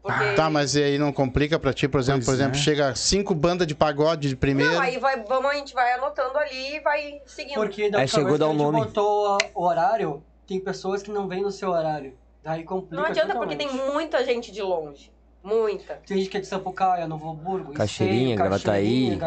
Porque... 0.04 0.34
Tá, 0.34 0.50
mas 0.50 0.74
e 0.74 0.82
aí 0.82 0.98
não 0.98 1.10
complica 1.10 1.58
pra 1.58 1.72
ti, 1.72 1.88
por 1.88 1.98
exemplo, 1.98 2.26
Pois 2.26 2.26
por 2.26 2.34
exemplo, 2.34 2.58
é. 2.58 2.62
chega 2.62 2.94
cinco 2.94 3.34
bandas 3.34 3.66
de 3.66 3.74
pagode 3.74 4.28
de 4.28 4.36
primeiro. 4.36 4.74
Não, 4.74 4.80
aí 4.82 4.98
vai, 4.98 5.24
vamos, 5.24 5.50
a 5.50 5.54
gente 5.54 5.72
vai 5.72 5.94
anotando 5.94 6.36
ali 6.36 6.76
e 6.76 6.80
vai 6.80 7.22
seguindo. 7.24 7.54
Porque 7.54 7.88
da 7.90 7.98
Aí 7.98 8.04
última 8.04 8.20
chegou 8.20 8.34
a 8.34 8.38
dar 8.38 8.44
que 8.44 8.50
um 8.50 8.54
a 8.54 8.58
gente 8.58 8.72
nome. 8.72 8.84
botou 8.84 9.38
o 9.54 9.64
horário, 9.64 10.22
tem 10.46 10.60
pessoas 10.60 11.02
que 11.02 11.10
não 11.10 11.26
vêm 11.26 11.40
no 11.40 11.50
seu 11.50 11.70
horário. 11.70 12.14
Daí 12.42 12.64
complica 12.64 12.96
Não 12.96 13.08
adianta 13.08 13.34
porque 13.34 13.56
totalmente. 13.56 13.78
tem 13.80 13.92
muita 13.94 14.22
gente 14.26 14.52
de 14.52 14.60
longe. 14.60 15.10
Muita. 15.42 15.94
Tem 16.06 16.18
gente 16.18 16.28
que 16.28 16.36
é 16.36 16.40
de 16.40 16.46
Sapucaia, 16.46 17.06
Novo 17.06 17.30
Hamburgo. 17.30 17.72
Caxirinha, 17.72 18.36
Gravataí. 18.36 19.18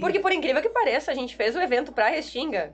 Porque 0.00 0.18
por 0.18 0.32
incrível 0.32 0.62
que 0.62 0.70
pareça, 0.70 1.10
a 1.10 1.14
gente 1.14 1.36
fez 1.36 1.54
o 1.54 1.60
evento 1.60 1.92
pra 1.92 2.08
Restinga. 2.08 2.72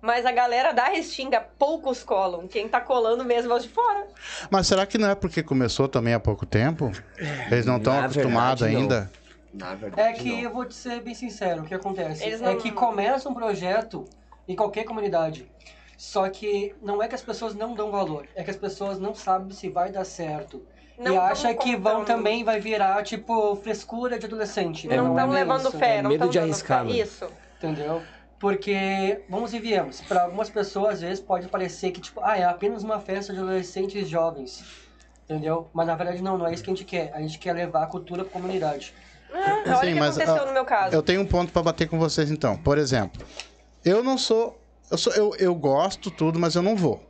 Mas 0.00 0.24
a 0.24 0.32
galera 0.32 0.72
da 0.72 0.86
Restinga, 0.86 1.40
poucos 1.58 2.02
colam. 2.02 2.48
Quem 2.48 2.68
tá 2.68 2.80
colando 2.80 3.24
mesmo 3.24 3.52
é 3.52 3.56
os 3.56 3.64
de 3.64 3.68
fora. 3.68 4.06
Mas 4.50 4.66
será 4.66 4.86
que 4.86 4.96
não 4.96 5.10
é 5.10 5.14
porque 5.14 5.42
começou 5.42 5.88
também 5.88 6.14
há 6.14 6.20
pouco 6.20 6.46
tempo? 6.46 6.90
Eles 7.50 7.66
não 7.66 7.76
estão 7.76 7.98
acostumados 7.98 8.60
verdade, 8.62 8.74
não. 8.74 8.80
ainda? 8.82 9.10
Na 9.52 9.74
verdade, 9.74 10.08
É 10.08 10.12
que 10.12 10.42
eu 10.42 10.50
vou 10.52 10.64
te 10.64 10.74
ser 10.74 11.00
bem 11.00 11.12
sincero, 11.14 11.62
o 11.62 11.64
que 11.66 11.74
acontece 11.74 12.24
é 12.24 12.36
não- 12.38 12.56
que 12.56 12.70
começa 12.70 13.28
um 13.28 13.34
projeto 13.34 14.04
em 14.48 14.54
qualquer 14.56 14.84
comunidade. 14.84 15.50
Só 15.98 16.28
que 16.30 16.74
não 16.80 17.02
é 17.02 17.08
que 17.08 17.14
as 17.14 17.20
pessoas 17.22 17.54
não 17.54 17.74
dão 17.74 17.90
valor, 17.90 18.26
é 18.34 18.42
que 18.42 18.50
as 18.50 18.56
pessoas 18.56 18.98
não 18.98 19.14
sabem 19.14 19.50
se 19.50 19.68
vai 19.68 19.90
dar 19.90 20.04
certo. 20.04 20.64
Não 20.96 21.14
e 21.14 21.18
acha 21.18 21.52
que 21.54 21.76
vão 21.76 22.04
também 22.04 22.44
vai 22.44 22.60
virar, 22.60 23.02
tipo, 23.02 23.56
frescura 23.56 24.18
de 24.18 24.24
adolescente. 24.26 24.86
não 24.86 24.94
é 24.94 25.10
estão 25.10 25.26
bem 25.26 25.34
levando 25.34 25.68
isso, 25.68 25.78
fé, 25.78 25.96
É 25.96 26.02
não 26.02 26.10
medo 26.10 26.28
de 26.28 26.38
arriscar, 26.38 26.86
fé. 26.86 26.92
Isso. 26.92 27.26
Entendeu? 27.58 28.02
Porque, 28.40 29.20
vamos 29.28 29.52
e 29.52 29.58
viemos, 29.60 30.00
para 30.00 30.22
algumas 30.22 30.48
pessoas 30.48 30.94
às 30.94 31.00
vezes 31.02 31.20
pode 31.20 31.46
parecer 31.46 31.90
que, 31.92 32.00
tipo, 32.00 32.20
ah, 32.24 32.38
é 32.38 32.44
apenas 32.44 32.82
uma 32.82 32.98
festa 32.98 33.34
de 33.34 33.38
adolescentes 33.38 34.08
jovens. 34.08 34.64
Entendeu? 35.24 35.68
Mas 35.74 35.86
na 35.86 35.94
verdade 35.94 36.22
não, 36.22 36.36
não 36.38 36.46
é 36.46 36.52
isso 36.54 36.64
que 36.64 36.70
a 36.70 36.74
gente 36.74 36.84
quer. 36.86 37.12
A 37.14 37.20
gente 37.20 37.38
quer 37.38 37.52
levar 37.52 37.82
a 37.84 37.86
cultura 37.86 38.24
pra 38.24 38.32
comunidade. 38.32 38.94
Ah, 39.32 39.62
olha 39.66 39.76
Sim, 39.80 39.90
o 39.90 39.92
que 39.92 40.00
mas, 40.00 40.16
aconteceu 40.16 40.42
ó, 40.42 40.46
no 40.46 40.52
meu 40.54 40.64
caso. 40.64 40.96
Eu 40.96 41.02
tenho 41.02 41.20
um 41.20 41.26
ponto 41.26 41.52
pra 41.52 41.62
bater 41.62 41.86
com 41.86 41.98
vocês 41.98 42.30
então. 42.30 42.56
Por 42.56 42.78
exemplo, 42.78 43.22
eu 43.84 44.02
não 44.02 44.16
sou. 44.18 44.58
Eu, 44.90 44.98
sou, 44.98 45.12
eu, 45.12 45.36
eu 45.38 45.54
gosto 45.54 46.10
tudo, 46.10 46.38
mas 46.38 46.54
eu 46.56 46.62
não 46.62 46.74
vou. 46.74 47.00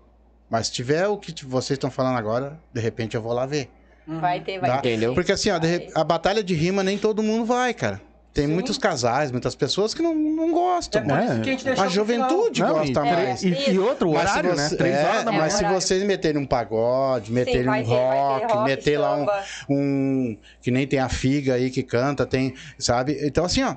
Mas 0.51 0.67
se 0.67 0.73
tiver 0.75 1.07
o 1.07 1.17
que 1.17 1.33
vocês 1.47 1.77
estão 1.77 1.91
falando 1.93 2.19
agora, 2.19 2.61
de 2.75 2.81
repente 2.81 3.15
eu 3.15 3.23
vou 3.23 3.33
lá 3.33 3.47
ver. 3.47 3.71
Vai 4.07 4.41
ter, 4.41 4.59
vai 4.59 4.69
Tá? 4.69 4.79
ter. 4.79 4.91
Entendeu? 4.91 5.15
Porque 5.15 5.31
assim, 5.33 5.49
ó, 5.51 5.59
re- 5.59 5.89
a 5.95 6.03
batalha 6.05 6.43
de 6.43 6.55
rima 6.55 6.83
nem 6.83 6.99
todo 6.99 7.23
mundo 7.23 7.45
vai, 7.47 7.73
cara. 7.73 8.03
Tem 8.33 8.47
muitos 8.47 8.79
casais, 8.79 9.33
muitas 9.33 9.57
pessoas 9.57 9.93
que 9.93 10.01
não, 10.03 10.15
não 10.15 10.53
gostam. 10.53 11.03
É 11.03 11.05
por 11.05 11.13
É, 11.19 11.81
a 11.83 11.89
juventude 11.89 12.61
Não, 12.63 12.75
gosta 12.75 13.01
e, 13.01 13.13
mais. 13.13 13.43
e, 13.43 13.71
e 13.73 13.79
outro 13.79 14.13
Mas 14.13 14.31
se 14.31 14.39
horário, 14.39 14.51
você- 14.51 14.57
né? 14.71 14.77
Três 14.77 14.95
é, 14.97 15.05
horas 15.05 15.25
da 15.25 15.33
manhã. 15.33 15.43
Mas 15.45 15.53
se 15.55 15.65
vocês 15.65 16.03
meterem 16.05 16.41
um 16.41 16.47
pagode, 16.47 17.27
Sim, 17.27 17.33
meterem 17.33 17.69
um 17.69 17.73
ter, 17.73 17.83
rock, 17.83 18.53
rock, 18.53 18.65
meter 18.65 18.99
lá 18.99 19.17
um, 19.17 19.27
um. 19.75 20.39
Que 20.63 20.71
nem 20.71 20.87
tem 20.87 21.01
a 21.01 21.09
figa 21.09 21.55
aí 21.55 21.71
que 21.71 21.83
canta, 21.83 22.25
tem. 22.25 22.55
Sabe? 22.79 23.19
Então, 23.27 23.45
assim, 23.45 23.63
ó. 23.65 23.75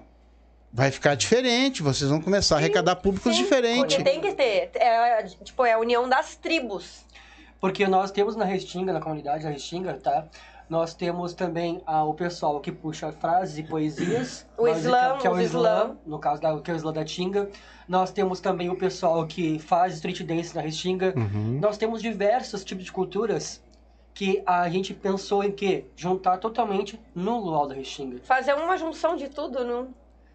Vai 0.76 0.90
ficar 0.90 1.14
diferente. 1.16 1.84
Vocês 1.84 2.10
vão 2.10 2.20
começar 2.22 2.56
a 2.56 2.58
arrecadar 2.58 2.96
públicos 2.96 3.36
Sim, 3.36 3.44
diferentes. 3.44 4.04
Tem 4.04 4.20
que 4.20 4.34
ter. 4.34 4.72
É, 4.76 5.24
tipo, 5.44 5.64
é 5.66 5.74
a 5.74 5.80
união 5.80 6.10
das 6.10 6.36
tribos. 6.36 7.06
Porque 7.62 7.88
nós 7.88 8.12
temos 8.12 8.36
na 8.36 8.44
Restinga, 8.44 8.92
na 8.92 9.00
comunidade 9.00 9.44
da 9.44 9.50
Restinga, 9.52 9.94
tá? 9.94 10.26
Nós 10.74 10.96
temos 10.96 11.36
também 11.36 11.84
ah, 11.86 12.04
o 12.04 12.16
pessoal 12.16 12.60
que 12.60 12.72
puxa 12.72 13.12
frases 13.12 13.60
e 13.60 13.64
poesias. 13.64 14.44
O 14.58 14.64
basica- 14.64 14.88
slam, 14.88 15.18
que 15.20 15.28
é 15.28 15.30
o 15.30 15.40
slam, 15.42 15.62
slam. 15.62 15.98
no 16.04 16.18
caso 16.18 16.42
da, 16.42 16.60
que 16.60 16.72
é 16.72 16.74
o 16.74 16.78
slam 16.78 16.92
da 16.94 17.06
Tinga. 17.06 17.48
Nós 17.88 18.12
temos 18.12 18.40
também 18.40 18.72
o 18.72 18.76
pessoal 18.76 19.28
que 19.28 19.60
faz 19.60 19.94
street 19.94 20.22
dance 20.24 20.56
na 20.56 20.62
Restinga. 20.62 21.14
Uhum. 21.16 21.60
Nós 21.62 21.78
temos 21.78 22.02
diversos 22.02 22.64
tipos 22.64 22.86
de 22.86 22.92
culturas 22.92 23.62
que 24.16 24.42
a 24.48 24.68
gente 24.68 24.96
pensou 24.96 25.44
em 25.44 25.52
que 25.52 25.86
juntar 25.96 26.38
totalmente 26.38 27.00
no 27.14 27.38
luau 27.40 27.68
da 27.68 27.76
Restinga. 27.76 28.20
Fazer 28.24 28.56
uma 28.56 28.76
junção 28.76 29.16
de 29.16 29.30
tudo, 29.30 29.64
não? 29.64 29.90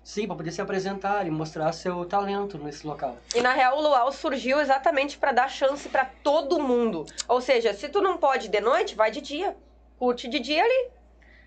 Sim, 0.05 0.29
para 0.29 0.37
poder 0.37 0.53
se 0.53 0.61
apresentar 0.61 1.27
e 1.27 1.31
mostrar 1.33 1.73
seu 1.73 2.05
talento 2.05 2.57
nesse 2.59 2.87
local. 2.87 3.17
E 3.35 3.41
na 3.41 3.53
real, 3.55 3.77
o 3.77 3.83
Luau 3.83 4.11
surgiu 4.13 4.59
exatamente 4.61 5.19
pra 5.19 5.33
dar 5.33 5.49
chance 5.51 5.87
pra 5.89 6.05
todo 6.23 6.61
mundo. 6.63 7.05
Ou 7.27 7.41
seja, 7.41 7.75
se 7.75 7.89
tu 7.89 8.01
não 8.01 8.17
pode 8.17 8.49
de 8.49 8.61
noite, 8.61 8.95
vai 8.95 9.11
de 9.11 9.21
dia. 9.21 9.55
Curte 9.99 10.29
de 10.29 10.39
dia 10.41 10.63
ali. 10.63 10.89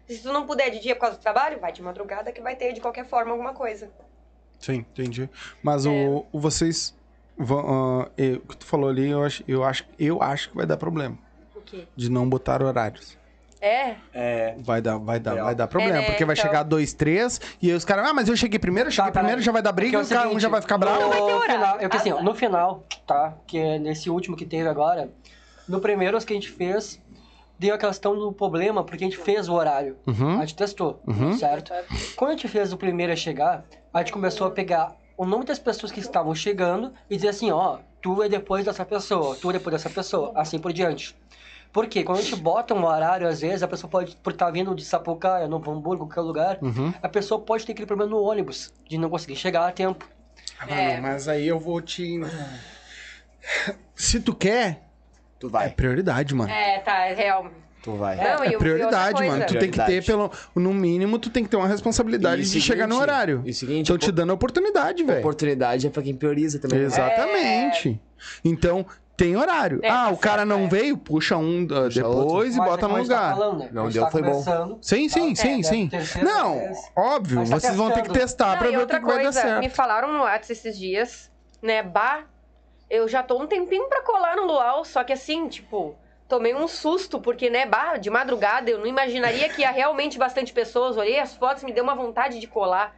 Se 0.08 0.22
tu 0.24 0.34
não 0.34 0.46
puder 0.46 0.70
de 0.70 0.80
dia 0.80 0.94
por 0.96 1.02
causa 1.02 1.18
do 1.18 1.22
trabalho, 1.22 1.60
vai 1.60 1.72
de 1.72 1.82
madrugada 1.82 2.32
que 2.32 2.42
vai 2.42 2.56
ter 2.56 2.74
de 2.74 2.82
qualquer 2.82 3.06
forma 3.06 3.32
alguma 3.32 3.54
coisa. 3.54 3.90
Sim, 4.60 4.86
entendi. 4.92 5.30
Mas 5.64 5.86
É. 5.86 5.90
o, 5.90 6.26
o 6.32 6.40
vocês 6.40 6.94
vão. 7.38 8.02
ah, 8.04 8.12
e 8.18 8.34
o 8.34 8.42
que 8.42 8.58
tu 8.58 8.66
falou 8.66 8.90
ali, 8.90 9.10
eu 9.10 9.24
acho, 9.24 9.44
eu, 9.48 9.64
acho, 9.64 9.86
eu 9.98 10.22
acho 10.22 10.50
que 10.50 10.56
vai 10.58 10.66
dar 10.66 10.78
problema. 10.78 11.18
O 11.56 11.62
quê? 11.62 11.88
De 11.96 12.10
não 12.12 12.28
botar 12.30 12.62
horários. 12.62 13.18
É? 13.62 13.96
É. 14.14 14.56
Vai 14.60 14.82
dar, 14.82 14.98
vai 14.98 15.20
dar, 15.20 15.34
Real. 15.36 15.46
vai 15.46 15.56
dar 15.56 15.68
problema. 15.68 15.98
É, 15.98 16.02
né, 16.02 16.06
porque 16.08 16.26
vai 16.26 16.34
então. 16.34 16.46
chegar 16.50 16.64
dois, 16.64 16.94
três, 16.94 17.40
e 17.62 17.70
aí 17.70 17.76
os 17.76 17.86
caras, 17.86 18.08
ah, 18.08 18.14
mas 18.14 18.28
eu 18.28 18.36
cheguei 18.36 18.58
primeiro, 18.58 18.88
eu 18.90 18.92
cheguei 18.92 19.12
Tá, 19.12 19.14
tá. 19.14 19.20
primeiro, 19.20 19.40
já 19.42 19.52
vai 19.52 19.62
dar 19.62 19.72
briga, 19.72 19.98
e 19.98 20.02
o 20.02 20.04
é 20.04 20.06
cara 20.08 20.22
um 20.22 20.24
seguinte, 20.30 20.42
já 20.42 20.50
vai 20.50 20.62
ficar 20.62 20.78
bravo. 20.80 21.00
No 21.02 21.10
vai 21.10 21.18
ter 21.20 21.24
horário. 21.34 21.54
final, 21.54 21.80
é 21.80 21.88
que 21.90 21.96
assim, 21.98 22.10
ó, 22.12 22.16
Azar. 22.16 22.26
no 22.26 22.34
final, 22.36 22.84
tá? 23.06 23.36
Que 23.46 23.60
é 23.60 23.78
nesse 23.80 24.10
último 24.10 24.36
que 24.36 24.46
teve 24.48 24.68
agora, 24.68 25.12
no 25.68 25.80
primeiro 25.80 26.18
que 26.26 26.34
a 26.34 26.36
gente 26.36 26.50
fez, 26.50 27.00
deu 27.62 27.76
a 27.76 27.78
questão 27.78 28.18
do 28.18 28.32
problema, 28.32 28.84
porque 28.84 29.04
a 29.04 29.08
gente 29.08 29.18
fez 29.20 29.48
o 29.48 29.54
horário. 29.54 29.96
Uhum. 30.08 30.38
A 30.38 30.42
gente 30.42 30.56
testou, 30.56 31.00
Uhum. 31.08 31.34
certo? 31.38 31.72
Quando 32.16 32.32
a 32.32 32.34
gente 32.34 32.48
fez 32.48 32.74
o 32.74 32.78
primeiro 32.78 33.14
a 33.14 33.16
chegar, 33.16 33.64
a 33.94 34.00
gente 34.00 34.12
começou 34.12 34.48
a 34.48 34.52
pegar 34.52 34.96
o 35.16 35.26
nome 35.26 35.46
das 35.46 35.60
pessoas 35.60 35.92
que 35.92 36.00
estavam 36.00 36.34
chegando 36.34 36.92
e 37.08 37.16
dizer 37.16 37.30
assim, 37.30 37.52
ó, 37.52 37.78
tu 38.02 38.24
é 38.24 38.28
depois 38.28 38.66
dessa 38.66 38.84
pessoa, 38.84 39.36
tu 39.40 39.50
é 39.52 39.54
depois 39.54 39.74
dessa 39.76 39.92
pessoa, 39.92 40.32
assim 40.36 40.58
por 40.58 40.74
diante. 40.74 41.16
Porque 41.72 42.04
quando 42.04 42.18
a 42.18 42.22
gente 42.24 42.36
bota 42.36 42.74
um 42.74 42.84
horário, 42.84 43.28
às 43.28 43.42
vezes, 43.42 43.62
a 43.62 43.68
pessoa 43.68 43.90
pode, 43.90 44.16
por 44.18 44.34
estar 44.34 44.50
vindo 44.50 44.74
de 44.74 44.84
Sapucaia, 44.84 45.48
Novo 45.48 45.70
Hamburgo, 45.72 46.08
qualquer 46.08 46.22
lugar, 46.22 46.58
Uhum. 46.64 46.92
a 47.02 47.08
pessoa 47.08 47.40
pode 47.40 47.64
ter 47.66 47.74
aquele 47.74 47.86
problema 47.86 48.10
no 48.10 48.22
ônibus, 48.24 48.74
de 48.90 48.98
não 48.98 49.10
conseguir 49.10 49.36
chegar 49.36 49.68
a 49.68 49.72
tempo. 49.72 50.10
É. 50.68 51.00
mas 51.00 51.28
aí 51.28 51.48
eu 51.48 51.60
vou 51.60 51.80
te. 51.80 52.20
Se 53.96 54.20
tu 54.20 54.34
quer, 54.36 54.82
Tu 55.42 55.48
é 55.48 55.50
vai. 55.50 55.70
prioridade, 55.72 56.34
mano. 56.34 56.50
É, 56.52 56.80
tá, 56.80 57.06
é 57.08 57.14
real. 57.14 57.48
Tu 57.84 57.92
vai. 57.96 58.16
Não, 58.16 58.46
e 58.46 58.50
É 58.50 58.52
e 58.54 58.58
prioridade, 58.58 59.16
coisa- 59.18 59.32
mano. 59.32 59.46
Tu 59.48 59.58
tem 59.58 59.72
que 59.72 59.84
ter, 59.84 60.06
pelo. 60.06 60.32
No 60.56 60.72
mínimo, 60.74 61.18
tu 61.18 61.30
tem 61.32 61.44
que 61.44 61.50
ter 61.50 61.58
uma 61.58 61.68
responsabilidade 61.68 62.42
E 62.42 62.44
de 62.44 62.50
seguinte- 62.50 62.68
chegar 62.68 62.88
no 62.88 62.96
horário. 63.00 63.42
E 63.44 63.50
o 63.50 63.54
seguinte, 63.56 63.82
Estão 63.92 63.98
te 63.98 64.12
dando 64.12 64.30
a 64.30 64.34
oportunidade, 64.36 65.04
velho. 65.04 65.20
oportunidade 65.20 65.88
é 65.88 65.90
pra 65.90 66.04
quem 66.04 66.14
prioriza 66.16 66.60
também. 66.60 66.78
né? 66.80 66.86
Exatamente. 66.86 68.00
Então, 68.46 68.86
tem 69.18 69.36
horário. 69.36 69.80
É, 69.84 69.90
ah, 69.90 70.06
tá 70.06 70.10
o 70.12 70.18
cara 70.18 70.38
certo, 70.46 70.50
não 70.50 70.66
é. 70.66 70.68
veio, 70.68 70.96
puxa 70.98 71.38
um 71.38 71.64
uh, 71.64 71.68
Puxa 71.68 71.90
depois 72.04 72.56
e 72.56 72.58
Mas 72.60 72.68
é 72.68 72.70
bota 72.70 72.88
no 72.88 72.94
tá 72.94 73.00
lugar. 73.02 73.36
falando, 73.36 73.60
né? 73.60 73.70
Não 73.72 73.90
deu, 73.90 74.04
tá 74.04 74.12
foi 74.12 74.22
bom. 74.22 74.78
Sim, 74.82 75.10
sim, 75.10 75.32
É, 75.32 75.36
sim, 75.36 75.64
sim. 75.64 75.90
Não, 76.24 76.60
vez. 76.60 76.78
óbvio, 76.96 77.40
tá 77.40 77.46
vocês 77.60 77.76
vão 77.76 77.88
ter 77.90 78.02
que 78.04 78.10
testando. 78.10 78.20
testar 78.20 78.52
Não, 78.52 78.58
pra 78.60 78.68
e 78.68 78.72
ver 78.72 78.76
o 78.76 78.78
que 78.78 78.82
outra 78.84 79.00
que 79.00 79.06
vai 79.06 79.16
dar 79.18 79.24
coisa, 79.24 79.42
certo. 79.42 79.60
me 79.60 79.70
falaram 79.70 80.12
no 80.14 80.20
WhatsApp 80.20 80.52
esses 80.54 80.78
dias, 80.78 81.32
né, 81.64 81.82
bah, 81.84 82.26
eu 82.92 83.08
já 83.08 83.24
tô 83.24 83.42
um 83.42 83.48
tempinho 83.48 83.88
pra 83.88 84.02
colar 84.04 84.36
no 84.36 84.44
Luau, 84.46 84.84
só 84.84 85.02
que 85.04 85.14
assim, 85.14 85.48
tipo, 85.48 85.96
tomei 86.28 86.54
um 86.54 86.68
susto, 86.68 87.20
porque, 87.22 87.50
né, 87.50 87.66
bah, 87.66 87.96
de 87.98 88.10
madrugada 88.10 88.70
eu 88.70 88.78
não 88.80 88.86
imaginaria 88.86 89.48
que 89.48 89.62
ia 89.62 89.72
realmente 89.72 90.20
bastante 90.20 90.52
pessoas, 90.52 90.98
olhei 90.98 91.18
as 91.18 91.34
fotos, 91.36 91.64
me 91.64 91.72
deu 91.72 91.84
uma 91.86 91.96
vontade 91.96 92.40
de 92.40 92.48
colar. 92.48 92.94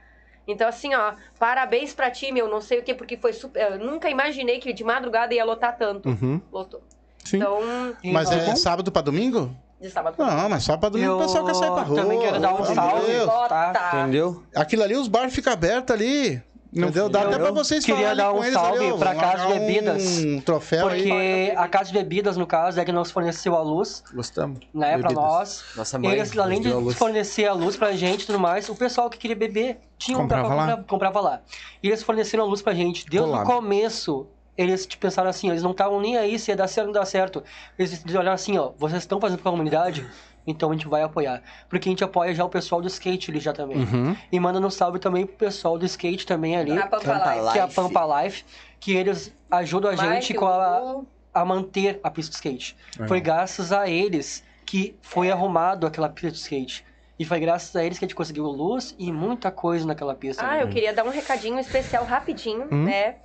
Então, 0.48 0.68
assim, 0.68 0.94
ó, 0.96 1.14
parabéns 1.40 1.94
pra 1.94 2.10
ti, 2.12 2.32
meu, 2.32 2.50
não 2.50 2.60
sei 2.60 2.80
o 2.80 2.84
quê, 2.84 2.94
porque 2.94 3.16
foi 3.16 3.32
super. 3.32 3.72
Eu 3.74 3.80
nunca 3.80 4.10
imaginei 4.10 4.60
que 4.60 4.74
de 4.74 4.84
madrugada 4.84 5.34
ia 5.34 5.46
lotar 5.46 5.78
tanto. 5.78 6.10
Uhum. 6.10 6.42
Lotou. 6.52 6.82
Sim. 7.24 7.38
Então, 7.38 7.60
Mas 8.04 8.30
Então, 8.32 8.52
é 8.52 8.56
sábado 8.56 8.92
pra 8.92 9.02
domingo? 9.02 9.56
de 9.80 9.90
sábado. 9.90 10.16
Não, 10.18 10.50
mas 10.50 10.64
só 10.64 10.78
pra 10.78 10.90
domingo 10.90 11.12
Eu 11.12 11.18
o 11.18 11.22
pessoal 11.22 11.46
quer 11.46 11.56
sair 11.56 11.72
pra 11.72 11.82
rua. 11.84 12.02
também 12.02 12.20
quero 12.20 12.40
dar 12.40 12.54
um 12.54 12.64
salve. 12.66 13.20
Lota. 13.20 13.74
Entendeu? 13.94 14.44
Aquilo 14.56 14.84
ali, 14.84 14.96
os 14.96 15.08
bares 15.08 15.34
ficam 15.36 15.52
abertos 15.54 15.94
ali. 15.96 16.42
Entendeu? 16.76 17.08
Dá 17.10 17.22
eu- 17.22 17.28
até 17.28 17.38
pra 17.38 17.48
eu 17.50 17.54
vocês 17.54 17.86
queria 17.86 18.16
dar 18.16 18.34
um 18.34 18.42
eles 18.44 18.54
salve 18.54 18.86
ali, 18.88 18.98
pra 18.98 19.14
vamos 19.14 19.22
Casa 19.24 19.48
de 19.48 19.60
Bebidas. 19.60 20.18
Um 20.24 20.42
troféu 20.42 20.88
aí. 20.88 21.02
Porque 21.04 21.54
a 21.56 21.68
Casa 21.68 21.86
de 21.92 21.94
Bebidas, 21.94 22.36
no 22.38 22.48
caso, 22.48 22.80
é 22.80 22.86
que 22.86 22.92
nos 22.92 23.12
forneceu 23.12 23.56
a 23.56 23.62
luz, 23.62 24.04
Gostamos. 24.14 24.60
né, 24.74 24.98
pra 24.98 25.10
Bebidas. 25.10 25.16
nós. 25.24 25.64
Nossa 25.76 26.00
mãe. 26.00 26.12
Eles, 26.14 26.38
além 26.38 26.60
a 26.60 26.62
de 26.64 26.74
luz. 26.74 26.98
fornecer 26.98 27.46
a 27.46 27.54
luz 27.54 27.76
pra 27.78 27.92
gente 27.94 28.24
e 28.24 28.26
tudo 28.26 28.40
mais, 28.40 28.68
o 28.70 28.76
pessoal 28.76 29.10
que 29.10 29.18
queria 29.18 29.36
beber 29.36 29.78
tinha 29.98 30.18
um 30.18 30.22
Comprava 30.22 30.48
pra 30.48 30.56
lá. 30.56 30.68
comprar- 30.72 30.84
comprava 30.88 31.22
lá. 31.22 31.42
E 31.82 31.88
eles 31.88 32.02
forneceram 32.02 32.44
a 32.44 32.48
luz 32.48 32.62
pra 32.62 32.74
gente. 32.74 33.06
Desde 33.08 33.28
Colado. 33.30 33.46
o 33.48 33.52
começo, 33.54 34.28
eles 34.58 34.86
tipo, 34.86 35.02
pensaram 35.02 35.30
assim, 35.30 35.50
eles 35.50 35.64
não 35.64 35.72
estavam 35.72 36.00
nem 36.02 36.18
aí 36.18 36.38
se 36.40 36.52
ia 36.52 36.56
dar 36.58 36.68
certo 36.68 36.88
ou 36.88 36.94
não 36.94 37.00
dar 37.00 37.06
certo. 37.06 37.44
Eles 37.78 38.04
olharam 38.10 38.34
assim, 38.34 38.58
ó, 38.58 38.72
vocês 38.78 39.04
estão 39.04 39.20
fazendo 39.22 39.40
pra 39.42 39.52
comunidade? 39.52 40.06
Então 40.46 40.70
a 40.70 40.74
gente 40.74 40.88
vai 40.88 41.02
apoiar. 41.04 41.42
Porque 41.70 41.88
a 41.88 41.92
gente 41.92 42.04
apoia 42.04 42.34
já 42.34 42.44
o 42.44 42.50
pessoal 42.50 42.82
do 42.82 42.88
skate 42.88 43.32
ali 43.32 43.40
já 43.40 43.54
também. 43.54 43.78
Uhum. 43.78 44.16
E 44.32 44.40
manda 44.40 44.60
um 44.60 44.70
salve 44.70 45.00
também 45.00 45.26
pro 45.26 45.36
pessoal 45.36 45.78
do 45.78 45.86
skate 45.86 46.26
também 46.26 46.56
ali. 46.58 46.74
Na 46.74 46.88
Pampa 46.88 47.18
Live. 47.18 47.52
Que 47.52 47.58
é 47.58 47.62
a 47.62 47.66
Life. 47.66 47.76
Pampa 47.76 48.24
Life. 48.24 48.46
Que 48.80 48.96
eles 48.96 49.34
ajudam 49.50 49.92
a 49.92 49.96
gente 49.96 50.10
Mike, 50.32 50.34
com 50.34 50.46
a, 50.48 51.02
a 51.34 51.46
manter 51.46 52.00
a 52.04 52.10
pista 52.10 52.32
de 52.32 52.36
skate. 52.36 52.76
É. 53.00 53.08
Foi 53.08 53.22
graças 53.22 53.72
a 53.72 53.88
eles 53.88 54.44
que 54.66 54.96
foi 55.02 55.32
arrumado 55.32 55.88
aquela 55.88 56.10
pista 56.10 56.32
de 56.32 56.38
skate. 56.38 56.86
E 57.18 57.24
foi 57.26 57.40
graças 57.40 57.76
a 57.76 57.84
eles 57.86 58.00
que 58.00 58.06
a 58.06 58.08
gente 58.08 58.16
conseguiu 58.16 58.46
luz 58.46 58.96
e 58.98 59.12
muita 59.12 59.52
coisa 59.52 59.86
naquela 59.86 60.16
pista. 60.16 60.46
Ah, 60.46 60.60
eu 60.60 60.68
queria 60.68 60.92
dar 60.94 61.06
um 61.06 61.10
recadinho 61.10 61.60
especial 61.60 62.04
rapidinho, 62.06 62.68
Hum? 62.72 62.84
né? 62.86 63.16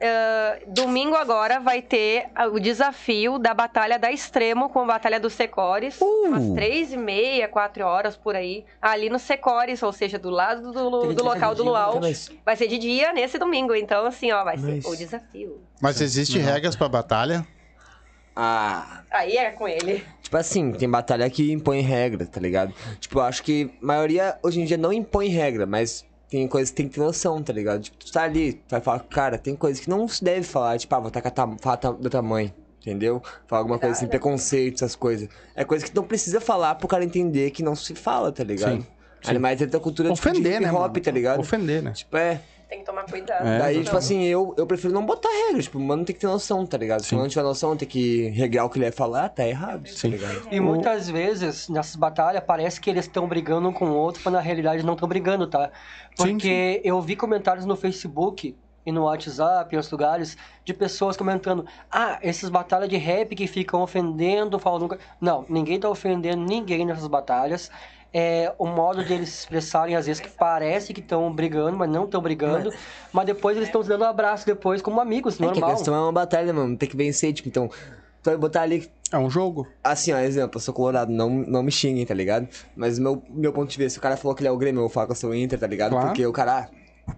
Ah, 0.00 0.58
domingo 0.66 1.14
agora 1.14 1.58
vai 1.58 1.80
ter 1.80 2.26
o 2.52 2.58
desafio 2.60 3.38
da 3.38 3.54
Batalha 3.54 3.98
da 3.98 4.12
Extremo 4.12 4.68
com 4.68 4.80
a 4.80 4.84
Batalha 4.84 5.18
dos 5.18 5.32
Secores. 5.32 5.98
Uh! 6.00 6.26
Umas 6.26 6.54
três 6.54 6.92
e 6.92 6.96
meia, 6.96 7.48
quatro 7.48 7.84
horas 7.84 8.16
por 8.16 8.36
aí. 8.36 8.64
Ali 8.80 9.08
no 9.08 9.18
Secores, 9.18 9.82
ou 9.82 9.92
seja, 9.92 10.18
do 10.18 10.28
lado 10.30 10.70
do, 10.72 10.90
do 11.14 11.14
ser 11.18 11.22
local 11.22 11.54
do 11.54 11.64
Luau. 11.64 12.00
Vai 12.44 12.56
ser 12.56 12.66
de 12.68 12.78
dia 12.78 13.12
nesse 13.12 13.38
domingo. 13.38 13.74
Então, 13.74 14.04
assim, 14.06 14.30
ó, 14.32 14.44
vai 14.44 14.56
Mas- 14.56 14.84
ser 14.84 14.90
o 14.90 14.96
desafio. 14.96 15.60
Mas 15.80 16.00
existe 16.00 16.38
regras 16.38 16.76
pra 16.76 16.88
batalha? 16.88 17.46
ah, 18.34 19.02
Aí 19.10 19.36
é 19.36 19.50
com 19.50 19.66
ele. 19.66 20.04
Tipo 20.20 20.36
assim, 20.36 20.72
tem 20.72 20.88
batalha 20.90 21.28
que 21.30 21.52
impõe 21.52 21.80
regra, 21.80 22.26
tá 22.26 22.38
ligado? 22.40 22.74
Tipo, 23.00 23.20
eu 23.20 23.22
acho 23.22 23.42
que 23.42 23.70
a 23.82 23.86
maioria 23.86 24.38
hoje 24.42 24.60
em 24.60 24.64
dia 24.64 24.76
não 24.76 24.92
impõe 24.92 25.28
regra, 25.28 25.64
mas 25.64 26.04
tem 26.28 26.46
coisas 26.48 26.70
que 26.70 26.76
tem 26.76 26.88
que 26.88 26.94
ter 26.94 27.00
noção, 27.00 27.42
tá 27.42 27.52
ligado? 27.52 27.82
Tipo, 27.82 27.96
tu 27.98 28.12
tá 28.12 28.22
ali, 28.22 28.54
tu 28.54 28.70
vai 28.70 28.80
falar, 28.80 29.00
cara, 29.00 29.38
tem 29.38 29.54
coisas 29.54 29.80
que 29.82 29.88
não 29.88 30.06
se 30.08 30.22
deve 30.24 30.42
falar, 30.42 30.78
tipo, 30.78 30.94
ah, 30.94 31.00
vou 31.00 31.10
tacar 31.10 31.32
ta 31.32 31.46
falar 31.60 31.76
ta 31.76 31.90
do 31.92 32.10
tamanho, 32.10 32.52
entendeu? 32.80 33.22
Falar 33.46 33.60
alguma 33.60 33.78
coisa 33.78 33.94
assim, 33.94 34.06
preconceito, 34.06 34.76
essas 34.76 34.96
coisas. 34.96 35.28
É 35.54 35.64
coisa 35.64 35.84
que 35.84 35.90
tu 35.90 35.96
não 35.96 36.04
precisa 36.04 36.40
falar 36.40 36.74
pro 36.76 36.88
cara 36.88 37.04
entender 37.04 37.50
que 37.50 37.62
não 37.62 37.74
se 37.76 37.94
fala, 37.94 38.32
tá 38.32 38.42
ligado? 38.44 38.80
Sim, 38.82 38.86
Ainda 39.26 39.40
mais 39.40 39.58
dentro 39.58 39.72
da 39.72 39.80
cultura 39.80 40.12
tipo, 40.12 40.28
Ofender, 40.28 40.54
de 40.54 40.60
né? 40.60 40.68
hip 40.68 40.76
hop, 40.76 40.80
mano? 40.92 41.00
tá 41.00 41.10
ligado? 41.10 41.40
Ofender, 41.40 41.82
né? 41.82 41.92
Tipo, 41.92 42.16
é. 42.16 42.40
Tem 42.68 42.80
que 42.80 42.84
tomar 42.84 43.04
cuidado. 43.04 43.46
É, 43.46 43.58
Daí, 43.58 43.74
Então, 43.74 43.84
tipo 43.84 43.96
assim, 43.96 44.24
eu, 44.24 44.52
eu 44.56 44.66
prefiro 44.66 44.92
não 44.92 45.06
botar 45.06 45.28
regra. 45.28 45.62
Tipo, 45.62 45.78
mano, 45.78 46.04
tem 46.04 46.12
que 46.14 46.20
ter 46.20 46.26
noção, 46.26 46.66
tá 46.66 46.76
ligado? 46.76 47.02
Se 47.02 47.10
Sim. 47.10 47.16
não 47.16 47.28
tiver 47.28 47.44
noção, 47.44 47.76
tem 47.76 47.86
que 47.86 48.28
regrar 48.30 48.64
o 48.64 48.70
que 48.70 48.78
ele 48.78 48.86
vai 48.86 48.92
falar, 48.92 49.28
tá 49.28 49.46
errado, 49.46 49.86
Sim. 49.88 50.10
tá 50.10 50.16
ligado? 50.16 50.48
E 50.50 50.58
muitas 50.58 51.08
vezes, 51.08 51.68
nessas 51.68 51.94
batalhas, 51.94 52.42
parece 52.44 52.80
que 52.80 52.90
eles 52.90 53.04
estão 53.04 53.28
brigando 53.28 53.68
um 53.68 53.72
com 53.72 53.86
o 53.86 53.94
outro, 53.94 54.20
mas 54.24 54.34
na 54.34 54.40
realidade 54.40 54.84
não 54.84 54.94
estão 54.94 55.08
brigando, 55.08 55.46
tá? 55.46 55.70
Sim, 56.16 56.32
Porque 56.32 56.80
eu 56.82 57.00
vi 57.00 57.14
comentários 57.14 57.64
no 57.64 57.76
Facebook 57.76 58.56
e 58.84 58.92
no 58.92 59.04
WhatsApp 59.04 59.74
e 59.74 59.76
outros 59.76 59.90
lugares 59.92 60.36
de 60.64 60.72
pessoas 60.74 61.16
comentando: 61.16 61.66
Ah, 61.90 62.18
essas 62.22 62.48
batalhas 62.48 62.88
de 62.88 62.96
rap 62.96 63.34
que 63.34 63.46
ficam 63.46 63.82
ofendendo, 63.82 64.58
falando. 64.58 64.96
Não, 65.20 65.44
ninguém 65.48 65.78
tá 65.78 65.88
ofendendo 65.88 66.42
ninguém 66.44 66.84
nessas 66.84 67.06
batalhas. 67.06 67.70
É 68.18 68.50
o 68.58 68.64
modo 68.66 69.04
de 69.04 69.12
eles 69.12 69.28
se 69.28 69.40
expressarem, 69.40 69.94
às 69.94 70.06
vezes, 70.06 70.22
que 70.22 70.30
parece 70.30 70.94
que 70.94 71.00
estão 71.00 71.30
brigando, 71.30 71.76
mas 71.76 71.90
não 71.90 72.04
estão 72.04 72.22
brigando. 72.22 72.72
Mas 73.12 73.26
depois 73.26 73.58
eles 73.58 73.68
estão 73.68 73.82
se 73.82 73.90
dando 73.90 74.04
um 74.04 74.08
abraço 74.08 74.46
depois 74.46 74.80
como 74.80 75.02
amigos, 75.02 75.34
É 75.34 75.38
que 75.38 75.44
a 75.44 75.46
normal. 75.48 75.70
questão 75.72 75.94
é 75.94 76.00
uma 76.00 76.12
batalha, 76.12 76.50
mano. 76.50 76.74
Tem 76.78 76.88
que 76.88 76.96
vencer, 76.96 77.34
tipo, 77.34 77.46
então. 77.46 77.68
Tu 78.22 78.30
vai 78.30 78.38
botar 78.38 78.62
ali. 78.62 78.90
É 79.12 79.18
um 79.18 79.28
jogo. 79.28 79.68
Assim, 79.84 80.14
ó, 80.14 80.18
exemplo, 80.18 80.56
eu 80.56 80.60
sou 80.62 80.72
colorado, 80.72 81.12
não, 81.12 81.28
não 81.28 81.62
me 81.62 81.70
xinguem, 81.70 82.06
tá 82.06 82.14
ligado? 82.14 82.48
Mas 82.74 82.98
meu, 82.98 83.22
meu 83.28 83.52
ponto 83.52 83.70
de 83.70 83.76
vista, 83.76 83.90
se 83.90 83.98
o 83.98 84.02
cara 84.02 84.16
falou 84.16 84.34
que 84.34 84.40
ele 84.42 84.48
é 84.48 84.50
o 84.50 84.56
Grêmio, 84.56 84.78
eu 84.78 84.84
vou 84.84 84.88
falar 84.88 85.06
que 85.06 85.12
eu 85.12 85.16
sou 85.16 85.30
o 85.30 85.34
Inter, 85.34 85.58
tá 85.60 85.66
ligado? 85.66 85.90
Claro. 85.90 86.06
Porque 86.06 86.26
o 86.26 86.32
cara 86.32 86.68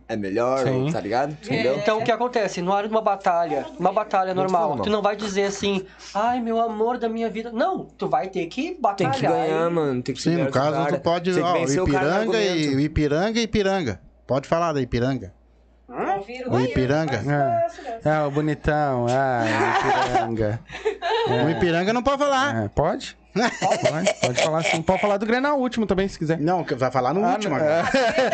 é 0.08 0.16
melhor, 0.16 0.64
Sim. 0.66 0.90
tá 0.92 1.00
ligado? 1.00 1.32
Entendeu? 1.32 1.76
Então, 1.76 1.98
o 1.98 2.04
que 2.04 2.10
acontece? 2.10 2.60
Na 2.62 2.72
hora 2.74 2.88
de 2.88 2.94
uma 2.94 3.00
batalha, 3.02 3.66
uma 3.78 3.92
batalha 3.92 4.34
normal, 4.34 4.68
normal. 4.68 4.84
tu 4.84 4.90
não 4.90 5.02
vai 5.02 5.16
dizer 5.16 5.44
assim, 5.44 5.84
ai, 6.14 6.40
meu 6.40 6.60
amor 6.60 6.98
da 6.98 7.08
minha 7.08 7.28
vida. 7.30 7.50
Não, 7.52 7.84
tu 7.84 8.08
vai 8.08 8.28
ter 8.28 8.46
que 8.46 8.70
Tem 8.72 8.80
batalhar. 8.80 9.14
que 9.14 9.26
ganhar, 9.26 9.70
e- 9.70 9.74
mano. 9.74 10.02
Tem 10.02 10.14
que 10.14 10.22
Sim, 10.22 10.36
no 10.36 10.50
caso, 10.50 10.72
cara. 10.72 10.92
tu 10.96 11.00
pode. 11.00 11.32
Tem 11.34 11.42
Ó, 11.42 11.52
vencer 11.52 11.82
o 11.82 11.86
cara 11.86 12.24
no 12.24 12.34
Ipiranga 12.34 12.40
e. 12.40 12.84
Ipiranga 12.84 13.40
e 13.40 13.42
Ipiranga. 13.42 14.00
Pode 14.26 14.46
falar 14.48 14.72
da 14.72 14.80
Ipiranga. 14.80 15.32
Confiro. 15.86 16.52
O 16.52 16.60
Ipiranga. 16.60 17.22
É, 18.04 18.08
é 18.08 18.20
o 18.22 18.30
bonitão. 18.30 19.06
Ah, 19.08 19.42
o 19.44 20.18
Ipiranga. 20.28 20.60
O 21.46 21.50
Ipiranga 21.50 21.92
não 21.92 22.02
pode 22.02 22.18
falar. 22.18 22.64
É, 22.64 22.68
pode? 22.68 23.16
Pode, 23.40 24.14
pode 24.20 24.42
falar 24.42 24.62
sim. 24.64 24.82
Pode 24.82 25.00
falar 25.00 25.16
do 25.18 25.26
Grenal 25.26 25.58
último 25.58 25.86
também, 25.86 26.08
se 26.08 26.18
quiser. 26.18 26.38
Não, 26.38 26.64
que 26.64 26.74
vai 26.74 26.90
falar 26.90 27.12
no 27.14 27.24
Ah, 27.24 27.32
último 27.32 27.56
não, 27.56 27.64
agora. 27.64 27.84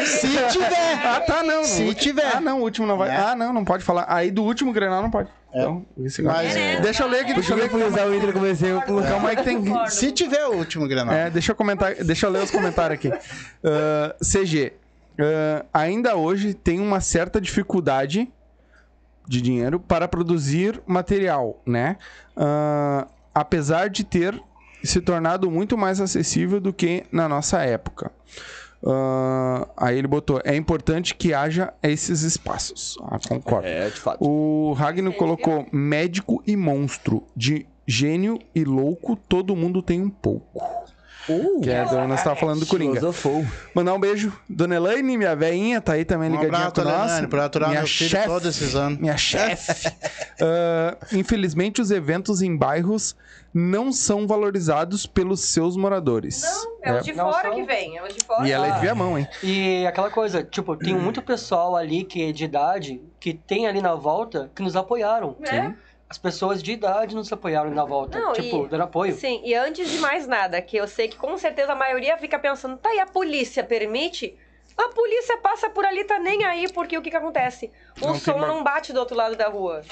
Se 0.05 0.28
tiver. 0.51 1.06
Ah, 1.06 1.20
tá, 1.20 1.43
não. 1.43 1.64
Se 1.64 1.82
último- 1.82 1.94
tiver. 1.94 2.36
Ah, 2.36 2.40
não, 2.40 2.60
o 2.60 2.62
último 2.62 2.86
não 2.86 2.97
vai. 2.97 3.09
Né? 3.09 3.16
Ah, 3.16 3.35
não, 3.36 3.52
não 3.52 3.64
pode 3.64 3.85
falar. 3.85 4.06
Aí 4.09 4.31
do 4.31 4.43
último 4.43 4.72
Grenal 4.72 5.02
não 5.02 5.10
pode. 5.10 5.28
Então, 5.51 5.86
esse 6.01 6.20
Mas- 6.20 6.56
agora. 6.56 6.81
Deixa 6.81 7.02
eu 7.05 7.09
ler 7.09 7.20
aqui, 7.20 7.35
deixa 7.35 7.52
eu 7.52 7.56
ler 7.56 7.86
usar 7.86 8.06
o 8.06 8.14
Inter, 8.14 8.28
eu 8.31 8.32
comecei 8.32 8.70
Calma 9.09 9.28
aí 9.28 9.36
que 9.36 9.43
tem. 9.44 9.89
Se 9.89 10.10
tiver 10.10 10.44
o 10.47 10.56
último 10.56 10.89
Grenal. 10.89 11.14
É, 11.14 11.31
deixa 11.31 11.52
eu 11.52 11.56
comentar, 11.56 11.94
deixa 11.94 12.26
eu 12.26 12.31
ler 12.31 12.43
os 12.43 12.51
comentários 12.51 12.98
aqui. 12.98 13.12
Ah, 13.62 14.14
CG, 14.20 14.72
ah, 15.20 15.64
ainda 15.72 16.16
hoje 16.16 16.55
tem 16.55 16.81
uma 16.81 17.01
certa 17.01 17.40
dificuldade 17.40 18.28
de 19.26 19.40
dinheiro 19.40 19.78
para 19.81 20.06
produzir 20.09 20.82
material, 20.86 21.60
né? 21.64 21.97
Ah, 22.36 23.06
apesar 23.32 23.89
de 23.89 24.02
ter 24.05 24.39
se 24.85 25.01
tornado 25.01 25.51
muito 25.51 25.77
mais 25.77 26.01
acessível 26.01 26.61
do 26.61 26.73
que 26.73 27.05
na 27.11 27.28
nossa 27.28 27.62
época. 27.62 28.11
Ah, 28.86 29.66
aí 29.77 29.98
ele 29.98 30.06
botou, 30.06 30.40
é 30.44 30.55
importante 30.55 31.15
que 31.15 31.32
haja 31.32 31.73
esses 31.82 32.23
espaços. 32.23 32.98
Ah, 33.02 33.19
concordo. 33.27 33.66
É, 33.66 33.89
de 33.89 33.98
fato. 33.98 34.23
O 34.23 34.73
Ragnar 34.74 35.12
colocou 35.15 35.66
médico 35.73 36.43
e 36.47 36.56
monstro. 36.56 37.23
De 37.35 37.66
gênio 37.86 38.39
e 38.55 38.65
louco, 38.65 39.16
todo 39.16 39.56
mundo 39.56 39.82
tem 39.82 40.01
um 40.02 40.11
pouco. 40.11 40.62
Que 41.62 41.70
é, 41.70 41.84
da- 41.84 42.06
nós 42.06 42.22
tava 42.22 42.36
falando 42.36 42.60
do 42.60 42.66
Coringa. 42.66 42.96
Filosofou. 43.01 43.44
Mandar 43.74 43.94
um 43.94 44.01
beijo. 44.01 44.32
Dona 44.48 44.76
Elaine, 44.76 45.16
minha 45.16 45.34
veinha, 45.34 45.80
tá 45.80 45.94
aí 45.94 46.05
também 46.05 46.28
Um 46.28 46.32
ligadinha 46.32 46.66
abraço, 46.68 46.74
com 46.74 46.82
nós. 46.98 47.10
Elaine, 47.12 47.26
por 47.28 47.40
aturar 47.40 47.68
minha 47.70 47.80
meu 47.80 47.88
filho 47.88 48.10
chefe, 48.10 48.26
todos 48.28 48.48
esses 48.48 48.74
anos. 48.74 48.98
Minha 48.98 49.16
chefe. 49.16 49.90
Ah, 50.40 50.96
infelizmente, 51.12 51.80
os 51.80 51.92
eventos 51.92 52.42
em 52.42 52.56
bairros 52.56 53.14
não 53.52 53.92
são 53.92 54.26
valorizados 54.26 55.06
pelos 55.06 55.40
seus 55.42 55.76
moradores. 55.76 56.42
Não, 56.42 56.72
é 56.82 56.98
os 56.98 57.05
de 57.05 57.12
Não 57.12 57.30
fora 57.30 57.48
são. 57.48 57.55
que 57.55 57.62
vem. 57.62 57.96
É 57.96 58.02
os 58.02 58.12
de 58.14 58.24
fora. 58.24 58.48
E 58.48 58.51
ela 58.51 58.66
é 58.66 58.70
de 58.72 58.76
Ah. 58.78 58.80
Viamão, 58.80 59.16
hein? 59.16 59.28
E 59.44 59.86
aquela 59.86 60.10
coisa, 60.10 60.42
tipo, 60.42 60.76
tem 60.76 60.92
muito 60.98 61.22
pessoal 61.22 61.76
ali 61.76 62.02
que 62.02 62.20
é 62.28 62.32
de 62.32 62.44
idade, 62.44 63.01
que 63.20 63.32
tem 63.32 63.68
ali 63.68 63.80
na 63.80 63.94
volta, 63.94 64.51
que 64.56 64.60
nos 64.62 64.74
apoiaram. 64.74 65.36
Né? 65.38 65.76
As 66.15 66.19
pessoas 66.19 66.62
de 66.62 66.70
idade 66.70 67.12
nos 67.12 67.32
apoiaram 67.32 67.70
na 67.70 67.85
volta. 67.85 68.16
Não, 68.20 68.32
tipo, 68.35 68.66
e- 68.66 68.69
dando 68.69 68.85
apoio. 68.85 69.16
Sim, 69.16 69.41
e 69.45 69.53
antes 69.53 69.91
de 69.91 69.99
mais 69.99 70.28
nada, 70.28 70.62
que 70.62 70.77
eu 70.77 70.86
sei 70.86 71.09
que 71.09 71.16
com 71.16 71.36
certeza 71.36 71.73
a 71.73 71.74
maioria 71.74 72.16
fica 72.16 72.39
pensando, 72.39 72.77
tá, 72.77 72.95
e 72.95 73.01
a 73.01 73.07
polícia 73.07 73.65
permite? 73.65 74.39
A 74.77 74.91
polícia 74.91 75.36
passa 75.39 75.69
por 75.70 75.85
ali, 75.85 76.05
tá 76.05 76.20
nem 76.20 76.45
aí, 76.45 76.73
porque 76.73 76.97
o 76.97 77.03
que 77.03 77.11
que 77.11 77.16
acontece? 77.16 77.69
O 78.01 78.07
Não 78.07 78.15
som 78.15 78.39
não 78.39 78.62
bate 78.62 78.93
do 78.93 79.01
outro 79.01 79.16
lado 79.16 79.35
da 79.35 79.49
rua. 79.49 79.82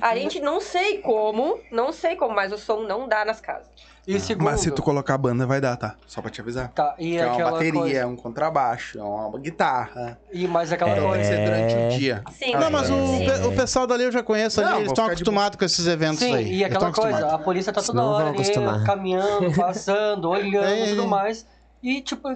A 0.00 0.16
gente 0.16 0.40
não 0.40 0.60
sei 0.60 0.98
como, 0.98 1.60
não 1.70 1.92
sei 1.92 2.16
como, 2.16 2.34
mas 2.34 2.52
o 2.52 2.58
som 2.58 2.80
não 2.80 3.06
dá 3.06 3.24
nas 3.24 3.40
casas. 3.40 3.68
E 4.08 4.18
segundo... 4.18 4.46
Mas 4.46 4.60
se 4.60 4.70
tu 4.70 4.82
colocar 4.82 5.14
a 5.14 5.18
banda, 5.18 5.46
vai 5.46 5.60
dar, 5.60 5.76
tá? 5.76 5.94
Só 6.06 6.22
pra 6.22 6.30
te 6.30 6.40
avisar. 6.40 6.68
Tá, 6.72 6.94
e 6.98 7.10
Que 7.10 7.18
é 7.18 7.26
uma 7.26 7.50
bateria, 7.50 7.72
coisa... 7.80 7.98
é 7.98 8.06
um 8.06 8.16
contrabaixo, 8.16 8.98
é 8.98 9.02
uma 9.02 9.38
guitarra. 9.38 10.18
E 10.32 10.48
mais 10.48 10.72
aquela 10.72 10.94
vai 10.94 11.04
coisa... 11.04 11.24
ser 11.24 11.44
durante 11.44 11.74
o 11.74 11.98
dia. 11.98 12.22
Sim. 12.32 12.52
Não, 12.56 12.70
mas 12.70 12.88
o, 12.88 12.94
Sim. 12.94 13.26
pe- 13.26 13.46
o 13.46 13.52
pessoal 13.54 13.86
dali 13.86 14.04
eu 14.04 14.10
já 14.12 14.22
conheço 14.22 14.62
ali, 14.62 14.70
Não, 14.70 14.78
eles 14.78 14.88
estão 14.92 15.04
acostumados 15.04 15.58
com 15.58 15.64
esses 15.66 15.86
eventos 15.86 16.20
Sim, 16.20 16.34
aí. 16.34 16.46
e 16.46 16.62
Eles 16.62 16.74
aquela 16.74 16.90
coisa, 16.90 17.34
a 17.34 17.38
polícia 17.38 17.70
tá 17.70 17.82
toda 17.82 18.02
hora 18.02 18.30
ali, 18.30 18.84
caminhando, 18.86 19.52
passando, 19.54 20.30
olhando 20.30 20.64
É, 20.64 20.86
e 20.86 20.88
tudo 20.88 21.02
é. 21.02 21.06
mais. 21.06 21.46
E, 21.82 22.00
tipo, 22.00 22.28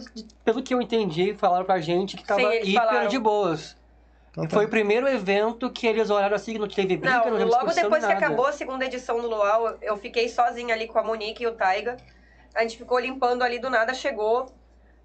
pelo 0.44 0.62
que 0.62 0.74
eu 0.74 0.80
entendi, 0.82 1.34
falaram 1.38 1.64
pra 1.64 1.80
gente 1.80 2.18
que 2.18 2.24
tava 2.24 2.40
Sim, 2.42 2.58
hiper 2.64 2.74
falaram. 2.74 3.08
de 3.08 3.18
boas. 3.18 3.76
Então 4.32 4.46
tá. 4.46 4.56
Foi 4.56 4.64
o 4.64 4.68
primeiro 4.68 5.06
evento 5.06 5.70
que 5.70 5.86
eles 5.86 6.08
olharam 6.08 6.34
assim, 6.34 6.58
não 6.58 6.66
teve 6.66 6.96
briga, 6.96 7.18
não, 7.18 7.26
Não, 7.26 7.38
teve 7.38 7.44
logo 7.44 7.72
depois 7.72 8.04
que 8.04 8.12
acabou 8.12 8.46
a 8.46 8.52
segunda 8.52 8.84
edição 8.86 9.20
do 9.20 9.28
Luau, 9.28 9.76
eu 9.82 9.96
fiquei 9.98 10.28
sozinha 10.28 10.74
ali 10.74 10.88
com 10.88 10.98
a 10.98 11.02
Monique 11.02 11.42
e 11.42 11.46
o 11.46 11.52
Taiga. 11.52 11.98
A 12.54 12.62
gente 12.62 12.78
ficou 12.78 12.98
limpando 12.98 13.42
ali 13.42 13.58
do 13.58 13.70
nada, 13.70 13.94
chegou 13.94 14.52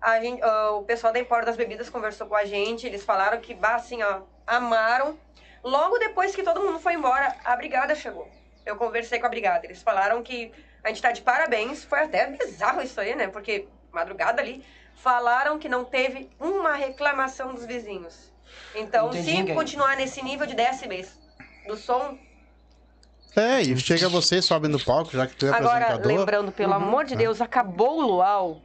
A 0.01 0.19
gente, 0.19 0.41
ah, 0.41 0.71
o 0.71 0.83
pessoal 0.83 1.11
da 1.11 1.19
Empório 1.19 1.45
das 1.45 1.57
Bebidas 1.57 1.89
conversou 1.89 2.27
com 2.27 2.35
a 2.35 2.45
gente, 2.45 2.87
eles 2.87 3.03
falaram 3.03 3.39
que, 3.39 3.53
bah, 3.53 3.75
assim, 3.75 4.01
ó, 4.01 4.21
amaram. 4.45 5.17
Logo 5.63 5.97
depois 5.97 6.33
que 6.35 6.43
todo 6.43 6.61
mundo 6.61 6.79
foi 6.79 6.93
embora, 6.93 7.35
a 7.43 7.55
brigada 7.55 7.95
chegou. 7.95 8.29
Eu 8.65 8.77
conversei 8.77 9.19
com 9.19 9.25
a 9.25 9.29
brigada, 9.29 9.65
eles 9.65 9.81
falaram 9.81 10.23
que 10.23 10.51
a 10.83 10.89
gente 10.89 11.01
tá 11.01 11.11
de 11.11 11.21
parabéns, 11.21 11.83
foi 11.83 11.99
até 11.99 12.27
bizarro 12.27 12.81
isso 12.81 12.99
aí, 13.01 13.15
né? 13.15 13.27
Porque 13.27 13.67
madrugada 13.91 14.41
ali, 14.41 14.63
falaram 14.95 15.59
que 15.59 15.67
não 15.67 15.83
teve 15.83 16.29
uma 16.39 16.73
reclamação 16.75 17.53
dos 17.53 17.65
vizinhos. 17.65 18.31
Então, 18.75 19.11
se 19.11 19.21
ninguém. 19.21 19.55
continuar 19.55 19.95
nesse 19.95 20.21
nível 20.23 20.45
de 20.45 20.53
decibéis 20.55 21.17
do 21.67 21.75
som, 21.75 22.17
É, 23.35 23.61
e 23.61 23.77
chega 23.79 24.09
você, 24.09 24.41
sobe 24.41 24.67
no 24.67 24.79
palco, 24.83 25.11
já 25.11 25.27
que 25.27 25.35
tu 25.35 25.45
é 25.45 25.49
Agora, 25.49 25.85
apresentador. 25.85 26.07
lembrando, 26.17 26.51
pelo 26.51 26.73
amor 26.73 27.05
de 27.05 27.15
Deus, 27.15 27.39
acabou 27.41 27.99
o 27.99 28.01
luau. 28.01 28.61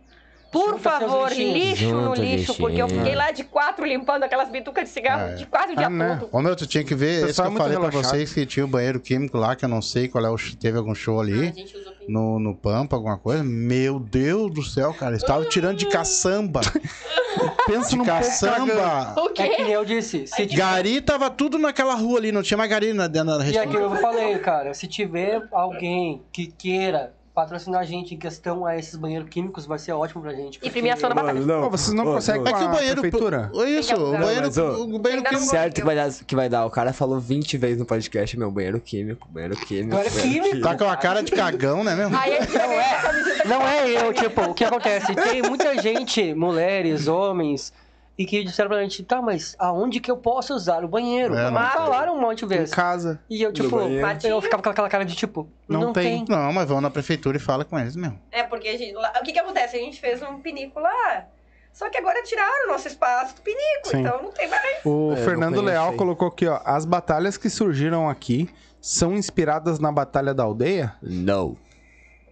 Por 0.53 0.79
favor, 0.79 1.33
lixo 1.33 1.85
no 1.91 2.03
Junta 2.15 2.21
lixo, 2.21 2.55
porque 2.57 2.81
eu 2.81 2.87
lixinho. 2.87 3.03
fiquei 3.05 3.17
lá 3.17 3.31
de 3.31 3.43
quatro 3.45 3.85
limpando 3.87 4.23
aquelas 4.25 4.51
bitucas 4.51 4.85
de 4.85 4.91
cigarro 4.91 5.31
É. 5.31 5.35
de 5.35 5.47
quase 5.47 5.73
o 5.73 5.77
dia 5.77 5.87
Ah, 5.87 5.91
né? 5.91 6.19
todo. 6.21 6.29
Ô 6.31 6.43
meu, 6.43 6.55
tu 6.55 6.67
tinha 6.67 6.85
que 6.85 6.95
ver, 6.95 7.25
esse 7.29 7.35
que 7.35 7.41
é 7.41 7.45
eu 7.47 7.51
muito 7.51 7.63
falei 7.63 7.79
pra 7.79 7.89
relaxado. 7.89 8.11
vocês 8.13 8.33
que 8.35 8.45
tinha 8.47 8.65
o 8.65 8.69
banheiro 8.69 9.01
químico 9.01 9.39
lá, 9.39 9.57
que 9.57 9.65
eu 9.65 9.69
não 9.69 9.81
sei 9.81 10.09
qual 10.09 10.25
é 10.27 10.31
o. 10.31 10.37
Teve 10.61 10.77
algum 10.79 10.95
show 10.95 11.19
Ah, 11.19 11.23
ali. 11.23 11.41
a 11.41 11.45
gente 11.53 11.77
usou 11.77 11.93
pinto. 11.95 12.11
No, 12.13 12.39
no 12.39 12.55
Pampa, 12.55 12.97
alguma 12.97 13.17
coisa. 13.17 13.43
Meu 13.45 13.99
Deus 13.99 14.53
do 14.53 14.63
céu, 14.63 14.93
cara. 14.93 15.13
Eles 15.13 15.23
estavam 15.23 15.49
tirando 15.49 15.77
de 15.79 15.87
caçamba. 15.87 16.61
Pensa 17.67 17.91
De 17.91 17.97
cagando. 17.99 18.05
caçamba. 18.05 19.15
O 19.21 19.27
É 19.29 19.33
que 19.33 19.49
quê? 19.49 19.63
nem 19.63 19.73
eu 19.73 19.85
disse, 19.85 20.27
se 20.27 20.47
tiver... 20.47 20.57
Gari 20.57 21.01
tava 21.01 21.31
tudo 21.31 21.59
naquela 21.59 21.95
rua 21.95 22.19
ali, 22.19 22.31
não 22.33 22.43
tinha 22.43 22.59
mais 22.59 22.69
gari 22.69 22.93
na, 22.93 23.07
dentro 23.07 23.29
da 23.39 23.43
E 23.43 23.47
região. 23.47 23.65
aquilo 23.65 23.89
que 23.91 23.97
eu 23.97 24.01
falei, 24.01 24.39
cara, 24.39 24.75
se 24.75 24.87
tiver 24.87 25.43
alguém 25.53 26.23
que 26.33 26.47
queira 26.49 27.15
patrocinar 27.35 27.81
a 27.81 27.85
gente 27.85 28.15
em 28.15 28.19
questão 28.19 28.67
a 28.67 28.77
esses 28.77 28.95
banheiros 28.95 29.29
químicos, 29.29 29.65
vai 29.65 29.79
ser 29.79 29.93
ótimo 29.93 30.21
pra 30.23 30.33
gente. 30.35 30.57
E 30.57 30.59
porque- 30.59 30.71
premiação 30.71 31.09
na 31.09 31.15
batalha. 31.15 31.41
não. 31.41 31.71
Vocês 31.71 31.95
não 31.95 32.05
conseguem 32.05 32.43
É 32.47 32.53
que 32.53 32.65
o 32.65 32.69
banheiro. 32.69 33.01
prefeitura? 33.01 33.51
Ô, 33.55 33.65
Isso, 33.65 33.95
o 33.95 34.13
banheiro, 34.13 34.43
Mas, 34.43 34.59
ô, 34.59 34.85
o 34.85 34.99
banheiro 34.99 35.25
químico. 35.25 35.47
Certo 35.47 35.75
que 35.77 35.83
vai, 35.85 35.97
dar, 35.97 36.11
que 36.13 36.37
vai 36.37 36.49
dar. 36.49 36.67
O 36.67 36.71
cara 36.71 36.93
falou 36.93 37.19
20 37.19 37.57
vezes 37.57 37.79
no 37.79 37.87
podcast, 37.87 38.39
meu 38.39 38.51
banheiro 38.51 38.79
químico, 38.81 39.27
banheiro 39.31 39.57
químico. 39.57 39.97
Banheiro 39.97 40.15
químico? 40.21 40.61
Tá 40.61 40.77
com 40.77 40.85
a 40.91 40.97
cara 40.97 41.23
de 41.23 41.33
cagão, 41.33 41.83
né, 41.83 41.95
meu? 41.95 42.09
Aí 42.17 42.39
não 42.53 42.71
é. 42.73 43.45
Não 43.47 43.63
é 43.69 43.91
eu, 43.91 44.13
tipo, 44.13 44.43
o 44.43 44.55
que 44.55 44.65
acontece? 44.65 45.15
Tem 45.15 45.43
muita 45.43 45.81
gente, 45.81 46.35
mulheres, 46.35 47.09
homens, 47.09 47.73
e 48.19 48.27
que 48.27 48.45
disseram 48.45 48.69
pra 48.71 48.83
gente, 48.83 49.03
tá, 49.03 49.23
mas 49.23 49.57
aonde 49.59 49.99
que 50.01 50.11
eu 50.11 50.17
posso 50.17 50.55
usar 50.55 50.85
o 50.85 50.89
banheiro? 50.89 51.35
É, 51.35 51.45
não 51.45 51.53
mas 51.53 51.73
falaram 51.73 52.15
um 52.17 52.21
monte 52.21 52.41
de 52.41 52.45
Em 52.45 52.59
vezes. 52.59 52.75
casa. 52.75 53.19
E 53.29 53.43
eu, 53.43 53.53
tipo, 53.53 53.79
eu 54.25 54.41
ficava 54.43 54.63
com 54.63 54.69
aquela 54.71 54.89
cara 54.89 55.05
de 55.05 55.15
tipo, 55.15 55.49
Não 55.67 55.81
não, 55.81 55.93
tem. 55.93 56.25
tem. 56.25 56.37
Não, 56.37 56.53
mas 56.53 56.69
vão 56.69 56.81
na 56.81 56.91
prefeitura 56.91 57.37
e 57.37 57.41
fala 57.41 57.65
com 57.65 57.79
eles 57.79 57.97
mesmo. 57.97 58.19
É, 58.31 58.43
porque 58.43 58.69
a 58.69 58.77
gente, 58.77 58.93
lá- 58.93 59.13
o 59.21 59.25
que 59.25 59.33
que 59.33 59.39
acontece? 59.39 59.77
A 59.77 59.81
gente 59.81 59.99
fez 60.01 60.21
um 60.23 60.39
pinico 60.41 60.79
lá. 60.79 61.25
Só 61.73 61.89
que 61.89 61.97
agora 61.97 62.23
tiraram 62.23 62.67
o 62.69 62.73
nosso 62.73 62.87
espaço 62.87 63.35
do 63.37 63.41
pinico, 63.41 63.89
Sim. 63.89 64.01
então 64.01 64.23
não 64.23 64.31
tem 64.31 64.47
mais. 64.47 64.85
O 64.85 65.15
É, 65.15 65.17
Fernando 65.17 65.63
Leal 65.63 65.95
colocou 65.95 66.29
aqui, 66.29 66.47
ó. 66.47 66.61
As 66.67 66.85
batalhas 66.85 67.39
que 67.39 67.49
surgiram 67.49 68.11
aqui 68.11 68.51
são 68.79 69.15
inspiradas 69.15 69.79
na 69.79 69.91
Batalha 69.91 70.35
da 70.35 70.43
Aldeia? 70.43 70.93
Não. 71.01 71.57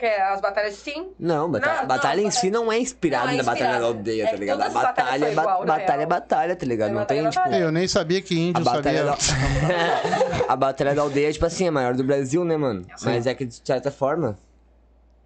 Que 0.01 0.07
é 0.07 0.23
as 0.23 0.41
batalhas 0.41 0.75
sim. 0.77 1.11
Não, 1.19 1.51
bata- 1.51 1.67
Não, 1.69 1.77
não, 1.83 1.87
batalha 1.87 2.21
em 2.23 2.31
si 2.31 2.51
não 2.51 2.73
é 2.73 2.79
inspirada 2.79 3.27
não 3.27 3.33
é 3.35 3.37
na 3.37 3.43
batalha 3.43 3.79
da 3.79 3.85
aldeia, 3.87 4.23
É 4.23 4.27
tá 4.27 4.33
que 4.33 4.39
ligado? 4.39 4.63
A 4.63 4.69
batalha 4.71 5.27
é 5.27 5.35
ba- 5.35 5.43
igual, 5.43 5.67
batalha 5.67 6.03
é 6.03 6.07
batalha, 6.07 6.57
tá 6.57 6.67
ligado? 6.67 6.89
É 6.89 6.93
Não 6.93 7.01
batalha 7.01 7.21
tem, 7.21 7.27
é 7.27 7.31
tipo. 7.31 7.45
batalha. 7.45 7.63
Eu 7.63 7.71
nem 7.71 7.87
sabia 7.87 8.23
que 8.23 8.35
A 8.35 8.39
índio 8.41 8.65
batalha, 8.65 9.15
sabia. 9.17 9.69
da... 9.69 10.45
a 10.53 10.57
batalha 10.57 10.95
da 10.95 11.03
aldeia, 11.03 11.31
tipo 11.31 11.45
assim, 11.45 11.67
é 11.67 11.69
a 11.69 11.73
maior 11.73 11.95
do 11.95 12.03
Brasil, 12.03 12.45
né, 12.47 12.57
mano? 12.57 12.87
Mas 13.03 13.27
é 13.27 13.35
que, 13.35 13.45
de 13.45 13.61
certa 13.63 13.91
forma, 13.91 14.39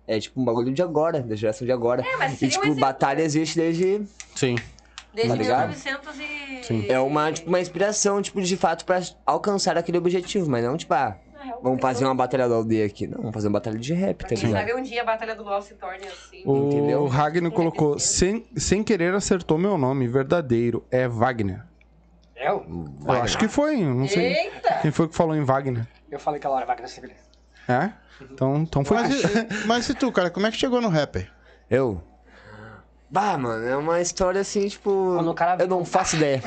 é 0.08 0.18
tipo 0.18 0.40
um 0.40 0.44
bagulho 0.44 0.72
de 0.72 0.82
agora, 0.82 1.20
da 1.20 1.36
geração 1.36 1.64
de 1.64 1.70
agora. 1.72 2.02
É, 2.04 2.16
mas 2.16 2.42
e, 2.42 2.46
um 2.46 2.48
tipo, 2.48 2.64
exemplo. 2.64 2.80
batalha 2.80 3.22
existe 3.22 3.56
desde. 3.56 4.02
Sim. 4.34 4.56
Desde 5.14 5.30
Tá 5.30 5.36
ligado? 5.38 5.68
1900 5.68 6.14
e... 6.18 6.64
Sim. 6.64 6.86
É 6.88 6.98
uma, 6.98 7.30
tipo, 7.30 7.48
uma 7.48 7.60
inspiração, 7.60 8.20
tipo, 8.20 8.42
de 8.42 8.56
fato, 8.56 8.84
pra 8.84 9.00
alcançar 9.24 9.78
aquele 9.78 9.98
objetivo, 9.98 10.50
mas 10.50 10.64
não, 10.64 10.76
tipo, 10.76 10.92
ah, 10.92 11.16
real, 11.44 11.60
vamos 11.62 11.80
fazer 11.80 12.04
uma 12.04 12.14
batalha 12.14 12.48
da 12.48 12.54
aldeia 12.54 12.86
aqui. 12.86 13.06
Não, 13.06 13.18
vamos 13.18 13.34
fazer 13.34 13.46
uma 13.48 13.52
batalha 13.54 13.78
de 13.78 13.92
rap, 13.94 14.18
tá 14.22 14.28
Quem 14.28 14.36
ligado? 14.38 14.52
sabe 14.60 14.74
um 14.74 14.82
dia 14.82 15.02
a 15.02 15.04
batalha 15.04 15.34
do 15.36 15.44
LoL 15.44 15.62
se 15.62 15.74
torne 15.74 16.06
assim. 16.06 16.42
O 16.44 16.66
Entendeu? 16.66 17.06
Ragnar 17.06 17.50
colocou, 17.52 17.98
sem, 17.98 18.46
sem 18.56 18.82
querer 18.82 19.14
acertou 19.14 19.56
meu 19.58 19.76
nome, 19.78 20.08
verdadeiro, 20.08 20.84
é 20.90 21.06
Wagner. 21.06 21.62
Eu? 22.36 22.64
Eu 23.06 23.12
acho 23.12 23.38
que 23.38 23.46
foi, 23.48 23.80
eu 23.82 23.94
não 23.94 24.08
sei. 24.08 24.32
Eita! 24.34 24.78
Quem 24.82 24.90
foi 24.90 25.08
que 25.08 25.14
falou 25.14 25.34
em 25.36 25.44
Wagner? 25.44 25.86
Eu 26.10 26.18
falei 26.18 26.38
aquela 26.38 26.56
hora, 26.56 26.66
vai 26.66 26.76
crescer. 26.76 27.14
É? 27.68 27.90
Então, 28.20 28.56
então 28.58 28.84
foi. 28.84 28.96
Mas, 28.98 29.22
e- 29.24 29.66
mas 29.66 29.88
e 29.88 29.94
tu, 29.94 30.10
cara, 30.12 30.30
como 30.30 30.46
é 30.46 30.50
que 30.50 30.56
chegou 30.56 30.80
no 30.80 30.88
rapper? 30.88 31.30
Eu? 31.70 32.02
Bah, 33.14 33.38
mano, 33.38 33.64
é 33.64 33.76
uma 33.76 34.00
história 34.00 34.40
assim, 34.40 34.66
tipo. 34.66 34.90
Quando 35.14 35.30
o 35.30 35.34
cara- 35.34 35.62
Eu 35.62 35.68
não 35.68 35.84
faço 35.84 36.16
ideia. 36.18 36.42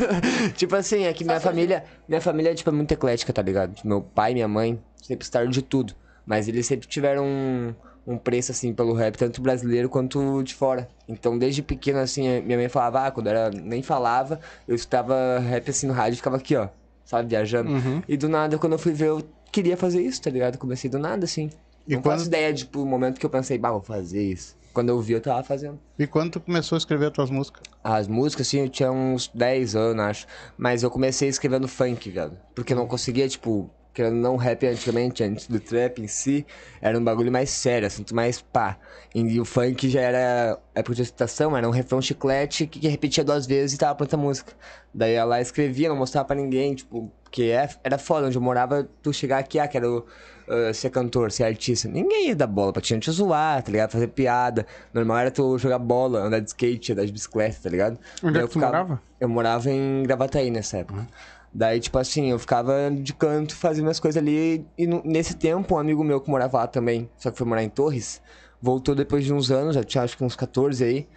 tipo 0.56 0.74
assim, 0.74 1.04
é 1.04 1.12
que 1.12 1.24
minha 1.24 1.38
família. 1.38 1.84
Minha 2.08 2.22
família, 2.22 2.54
tipo, 2.54 2.70
é 2.70 2.72
muito 2.72 2.90
eclética, 2.92 3.32
tá 3.34 3.42
ligado? 3.42 3.74
Tipo, 3.74 3.86
Meu 3.88 4.00
pai 4.00 4.30
e 4.30 4.34
minha 4.34 4.48
mãe 4.48 4.80
sempre 5.02 5.24
gostaram 5.24 5.50
de 5.50 5.60
tudo. 5.60 5.92
Mas 6.24 6.48
eles 6.48 6.66
sempre 6.66 6.88
tiveram 6.88 7.24
um, 7.26 7.74
um 8.06 8.16
preço, 8.16 8.50
assim, 8.50 8.72
pelo 8.72 8.94
rap, 8.94 9.16
tanto 9.18 9.42
brasileiro 9.42 9.90
quanto 9.90 10.42
de 10.42 10.54
fora. 10.54 10.88
Então, 11.06 11.36
desde 11.38 11.62
pequeno, 11.62 11.98
assim, 11.98 12.40
minha 12.40 12.56
mãe 12.58 12.68
falava, 12.70 13.06
ah, 13.06 13.10
quando 13.10 13.26
eu 13.26 13.32
era, 13.36 13.50
nem 13.50 13.82
falava, 13.82 14.40
eu 14.66 14.74
escutava 14.74 15.38
rap 15.38 15.68
assim 15.70 15.86
no 15.86 15.92
rádio 15.92 16.14
e 16.14 16.16
ficava 16.16 16.36
aqui, 16.36 16.56
ó, 16.56 16.68
sabe, 17.04 17.28
viajando. 17.28 17.70
Uhum. 17.70 18.02
E 18.08 18.16
do 18.16 18.26
nada, 18.28 18.56
quando 18.58 18.72
eu 18.72 18.78
fui 18.78 18.92
ver, 18.92 19.08
eu 19.08 19.22
queria 19.52 19.76
fazer 19.76 20.00
isso, 20.02 20.20
tá 20.22 20.30
ligado? 20.30 20.56
Comecei 20.58 20.88
do 20.90 20.98
nada, 20.98 21.24
assim. 21.26 21.50
E 21.86 21.94
não 21.94 22.00
quando- 22.02 22.14
faço 22.18 22.26
ideia, 22.28 22.52
tipo, 22.54 22.80
o 22.82 22.86
momento 22.86 23.20
que 23.20 23.26
eu 23.26 23.30
pensei, 23.30 23.56
bah, 23.58 23.70
vou 23.70 23.82
fazer 23.82 24.22
isso. 24.22 24.56
Quando 24.76 24.90
eu 24.90 25.00
vi, 25.00 25.14
eu 25.14 25.22
tava 25.22 25.42
fazendo. 25.42 25.80
E 25.98 26.06
quando 26.06 26.32
tu 26.32 26.40
começou 26.40 26.76
a 26.76 26.78
escrever 26.78 27.06
as 27.06 27.12
tuas 27.12 27.30
músicas? 27.30 27.62
As 27.82 28.06
músicas, 28.06 28.46
assim, 28.46 28.58
eu 28.58 28.68
tinha 28.68 28.92
uns 28.92 29.26
10 29.28 29.74
anos, 29.74 30.04
acho. 30.04 30.26
Mas 30.54 30.82
eu 30.82 30.90
comecei 30.90 31.30
escrevendo 31.30 31.66
funk, 31.66 32.10
velho. 32.10 32.36
Porque 32.54 32.74
eu 32.74 32.76
não 32.76 32.86
conseguia, 32.86 33.26
tipo, 33.26 33.70
querendo 33.94 34.16
não 34.16 34.36
rap 34.36 34.66
antigamente, 34.66 35.24
antes 35.24 35.46
do 35.46 35.58
trap 35.58 36.02
em 36.02 36.06
si, 36.06 36.44
era 36.78 36.98
um 36.98 37.02
bagulho 37.02 37.32
mais 37.32 37.48
sério, 37.48 37.86
assunto 37.86 38.14
mais 38.14 38.42
pá. 38.42 38.78
E 39.14 39.40
o 39.40 39.46
funk 39.46 39.88
já 39.88 40.02
era 40.02 40.60
época 40.74 40.94
de 40.94 41.00
excitação, 41.00 41.56
era 41.56 41.66
um 41.66 41.72
refrão 41.72 42.02
chiclete 42.02 42.66
que, 42.66 42.78
que 42.78 42.86
repetia 42.86 43.24
duas 43.24 43.46
vezes 43.46 43.76
e 43.76 43.78
tava 43.78 43.94
pronta 43.94 44.14
a 44.14 44.18
música. 44.18 44.52
Daí 44.92 45.14
ela 45.14 45.40
escrevia, 45.40 45.88
não 45.88 45.96
mostrava 45.96 46.26
pra 46.26 46.36
ninguém, 46.36 46.74
tipo, 46.74 47.10
porque 47.24 47.44
é, 47.44 47.66
era 47.82 47.96
foda, 47.96 48.26
onde 48.26 48.36
eu 48.36 48.42
morava, 48.42 48.86
tu 49.00 49.10
chegar 49.10 49.38
aqui, 49.38 49.58
ah, 49.58 49.66
quero 49.66 50.04
uh, 50.48 50.72
ser 50.72 50.90
cantor, 50.90 51.30
ser 51.30 51.44
artista. 51.44 51.88
Ninguém 51.88 52.28
ia 52.28 52.36
dar 52.36 52.46
bola 52.46 52.72
pra 52.72 52.82
te 52.82 52.98
zoar, 53.10 53.62
tá 53.62 53.70
ligado? 53.70 53.90
Fazer 53.90 54.08
piada. 54.08 54.66
Normal 54.92 55.18
era 55.18 55.30
tu 55.30 55.58
jogar 55.58 55.78
bola, 55.78 56.20
andar 56.20 56.40
de 56.40 56.48
skate, 56.48 56.92
andar 56.92 57.04
de 57.04 57.12
bicicleta, 57.12 57.58
tá 57.62 57.70
ligado? 57.70 57.98
Onde 58.22 58.38
é 58.38 58.42
eu 58.42 58.48
que 58.48 58.54
tu 58.54 58.58
morava? 58.58 59.00
Eu 59.20 59.28
morava 59.28 59.70
em 59.70 60.02
Gravataí 60.04 60.50
nessa 60.50 60.78
época. 60.78 61.06
Daí, 61.52 61.80
tipo 61.80 61.98
assim, 61.98 62.30
eu 62.30 62.38
ficava 62.38 62.90
de 62.90 63.14
canto 63.14 63.56
fazendo 63.56 63.84
minhas 63.84 64.00
coisas 64.00 64.20
ali. 64.20 64.66
E 64.76 64.86
nesse 65.04 65.34
tempo, 65.36 65.74
um 65.74 65.78
amigo 65.78 66.04
meu 66.04 66.20
que 66.20 66.28
morava 66.28 66.58
lá 66.58 66.66
também, 66.66 67.08
só 67.16 67.30
que 67.30 67.38
foi 67.38 67.46
morar 67.46 67.62
em 67.62 67.68
Torres, 67.68 68.20
voltou 68.60 68.94
depois 68.94 69.24
de 69.24 69.32
uns 69.32 69.50
anos, 69.50 69.74
já 69.74 69.82
tinha 69.82 70.04
acho 70.04 70.16
que 70.16 70.24
uns 70.24 70.36
14 70.36 70.84
aí. 70.84 71.08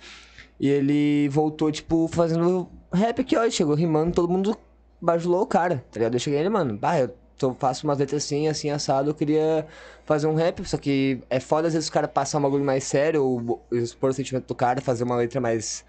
E 0.59 0.69
ele 0.69 1.29
voltou, 1.29 1.71
tipo, 1.71 2.07
fazendo 2.07 2.69
rap 2.91 3.21
aqui, 3.21 3.35
ó. 3.35 3.49
Chegou 3.49 3.75
rimando, 3.75 4.13
todo 4.13 4.29
mundo 4.29 4.57
bajulou 5.01 5.41
o 5.41 5.47
cara, 5.47 5.83
tá 5.91 5.99
ligado? 5.99 6.15
Eu 6.15 6.19
cheguei 6.19 6.39
nele, 6.39 6.49
mano, 6.49 6.77
bah, 6.77 6.99
eu 6.99 7.13
tô, 7.39 7.53
faço 7.55 7.87
umas 7.87 7.97
letras 7.97 8.23
assim, 8.23 8.47
assim, 8.47 8.69
assado, 8.69 9.09
eu 9.09 9.15
queria 9.15 9.65
fazer 10.05 10.27
um 10.27 10.35
rap, 10.35 10.63
só 10.67 10.77
que 10.77 11.21
é 11.29 11.39
foda 11.39 11.67
às 11.67 11.73
vezes 11.73 11.89
o 11.89 11.91
cara 11.91 12.07
passar 12.07 12.37
um 12.37 12.41
bagulho 12.41 12.63
mais 12.63 12.83
sério, 12.83 13.23
ou 13.23 13.65
expor 13.71 14.11
o 14.11 14.13
sentimento 14.13 14.45
do 14.45 14.53
cara, 14.53 14.81
fazer 14.81 15.03
uma 15.03 15.15
letra 15.15 15.39
mais 15.41 15.83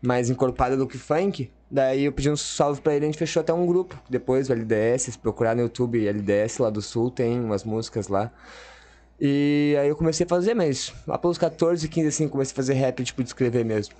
mais 0.00 0.30
encorpada 0.30 0.76
do 0.76 0.86
que 0.86 0.96
funk. 0.96 1.50
Daí 1.70 2.04
eu 2.04 2.12
pedi 2.12 2.30
um 2.30 2.36
salve 2.36 2.80
pra 2.80 2.94
ele, 2.94 3.06
a 3.06 3.08
gente 3.08 3.18
fechou 3.18 3.40
até 3.40 3.52
um 3.52 3.66
grupo. 3.66 4.00
Depois 4.08 4.48
o 4.48 4.52
LDS, 4.52 5.02
se 5.02 5.18
procurar 5.18 5.56
no 5.56 5.62
YouTube 5.62 6.06
LDS 6.06 6.58
lá 6.58 6.70
do 6.70 6.80
Sul, 6.80 7.10
tem 7.10 7.40
umas 7.40 7.64
músicas 7.64 8.06
lá. 8.06 8.30
E 9.20 9.74
aí 9.80 9.88
eu 9.88 9.96
comecei 9.96 10.24
a 10.24 10.28
fazer, 10.28 10.54
mas 10.54 10.92
lá 11.06 11.18
pelos 11.18 11.38
14, 11.38 11.88
15 11.88 12.08
assim, 12.08 12.28
comecei 12.28 12.52
a 12.52 12.56
fazer 12.56 12.74
rap, 12.74 13.02
tipo, 13.02 13.22
de 13.22 13.30
escrever 13.30 13.64
mesmo. 13.64 13.94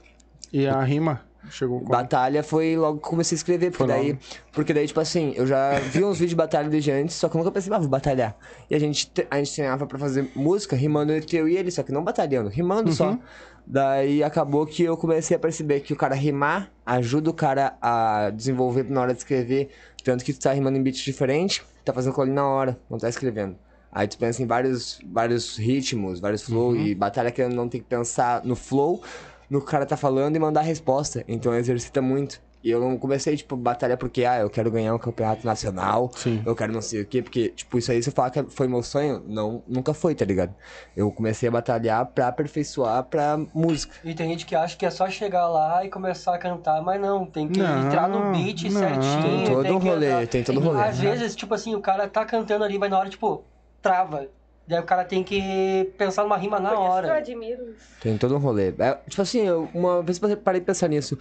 E 0.53 0.67
a 0.67 0.81
rima 0.83 1.23
chegou 1.51 1.81
com. 1.81 1.87
Batalha 1.87 2.43
foi 2.43 2.77
logo 2.77 2.99
que 2.99 3.07
eu 3.07 3.11
comecei 3.11 3.35
a 3.35 3.39
escrever, 3.39 3.71
porque 3.71 3.87
daí, 3.87 4.19
porque 4.53 4.73
daí, 4.75 4.87
tipo 4.87 5.01
assim, 5.01 5.33
eu 5.37 5.47
já 5.47 5.79
vi 5.79 6.05
uns 6.05 6.15
vídeos 6.19 6.31
de 6.31 6.37
batalha 6.37 6.69
desde 6.69 6.91
antes, 6.91 7.17
só 7.17 7.29
que 7.29 7.37
eu 7.37 7.39
nunca 7.39 7.51
pensei, 7.51 7.73
ah, 7.73 7.79
vou 7.79 7.89
batalhar. 7.89 8.37
E 8.71 8.75
a 8.75 8.79
gente, 8.79 9.11
te- 9.11 9.27
a 9.31 9.39
gente 9.39 9.55
treinava 9.55 9.87
pra 9.87 9.99
fazer 9.99 10.31
música, 10.35 10.75
rimando 10.77 11.13
entre 11.13 11.37
eu 11.37 11.49
e 11.49 11.57
ele, 11.57 11.71
só 11.71 11.83
que 11.83 11.93
não 11.93 12.03
batalhando, 12.05 12.49
rimando 12.49 12.93
só. 12.93 13.11
Uhum. 13.11 13.19
Daí 13.67 14.23
acabou 14.23 14.65
que 14.65 14.85
eu 14.85 14.97
comecei 14.97 15.37
a 15.37 15.41
perceber 15.41 15.81
que 15.81 15.93
o 15.93 15.97
cara 15.97 16.15
rimar 16.15 16.71
ajuda 16.85 17.31
o 17.31 17.35
cara 17.35 17.77
a 17.83 18.31
desenvolver 18.31 18.85
na 18.89 19.01
hora 19.01 19.13
de 19.13 19.19
escrever, 19.19 19.71
tanto 20.05 20.25
que 20.25 20.33
tu 20.33 20.39
tá 20.41 20.53
rimando 20.53 20.79
em 20.79 20.83
beats 20.83 21.01
diferentes, 21.01 21.63
tá 21.85 21.93
fazendo 21.93 22.11
aquilo 22.13 22.25
ali 22.27 22.33
na 22.33 22.47
hora, 22.47 22.79
não 22.89 22.97
tá 22.99 23.09
escrevendo. 23.09 23.57
Aí 23.91 24.07
tu 24.07 24.19
pensa 24.19 24.43
em 24.43 24.47
vários, 24.47 25.01
vários 25.05 25.57
ritmos, 25.57 26.21
vários 26.21 26.43
flow, 26.43 26.71
Uhum. 26.73 26.77
e 26.77 26.95
batalha 26.95 27.31
que 27.31 27.45
não 27.49 27.69
tem 27.69 27.81
que 27.81 27.87
pensar 27.89 28.45
no 28.45 28.55
flow, 28.55 29.03
no 29.51 29.61
que 29.61 29.67
o 29.67 29.71
cara 29.71 29.87
tá 29.87 29.97
falando 29.97 30.37
e 30.37 30.39
mandar 30.39 30.61
a 30.61 30.65
resposta. 30.65 31.25
Então 31.29 31.55
exercita 31.55 32.01
muito. 32.03 32.41
E 32.65 32.71
eu 32.71 32.81
não 32.81 32.99
comecei, 32.99 33.37
tipo, 33.37 33.55
batalhar 33.55 33.97
porque, 33.97 34.25
ah, 34.25 34.41
eu 34.41 34.51
quero 34.51 34.69
ganhar 34.73 34.93
um 34.93 34.99
campeonato 34.99 35.47
nacional, 35.47 36.11
Sim. 36.17 36.43
eu 36.45 36.53
quero 36.57 36.73
não 36.73 36.81
sei 36.83 37.03
o 37.03 37.07
quê, 37.07 37.23
porque, 37.23 37.51
tipo, 37.51 37.79
isso 37.79 37.93
aí, 37.93 38.03
se 38.03 38.09
eu 38.09 38.13
falar 38.13 38.31
que 38.31 38.43
foi 38.45 38.67
meu 38.67 38.83
sonho, 38.83 39.23
não, 39.25 39.63
nunca 39.69 39.95
foi, 39.95 40.17
tá 40.17 40.25
ligado? 40.25 40.53
Eu 40.97 41.13
comecei 41.13 41.49
a 41.49 41.53
batalhar 41.53 42.05
pra 42.07 42.27
aperfeiçoar 42.27 43.05
pra 43.05 43.39
música. 43.55 43.95
E 44.03 44.13
tem 44.17 44.31
gente 44.31 44.45
que 44.45 44.57
acha 44.57 44.77
que 44.77 44.85
é 44.85 44.91
só 44.91 45.09
chegar 45.09 45.47
lá 45.47 45.85
e 45.85 45.89
começar 45.91 46.35
a 46.35 46.39
cantar, 46.39 46.83
mas 46.83 47.01
não, 47.01 47.25
tem 47.25 47.47
que 47.49 47.61
Não, 47.61 47.87
entrar 47.87 48.09
no 48.09 48.33
beat 48.33 48.65
não. 48.65 48.81
certinho. 48.81 49.23
Tem 49.23 49.45
todo 49.47 49.63
tem 49.63 49.73
um 49.73 49.79
que 49.81 49.89
rolê, 49.89 50.07
entrar- 50.07 50.27
tem 50.27 50.43
todo 50.43 50.59
rolê. 50.59 50.83
Às 50.83 50.99
vezes, 50.99 51.37
tipo 51.37 51.55
assim, 51.55 51.77
o 51.77 51.81
cara 51.81 52.09
tá 52.09 52.25
cantando 52.25 52.65
ali, 52.65 52.79
vai 52.79 52.89
na 52.89 52.99
hora, 52.99 53.09
tipo, 53.09 53.45
trava. 53.81 54.27
Daí 54.67 54.81
o 54.81 54.83
cara 54.85 55.05
tem 55.05 55.23
que 55.23 55.93
pensar 55.97 56.23
numa 56.25 56.37
rima 56.37 56.59
na 56.59 56.71
Por 56.71 56.75
isso 56.75 56.83
que 56.83 56.89
Eu 56.89 56.93
hora. 56.93 57.17
admiro. 57.19 57.75
Tem 58.01 58.19
todo 58.19 58.35
um 58.35 58.39
rolê. 58.39 58.75
É, 58.79 58.95
tipo 59.09 59.23
assim, 59.23 59.47
eu 59.47 59.69
uma 59.73 60.03
vez 60.03 60.21
eu 60.21 60.37
parei 60.37 60.61
de 60.61 60.67
pensar 60.67 60.89
nisso. 60.89 61.19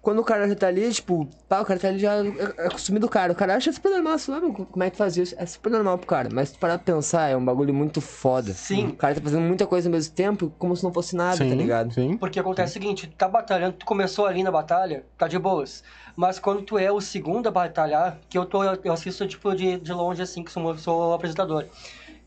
Quando 0.00 0.20
o 0.20 0.24
cara 0.24 0.48
já 0.48 0.54
tá 0.54 0.68
ali, 0.68 0.88
tipo, 0.92 1.28
pá, 1.48 1.60
o 1.60 1.64
cara 1.64 1.80
tá 1.80 1.88
ali 1.88 1.98
já 1.98 2.14
é 2.14 2.28
é 2.58 2.70
costume 2.70 3.00
do 3.00 3.08
cara. 3.08 3.32
O 3.32 3.34
cara 3.34 3.56
acha 3.56 3.72
super 3.72 3.90
normal, 3.90 4.12
assim, 4.12 4.32
"Ah, 4.32 4.40
como 4.40 4.84
é 4.84 4.88
que 4.88 4.96
faz 4.96 5.16
isso? 5.16 5.34
É 5.36 5.44
super 5.44 5.68
normal 5.68 5.98
pro 5.98 6.06
cara. 6.06 6.28
Mas 6.32 6.50
se 6.50 6.54
tu 6.54 6.60
parar 6.60 6.78
pra 6.78 6.94
pensar, 6.94 7.28
é 7.28 7.36
um 7.36 7.44
bagulho 7.44 7.74
muito 7.74 8.00
foda. 8.00 8.52
Sim. 8.52 8.86
O 8.90 8.96
cara 8.96 9.16
tá 9.16 9.20
fazendo 9.20 9.42
muita 9.42 9.66
coisa 9.66 9.88
ao 9.88 9.92
mesmo 9.92 10.14
tempo, 10.14 10.52
como 10.60 10.76
se 10.76 10.84
não 10.84 10.92
fosse 10.94 11.16
nada, 11.16 11.38
sim, 11.38 11.48
tá 11.48 11.54
ligado? 11.56 11.92
Sim. 11.92 12.16
Porque 12.18 12.38
acontece 12.38 12.70
o 12.70 12.72
seguinte, 12.74 13.08
tu 13.08 13.16
tá 13.16 13.26
batalhando, 13.26 13.72
tu 13.78 13.84
começou 13.84 14.26
ali 14.26 14.44
na 14.44 14.52
batalha, 14.52 15.04
tá 15.18 15.26
de 15.26 15.40
boas. 15.40 15.82
Mas 16.14 16.38
quando 16.38 16.62
tu 16.62 16.78
é 16.78 16.90
o 16.92 17.00
segundo 17.00 17.48
a 17.48 17.50
batalhar, 17.50 18.16
que 18.30 18.38
eu 18.38 18.46
tô, 18.46 18.62
eu 18.62 18.92
assisto 18.92 19.26
tipo 19.26 19.52
de, 19.56 19.76
de 19.80 19.92
longe 19.92 20.22
assim, 20.22 20.44
que 20.44 20.52
sou, 20.52 20.78
sou 20.78 21.14
apresentador. 21.14 21.66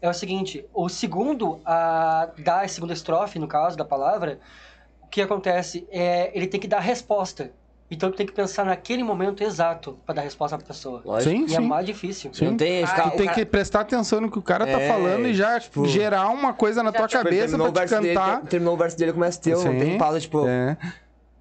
É 0.02 0.10
o 0.10 0.14
seguinte, 0.14 0.66
o 0.74 0.88
segundo 0.88 1.60
a 1.66 2.30
dar 2.44 2.64
a 2.64 2.68
segunda 2.68 2.94
estrofe, 2.94 3.38
no 3.40 3.48
caso 3.48 3.76
da 3.78 3.84
palavra, 3.84 4.40
o 5.04 5.08
que 5.08 5.22
acontece 5.22 5.88
é 5.92 6.32
ele 6.34 6.48
tem 6.48 6.60
que 6.60 6.68
dar 6.68 6.78
a 6.78 6.82
resposta. 6.82 7.52
Então 7.92 8.12
tu 8.12 8.16
tem 8.18 8.26
que 8.28 8.32
pensar 8.32 8.64
naquele 8.66 9.04
momento 9.04 9.44
exato 9.44 9.98
pra 10.06 10.14
dar 10.14 10.22
a 10.22 10.24
resposta 10.24 10.56
pra 10.58 10.68
pessoa. 10.68 11.02
Lógico. 11.04 11.32
Sim, 11.36 11.42
E 11.50 11.54
é 11.56 11.60
sim. 11.60 11.68
mais 11.68 11.86
difícil. 11.86 12.32
Sim. 12.34 12.46
Não 12.46 12.56
tem, 12.58 12.84
Ah, 12.84 12.88
ficar, 12.88 13.10
Tu 13.10 13.18
tem 13.18 13.30
que 13.30 13.44
prestar 13.46 13.80
atenção 13.82 14.22
no 14.22 14.30
que 14.32 14.38
o 14.38 14.44
cara 14.44 14.66
tá 14.66 14.80
É, 14.80 14.88
falando 14.88 15.26
e 15.28 15.34
já 15.34 15.60
tipo- 15.60 15.88
gerar 15.88 16.30
uma 16.30 16.54
coisa 16.54 16.84
na 16.84 16.92
Já 16.92 16.98
tua 17.00 17.08
tipo, 17.08 17.24
cabeça 17.24 17.48
terminou 17.48 17.72
pra 17.74 17.82
o 17.84 17.86
te 17.86 17.90
verso 17.90 18.08
cantar. 18.08 18.36
Dele, 18.38 18.48
terminou 18.48 18.74
o 18.76 18.78
verso 18.78 18.98
dele, 18.98 19.14
começa 19.14 19.42
teu, 19.42 19.64
não 19.64 19.72
Sim. 19.74 19.80
tem 19.80 19.98
pausa, 19.98 20.20
tipo... 20.22 20.48
É. 20.48 20.78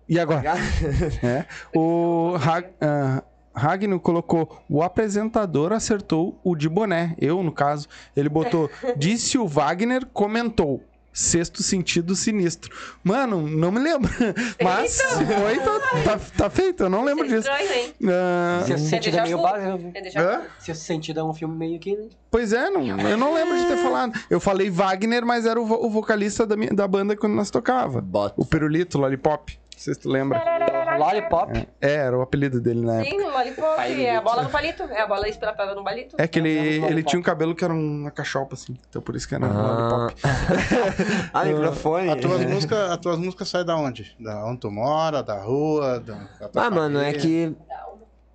E 0.08 0.18
agora? 0.18 0.42
É. 1.22 1.44
O 1.78 2.34
Ra 2.38 2.64
ah, 2.80 3.22
Ragno 3.58 4.00
colocou: 4.00 4.62
o 4.68 4.82
apresentador 4.82 5.72
acertou 5.72 6.38
o 6.42 6.54
de 6.56 6.68
boné. 6.68 7.14
Eu, 7.18 7.42
no 7.42 7.52
caso, 7.52 7.86
ele 8.16 8.28
botou: 8.28 8.70
disse 8.96 9.36
o 9.36 9.46
Wagner, 9.46 10.06
comentou. 10.06 10.82
Sexto 11.10 11.64
sentido 11.64 12.14
sinistro. 12.14 12.72
Mano, 13.02 13.42
não 13.48 13.72
me 13.72 13.80
lembro. 13.80 14.08
Mas 14.62 14.92
se 14.92 15.02
foi, 15.26 15.58
tá, 15.58 15.80
tá, 16.04 16.20
tá 16.36 16.50
feito. 16.50 16.84
Eu 16.84 16.88
não 16.90 17.02
lembro 17.02 17.24
é 17.24 17.28
disso. 17.28 17.38
estranho, 17.50 17.72
hein? 17.72 17.94
Ah, 18.08 18.62
Sexto 18.64 18.86
Sentido 18.86 19.18
é 19.18 19.22
meio 19.22 19.42
básico. 19.42 19.90
É 19.94 20.36
vu. 20.38 20.44
Sexto 20.60 20.82
Sentido 20.84 21.18
é 21.18 21.24
um 21.24 21.34
filme 21.34 21.56
meio 21.56 21.80
que... 21.80 22.08
Pois 22.30 22.52
é, 22.52 22.70
não, 22.70 22.86
eu 23.00 23.16
não 23.16 23.34
lembro 23.34 23.58
de 23.58 23.66
ter 23.66 23.78
falado. 23.78 24.12
Eu 24.30 24.38
falei 24.38 24.70
Wagner, 24.70 25.26
mas 25.26 25.44
era 25.44 25.60
o, 25.60 25.66
vo- 25.66 25.84
o 25.86 25.90
vocalista 25.90 26.46
da, 26.46 26.56
minha- 26.56 26.72
da 26.72 26.86
banda 26.86 27.16
quando 27.16 27.32
nós 27.34 27.50
tocava. 27.50 28.00
Bota. 28.00 28.34
O 28.36 28.44
Pirulito, 28.44 28.96
Lollipop. 28.96 29.52
Não 29.54 29.58
sei 29.76 29.94
se 29.94 30.00
tu 30.00 30.08
lembra. 30.08 30.38
Lollipop. 30.98 31.68
É, 31.80 31.94
era 31.94 32.18
o 32.18 32.22
apelido 32.22 32.60
dele 32.60 32.80
na 32.80 33.00
época. 33.02 33.10
Sim, 33.10 33.22
o 33.22 33.30
lollipop. 33.30 33.80
É 34.02 34.16
a 34.16 34.20
bola 34.20 34.42
no 34.42 34.50
palito. 34.50 34.82
É 34.84 35.00
a 35.00 35.06
bola 35.06 35.28
espiratada 35.28 35.74
no 35.74 35.82
palito. 35.84 36.16
É 36.18 36.26
que 36.26 36.38
ele, 36.38 36.50
ele 36.50 36.78
Lollipop. 36.80 37.04
tinha 37.10 37.20
um 37.20 37.22
cabelo 37.22 37.54
que 37.54 37.64
era 37.64 37.72
uma 37.72 38.10
cachopa, 38.10 38.54
assim. 38.54 38.76
Então 38.88 39.00
por 39.02 39.16
isso 39.16 39.28
que 39.28 39.34
era 39.34 39.46
Ah, 39.46 39.50
Lollipop. 39.50 40.14
ah 41.32 41.44
microfone. 41.44 42.10
As 42.10 42.20
tuas 42.20 42.44
músicas, 42.44 42.90
as 42.90 42.96
tuas 42.98 43.18
músicas 43.18 43.48
saem 43.48 43.64
da 43.64 43.76
onde? 43.76 44.14
Da 44.18 44.44
onde 44.44 44.60
tu 44.60 44.70
mora, 44.70 45.22
da 45.22 45.40
rua, 45.40 46.00
da, 46.00 46.14
da 46.52 46.66
Ah, 46.66 46.70
mano, 46.70 47.00
é 47.00 47.12
que. 47.12 47.54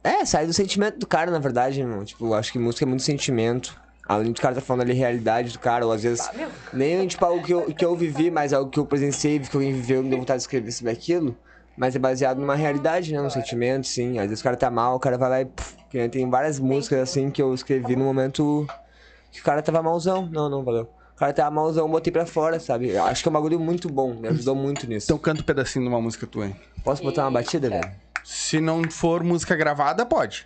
É, 0.04 0.26
sai 0.26 0.46
do 0.46 0.52
sentimento 0.54 1.00
do 1.00 1.08
cara, 1.08 1.32
na 1.32 1.40
verdade, 1.40 1.80
irmão. 1.80 2.04
Tipo, 2.04 2.26
eu 2.28 2.34
acho 2.34 2.52
que 2.52 2.60
música 2.60 2.84
é 2.84 2.88
muito 2.88 3.04
sentimento. 3.04 3.82
Além 4.06 4.34
do 4.34 4.42
cara 4.42 4.54
tá 4.56 4.60
falando 4.60 4.82
ali 4.82 4.92
realidade 4.94 5.54
do 5.54 5.60
cara, 5.60 5.86
ou 5.86 5.92
às 5.94 6.04
vezes 6.04 6.30
meu. 6.36 6.50
nem 6.74 7.08
tipo 7.08 7.24
algo 7.24 7.42
que 7.42 7.54
eu, 7.54 7.62
que 7.74 7.86
eu 7.86 7.96
vivi, 7.96 8.30
mas 8.30 8.52
algo 8.52 8.70
que 8.70 8.78
eu 8.78 8.86
presenciei, 8.86 9.40
que 9.40 9.56
alguém 9.56 9.72
viveu, 9.72 10.04
me 10.04 10.10
deu 10.10 10.20
vontade 10.20 10.40
de 10.40 10.44
escrever 10.44 10.72
sobre 10.74 10.92
aquilo. 10.92 11.38
Mas 11.76 11.96
é 11.96 12.00
baseado 12.00 12.40
numa 12.40 12.56
realidade, 12.56 13.12
né? 13.12 13.22
Num 13.22 13.30
sentimento, 13.30 13.88
sim. 13.88 14.20
Às 14.20 14.28
vezes 14.28 14.42
o 14.42 14.44
cara 14.44 14.56
tá 14.56 14.70
mal, 14.70 14.96
o 14.96 15.00
cara 15.00 15.18
vai 15.18 15.30
lá 15.30 15.42
e. 15.42 15.46
Puf, 15.46 15.76
tem 16.10 16.30
várias 16.30 16.60
músicas 16.60 17.00
assim 17.00 17.30
que 17.32 17.42
eu 17.42 17.54
escrevi 17.54 17.96
no 17.96 18.06
momento 18.06 18.68
que 19.32 19.42
o 19.42 19.44
cara 19.44 19.62
tava 19.62 19.82
malzão. 19.82 20.30
Não, 20.32 20.50
não, 20.50 20.64
valeu. 20.64 20.90
O 21.16 21.16
cara 21.16 21.34
tava 21.34 21.52
malzão, 21.52 21.90
botei 21.90 22.12
pra 22.12 22.26
fora, 22.26 22.60
sabe? 22.60 22.90
Eu 22.90 23.04
acho 23.04 23.22
que 23.22 23.28
é 23.28 23.32
um 23.32 23.34
bagulho 23.34 23.60
muito 23.60 23.88
bom, 23.90 24.14
me 24.14 24.28
ajudou 24.28 24.56
muito 24.56 24.88
nisso. 24.88 25.08
Então 25.08 25.18
canta 25.18 25.42
um 25.42 25.46
pedacinho 25.46 25.86
de 25.86 25.90
uma 25.90 26.02
música 26.02 26.26
tua, 26.28 26.48
hein? 26.48 26.56
Posso 26.84 27.04
botar 27.04 27.24
uma 27.24 27.32
batida, 27.32 27.70
velho? 27.70 27.92
Se 28.24 28.60
não 28.60 28.90
for 28.90 29.24
música 29.24 29.56
gravada, 29.56 30.06
pode. 30.06 30.44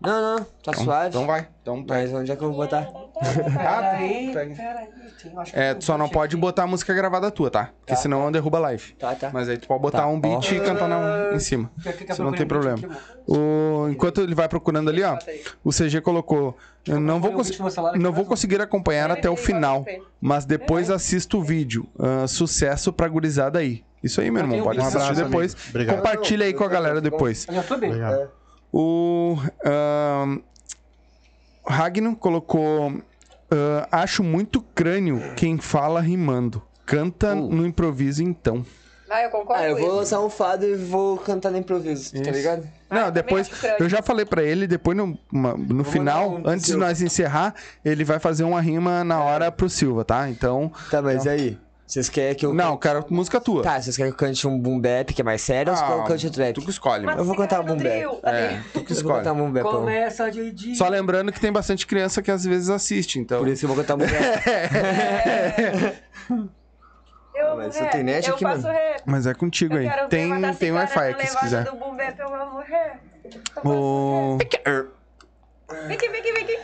Não, 0.00 0.20
não, 0.36 0.44
tá 0.44 0.72
Então, 0.72 0.84
suave. 0.84 1.08
então 1.08 1.26
vai. 1.26 1.48
Então 1.62 1.82
pega. 1.82 2.00
Mas 2.02 2.12
onde 2.12 2.30
é 2.30 2.36
que 2.36 2.42
eu 2.44 2.48
vou 2.48 2.56
botar? 2.58 2.86
Ah, 3.18 3.80
Peraí, 3.80 4.30
pega. 4.32 4.54
peraí. 4.54 4.86
tem- 5.22 5.38
acho 5.38 5.52
que 5.52 5.58
É, 5.58 5.70
tem 5.70 5.78
tu 5.78 5.84
só 5.86 5.96
não 5.96 6.08
pode 6.08 6.36
botar 6.36 6.64
a 6.64 6.66
música 6.66 6.92
gravada 6.92 7.30
tua, 7.30 7.50
tá? 7.50 7.70
Porque 7.80 7.94
Tá, 7.94 7.96
senão 7.96 8.30
derruba 8.30 8.58
a 8.58 8.60
live. 8.60 8.92
Tá, 8.92 9.14
tá. 9.14 9.30
Mas 9.32 9.48
aí 9.48 9.56
tu 9.56 9.66
pode 9.66 9.80
botar 9.80 10.00
Tá. 10.00 10.06
um 10.06 10.20
beat 10.20 10.52
e 10.52 10.60
cantar 10.60 10.86
na- 10.88 11.34
em 11.34 11.38
cima. 11.40 11.70
Isso 12.10 12.22
não 12.22 12.32
tem 12.32 12.46
problema. 12.46 12.78
O, 13.26 13.88
enquanto 13.90 14.20
ele 14.20 14.34
vai 14.34 14.48
procurando 14.48 14.90
ali, 14.90 15.02
ó, 15.02 15.16
o 15.64 15.72
CG 15.72 16.00
colocou. 16.02 16.56
Eu 16.86 17.00
não 17.00 17.18
vou, 17.20 17.32
não 17.98 18.12
vou 18.12 18.24
conseguir 18.26 18.60
acompanhar 18.60 19.10
até 19.10 19.28
o 19.30 19.34
final, 19.36 19.84
mas 20.20 20.44
depois 20.44 20.90
assisto 20.90 21.38
o 21.38 21.42
vídeo. 21.42 21.88
Ah, 21.98 22.26
sucesso 22.28 22.92
pra 22.92 23.08
gurizada 23.08 23.58
aí. 23.58 23.82
Isso 24.04 24.20
aí, 24.20 24.30
meu 24.30 24.42
Eu 24.42 24.48
irmão. 24.50 24.62
Pode 24.62 24.78
um 24.78 24.82
assistir 24.82 25.02
abraço, 25.02 25.24
depois. 25.24 25.54
Compartilha 25.88 26.44
aí 26.46 26.52
com 26.54 26.62
a 26.64 26.68
galera 26.68 27.00
depois. 27.00 27.46
No 27.46 27.54
YouTube? 27.56 27.86
Obrigado. 27.86 28.28
O 28.78 29.38
ahn, 29.64 30.38
Ragno 31.66 32.14
colocou. 32.14 32.92
ah, 33.50 33.88
acho 34.02 34.22
muito 34.22 34.60
crânio 34.60 35.18
quem 35.34 35.56
fala 35.56 35.98
rimando. 36.00 36.62
Canta 36.84 37.34
no 37.34 37.66
improviso 37.66 38.22
então. 38.22 38.64
Ah, 39.08 39.22
eu 39.22 39.30
concordo 39.30 39.62
Ah, 39.62 39.68
eu 39.68 39.76
com 39.76 39.82
vou 39.82 39.94
lançar 39.96 40.20
um 40.20 40.28
fado 40.28 40.66
e 40.66 40.74
vou 40.74 41.16
cantar 41.16 41.50
no 41.52 41.56
improviso, 41.58 42.12
tá 42.12 42.20
Isso. 42.20 42.30
ligado? 42.32 42.68
Ah, 42.90 42.94
Não, 42.94 43.00
também 43.04 43.12
depois. 43.22 43.50
Eu 43.78 43.88
já 43.88 44.02
falei 44.02 44.26
pra 44.26 44.42
ele, 44.42 44.66
depois 44.66 44.96
no, 44.96 45.16
no 45.32 45.84
final, 45.84 46.32
um 46.32 46.42
antes 46.44 46.66
de 46.66 46.76
nós 46.76 47.00
encerrar, 47.00 47.54
ele 47.84 48.04
vai 48.04 48.18
fazer 48.18 48.44
uma 48.44 48.60
rima 48.60 49.02
na 49.04 49.22
hora 49.22 49.50
pro 49.50 49.70
Silva, 49.70 50.04
tá? 50.04 50.28
Então. 50.28 50.70
Tá, 50.90 51.00
mas 51.00 51.24
e 51.24 51.28
aí? 51.28 51.58
Vocês 51.86 52.08
querem 52.08 52.34
que 52.34 52.44
eu. 52.44 52.52
Não, 52.52 52.76
cara, 52.76 53.04
música 53.08 53.40
tua. 53.40 53.62
Tá, 53.62 53.80
vocês 53.80 53.96
querem 53.96 54.10
que 54.12 54.16
eu 54.22 54.26
cante 54.28 54.46
um 54.48 54.58
boom 54.58 54.80
bap, 54.80 55.14
que 55.14 55.20
é 55.20 55.24
mais 55.24 55.40
sério, 55.40 55.70
ou 55.72 55.76
vocês 55.76 55.88
querem 55.88 56.04
que 56.04 56.10
eu 56.10 56.14
cante 56.16 56.30
trap? 56.30 56.54
Tu 56.54 56.62
que 56.62 56.70
escolhe, 56.70 57.06
mano. 57.06 57.20
Eu 57.20 57.24
vou 57.24 57.36
cantar 57.36 57.60
um 57.60 57.64
boom 57.64 57.76
bap. 57.76 58.20
É, 58.24 58.60
tu 58.72 58.72
que 58.72 58.78
Eu 58.78 58.82
vou 58.82 58.92
escolhe. 58.96 59.18
cantar 59.18 59.32
um 59.32 59.36
boom 59.36 59.52
bap. 59.52 59.62
Começa 59.70 60.30
de 60.30 60.50
dia. 60.50 60.74
Só 60.74 60.88
lembrando 60.88 61.30
que 61.30 61.38
tem 61.38 61.52
bastante 61.52 61.86
criança 61.86 62.20
que 62.20 62.30
às 62.30 62.44
vezes 62.44 62.68
assiste, 62.70 63.20
então. 63.20 63.38
Por 63.38 63.48
isso 63.48 63.60
que 63.60 63.64
eu 63.66 63.68
vou 63.68 63.76
cantar 63.76 63.94
um 63.94 63.98
boom 63.98 64.06
bap. 64.06 65.96
Eu, 67.34 67.56
Mas 67.56 67.74
você 67.74 67.82
rap, 67.82 67.92
tem 67.92 68.02
net 68.02 68.28
eu 68.28 68.34
aqui, 68.34 68.44
faço 68.44 68.62
mano? 68.62 68.74
rap. 68.74 69.02
Mas 69.04 69.26
é 69.26 69.34
contigo 69.34 69.74
Eu 69.74 69.80
aí. 69.80 69.88
quero 69.88 70.08
Tem, 70.08 70.54
tem 70.54 70.72
Wi-Fi 70.72 71.08
aqui 71.10 71.26
se 71.26 71.38
quiser. 71.38 71.64
do 71.64 71.76
boom 71.76 71.94
bap, 71.94 72.18
eu 72.18 72.28
vou 72.30 72.50
morrer. 72.50 72.92
Eu 73.56 73.62
vou 73.62 73.74
O... 73.74 74.32
morrer. 74.32 74.86
Vem 75.86 75.96
aqui, 75.96 76.08
vem 76.08 76.20
aqui, 76.20 76.32
vem 76.32 76.42
aqui. 76.44 76.58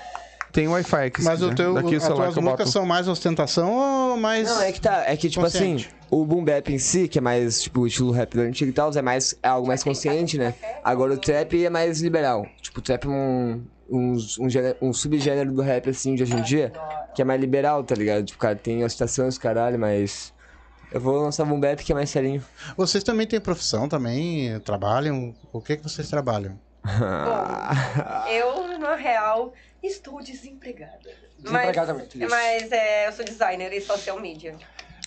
Tem 0.52 0.68
Wi-Fi 0.68 1.06
aqui 1.06 1.22
Mas 1.22 1.40
o 1.42 1.54
teu, 1.54 1.72
Daqui 1.74 1.94
o 1.94 1.96
as 1.96 2.02
celular 2.02 2.24
tuas 2.24 2.34
que 2.34 2.38
eu 2.38 2.42
boto. 2.42 2.56
músicas 2.58 2.70
são 2.72 2.84
mais 2.84 3.08
ostentação 3.08 3.72
ou 4.10 4.16
mais... 4.18 4.46
Não, 4.48 4.60
é 4.62 4.70
que 4.70 4.80
tá, 4.80 5.04
é 5.06 5.16
que 5.16 5.30
tipo 5.30 5.42
Consciente. 5.42 5.86
assim, 5.86 5.96
o 6.10 6.24
boom 6.26 6.44
bap 6.44 6.68
em 6.70 6.78
si, 6.78 7.08
que 7.08 7.18
é 7.18 7.22
mais 7.22 7.62
tipo 7.62 7.80
o 7.80 7.86
estilo 7.86 8.10
rap 8.10 8.34
do 8.34 8.42
antigo 8.42 8.68
e 8.70 8.72
tal, 8.72 8.90
é 8.94 9.00
mais 9.00 9.34
é 9.42 9.48
algo 9.48 9.66
mais 9.66 9.82
consciente, 9.82 10.36
né? 10.36 10.54
Agora 10.84 11.14
o 11.14 11.16
trap 11.16 11.64
é 11.64 11.70
mais 11.70 12.00
liberal. 12.02 12.46
Tipo, 12.60 12.80
o 12.80 12.82
trap 12.82 13.06
é 13.06 13.08
um 13.08 13.62
um, 13.90 14.16
um, 14.40 14.48
gênero- 14.48 14.76
um 14.80 14.90
subgênero 14.92 15.52
do 15.52 15.60
rap 15.60 15.90
assim 15.90 16.14
de 16.14 16.22
hoje 16.22 16.34
em 16.34 16.42
dia, 16.42 16.72
que 17.14 17.20
é 17.20 17.24
mais 17.24 17.38
liberal, 17.40 17.82
tá 17.84 17.94
ligado? 17.94 18.24
Tipo, 18.24 18.38
cara, 18.38 18.56
tem 18.56 18.82
ostentações, 18.84 19.36
caralho, 19.36 19.78
mas 19.78 20.32
eu 20.90 20.98
vou 21.00 21.20
lançar 21.22 21.44
um 21.44 21.60
bap 21.60 21.82
que 21.84 21.92
é 21.92 21.94
mais 21.94 22.08
serinho. 22.08 22.42
Vocês 22.76 23.04
também 23.04 23.26
têm 23.26 23.38
profissão 23.40 23.88
também? 23.88 24.58
Trabalham? 24.60 25.34
O 25.52 25.60
que 25.60 25.76
que 25.76 25.82
vocês 25.82 26.08
trabalham? 26.08 26.58
Bom, 26.84 28.28
eu, 28.30 28.78
na 28.78 28.94
real, 28.94 29.52
estou 29.82 30.22
desempregada. 30.22 30.98
Desempregada 31.38 31.94
mas, 31.94 32.14
mesmo. 32.14 32.30
mas 32.30 32.72
é, 32.72 33.08
eu 33.08 33.12
sou 33.12 33.24
designer 33.24 33.72
e 33.72 33.80
social 33.80 34.20
media. 34.20 34.56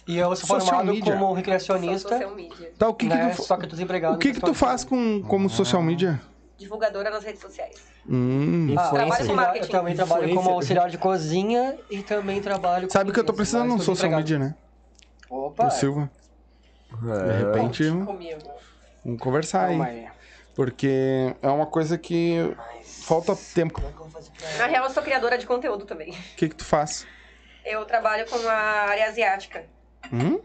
E 0.08 0.18
eu 0.18 0.28
sou 0.36 0.48
Social 0.48 0.62
formado 0.66 0.94
media. 0.94 1.14
como 1.14 1.26
Sou 1.26 1.34
recreacionista, 1.34 2.10
social 2.10 2.36
media. 2.36 2.72
Tá, 2.78 2.88
o 2.90 2.94
que, 2.94 3.08
né? 3.08 3.30
que 3.32 3.38
tu, 3.38 3.44
Só 3.44 3.58
que 3.58 3.66
eu 3.66 3.70
tô 3.70 3.76
desempregado. 3.76 4.16
o 4.16 4.20
que, 4.20 4.34
que 4.34 4.40
tu 4.40 4.54
faz 4.54 4.84
com, 4.84 5.24
como 5.24 5.50
social 5.50 5.82
media? 5.82 6.22
Divulgadora 6.58 7.10
nas 7.10 7.24
redes 7.24 7.42
sociais. 7.42 7.76
Hum. 8.08 8.76
Ah, 8.78 8.90
Trabalho 8.90 9.28
com 9.28 9.34
marketing. 9.34 9.66
Eu 9.66 9.70
também 9.72 9.96
trabalho 9.96 10.36
como 10.36 10.50
auxiliar 10.52 10.90
de 10.90 10.98
cozinha 11.00 11.76
e 11.90 12.04
também 12.04 12.40
trabalho 12.40 12.88
com 12.88 12.94
Sabe 12.94 13.12
que 13.12 13.20
eu 13.20 13.24
tô 13.24 13.34
precisando 13.34 13.68
de 13.68 13.74
um 13.74 13.78
mas 13.78 13.86
social 13.86 14.12
media, 14.12 14.38
né? 14.38 14.56
Opa! 15.30 15.66
Do 15.66 15.74
Silva. 15.74 16.10
De 17.02 17.44
repente, 17.44 17.90
Comigo. 17.90 18.40
vamos 19.04 19.20
conversar 19.20 19.66
aí. 19.66 19.70
Calma 19.70 19.86
aí. 19.86 20.08
Porque 20.56 21.36
é 21.42 21.50
uma 21.50 21.66
coisa 21.66 21.98
que 21.98 22.56
falta 22.84 23.36
tempo. 23.56 23.82
Na 24.58 24.66
real, 24.68 24.86
eu 24.86 24.90
sou 24.92 25.02
criadora 25.04 25.38
de 25.38 25.46
conteúdo 25.46 25.86
também. 25.86 26.12
O 26.12 26.36
que 26.36 26.50
que 26.50 26.56
tu 26.56 26.66
faz? 26.66 27.06
Eu 27.66 27.84
trabalho 27.86 28.26
com 28.30 28.38
a 28.48 28.54
área 28.54 29.08
asiática. 29.08 29.64
Hum? 30.14 30.40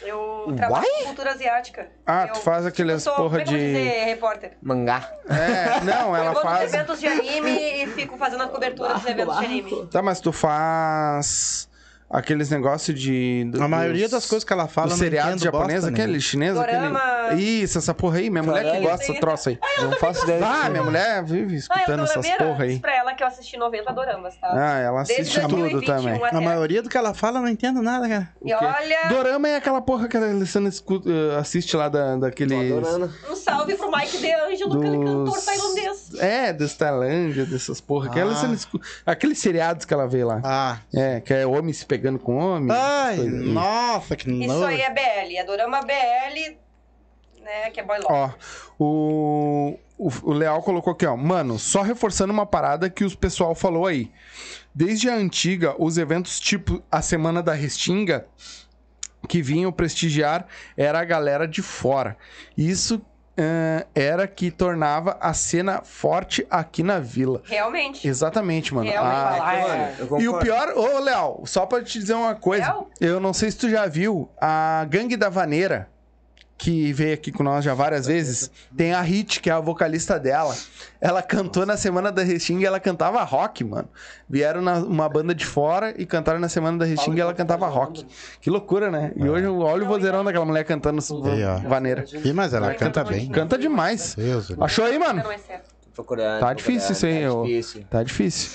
Eu 0.00 0.52
trabalho 0.56 0.84
com 0.98 1.04
cultura 1.04 1.30
asiática. 1.30 1.88
Ah, 2.04 2.26
eu, 2.26 2.32
tu 2.34 2.40
faz 2.40 2.66
aqueles 2.66 3.04
porra 3.04 3.22
eu 3.22 3.30
vou 3.30 3.38
de- 3.44 3.44
dizer, 3.44 4.04
repórter. 4.06 4.56
Mangá. 4.60 5.08
É, 5.28 5.80
não, 5.84 6.08
eu 6.10 6.16
ela 6.16 6.32
vou 6.32 6.42
nos 6.42 6.52
faz. 6.52 6.74
eventos 6.74 6.98
de 6.98 7.06
anime 7.06 7.82
e 7.84 7.86
fico 7.86 8.16
fazendo 8.18 8.42
a 8.42 8.48
cobertura 8.48 8.94
dos 8.94 9.06
eventos 9.06 9.38
de 9.38 9.44
anime. 9.44 9.86
Tá, 9.86 10.02
mas 10.02 10.20
tu 10.20 10.32
faz 10.32 11.68
aqueles 12.10 12.50
negócios 12.50 12.98
de. 12.98 13.50
A 13.60 13.66
maioria 13.68 14.04
dos- 14.04 14.12
das 14.12 14.26
coisas 14.26 14.44
que 14.44 14.52
ela 14.52 14.68
fala, 14.68 14.90
seriados 14.90 15.42
japoneses, 15.42 15.84
bosta 15.84 16.02
aquele 16.02 16.20
chinês, 16.20 16.54
Dorama. 16.54 16.98
aquele. 17.26 17.42
Isso, 17.42 17.78
essa 17.78 17.92
porra 17.94 18.18
aí. 18.18 18.30
Minha 18.30 18.42
mulher 18.42 18.60
que 18.60 18.66
Caralho. 18.66 18.82
gosta 18.84 19.06
dessa 19.08 19.20
troça 19.20 19.50
aí. 19.50 19.58
Não 19.80 19.92
faço 19.92 20.24
ideia. 20.24 20.40
Ah, 20.44 20.68
minha 20.70 20.82
mulher 20.82 21.24
vive 21.24 21.54
Ah, 21.54 21.58
escutando 21.58 22.04
essas 22.04 22.28
porra 22.30 22.64
aí. 22.64 22.78
Pra 22.78 22.94
ela 22.96 23.14
que 23.14 23.22
eu 23.22 23.26
assisti 23.26 23.56
90 23.56 23.92
doramas, 23.92 24.36
tá? 24.36 24.48
Ah, 24.52 24.78
ela 24.78 25.02
Desde 25.02 25.22
assiste 25.22 25.40
tudo 25.40 25.56
2021 25.56 25.96
também. 25.96 26.24
até. 26.24 26.36
A 26.36 26.40
maioria 26.40 26.82
do 26.82 26.88
que 26.88 26.96
ela 26.96 27.14
fala, 27.14 27.38
eu 27.38 27.42
não 27.42 27.48
entendo 27.48 27.82
nada, 27.82 28.08
cara. 28.08 28.28
E 28.44 28.52
olha, 28.52 29.08
Dorama 29.08 29.48
é 29.48 29.56
aquela 29.56 29.80
porra 29.80 30.06
que 30.08 30.16
a 30.16 30.20
Alessandra 30.20 30.68
escuta, 30.68 31.08
eh, 31.10 31.38
assiste 31.38 31.76
lá 31.76 31.88
da, 31.88 32.14
adorando. 32.14 33.10
um 33.30 33.34
salve 33.36 33.74
pro 33.74 33.90
Mike 33.90 34.18
De 34.18 34.32
Angelo, 34.32 34.78
aquele 34.78 34.98
cantor 34.98 35.24
Dos... 35.24 35.44
tailandês. 35.44 36.14
É, 36.18 36.52
dos 36.52 36.74
Tailândia, 36.74 37.44
dessas 37.46 37.80
porra. 37.80 38.08
Que 38.10 38.18
a 38.20 38.22
Ah. 38.22 38.26
Alessandra 38.26 38.54
escu- 38.56 38.80
Aqueles 39.06 39.38
seriados 39.38 39.84
que 39.84 39.92
ela 39.94 40.06
vê 40.06 40.24
lá. 40.24 40.40
Ah. 40.44 40.78
É, 40.94 41.20
que 41.20 41.32
é 41.34 41.46
homem 41.46 41.72
se 41.72 41.84
pegando 41.94 42.18
com 42.18 42.36
homem. 42.36 42.76
Ai, 42.76 43.16
coisas. 43.16 43.46
nossa, 43.46 44.16
que 44.16 44.28
Isso 44.28 44.52
nojo. 44.52 44.64
aí 44.64 44.80
é 44.80 44.90
BL, 44.90 45.36
é 45.36 45.44
dorama 45.44 45.80
BL, 45.80 46.56
né, 47.40 47.70
que 47.72 47.78
é 47.78 47.84
boy 47.84 47.98
love. 47.98 48.08
Ó, 48.10 48.30
o, 48.80 49.78
o, 49.96 50.10
o 50.24 50.32
Leal 50.32 50.60
colocou 50.60 50.92
aqui, 50.92 51.06
ó. 51.06 51.16
Mano, 51.16 51.56
só 51.56 51.82
reforçando 51.82 52.32
uma 52.32 52.44
parada 52.44 52.90
que 52.90 53.04
o 53.04 53.16
pessoal 53.16 53.54
falou 53.54 53.86
aí. 53.86 54.10
Desde 54.74 55.08
a 55.08 55.14
antiga, 55.14 55.76
os 55.78 55.96
eventos 55.96 56.40
tipo 56.40 56.82
a 56.90 57.00
Semana 57.00 57.40
da 57.40 57.54
Restinga, 57.54 58.26
que 59.28 59.40
vinham 59.40 59.70
prestigiar, 59.70 60.48
era 60.76 60.98
a 60.98 61.04
galera 61.04 61.46
de 61.46 61.62
fora. 61.62 62.16
Isso 62.58 63.00
eh, 63.36 63.86
era 63.94 64.26
que 64.26 64.50
tornava 64.50 65.16
a 65.20 65.32
cena 65.34 65.82
forte 65.82 66.46
aqui 66.50 66.82
na 66.82 66.98
vila. 66.98 67.42
Realmente. 67.44 68.06
Exatamente, 68.06 68.72
mano. 68.74 68.88
Realmente. 68.88 69.40
Ah, 69.42 69.54
É, 69.54 70.04
mano. 70.04 70.20
E 70.22 70.28
o 70.28 70.38
pior, 70.38 70.72
ô 70.76 70.98
Léo, 71.00 71.42
só 71.46 71.66
pra 71.66 71.82
te 71.82 71.98
dizer 71.98 72.14
uma 72.14 72.34
coisa, 72.34 72.66
Léo? 72.66 72.86
eu 73.00 73.20
não 73.20 73.32
sei 73.32 73.50
se 73.50 73.56
tu 73.58 73.68
já 73.68 73.86
viu 73.86 74.28
a 74.40 74.86
Gangue 74.88 75.16
da 75.16 75.28
Vaneira, 75.28 75.88
que 76.56 76.92
veio 76.92 77.14
aqui 77.14 77.32
com 77.32 77.42
nós 77.42 77.64
já 77.64 77.74
várias 77.74 78.06
vezes, 78.06 78.50
tem 78.76 78.92
a 78.94 79.00
Hit, 79.00 79.40
que 79.40 79.50
é 79.50 79.52
a 79.52 79.60
vocalista 79.60 80.18
dela. 80.20 80.56
Ela 81.00 81.20
cantou 81.20 81.66
na 81.66 81.76
Semana 81.76 82.12
da 82.12 82.22
Restinga 82.22 82.62
e 82.62 82.64
ela 82.64 82.78
cantava 82.80 83.22
rock, 83.24 83.64
mano. 83.64 83.88
Vieram 84.30 84.62
na, 84.62 84.74
uma 84.78 85.08
banda 85.08 85.34
de 85.34 85.44
fora 85.44 85.92
e 85.98 86.06
cantaram 86.06 86.38
na 86.38 86.48
Semana 86.48 86.78
da 86.78 86.84
Restinga 86.84 87.18
e 87.18 87.20
ela 87.20 87.34
cantava 87.34 87.66
rock. 87.66 88.06
Que 88.40 88.48
loucura, 88.50 88.90
né? 88.90 89.12
E 89.16 89.28
hoje 89.28 89.44
eu 89.44 89.58
olho 89.58 89.84
o 89.84 89.88
vozeirão 89.88 90.24
daquela 90.24 90.44
mulher 90.44 90.64
cantando 90.64 91.02
vaneira. 91.68 92.04
Ih, 92.24 92.32
mas 92.32 92.54
ela 92.54 92.68
canta 92.72 93.00
canta 93.02 93.04
bem. 93.04 93.28
Canta 93.28 93.58
demais. 93.58 94.14
Deus, 94.14 94.48
Deus. 94.48 94.60
Achou 94.60 94.84
aí, 94.84 94.98
mano? 94.98 95.22
É. 95.48 95.60
Procurando, 95.94 96.40
Tá 96.40 96.52
difícil 96.54 96.92
isso 96.92 97.06
aí. 97.06 97.22
Tá 97.24 97.42
difícil. 97.44 97.84
Tá 97.90 98.02
difícil. 98.02 98.50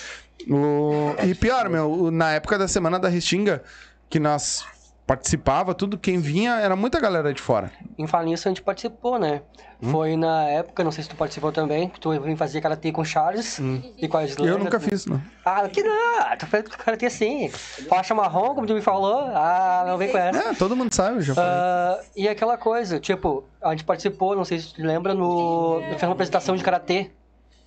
O- 0.50 1.16
E 1.24 1.36
pior, 1.36 1.70
meu, 1.70 2.10
na 2.12 2.32
época 2.32 2.58
da 2.58 2.68
Semana 2.68 2.98
da 2.98 3.08
Restinga, 3.10 3.62
que 4.10 4.20
nós 4.20 4.64
participava, 5.10 5.74
tudo, 5.74 5.98
quem 5.98 6.20
vinha 6.20 6.60
era 6.60 6.76
muita 6.76 7.00
galera 7.00 7.34
de 7.34 7.42
fora. 7.42 7.72
Em 7.98 8.06
falar 8.06 8.26
nisso, 8.26 8.48
a 8.48 8.52
gente 8.52 8.62
participou, 8.62 9.18
né? 9.18 9.42
Hum? 9.82 9.90
Foi 9.90 10.16
na 10.16 10.44
época, 10.44 10.84
não 10.84 10.92
sei 10.92 11.04
se 11.04 11.10
tu 11.10 11.16
participou 11.16 11.52
também, 11.52 11.90
que 11.90 12.00
tu 12.00 12.12
vim 12.22 12.36
fazer 12.36 12.62
karatê 12.62 12.92
com 12.92 13.02
o 13.02 13.06
Charles 13.06 13.60
e 13.98 14.08
com 14.08 14.18
a 14.18 14.24
Islândia. 14.24 14.54
Hum. 14.54 14.58
Eu 14.60 14.64
nunca 14.64 14.80
fiz, 14.80 15.08
não. 15.08 15.20
Ah, 15.44 15.68
que 15.68 15.82
não! 15.82 16.38
Tu 16.38 16.46
fez 16.46 16.64
karatê 16.68 17.08
assim. 17.08 17.50
Faixa 17.50 18.14
marrom, 18.14 18.54
como 18.54 18.68
tu 18.68 18.76
me 18.76 18.84
falou. 18.84 19.32
Ah, 19.34 19.84
não 19.88 19.98
vem 19.98 20.12
com 20.12 20.18
essa. 20.20 20.50
É, 20.50 20.54
todo 20.54 20.76
mundo 20.76 20.94
sabe, 20.94 21.18
eu 21.18 21.22
já 21.24 21.34
falei. 21.34 21.50
Ah, 21.50 22.00
e 22.16 22.30
aquela 22.30 22.56
coisa, 22.56 23.00
tipo, 23.00 23.44
a 23.64 23.72
gente 23.72 23.86
participou, 23.86 24.36
não 24.36 24.46
sei 24.46 24.60
se 24.60 24.76
tu 24.76 24.84
lembra, 24.84 25.16
no. 25.16 25.82
Fez 25.90 26.04
uma 26.04 26.12
apresentação 26.12 26.56
de 26.56 26.64
karatê 26.64 27.10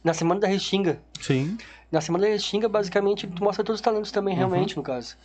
na 0.04 0.14
Semana 0.14 0.38
da 0.38 0.46
Restinga. 0.46 1.00
Sim. 1.20 1.58
Na 1.90 2.00
Semana 2.00 2.24
da 2.24 2.30
Restinga, 2.30 2.68
basicamente, 2.68 3.26
tu 3.26 3.42
mostra 3.42 3.64
todos 3.64 3.80
os 3.80 3.84
talentos 3.84 4.12
também, 4.12 4.36
realmente, 4.36 4.76
no 4.76 4.82
caso. 4.84 5.16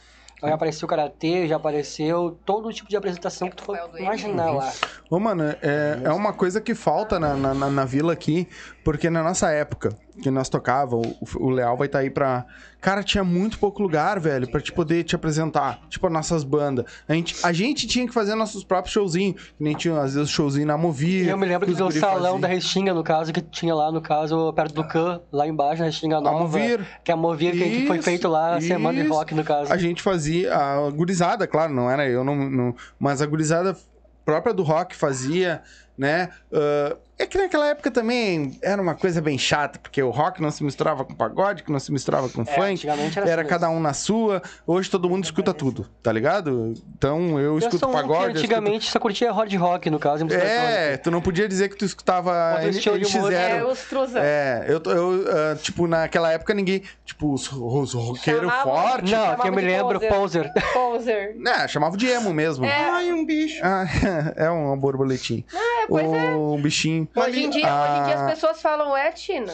Aí 0.41 0.51
apareceu 0.51 0.85
o 0.85 0.89
karatê, 0.89 1.47
já 1.47 1.55
apareceu 1.55 2.39
todo 2.45 2.71
tipo 2.71 2.89
de 2.89 2.95
apresentação 2.95 3.49
que 3.49 3.55
tu 3.55 3.63
for 3.63 3.81
imaginar 3.97 4.51
lá. 4.51 4.71
Ô, 5.09 5.19
mano, 5.19 5.43
é, 5.43 6.01
é 6.03 6.11
uma 6.13 6.31
coisa 6.33 6.61
que 6.61 6.75
falta 6.75 7.19
na, 7.19 7.35
na, 7.35 7.53
na- 7.55 7.69
na 7.71 7.85
vila 7.85 8.13
aqui, 8.13 8.47
porque 8.83 9.09
na 9.09 9.23
nossa 9.23 9.49
época, 9.51 9.97
que 10.21 10.31
nós 10.31 10.49
tocava, 10.49 10.95
o, 10.95 11.15
o 11.37 11.49
Leal 11.49 11.77
vai 11.77 11.87
estar 11.87 11.99
aí 11.99 12.09
pra. 12.09 12.45
Cara, 12.79 13.01
tinha 13.03 13.23
muito 13.23 13.57
pouco 13.57 13.81
lugar, 13.81 14.19
velho, 14.19 14.49
pra 14.49 14.61
te 14.61 14.71
poder 14.71 15.03
te 15.03 15.15
apresentar. 15.15 15.79
Tipo, 15.89 16.07
as 16.07 16.13
nossas 16.13 16.43
bandas. 16.43 16.85
A 17.07 17.13
gente, 17.13 17.35
a 17.43 17.51
gente 17.51 17.87
tinha 17.87 18.05
que 18.07 18.13
fazer 18.13 18.35
nossos 18.35 18.63
próprios 18.63 18.93
showzinhos. 18.93 19.41
Que 19.57 19.63
nem 19.63 19.75
tinha, 19.75 19.99
às 19.99 20.13
vezes, 20.13 20.29
showzinho 20.29 20.67
na 20.67 20.77
Movia. 20.77 21.29
Eu 21.31 21.37
me 21.37 21.45
lembro 21.47 21.65
que 21.67 21.73
que 21.73 21.81
do 21.81 21.91
salão 21.91 22.15
faziam. 22.21 22.39
da 22.39 22.47
Restinga, 22.47 22.93
no 22.93 23.03
caso, 23.03 23.33
que 23.33 23.41
tinha 23.41 23.73
lá, 23.73 23.91
no 23.91 23.99
caso, 24.01 24.53
perto 24.53 24.75
do 24.75 24.87
Can, 24.87 25.21
lá 25.31 25.47
embaixo, 25.47 25.79
na 25.79 25.87
Restinga 25.87 26.21
Nova. 26.21 26.39
Movir. 26.39 26.85
Que 27.03 27.11
é 27.11 27.13
a 27.13 27.17
Movir 27.17 27.51
que, 27.53 27.57
que 27.81 27.87
foi 27.87 27.97
Isso, 27.97 28.05
feito 28.05 28.27
lá, 28.27 28.55
a 28.57 28.61
Semana 28.61 28.99
de 28.99 29.05
isso. 29.05 29.13
Rock, 29.13 29.33
no 29.33 29.43
caso. 29.43 29.73
A 29.73 29.77
gente 29.77 30.01
fazia, 30.01 30.55
a 30.55 30.89
gurizada, 30.91 31.47
claro, 31.47 31.73
não 31.73 31.89
era 31.89 32.07
eu, 32.07 32.23
não, 32.23 32.35
não- 32.35 32.75
mas 32.99 33.21
a 33.21 33.25
gurizada 33.25 33.75
própria 34.23 34.53
do 34.53 34.61
rock 34.61 34.95
fazia, 34.95 35.61
né? 35.97 36.29
Ah, 36.53 36.95
é 37.19 37.25
que 37.25 37.37
naquela 37.37 37.67
época 37.67 37.89
também 37.89 38.57
era 38.61 38.81
uma 38.81 38.93
coisa 38.95 39.21
bem 39.21 39.37
chata, 39.37 39.79
porque 39.79 40.01
o 40.03 40.09
rock 40.09 40.41
não 40.41 40.51
se 40.51 40.63
misturava 40.63 41.03
com 41.03 41.13
pagode, 41.15 41.63
que 41.63 41.71
não 41.71 41.79
se 41.79 41.91
misturava 41.91 42.29
com 42.29 42.41
É, 42.41 42.45
funk. 42.45 42.61
antigamente 42.73 43.17
era 43.19 43.29
Era 43.29 43.41
assim 43.41 43.49
cada 43.49 43.69
um 43.69 43.79
na 43.79 43.93
sua. 43.93 44.41
Hoje 44.65 44.89
todo 44.89 45.09
mundo 45.09 45.23
escuta 45.23 45.53
tudo, 45.53 45.89
tá 46.03 46.11
ligado? 46.11 46.73
Então 46.97 47.39
eu 47.39 47.53
Eu 47.53 47.57
escuto 47.57 47.79
sou 47.79 47.89
um 47.89 47.93
pagode. 47.93 48.19
que 48.33 48.37
eu 48.37 48.37
antigamente 48.43 48.89
só 48.91 48.99
curtia 48.99 49.31
hard 49.31 49.53
rock, 49.55 49.89
no 49.89 49.97
caso, 49.99 50.25
música 50.25 50.43
escuto... 50.43 50.61
É, 50.67 50.97
tu 50.97 51.09
não 51.11 51.21
podia 51.21 51.47
dizer 51.47 51.69
que 51.69 51.75
tu 51.75 51.85
escutava 51.85 52.53
Outro 52.55 52.69
estilo 52.69 52.99
de 52.99 53.17
humor, 53.17 53.33
É, 53.33 53.59
NX0. 53.61 53.65
os 53.71 53.79
Truza. 53.87 54.19
É, 54.19 54.65
eu, 54.67 54.79
tô- 54.79 54.91
eu 54.91 55.25
ah, 55.27 55.55
tipo, 55.55 55.87
naquela 55.87 56.31
época 56.31 56.53
ninguém, 56.53 56.83
tipo, 57.05 57.33
os, 57.33 57.51
os 57.51 57.93
roqueiros 57.93 58.51
fortes, 58.63 59.11
Não, 59.11 59.35
que 59.37 59.47
eu 59.47 59.53
me 59.53 59.61
lembro, 59.61 59.99
poser. 59.99 60.51
Poser. 60.73 61.35
Né, 61.37 61.67
chamava 61.67 61.97
de 61.97 62.07
emo 62.07 62.33
mesmo. 62.33 62.65
É. 62.65 62.89
Ai, 62.89 63.11
um 63.13 63.25
bicho. 63.25 63.59
Ah, 63.63 63.85
é 64.35 64.49
um 64.51 64.77
borboletinho. 64.77 65.43
É, 65.53 65.87
pois 65.87 66.05
é. 66.13 66.35
Um 66.35 66.61
bichinho. 66.61 67.06
Hoje 67.15 67.43
em, 67.43 67.49
dia, 67.49 67.81
hoje 67.81 67.99
em 67.99 68.03
dia 68.03 68.15
Ah, 68.15 68.25
as 68.25 68.31
pessoas 68.33 68.61
falam, 68.61 68.95
é, 68.95 69.11
Tina, 69.11 69.53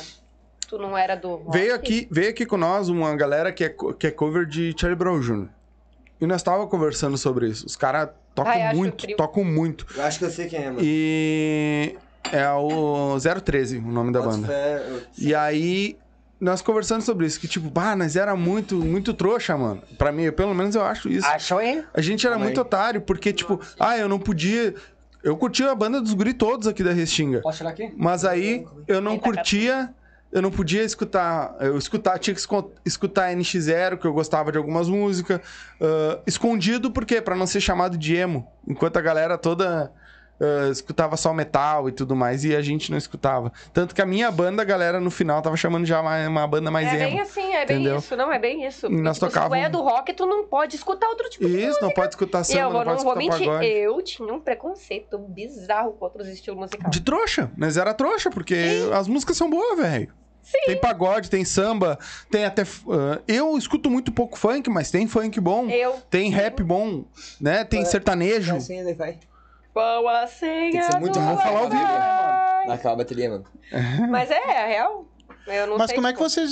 tu 0.67 0.77
não 0.77 0.97
era 0.97 1.15
do 1.15 1.35
rock? 1.35 1.57
Veio 1.57 1.75
aqui, 1.75 2.07
veio 2.11 2.29
aqui 2.29 2.45
com 2.45 2.57
nós 2.57 2.89
uma 2.89 3.15
galera 3.15 3.51
que 3.51 3.63
é, 3.63 3.75
que 3.97 4.07
é 4.07 4.11
cover 4.11 4.45
de 4.45 4.73
Charlie 4.77 4.97
Brown 4.97 5.19
Jr. 5.19 5.47
E 6.21 6.25
nós 6.27 6.41
tava 6.41 6.65
conversando 6.67 7.17
sobre 7.17 7.47
isso. 7.47 7.65
Os 7.65 7.75
caras 7.75 8.09
tocam 8.33 8.51
Ai, 8.51 8.73
muito, 8.73 9.05
tocam 9.15 9.43
muito. 9.43 9.85
Eu 9.95 10.03
acho 10.03 10.19
que 10.19 10.25
eu 10.25 10.29
sei 10.31 10.47
quem 10.47 10.59
é, 10.59 10.65
mano. 10.67 10.79
E 10.81 11.95
é 12.31 12.49
o 12.51 13.17
013, 13.43 13.77
o 13.79 13.81
nome 13.91 14.11
da 14.13 14.21
Boto 14.21 14.37
banda. 14.37 14.47
fé, 14.47 14.85
eu- 14.87 15.01
E 15.17 15.35
aí, 15.35 15.97
nós 16.39 16.61
conversando 16.61 17.01
sobre 17.01 17.25
isso, 17.25 17.39
que 17.39 17.47
tipo, 17.47 17.69
bah, 17.69 17.95
nós 17.95 18.15
era 18.15 18.35
muito, 18.35 18.75
muito 18.77 19.13
trouxa, 19.13 19.57
mano. 19.57 19.81
Pra 19.97 20.11
mim, 20.13 20.31
pelo 20.31 20.53
menos 20.55 20.75
eu 20.75 20.83
acho 20.83 21.09
isso. 21.09 21.27
Achou 21.27 21.57
aí? 21.57 21.83
A 21.93 21.99
gente 22.01 22.25
era 22.25 22.37
muito 22.37 22.59
otário, 22.61 23.01
porque, 23.01 23.33
tipo, 23.33 23.59
ah, 23.79 23.97
eu 23.97 24.07
não 24.07 24.19
podia. 24.19 24.73
Eu 25.23 25.37
curtia 25.37 25.71
a 25.71 25.75
banda 25.75 26.01
dos 26.01 26.13
guri 26.13 26.33
todos 26.33 26.67
aqui 26.67 26.83
da 26.83 26.91
Restinga. 26.91 27.39
Posso 27.41 27.59
tirar 27.59 27.69
aqui? 27.69 27.93
Mas 27.95 28.25
aí 28.25 28.65
eu 28.87 28.99
não 28.99 29.17
curtia, 29.17 29.93
eu 30.31 30.41
não 30.41 30.51
podia 30.51 30.83
escutar. 30.83 31.55
Eu 31.61 31.77
escutar, 31.77 32.19
tinha 32.19 32.35
que 32.35 32.41
escutar 32.85 33.33
NX0, 33.33 33.97
que 33.97 34.05
eu 34.05 34.13
gostava 34.13 34.51
de 34.51 34.57
algumas 34.57 34.89
músicas. 34.89 35.39
ah, 35.79 36.19
escondido, 36.27 36.91
por 36.91 37.05
quê? 37.05 37.21
Pra 37.21 37.35
não 37.35 37.47
ser 37.47 37.61
chamado 37.61 37.97
de 37.97 38.15
emo. 38.15 38.45
Enquanto 38.67 38.97
a 38.97 39.01
galera 39.01 39.37
toda 39.37 39.91
ah, 40.39 40.69
escutava 40.71 41.15
só 41.17 41.33
metal 41.33 41.87
e 41.87 41.91
tudo 41.91 42.15
mais, 42.15 42.43
e 42.43 42.55
a 42.55 42.61
gente 42.61 42.91
não 42.91 42.97
escutava. 42.97 43.51
Tanto 43.73 43.93
que 43.95 44.01
a 44.01 44.05
minha 44.05 44.29
banda, 44.31 44.61
a 44.61 44.65
galera 44.65 44.99
no 44.99 45.09
final 45.11 45.41
tava 45.41 45.55
chamando 45.57 45.85
já 45.85 46.01
uma, 46.01 46.27
uma 46.27 46.47
banda 46.47 46.69
mais 46.71 46.87
É 46.87 46.95
emo. 46.95 46.99
bem 47.11 47.19
assim, 47.21 47.53
é 47.53 47.65
bem 47.65 47.77
entendeu? 47.77 47.97
isso, 47.97 48.15
não, 48.15 48.31
é 48.31 48.39
bem 48.39 48.65
isso. 48.65 48.87
E 48.87 48.89
nós 48.89 49.15
tipo, 49.17 49.27
Se 49.27 49.31
tu 49.31 49.33
tocávamos- 49.33 49.65
é 49.65 49.69
do 49.69 49.81
rock, 49.81 50.13
tu 50.13 50.25
não 50.25 50.45
pode 50.45 50.75
escutar 50.75 51.07
outro 51.07 51.29
tipo 51.29 51.45
de 51.47 51.65
Isso, 51.65 51.79
não 51.81 51.91
pode 51.91 52.09
escutar 52.09 52.43
samba, 52.43 52.59
eu 52.59 52.63
não 52.63 52.71
vou, 52.73 52.83
pode 52.83 52.87
não 52.97 53.03
vou 53.03 53.13
escutar 53.21 53.37
mentir, 53.37 53.47
pagode. 53.47 53.67
eu 53.67 54.01
tinha 54.01 54.33
um 54.33 54.39
preconceito 54.39 55.17
bizarro 55.17 55.93
com 55.93 56.05
outros 56.05 56.27
estilos 56.27 56.59
musicais. 56.59 56.91
De 56.91 57.01
trouxa, 57.01 57.51
mas 57.57 57.77
era 57.77 57.93
trouxa, 57.93 58.29
porque 58.29 58.55
as 58.93 59.07
músicas 59.07 59.37
são 59.37 59.49
boas, 59.49 59.77
velho. 59.79 60.11
Sim. 60.41 60.57
Tem 60.65 60.77
pagode, 60.77 61.29
tem 61.29 61.45
samba, 61.45 61.97
tem 62.29 62.43
até. 62.43 62.63
ah, 62.63 63.21
eu 63.25 63.57
escuto 63.57 63.89
muito 63.89 64.11
pouco 64.11 64.37
funk, 64.37 64.69
mas 64.69 64.91
tem 64.91 65.07
funk 65.07 65.39
bom. 65.39 65.69
Eu 65.69 65.93
Tem 66.09 66.29
rap 66.29 66.61
bom, 66.61 67.05
né? 67.39 67.63
Tem 67.63 67.85
sertanejo. 67.85 68.57
Assim, 68.57 68.93
vai. 68.93 69.17
A 69.81 70.27
senha 70.27 70.71
Tem 70.71 70.79
que 70.79 70.83
ser 70.91 70.99
muito 70.99 71.19
bom 71.19 71.37
falar 71.37 71.59
ao 71.59 71.69
vivo. 71.69 72.67
Naquela 72.67 72.95
bateria, 72.95 73.29
mano. 73.29 73.45
Mas 74.09 74.29
é, 74.31 74.35
é 74.35 74.67
real. 74.67 75.05
Eu 75.47 75.67
não 75.67 75.77
Mas 75.77 75.87
sei, 75.87 75.95
como 75.95 76.07
é 76.07 76.13
que 76.13 76.19
vocês 76.19 76.51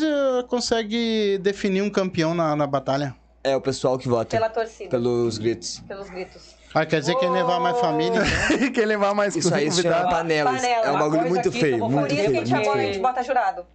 conseguem 0.50 1.40
definir 1.40 1.82
um 1.82 1.90
campeão 1.90 2.34
na, 2.34 2.56
na 2.56 2.68
batalha? 2.68 3.16
É 3.44 3.56
o 3.56 3.62
pessoal 3.62 3.98
que 3.98 4.08
vota. 4.08 4.36
Pela 4.36 4.50
torcida, 4.50 4.90
Pelos 4.90 5.38
gritos. 5.38 5.80
pelos 5.88 6.10
gritos. 6.10 6.56
Ah, 6.74 6.86
quer 6.86 7.00
dizer 7.00 7.14
que 7.16 7.22
quem 7.22 7.30
levar 7.32 7.60
mais 7.60 7.80
família. 7.80 8.22
então? 8.52 8.72
Quer 8.72 8.86
levar 8.86 9.14
mais 9.14 9.36
Isso 9.36 9.54
aí 9.54 9.72
se 9.72 9.82
chama 9.82 10.10
panelas. 10.10 10.56
Panela, 10.56 10.86
é 10.86 10.92
um 10.92 11.00
bagulho 11.00 11.28
muito 11.30 11.52
que 11.52 11.60
feio, 11.60 11.90
muito 11.90 12.08
Por 12.10 12.18
isso 12.18 12.22
que 12.32 12.46
feio. 12.46 12.72
a 12.72 12.78
gente, 12.78 13.00
a 13.00 13.02
bota 13.02 13.24
jurado. 13.24 13.66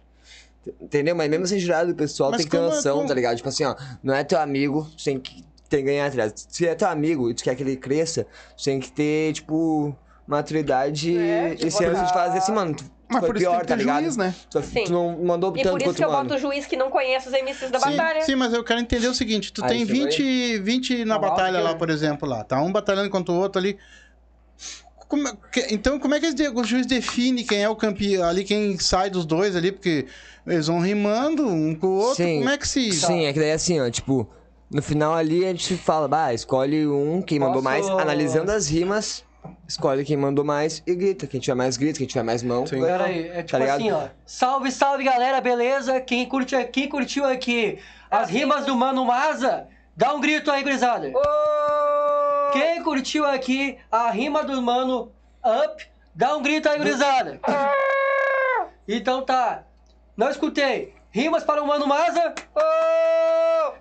Entendeu? 0.81 1.15
Mas 1.15 1.29
mesmo 1.29 1.45
sem 1.47 1.59
jurado, 1.59 1.91
o 1.91 1.95
pessoal 1.95 2.31
Mas 2.31 2.39
tem 2.41 2.45
que 2.49 2.51
ter 2.51 2.57
é- 2.63 2.65
noção, 2.65 2.95
como- 2.97 3.07
tá 3.07 3.13
ligado? 3.13 3.37
Tipo 3.37 3.49
assim, 3.49 3.63
ó, 3.65 3.75
não 4.03 4.13
é 4.13 4.23
teu 4.23 4.39
amigo, 4.39 4.87
tu 4.97 5.03
tem 5.03 5.19
que 5.19 5.43
tem 5.69 5.79
que 5.79 5.85
ganhar, 5.85 6.05
tá 6.05 6.11
ligado? 6.11 6.33
Se 6.35 6.67
é 6.67 6.75
teu 6.75 6.87
amigo 6.87 7.29
e 7.29 7.33
tu 7.33 7.43
quer 7.43 7.55
que 7.55 7.63
ele 7.63 7.75
cresça, 7.77 8.25
tu 8.57 8.63
tem 8.63 8.79
que 8.79 8.91
ter, 8.91 9.33
tipo, 9.33 9.95
maturidade 10.27 11.17
É, 11.17 11.53
e 11.53 11.55
tipo, 11.55 11.77
de 11.79 11.85
ah. 11.85 12.07
fazer 12.07 12.37
assim, 12.39 12.51
mano. 12.51 12.75
Tu, 12.75 12.83
Mas 13.09 13.19
foi 13.21 13.27
por 13.29 13.35
isso 13.37 13.45
pior, 13.45 13.65
tem 13.65 13.77
que 13.77 13.85
tá 13.85 14.01
juiz, 14.01 14.17
né? 14.17 14.35
Tu, 14.49 14.61
Sim. 14.63 14.83
tu 14.83 14.91
não 14.91 15.23
mandou 15.23 15.55
E 15.55 15.63
tanto 15.63 15.71
por 15.73 15.81
isso 15.81 15.93
que 15.93 16.03
eu 16.03 16.11
mano. 16.11 16.23
boto 16.23 16.35
o 16.35 16.37
juiz 16.37 16.65
que 16.65 16.75
não 16.75 16.89
conhece 16.91 17.27
os 17.29 17.33
MCs 17.33 17.71
da 17.71 17.79
batalha. 17.79 18.19
Sim, 18.21 18.25
sim, 18.27 18.35
mas 18.35 18.51
eu 18.53 18.63
quero 18.63 18.81
entender 18.81 19.07
o 19.07 19.13
seguinte: 19.13 19.53
tu 19.53 19.63
Ah, 19.63 19.67
tem 19.67 19.83
isso 19.83 19.91
20, 19.93 20.59
20 20.59 21.05
na 21.05 21.13
Não, 21.15 21.21
batalha 21.21 21.59
lá, 21.61 21.73
por 21.75 21.89
exemplo, 21.89 22.27
lá. 22.27 22.43
Tá 22.43 22.61
um 22.61 22.71
batalhando 22.71 23.09
contra 23.09 23.33
o 23.33 23.37
outro 23.39 23.59
ali. 23.59 23.77
Como 25.07 25.25
é 25.25 25.31
que- 25.51 25.67
então, 25.73 25.97
como 25.99 26.15
é 26.15 26.19
que 26.19 26.25
eles 26.25 26.35
de- 26.35 26.49
o 26.49 26.63
juiz 26.65 26.85
define 26.85 27.45
quem 27.45 27.63
é 27.63 27.69
o 27.69 27.75
campeão 27.77 28.27
ali, 28.27 28.43
quem 28.43 28.77
sai 28.77 29.09
dos 29.09 29.25
dois 29.25 29.55
ali? 29.55 29.71
Porque 29.71 30.05
eles 30.45 30.67
vão 30.67 30.79
rimando 30.81 31.47
um 31.47 31.73
com 31.75 31.87
o 31.87 31.97
outro. 31.97 32.25
Sim. 32.25 32.39
Como 32.39 32.49
é 32.49 32.57
que 32.57 32.67
se. 32.67 32.91
Sim, 32.91 33.23
é 33.25 33.31
que 33.31 33.39
daí 33.39 33.53
assim, 33.53 33.79
ó, 33.79 33.89
tipo, 33.89 34.29
no 34.69 34.81
final 34.81 35.13
ali 35.13 35.45
a 35.45 35.49
gente 35.49 35.75
fala, 35.77 36.07
bah, 36.07 36.33
escolhe 36.33 36.85
um, 36.87 37.21
quem 37.21 37.39
mandou 37.39 37.55
Posso- 37.61 37.63
mais, 37.63 37.87
analisando 37.89 38.51
as 38.51 38.67
rimas, 38.69 39.23
escolhe 39.67 40.03
quem 40.03 40.17
mandou 40.17 40.43
mais 40.43 40.83
e 40.85 40.93
grita. 40.93 41.25
Quem 41.27 41.39
tiver 41.39 41.55
mais 41.55 41.77
grita, 41.77 41.97
quem 41.99 42.07
tiver 42.07 42.23
mais 42.23 42.43
mão. 42.43 42.65
Sim. 42.67 42.81
Pera 42.81 43.05
aí, 43.05 43.27
é 43.29 43.37
tipo 43.43 43.51
Tá 43.51 43.59
ligado? 43.59 43.79
assim, 43.79 43.91
ó. 43.91 44.07
Salve, 44.25 44.71
salve, 44.71 45.03
galera, 45.03 45.39
beleza? 45.41 45.99
Quem, 46.01 46.25
curte, 46.27 46.55
quem 46.65 46.89
curtiu 46.89 47.25
aqui 47.25 47.79
as 48.11 48.29
rimas 48.29 48.65
do 48.65 48.75
Mano 48.75 49.05
Maza, 49.05 49.67
dá 49.95 50.13
um 50.13 50.19
grito 50.19 50.51
aí, 50.51 50.63
gurizada. 50.63 51.11
Quem 52.53 52.81
curtiu 52.83 53.25
aqui 53.25 53.77
a 53.91 54.09
rima 54.09 54.43
do 54.43 54.61
Mano 54.61 55.11
Up, 55.45 55.85
dá 56.15 56.35
um 56.35 56.41
grito 56.41 56.67
aí, 56.67 56.77
gurizada. 56.77 57.39
Então 58.87 59.21
tá. 59.23 59.63
Não 60.15 60.29
escutei. 60.29 60.93
Rimas 61.11 61.43
para 61.43 61.61
o 61.61 61.67
Mano 61.67 61.85
Maza. 61.87 62.33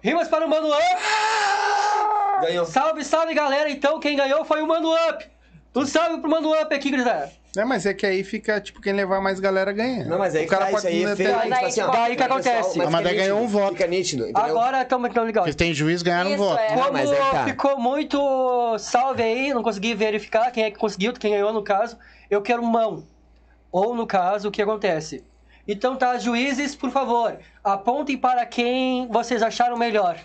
Rimas 0.06 0.28
para 0.28 0.46
o 0.46 0.48
Mano 0.48 0.68
Up. 0.68 0.80
Ganhou. 2.42 2.64
Salve, 2.64 3.02
salve, 3.04 3.34
galera. 3.34 3.68
Então 3.68 3.98
quem 3.98 4.16
ganhou 4.16 4.44
foi 4.44 4.62
o 4.62 4.66
Mano 4.68 4.92
Up. 5.10 5.26
Um 5.74 5.84
salve 5.84 6.20
pro 6.20 6.30
Mano 6.30 6.52
Up 6.52 6.72
aqui, 6.72 6.90
gurizada. 6.90 7.32
É, 7.56 7.64
mas 7.64 7.86
é 7.86 7.92
que 7.92 8.06
aí 8.06 8.22
fica, 8.22 8.60
tipo, 8.60 8.80
quem 8.80 8.92
levar 8.92 9.20
mais 9.20 9.40
galera 9.40 9.72
ganha. 9.72 10.04
Não, 10.04 10.16
mas 10.16 10.36
aí 10.36 10.44
o 10.44 10.48
cara 10.48 10.66
que 10.66 10.72
pode 10.72 10.86
isso 10.86 10.94
aí 10.96 11.02
é 11.04 11.16
ter- 11.16 11.24
feio, 11.24 11.34
Daí, 11.36 11.50
tipo 11.50 11.64
assim, 11.66 11.80
ó, 11.80 11.86
daí 11.90 12.14
que 12.16 12.22
acontece. 12.22 12.78
mas 12.78 12.88
Mas 12.90 13.02
daí 13.04 13.16
ganhou 13.16 13.40
um 13.40 13.48
voto. 13.48 13.72
Fica 13.72 13.86
nítido, 13.88 14.22
entendeu? 14.28 14.44
Agora 14.44 14.82
estamos 14.82 15.12
tão 15.12 15.24
ligados. 15.26 15.50
Porque 15.50 15.64
tem 15.64 15.74
juiz 15.74 16.02
ganharam 16.02 16.30
um 16.30 16.36
voto. 16.36 16.60
é. 16.60 16.76
Não, 16.76 16.82
Como 16.82 16.92
mas 16.92 17.10
aí 17.10 17.18
tá. 17.32 17.44
ficou 17.46 17.76
muito 17.80 18.78
salve 18.78 19.24
aí, 19.24 19.52
não 19.52 19.62
consegui 19.64 19.92
verificar 19.94 20.52
quem 20.52 20.64
é 20.64 20.70
que 20.70 20.78
conseguiu, 20.78 21.14
quem 21.14 21.32
ganhou 21.32 21.52
no 21.52 21.64
caso, 21.64 21.98
eu 22.30 22.40
quero 22.42 22.62
mão. 22.62 23.04
Ou 23.72 23.92
no 23.92 24.06
caso, 24.06 24.48
o 24.48 24.52
que 24.52 24.62
acontece? 24.62 25.24
Então 25.66 25.97
tá, 25.97 26.16
juízes, 26.18 26.74
por 26.74 26.90
favor, 26.90 27.38
apontem 27.64 28.16
para 28.16 28.47
quem 28.47 29.09
vocês 29.09 29.43
acharam 29.43 29.76
melhor. 29.76 30.18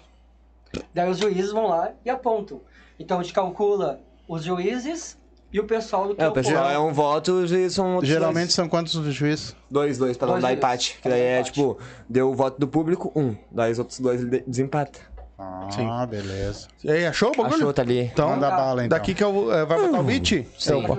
Daí 0.93 1.09
os 1.09 1.17
juízes 1.17 1.51
vão 1.51 1.67
lá 1.67 1.91
e 2.05 2.09
apontam. 2.09 2.61
Então 2.99 3.19
a 3.19 3.23
gente 3.23 3.33
calcula 3.33 3.99
os 4.27 4.43
juízes 4.43 5.17
e 5.51 5.59
o 5.59 5.65
pessoal 5.65 6.07
do 6.07 6.15
que 6.15 6.21
É, 6.21 6.25
é 6.25 6.29
o 6.29 6.31
pessoal 6.31 6.69
é 6.69 6.79
um 6.79 6.93
voto, 6.93 7.31
os 7.43 7.49
juízes 7.49 7.73
são 7.73 7.95
outros 7.95 8.07
Geralmente 8.09 8.53
são 8.53 8.69
quantos 8.69 8.93
juízes? 9.13 9.55
dois, 9.69 9.97
dois, 9.97 9.97
dois 9.97 10.17
pra 10.17 10.27
não 10.27 10.33
Dois 10.35 10.43
dar 10.43 10.49
juízes. 10.49 10.63
empate. 10.63 10.99
Que 11.01 11.09
daí 11.09 11.19
dar 11.19 11.25
é, 11.25 11.39
empate. 11.39 11.51
tipo, 11.53 11.77
deu 12.07 12.29
o 12.29 12.35
voto 12.35 12.59
do 12.59 12.67
público, 12.67 13.11
um. 13.15 13.35
Daí 13.51 13.71
os 13.71 13.79
outros 13.79 13.99
dois 13.99 14.23
desempata. 14.47 14.99
Ah, 15.43 15.67
Sim. 15.71 15.87
beleza. 16.07 16.67
E 16.83 16.91
aí, 16.91 17.05
achou 17.07 17.29
o 17.29 17.35
bagulho? 17.35 17.55
Achou, 17.55 17.73
tá 17.73 17.81
ali. 17.81 18.01
Então, 18.01 18.29
Manda 18.29 18.51
bala, 18.51 18.85
então. 18.85 18.95
daqui 18.97 19.15
que 19.15 19.23
eu 19.23 19.51
eh, 19.51 19.65
vai 19.65 19.79
botar 19.79 19.99
o 19.99 20.03
beat? 20.03 20.31
Eu, 20.67 20.81
bo- 20.83 20.97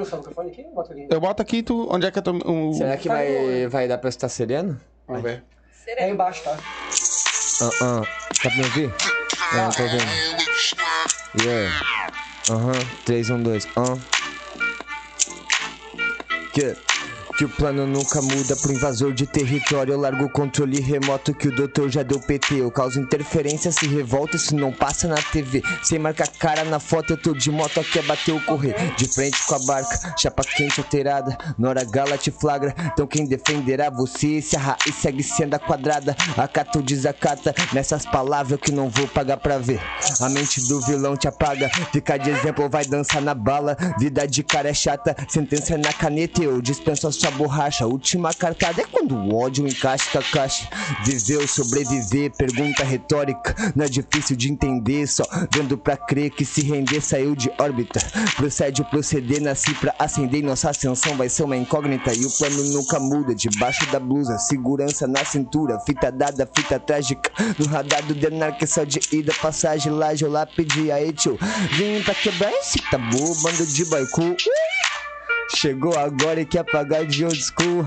eu 1.11 1.21
boto 1.21 1.43
aqui, 1.43 1.63
tu. 1.63 1.87
Onde 1.93 2.07
é 2.07 2.11
que 2.11 2.19
eu 2.19 2.23
tô. 2.23 2.33
o- 2.33 2.75
Será 2.75 2.97
que 2.97 3.09
vai, 3.09 3.69
vai 3.69 3.87
dar 3.87 3.99
pra 3.99 4.09
estar 4.09 4.29
sereno? 4.29 4.81
Vamos 5.07 5.23
ver. 5.23 5.45
É 5.97 6.09
embaixo, 6.11 6.43
tá? 6.43 6.57
Ah, 7.63 7.71
ah. 7.83 8.03
Tá 8.43 8.51
pra 8.51 8.59
me 8.59 8.65
ouvir? 8.65 8.93
Ah, 9.53 9.57
não 9.65 9.71
tô 9.71 9.83
ouvindo. 9.85 10.03
Yeah. 11.45 11.81
Aham. 12.51 12.73
3, 13.05 13.31
1, 13.31 13.43
2. 13.43 13.69
Ah. 13.77 13.97
Que? 16.53 16.77
Que 17.43 17.47
o 17.47 17.49
plano 17.49 17.89
nunca 17.89 18.23
muda 18.23 18.55
pro 18.55 18.73
invasor 18.73 19.13
de 19.13 19.27
território. 19.27 19.95
Eu 19.95 19.99
largo 19.99 20.27
o 20.27 20.31
controle 20.31 20.81
remoto 20.81 21.35
que 21.35 21.49
o 21.49 21.53
doutor 21.53 21.91
já 21.91 22.05
deu 22.05 22.21
PT. 22.21 22.61
Eu 22.61 22.71
causo 22.71 23.01
interferência, 23.01 23.73
se 23.73 23.85
revolta, 23.85 24.37
isso 24.37 24.55
não 24.55 24.71
passa 24.71 25.09
na 25.09 25.17
TV. 25.17 25.61
Sem 25.83 25.99
marcar 25.99 26.29
cara 26.29 26.63
na 26.63 26.79
foto, 26.79 27.15
eu 27.15 27.17
tô 27.17 27.35
de 27.35 27.51
moto 27.51 27.81
aqui 27.81 27.99
a 27.99 28.03
bater 28.03 28.31
ou 28.31 28.41
correr. 28.43 28.77
De 28.97 29.09
frente 29.09 29.45
com 29.45 29.57
a 29.57 29.59
barca, 29.59 30.15
chapa 30.17 30.45
quente 30.45 30.79
alterada. 30.79 31.37
Na 31.59 31.71
hora 31.71 31.85
gala 31.85 32.17
te 32.17 32.31
flagra. 32.31 32.77
Então 32.93 33.09
quem 33.09 33.27
defenderá 33.27 33.91
você? 33.91 34.41
Se 34.41 34.55
a 34.55 34.61
raiz 34.61 34.95
segue 34.95 35.25
sendo 35.25 35.55
a 35.55 35.59
quadrada, 35.59 36.17
acata 36.37 36.79
ou 36.79 36.85
desacata. 36.85 37.53
Nessas 37.73 38.07
palavras 38.07 38.61
que 38.61 38.71
não 38.71 38.89
vou 38.89 39.09
pagar 39.09 39.39
pra 39.39 39.59
ver. 39.59 39.81
A 40.21 40.29
mente 40.29 40.61
do 40.69 40.81
vilão 40.83 41.17
te 41.17 41.27
apaga. 41.27 41.69
Fica 41.93 42.17
de 42.17 42.31
exemplo, 42.31 42.71
vai 42.71 42.85
dançar 42.85 43.21
na 43.21 43.35
bala. 43.35 43.77
Vida 43.99 44.29
de 44.29 44.45
cara 44.45 44.69
é 44.69 44.75
chata, 44.75 45.17
sentença 45.29 45.75
é 45.75 45.77
na 45.77 45.93
caneta. 45.93 46.41
Eu 46.41 46.63
dispenso 46.63 47.09
a 47.09 47.11
sua 47.11 47.32
borracha. 47.33 47.87
Última 47.87 48.33
cartada 48.33 48.83
é 48.83 48.85
quando 48.85 49.15
o 49.17 49.37
ódio 49.37 49.67
encaixa 49.67 50.19
a 50.19 50.23
caixa. 50.23 50.69
Viveu, 51.05 51.47
sobreviver, 51.47 52.31
pergunta 52.37 52.85
retórica. 52.85 53.55
Não 53.75 53.85
é 53.85 53.89
difícil 53.89 54.37
de 54.37 54.51
entender, 54.51 55.07
só 55.07 55.25
vendo 55.51 55.77
pra 55.77 55.97
crer 55.97 56.31
que 56.31 56.45
se 56.45 56.63
render 56.63 57.01
saiu 57.01 57.35
de 57.35 57.51
órbita. 57.59 58.01
Procede 58.37 58.83
o 58.83 58.85
proceder, 58.85 59.41
nasci 59.41 59.75
pra 59.75 59.95
acender. 59.99 60.41
e 60.41 60.43
Nossa 60.43 60.71
ascensão 60.71 61.17
vai 61.17 61.29
ser 61.29 61.43
uma 61.45 61.57
incógnita. 61.57 62.13
E 62.15 62.25
o 62.25 62.31
plano 62.31 62.63
nunca 62.73 62.99
muda. 62.99 63.35
Debaixo 63.35 63.85
da 63.91 63.99
blusa, 63.99 64.39
segurança 64.39 65.07
na 65.07 65.25
cintura. 65.25 65.81
Fita 65.81 66.11
dada, 66.11 66.49
fita 66.55 66.79
trágica. 66.79 67.31
No 67.59 67.67
radar 67.67 68.03
do 68.05 68.15
Denark, 68.15 68.65
só 68.67 68.85
de 68.85 69.01
ida, 69.13 69.33
passagem. 69.41 69.93
Laje, 69.93 70.25
eu 70.25 70.31
lá 70.31 70.47
pedi 70.47 70.91
aí, 70.91 71.13
tio. 71.13 71.39
Vim 71.73 72.03
pra 72.03 72.15
quebrar 72.15 72.53
esse 72.53 72.79
tabu, 72.91 73.35
bando 73.43 73.67
de 73.67 73.85
baiku. 73.87 74.37
Chegou 75.55 75.97
agora 75.99 76.41
e 76.41 76.45
quer 76.45 76.61
apagar 76.61 77.05
de 77.07 77.25
old 77.25 77.41
school. 77.41 77.85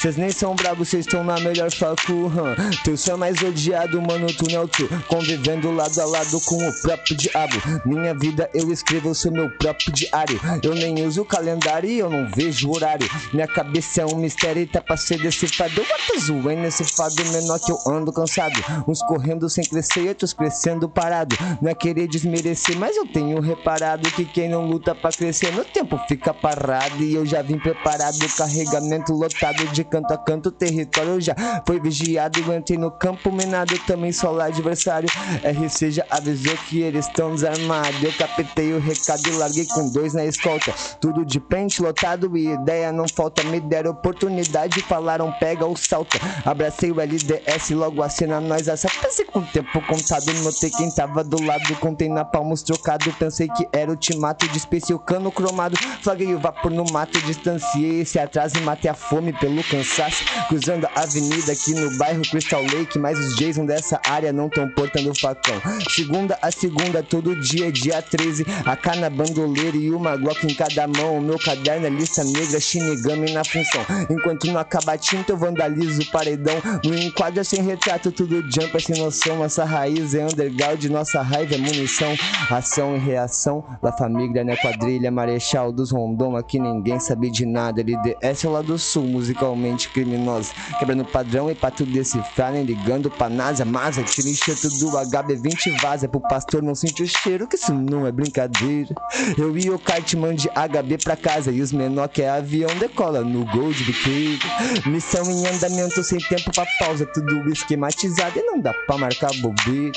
Cês 0.00 0.16
nem 0.16 0.30
são 0.30 0.54
brabos, 0.54 0.88
cês 0.88 1.06
estão 1.06 1.24
na 1.24 1.38
melhor 1.40 1.70
facu, 1.70 2.12
hum. 2.12 2.54
Tu 2.84 2.96
só 2.96 3.16
mais 3.16 3.42
odiado, 3.42 4.00
mano, 4.00 4.26
tu 4.32 4.50
não 4.50 4.66
tu 4.68 4.88
Convivendo 5.08 5.72
lado 5.72 5.98
a 6.00 6.04
lado 6.04 6.40
com 6.42 6.56
o 6.56 6.82
próprio 6.82 7.16
diabo. 7.16 7.54
Minha 7.84 8.14
vida 8.14 8.50
eu 8.54 8.72
escrevo, 8.72 9.14
sou 9.14 9.32
meu 9.32 9.50
próprio 9.58 9.92
diário. 9.92 10.40
Eu 10.62 10.74
nem 10.74 11.04
uso 11.06 11.24
calendário 11.24 11.88
e 11.88 11.98
eu 11.98 12.10
não 12.10 12.28
vejo 12.30 12.70
horário. 12.70 13.08
Minha 13.32 13.46
cabeça 13.46 14.02
é 14.02 14.06
um 14.06 14.16
mistério 14.16 14.62
e 14.62 14.66
tá 14.66 14.80
pra 14.80 14.96
ser 14.96 15.18
decifrado. 15.18 15.72
Eu 15.76 15.84
boto 15.84 16.20
zoando 16.20 16.60
nesse 16.60 16.84
fado 16.84 17.24
menor 17.26 17.58
que 17.58 17.72
eu 17.72 17.78
ando 17.86 18.12
cansado. 18.12 18.54
Uns 18.86 19.00
correndo 19.02 19.48
sem 19.48 19.64
crescer 19.64 20.02
e 20.02 20.08
outros 20.08 20.32
crescendo 20.32 20.88
parado. 20.88 21.36
Não 21.60 21.70
é 21.70 21.74
querer 21.74 22.06
desmerecer, 22.08 22.76
mas 22.76 22.96
eu 22.96 23.06
tenho 23.06 23.40
reparado 23.40 24.10
Que 24.12 24.24
quem 24.24 24.48
não 24.48 24.66
luta 24.66 24.94
pra 24.94 25.10
crescer 25.10 25.52
no 25.52 25.64
tempo 25.64 25.98
fica 26.08 26.32
parado 26.32 27.05
e 27.06 27.14
eu 27.14 27.24
já 27.24 27.40
vim 27.42 27.58
preparado, 27.58 28.18
carregamento 28.36 29.12
lotado 29.12 29.64
de 29.68 29.84
canto 29.84 30.12
a 30.12 30.18
canto, 30.18 30.50
território 30.50 31.20
já 31.20 31.34
foi 31.66 31.80
vigiado. 31.80 32.40
Entrei 32.52 32.78
no 32.78 32.90
campo 32.90 33.30
minado, 33.30 33.78
também 33.86 34.10
lá 34.24 34.46
adversário. 34.46 35.08
RC 35.42 35.90
já 35.90 36.06
avisou 36.10 36.56
que 36.68 36.80
eles 36.80 37.06
estão 37.06 37.32
desarmados. 37.32 38.02
Eu 38.02 38.12
captei 38.12 38.72
o 38.72 38.80
recado 38.80 39.28
e 39.28 39.32
larguei 39.32 39.66
com 39.66 39.88
dois 39.90 40.14
na 40.14 40.24
escolta. 40.24 40.72
Tudo 41.00 41.24
de 41.24 41.38
pente 41.38 41.80
lotado 41.80 42.36
e 42.36 42.48
ideia 42.48 42.90
não 42.90 43.06
falta. 43.08 43.42
Me 43.44 43.60
deram 43.60 43.92
oportunidade, 43.92 44.80
falaram 44.82 45.32
pega 45.38 45.64
ou 45.64 45.76
salta. 45.76 46.18
Abracei 46.44 46.90
o 46.90 47.00
LDS, 47.00 47.70
logo 47.70 48.02
a 48.02 48.08
cena 48.08 48.40
nós 48.40 48.66
essa. 48.66 48.88
Pensei 49.00 49.24
com 49.24 49.40
o 49.40 49.46
tempo 49.46 49.80
contado, 49.86 50.32
notei 50.42 50.70
quem 50.70 50.90
tava 50.90 51.22
do 51.22 51.40
lado. 51.42 51.76
Contei 51.76 52.08
na 52.08 52.24
palmos 52.24 52.62
trocado, 52.62 53.12
pensei 53.18 53.48
que 53.48 53.68
era 53.72 53.90
o 53.90 53.96
timato. 53.96 54.48
Despeci 54.48 54.92
o 54.92 54.98
cano 54.98 55.30
cromado, 55.30 55.76
flaguei 56.02 56.34
o 56.34 56.38
vapor 56.38 56.70
no 56.70 56.84
mato, 56.96 57.20
distanciei 57.26 58.00
esse 58.00 58.18
atraso 58.18 58.56
e 58.56 58.60
matei 58.62 58.90
a 58.90 58.94
fome 58.94 59.30
pelo 59.34 59.62
cansaço. 59.64 60.24
Cruzando 60.48 60.88
a 60.94 61.02
avenida 61.02 61.52
aqui 61.52 61.74
no 61.74 61.94
bairro 61.98 62.22
Crystal 62.22 62.62
Lake, 62.62 62.98
mas 62.98 63.18
os 63.18 63.36
Jason 63.36 63.66
dessa 63.66 64.00
área 64.08 64.32
não 64.32 64.48
tão 64.48 64.66
portando 64.70 65.14
facão. 65.14 65.60
Segunda 65.90 66.38
a 66.40 66.50
segunda, 66.50 67.02
todo 67.02 67.38
dia, 67.38 67.70
dia 67.70 68.00
13. 68.00 68.46
A 68.64 68.74
cana 68.74 69.10
bandoleira 69.10 69.76
e 69.76 69.90
uma 69.90 70.16
Glock 70.16 70.46
em 70.46 70.54
cada 70.54 70.88
mão. 70.88 71.18
O 71.18 71.20
meu 71.20 71.38
caderno 71.38 71.86
é 71.86 71.90
lista 71.90 72.24
negra, 72.24 72.58
Shinigami 72.58 73.30
na 73.30 73.44
função. 73.44 73.84
Enquanto 74.08 74.46
não 74.46 74.58
acaba 74.58 74.96
tinta, 74.96 75.32
eu 75.32 75.36
vandalizo 75.36 76.00
o 76.00 76.06
paredão. 76.06 76.54
No 76.82 76.96
enquadro 76.96 77.44
sem 77.44 77.62
retrato, 77.62 78.10
tudo 78.10 78.40
jumper 78.50 78.80
sem 78.80 78.96
noção. 78.96 79.36
Nossa 79.36 79.66
raiz 79.66 80.14
é 80.14 80.24
underground, 80.24 80.82
nossa 80.84 81.20
raiva 81.20 81.56
é 81.56 81.58
munição. 81.58 82.16
Ação 82.50 82.96
e 82.96 82.98
reação, 82.98 83.62
La 83.82 83.92
Família, 83.92 84.42
né? 84.42 84.56
Quadrilha, 84.56 85.10
Marechal 85.10 85.70
dos 85.70 85.92
Rondon, 85.92 86.36
aqui 86.36 86.58
nem 86.58 86.75
ninguém 86.76 87.00
sabe 87.00 87.30
de 87.30 87.44
nada. 87.44 87.80
LDS 87.80 88.44
é 88.44 88.48
o 88.48 88.52
lado 88.52 88.78
sul, 88.78 89.04
musicalmente 89.04 89.88
criminoso. 89.88 90.52
Quebrando 90.78 91.04
padrão 91.04 91.50
e 91.50 91.54
pra 91.54 91.70
tu 91.70 91.84
decifrar, 91.84 92.52
nem 92.52 92.64
ligando 92.64 93.10
pra 93.10 93.28
NASA. 93.28 93.64
Masa, 93.64 94.02
tira 94.02 94.28
enxerto 94.28 94.68
do 94.78 94.90
HB20 94.90 95.66
e 95.66 95.70
vaza. 95.82 96.08
Pro 96.08 96.20
pastor 96.20 96.62
não 96.62 96.74
sentir 96.74 97.02
o 97.02 97.06
cheiro, 97.06 97.46
que 97.46 97.56
isso 97.56 97.72
não 97.72 98.06
é 98.06 98.12
brincadeira. 98.12 98.94
Eu 99.36 99.56
e 99.56 99.70
o 99.70 99.78
kart 99.78 100.12
mande 100.14 100.48
HB 100.48 100.98
pra 101.02 101.16
casa. 101.16 101.50
E 101.50 101.60
os 101.60 101.72
menor 101.72 102.08
que 102.08 102.22
é 102.22 102.30
avião 102.30 102.70
decola 102.78 103.22
no 103.22 103.44
Gold 103.46 103.92
Clear. 104.02 104.86
Missão 104.86 105.24
em 105.30 105.46
andamento 105.46 106.02
sem 106.02 106.18
tempo 106.18 106.52
pra 106.52 106.66
pausa. 106.78 107.06
Tudo 107.06 107.50
esquematizado 107.50 108.38
e 108.38 108.42
não 108.42 108.60
dá 108.60 108.72
pra 108.86 108.98
marcar 108.98 109.32
bobeira. 109.34 109.92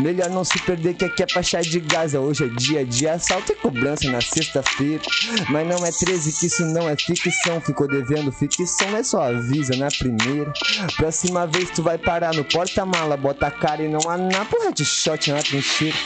Melhor 0.00 0.30
não 0.30 0.44
se 0.44 0.58
perder 0.60 0.94
que 0.94 1.04
aqui 1.04 1.22
é 1.22 1.26
pra 1.26 1.42
chá 1.42 1.60
de 1.60 1.80
Gaza. 1.80 2.20
Hoje 2.20 2.44
é 2.44 2.48
dia 2.48 2.84
de 2.84 3.08
assalto 3.08 3.52
e 3.52 3.54
cobrança 3.54 4.10
na 4.10 4.20
sexta-feira. 4.20 5.02
Mas 5.50 5.66
não 5.66 5.84
é 5.84 5.90
13 5.90 6.23
que 6.32 6.46
isso 6.46 6.64
não 6.66 6.88
é 6.88 6.96
ficção. 6.96 7.60
Ficou 7.60 7.86
devendo 7.88 8.30
ficção, 8.32 8.96
é 8.96 9.02
só 9.02 9.22
avisa 9.22 9.76
na 9.76 9.88
primeira. 9.88 10.52
Próxima 10.96 11.46
vez 11.46 11.70
tu 11.70 11.82
vai 11.82 11.98
parar 11.98 12.34
no 12.34 12.44
porta-mala. 12.44 13.16
Bota 13.16 13.46
a 13.46 13.50
cara 13.50 13.82
e 13.82 13.88
não 13.88 14.00
há 14.10 14.16
na 14.16 14.44
porra 14.44 14.72
de 14.72 14.84
shot 14.84 15.30
na 15.32 15.42
trincheira. 15.42 15.96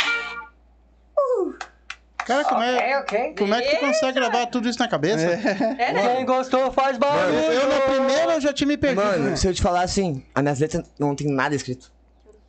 Cara, 2.27 2.45
como 2.45 2.63
é, 2.63 2.99
Ok, 2.99 3.19
ok. 3.19 3.35
como 3.39 3.55
é 3.55 3.63
que 3.63 3.77
tu 3.77 3.81
consegue 3.81 4.13
gravar 4.21 4.47
tudo 4.47 4.69
isso 4.69 4.79
na 4.79 4.87
cabeça? 4.87 5.23
É, 5.25 5.93
né? 5.95 6.17
Quem 6.17 6.27
gostou 6.27 6.71
faz 6.73 6.99
barulho. 6.99 7.35
Eu 7.39 7.69
na 7.69 7.81
primeira 7.81 8.35
eu 8.35 8.41
já 8.41 8.53
tinha 8.53 8.69
me 8.69 8.77
perdido. 8.77 9.03
Mano, 9.03 9.35
se 9.35 9.47
eu 9.47 9.55
te 9.55 9.63
falar 9.63 9.81
assim, 9.81 10.23
as 10.35 10.43
minhas 10.43 10.59
letras 10.61 10.85
não 10.99 11.15
tem 11.17 11.27
nada 11.27 11.55
escrito. 11.55 11.91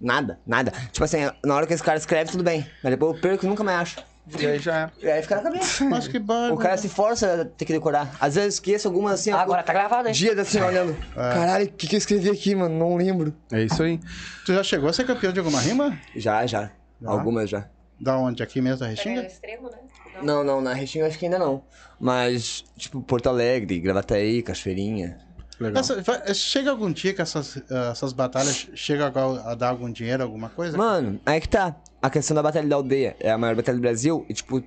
Nada, 0.01 0.37
nada. 0.45 0.71
Tipo 0.91 1.05
assim, 1.05 1.19
na 1.45 1.55
hora 1.55 1.65
que 1.65 1.73
esse 1.73 1.83
cara 1.83 1.97
escreve, 1.97 2.31
tudo 2.31 2.43
bem. 2.43 2.65
Mas 2.83 2.91
depois 2.91 3.15
eu 3.15 3.21
perco 3.21 3.45
e 3.45 3.49
nunca 3.49 3.63
mais 3.63 3.79
acho. 3.79 4.09
E 4.38 4.45
aí 4.45 4.60
já 4.60 4.91
é. 5.01 5.06
E 5.06 5.10
aí 5.10 5.22
fica 5.22 5.35
na 5.38 5.41
cabeça. 5.43 5.85
Mas 5.85 6.07
que 6.07 6.19
barulho. 6.19 6.53
O 6.56 6.57
cara 6.57 6.77
se 6.77 6.89
força 6.89 7.41
a 7.41 7.45
ter 7.45 7.65
que 7.65 7.73
decorar. 7.73 8.15
Às 8.19 8.35
vezes 8.35 8.38
eu 8.45 8.49
esqueço 8.49 8.88
algumas 8.88 9.14
assim, 9.19 9.31
ó, 9.31 9.38
Agora 9.38 9.64
tá 9.64 9.72
gravado, 9.73 10.07
hein? 10.07 10.14
dias 10.14 10.38
assim, 10.38 10.60
olhando. 10.61 10.95
Caralho, 11.15 11.65
o 11.65 11.72
que, 11.72 11.88
que 11.88 11.95
eu 11.95 11.97
escrevi 11.97 12.30
aqui, 12.30 12.53
mano? 12.56 12.77
Não 12.77 12.95
lembro. 12.97 13.34
É 13.51 13.64
isso 13.64 13.81
aí. 13.81 13.99
Tu 14.45 14.53
já 14.53 14.64
chegou 14.64 14.89
a 14.89 14.93
ser 14.93 15.06
campeão 15.06 15.31
de 15.31 15.39
alguma 15.39 15.60
rima? 15.61 15.97
Já, 16.15 16.45
já. 16.45 16.72
Algumas 17.06 17.49
já. 17.49 17.65
Da 17.99 18.18
onde? 18.18 18.43
Aqui 18.43 18.61
mesmo, 18.61 18.80
da 18.80 18.88
É 18.88 18.89
Restinga? 18.89 19.22
extremo, 19.26 19.69
né? 19.69 19.77
Não, 20.22 20.43
não, 20.43 20.60
na 20.61 20.73
Restinga 20.73 21.07
acho 21.07 21.18
que 21.18 21.26
ainda 21.26 21.39
não. 21.39 21.64
Mas, 21.99 22.64
tipo, 22.77 23.01
Porto 23.01 23.27
Alegre, 23.30 23.80
Gravataí, 23.80 24.41
Cachoeirinha. 24.41 25.18
Legal. 25.60 25.81
Essa- 25.81 26.01
vai- 26.01 26.34
chega 26.34 26.72
algum 26.72 26.89
dia 26.91 27.14
que 27.14 27.22
essas, 27.22 27.57
eh, 27.57 27.89
essas 27.91 28.14
batalhas 28.14 28.69
chegam 28.73 29.07
a, 29.14 29.51
a 29.51 29.56
dar 29.56 29.69
algum 29.69 29.91
dinheiro, 29.91 30.23
alguma 30.23 30.47
coisa? 30.47 30.77
Mano, 30.77 31.19
aí 31.26 31.41
que 31.41 31.49
tá. 31.49 31.76
A 32.01 32.09
questão 32.09 32.34
da 32.35 32.41
Batalha 32.43 32.67
da 32.67 32.76
Aldeia 32.76 33.15
é 33.19 33.30
a 33.31 33.38
maior 33.38 33.55
batalha 33.55 33.77
do 33.77 33.81
Brasil 33.81 34.26
e, 34.30 34.34
tipo, 34.34 34.63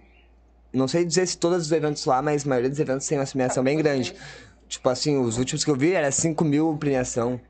não 0.72 0.86
sei 0.86 1.04
dizer 1.04 1.26
se 1.26 1.36
todos 1.38 1.66
os 1.66 1.72
eventos 1.72 2.04
lá, 2.04 2.20
mas 2.20 2.44
a 2.44 2.48
maioria 2.48 2.68
dos 2.70 2.78
eventos 2.78 3.06
tem 3.06 3.18
uma 3.18 3.26
premiação 3.26 3.62
bem 3.64 3.76
grande. 3.78 4.14
Tipo 4.68 4.88
assim, 4.88 5.18
os 5.18 5.38
últimos 5.38 5.64
que 5.64 5.70
eu 5.70 5.76
vi 5.76 5.92
era 5.92 6.10
5 6.10 6.44
mil 6.44 6.76
premiação. 6.78 7.40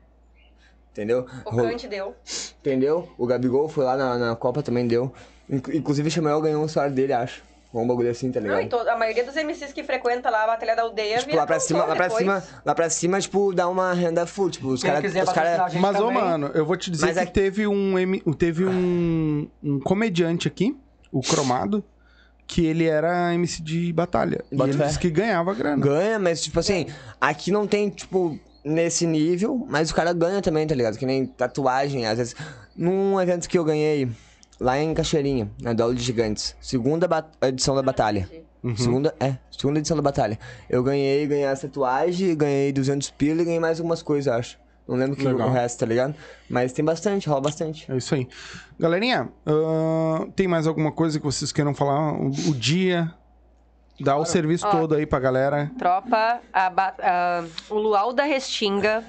Entendeu? 0.91 1.25
O 1.45 1.55
Kant 1.55 1.87
deu. 1.87 2.15
Entendeu? 2.61 3.09
O 3.17 3.25
Gabigol 3.25 3.67
foi 3.67 3.83
lá 3.83 3.97
na, 3.97 4.17
na 4.17 4.35
Copa 4.35 4.61
também 4.61 4.85
deu. 4.87 5.11
Inc- 5.49 5.69
Inclusive 5.73 6.07
o 6.07 6.11
Samuel 6.11 6.39
ganhou 6.41 6.63
um 6.63 6.67
salário 6.67 6.93
dele, 6.95 7.13
acho. 7.13 7.41
Ou 7.73 7.81
um 7.83 7.87
bagulho 7.87 8.11
assim, 8.11 8.31
tá 8.31 8.39
ligado? 8.39 8.57
Não, 8.57 8.61
e 8.63 8.67
to- 8.69 8.77
a 8.87 8.95
maioria 8.95 9.23
dos 9.23 9.35
MCs 9.35 9.73
que 9.73 9.83
frequenta 9.83 10.29
lá 10.29 10.43
a 10.43 10.47
Batalha 10.47 10.75
da 10.75 10.83
Aldeia 10.83 11.17
Tipo, 11.17 11.35
lá 11.35 11.45
pra 11.47 11.59
cima, 11.59 11.79
lá 11.85 11.95
pra 11.95 12.05
depois. 12.07 12.19
cima, 12.23 12.43
lá 12.63 12.75
pra 12.75 12.89
cima, 12.89 13.19
tipo, 13.19 13.51
dá 13.51 13.67
uma 13.67 13.91
renda 13.93 14.27
full. 14.27 14.51
Tipo, 14.51 14.67
os 14.67 14.83
caras. 14.83 15.11
cara... 15.33 15.67
Mas, 15.79 15.99
ô, 15.99 16.11
mano, 16.11 16.51
eu 16.53 16.65
vou 16.65 16.77
te 16.77 16.91
dizer 16.91 17.07
Mas 17.07 17.15
que 17.15 17.21
é- 17.23 17.25
teve 17.25 17.65
um 17.65 17.97
M- 17.97 18.21
teve 18.37 18.63
um, 18.65 19.47
um 19.63 19.79
comediante 19.79 20.47
aqui, 20.47 20.77
o 21.11 21.21
Cromado, 21.21 21.83
que 22.45 22.63
ele 22.63 22.85
era 22.85 23.33
MC 23.33 23.63
de 23.63 23.91
batalha. 23.91 24.43
E 24.51 24.55
Bota 24.55 24.69
ele 24.69 24.77
fé. 24.77 24.85
disse 24.85 24.99
que 24.99 25.09
ganhava 25.09 25.51
grana. 25.55 25.83
Ganha, 25.83 26.19
mas 26.19 26.43
tipo 26.43 26.59
assim, 26.59 26.85
aqui 27.19 27.49
não 27.49 27.65
tem, 27.65 27.89
tipo, 27.89 28.37
nesse 28.63 29.07
nível, 29.07 29.65
mas 29.67 29.89
o 29.89 29.95
cara 29.95 30.13
ganha 30.13 30.43
também, 30.43 30.67
tá 30.67 30.75
ligado? 30.75 30.95
Que 30.95 31.07
nem 31.07 31.25
tatuagem, 31.25 32.05
às 32.05 32.19
vezes. 32.19 32.35
Num 32.77 33.19
evento 33.19 33.49
que 33.49 33.57
eu 33.57 33.63
ganhei 33.63 34.07
lá 34.63 34.79
em 34.79 34.93
Cachoeirinha, 34.93 35.51
na 35.61 35.73
Dolo 35.73 35.93
de 35.93 36.01
Gigantes, 36.01 36.55
segunda 36.61 37.07
edição 37.41 37.75
da 37.75 37.81
batalha. 37.81 38.29
Segunda, 38.77 39.13
é, 39.19 39.35
segunda 39.51 39.79
edição 39.79 39.97
da 39.97 40.01
batalha. 40.01 40.39
Eu 40.69 40.81
ganhei, 40.81 41.27
ganhei 41.27 41.45
a 41.45 41.55
tatuagem, 41.55 42.33
ganhei 42.35 42.71
200 42.71 43.09
pila 43.11 43.41
e 43.41 43.45
ganhei 43.45 43.59
mais 43.59 43.77
algumas 43.79 44.01
coisas, 44.01 44.33
acho. 44.33 44.57
Não 44.87 44.95
lembro 44.95 45.17
que 45.17 45.25
Legal. 45.27 45.49
o 45.49 45.51
resto, 45.51 45.79
tá 45.79 45.85
ligado? 45.85 46.15
Mas 46.49 46.71
tem 46.71 46.83
bastante, 46.83 47.27
rola 47.27 47.41
bastante. 47.41 47.89
É 47.91 47.97
isso 47.97 48.15
aí. 48.15 48.25
Galerinha, 48.79 49.29
ahn, 49.45 50.29
tem 50.33 50.47
mais 50.47 50.65
alguma 50.65 50.93
coisa 50.93 51.19
que 51.19 51.25
vocês 51.25 51.51
queiram 51.51 51.73
falar? 51.75 52.13
O, 52.13 52.27
o 52.27 52.55
dia, 52.55 53.13
dá 53.99 54.15
o 54.17 54.23
serviço 54.25 54.65
Ó. 54.65 54.71
todo 54.71 54.95
aí 54.95 55.05
pra 55.05 55.19
galera. 55.19 55.69
Tropa, 55.77 56.39
a 56.53 56.67
a- 57.01 57.43
o 57.69 57.75
Luau 57.75 58.13
da 58.13 58.23
Restinga 58.23 59.03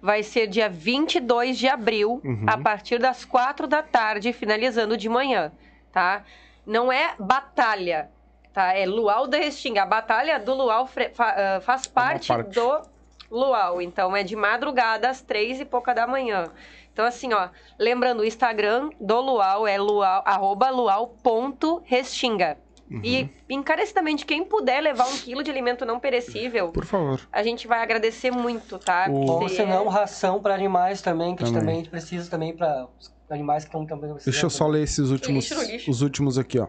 vai 0.00 0.22
ser 0.22 0.46
dia 0.46 0.68
22 0.68 1.58
de 1.58 1.68
abril, 1.68 2.20
Uhum. 2.24 2.44
a 2.46 2.56
partir 2.58 2.98
das 2.98 3.24
4 3.24 3.66
da 3.66 3.82
tarde, 3.82 4.32
finalizando 4.32 4.96
de 4.96 5.08
manhã, 5.08 5.50
tá? 5.92 6.22
Não 6.66 6.92
é 6.92 7.14
batalha, 7.18 8.08
tá? 8.52 8.72
É 8.74 8.86
Luau 8.86 9.26
da 9.26 9.38
Restinga. 9.38 9.82
A 9.82 9.86
batalha 9.86 10.38
do 10.38 10.54
Luau 10.54 10.86
fa- 10.86 11.10
ah, 11.16 11.60
faz 11.60 11.86
parte, 11.86 12.28
parte. 12.28 12.50
do 12.54 12.82
Luau, 13.30 13.80
então 13.82 14.16
é 14.16 14.22
de 14.22 14.34
madrugada 14.36 15.08
às 15.08 15.20
três 15.20 15.60
e 15.60 15.64
pouca 15.64 15.94
da 15.94 16.06
manhã. 16.06 16.50
Então, 16.92 17.04
assim, 17.06 17.32
ó, 17.32 17.48
lembrando, 17.78 18.20
o 18.20 18.24
Instagram 18.24 18.90
do 19.00 19.20
Luau 19.20 19.66
é 19.66 19.78
luau, 19.78 20.22
arroba 20.24 20.68
luau.restinga. 20.70 22.56
E 22.90 23.28
encarecidamente, 23.48 24.24
quem 24.24 24.44
puder 24.44 24.80
levar 24.80 25.06
um 25.08 25.16
quilo 25.18 25.42
de 25.42 25.50
alimento 25.50 25.84
não 25.84 26.00
perecível, 26.00 26.68
Por 26.68 26.84
favor. 26.84 27.20
a 27.32 27.42
gente 27.42 27.66
vai 27.68 27.82
agradecer 27.82 28.30
muito, 28.30 28.78
tá? 28.78 29.06
O- 29.10 29.30
Ou 29.42 29.48
se 29.48 29.64
não, 29.64 29.88
ração 29.88 30.40
pra 30.40 30.54
animais 30.54 31.02
também, 31.02 31.36
que 31.36 31.42
a 31.42 31.46
gente 31.46 31.54
Também. 31.58 31.76
também 31.76 31.90
precisa 31.90 32.30
também 32.30 32.54
pra 32.56 32.86
os 32.98 33.12
animais 33.30 33.64
que 33.64 33.68
estão 33.68 33.84
também 33.84 34.10
precisando. 34.12 34.32
Deixa 34.32 34.46
eu 34.46 34.50
só 34.50 34.66
ler 34.66 34.82
esses 34.84 35.10
últimos, 35.10 35.50
Lixo 35.50 35.70
lixo. 35.70 35.90
os 35.90 36.00
últimos 36.02 36.38
aqui, 36.38 36.58
ó. 36.58 36.66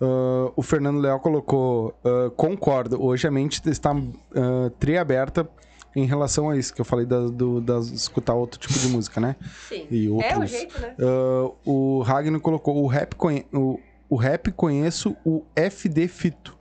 Ah, 0.00 0.52
o 0.56 0.62
Fernando 0.62 0.98
Leal 1.00 1.18
colocou, 1.20 1.94
ah, 2.04 2.30
concordo, 2.36 3.02
hoje 3.02 3.26
a 3.26 3.30
mente 3.30 3.60
está 3.70 3.92
ah, 3.92 4.70
triaberta 4.78 5.48
em 5.96 6.04
relação 6.04 6.50
a 6.50 6.56
isso, 6.56 6.74
que 6.74 6.80
eu 6.80 6.84
falei 6.84 7.06
da, 7.06 7.20
do, 7.28 7.60
das 7.60 7.86
escutar 7.86 8.34
outro 8.34 8.58
tipo 8.58 8.74
de 8.76 8.88
música, 8.88 9.20
né? 9.20 9.36
Sim. 9.68 9.86
E 9.90 10.06
É 10.06 10.10
o 10.10 10.14
outros. 10.16 10.50
jeito, 10.50 10.78
né? 10.80 10.94
Ah, 11.00 11.50
o 11.64 12.02
Ragnar 12.02 12.40
colocou, 12.40 12.82
o 12.82 12.86
rap, 12.88 13.14
conhe- 13.14 13.46
o, 13.52 13.78
o 14.08 14.16
rap 14.16 14.50
conheço 14.52 15.16
o 15.24 15.44
FD 15.56 16.08
Fito. 16.08 16.54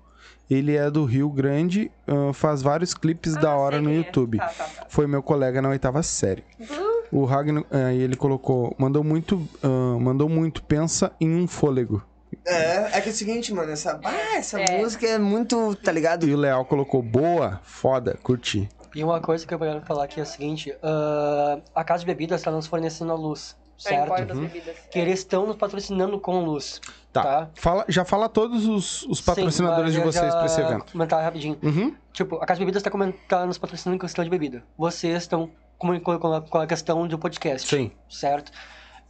Ele 0.50 0.76
é 0.76 0.92
do 0.92 1.06
Rio 1.06 1.30
Grande, 1.30 1.90
ah, 2.08 2.32
faz 2.34 2.62
vários 2.62 2.94
clipes 2.94 3.36
da 3.36 3.52
Ah, 3.52 3.58
hora 3.58 3.76
sei 3.78 3.84
no 3.86 3.90
é. 3.92 3.96
YouTube. 3.96 4.38
Tá, 4.38 4.48
tá, 4.50 4.64
tá. 4.66 4.86
Foi 4.90 5.08
meu 5.08 5.24
colega 5.24 5.62
na 5.62 5.70
oitava 5.70 6.04
série. 6.04 6.44
O 7.12 7.26
Ragnar, 7.26 7.64
aí 7.72 8.00
ele 8.02 8.16
colocou, 8.16 8.76
mandou 8.78 9.04
muito, 9.04 9.48
ah, 9.64 9.98
mandou 10.00 10.28
muito, 10.30 10.62
pensa 10.64 11.12
em 11.20 11.34
um 11.34 11.48
fôlego. 11.48 12.04
É, 12.46 12.98
é 12.98 13.02
que 13.02 13.10
é 13.10 13.12
o 13.12 13.16
seguinte, 13.16 13.54
mano, 13.54 13.72
essa, 13.72 14.00
ah, 14.04 14.36
essa 14.38 14.60
É. 14.60 14.80
música 14.80 15.08
é 15.08 15.18
muito, 15.18 15.76
tá 15.76 15.92
ligado? 15.92 16.28
E 16.28 16.34
o 16.34 16.38
Leal 16.38 16.66
colocou, 16.66 17.02
boa, 17.02 17.60
foda, 17.64 18.18
curti. 18.22 18.68
E 18.96 19.04
uma 19.04 19.20
coisa 19.22 19.46
que 19.48 19.54
eu 19.54 19.58
quero 19.60 19.82
falar 19.82 20.04
aqui 20.04 20.20
é 20.20 20.24
a 20.24 20.26
seguinte: 20.26 20.76
ah, 20.84 21.60
a 21.74 21.84
Casa 21.84 22.02
de 22.02 22.06
Bebidas 22.08 22.42
está 22.42 22.52
nos 22.52 22.68
fornecendo 22.68 23.12
a 23.12 23.16
luz, 23.16 23.56
certo? 23.84 24.04
importa 24.06 24.26
das 24.26 24.40
bebidas. 24.40 24.76
Que 24.92 25.00
eles 25.00 25.20
estão 25.20 25.46
nos 25.46 25.56
patrocinando 25.56 26.20
com 26.20 26.44
luz. 26.44 26.82
Tá, 27.12 27.22
Tá. 27.24 27.50
Fala, 27.56 27.86
já 27.88 28.04
fala 28.04 28.28
todos 28.28 28.66
os, 28.68 29.04
os 29.04 29.20
Sim, 29.20 29.24
patrocinadores 29.26 29.94
mas 29.94 29.94
de 29.94 30.00
vocês 30.00 30.34
pra 30.34 30.46
esse 30.46 30.60
evento. 30.60 30.92
Comentar 30.92 31.24
rapidinho. 31.24 31.58
Uhum. 31.62 31.96
Tipo, 32.12 32.38
a 32.38 32.46
Casa 32.46 32.60
de 32.60 32.66
Bebidas 32.66 32.84
está 32.84 33.12
tá 33.28 33.46
nos 33.46 33.58
patrocinando 33.58 34.00
com 34.00 34.06
questão 34.06 34.24
de 34.24 34.30
bebida. 34.30 34.64
Vocês 34.78 35.18
estão 35.18 35.52
comunicando 35.78 36.20
com 36.20 36.34
a, 36.34 36.42
com 36.42 36.58
a 36.58 36.68
questão 36.68 37.08
do 37.08 37.20
podcast. 37.20 37.68
Sim. 37.68 37.92
Certo? 38.10 38.52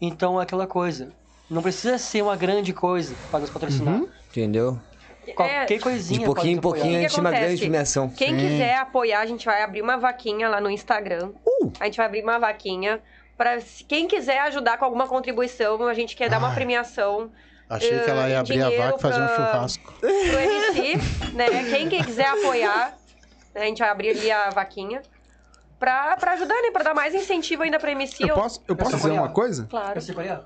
Então 0.01 0.39
é 0.39 0.43
aquela 0.43 0.67
coisa. 0.67 1.11
Não 1.49 1.61
precisa 1.61 1.97
ser 1.97 2.21
uma 2.23 2.35
grande 2.35 2.73
coisa 2.73 3.15
para 3.29 3.39
nos 3.41 3.49
patrocinar. 3.49 3.95
Uhum. 3.95 4.07
Entendeu? 4.29 4.79
Qualquer 5.35 5.71
É, 5.71 5.79
coisinha. 5.79 6.19
De 6.19 6.25
pouquinho 6.25 6.57
em 6.57 6.61
pouquinho 6.61 6.97
a 6.97 7.01
gente 7.01 7.19
uma 7.19 7.31
grande 7.31 7.61
premiação. 7.61 8.09
Quem 8.09 8.35
quiser 8.35 8.75
apoiar, 8.77 9.21
a 9.21 9.25
gente 9.25 9.45
vai 9.45 9.63
abrir 9.63 9.81
uma 9.81 9.97
vaquinha 9.97 10.49
lá 10.49 10.59
no 10.59 10.69
Instagram. 10.69 11.31
Uh! 11.45 11.71
A 11.79 11.85
gente 11.85 11.95
vai 11.97 12.05
abrir 12.05 12.23
uma 12.23 12.37
vaquinha. 12.39 13.01
Se- 13.61 13.83
quem 13.83 14.07
quiser 14.07 14.39
ajudar 14.41 14.77
com 14.77 14.85
alguma 14.85 15.07
contribuição, 15.07 15.81
a 15.87 15.93
gente 15.93 16.15
quer 16.15 16.29
dar 16.29 16.37
uma 16.39 16.51
Ah. 16.51 16.55
premiação 16.55 17.31
Achei 17.69 17.99
que 18.01 18.09
ela 18.09 18.27
ia 18.29 18.35
eh, 18.35 18.37
abrir 18.37 18.61
a 18.61 18.69
vaca 18.69 18.97
e 18.97 19.01
fazer 19.01 19.21
um 19.21 19.27
churrasco. 19.29 19.93
pro 19.99 20.09
MC, 20.09 20.97
né? 21.33 21.47
Quem 21.69 21.89
que 21.89 22.03
quiser 22.03 22.27
apoiar, 22.27 22.95
né, 23.55 23.61
a 23.61 23.65
gente 23.65 23.79
vai 23.79 23.89
abrir 23.89 24.09
ali 24.09 24.31
a 24.31 24.49
vaquinha. 24.49 25.01
Pra, 25.79 26.15
pra 26.17 26.33
ajudar, 26.33 26.55
né? 26.61 26.71
Pra 26.71 26.83
dar 26.83 26.93
mais 26.93 27.13
incentivo 27.13 27.63
ainda 27.63 27.77
pra 27.79 27.91
MC. 27.91 28.23
Eu 28.29 28.35
posso, 28.35 28.63
eu 28.67 28.75
posso 28.75 28.95
dizer 28.95 29.11
uma 29.11 29.29
coisa? 29.29 29.67
Claro. 29.69 29.99
É. 29.99 30.41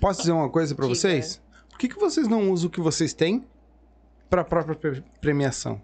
Posso 0.00 0.20
dizer 0.20 0.32
uma 0.32 0.48
coisa 0.50 0.74
pra 0.74 0.84
Diga. 0.86 0.94
vocês? 0.94 1.42
Por 1.70 1.78
que, 1.78 1.88
que 1.88 1.98
vocês 1.98 2.28
não 2.28 2.50
usam 2.50 2.68
o 2.68 2.70
que 2.70 2.80
vocês 2.80 3.12
têm 3.12 3.44
pra 4.30 4.44
própria 4.44 4.76
pre- 4.76 5.02
premiação? 5.20 5.80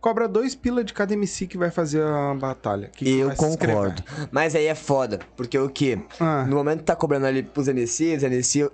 Cobra 0.00 0.28
dois 0.28 0.54
pila 0.54 0.84
de 0.84 0.92
cada 0.92 1.12
MC 1.12 1.46
que 1.46 1.58
vai 1.58 1.70
fazer 1.70 2.02
a 2.02 2.32
batalha. 2.34 2.88
que 2.94 3.04
que 3.04 3.18
Eu 3.18 3.34
concordo. 3.34 4.02
Mas 4.30 4.54
aí 4.54 4.66
é 4.66 4.74
foda, 4.74 5.18
porque 5.36 5.58
o 5.58 5.68
quê? 5.68 5.98
Ah, 6.20 6.44
No 6.46 6.56
momento 6.56 6.78
que 6.78 6.84
tá 6.84 6.94
cobrando 6.94 7.26
ali 7.26 7.42
pros 7.42 7.66
MCs, 7.66 8.22
MC, 8.22 8.70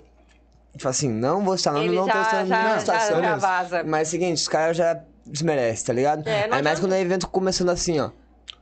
tipo 0.77 0.89
assim, 0.89 1.09
não 1.09 1.43
vou 1.43 1.55
estar, 1.55 1.73
não, 1.73 1.87
não 1.87 2.07
já, 2.07 2.13
tô 2.13 2.21
estando 2.23 2.49
já, 2.49 2.79
situação. 2.79 3.23
já 3.23 3.37
vaza. 3.37 3.83
Mas 3.85 4.01
é 4.01 4.03
o 4.09 4.11
seguinte, 4.11 4.37
os 4.37 4.49
caras 4.49 4.77
já 4.77 5.01
desmerece, 5.27 5.85
tá 5.87 5.93
ligado? 5.95 6.29
É, 6.29 6.47
não 6.47 6.57
Aí 6.57 6.63
mais 6.63 6.67
adianta. 6.67 6.81
quando 6.83 6.93
é 6.93 7.01
evento 7.01 7.27
começando 7.29 7.71
assim, 7.71 7.99
ó. 8.01 8.11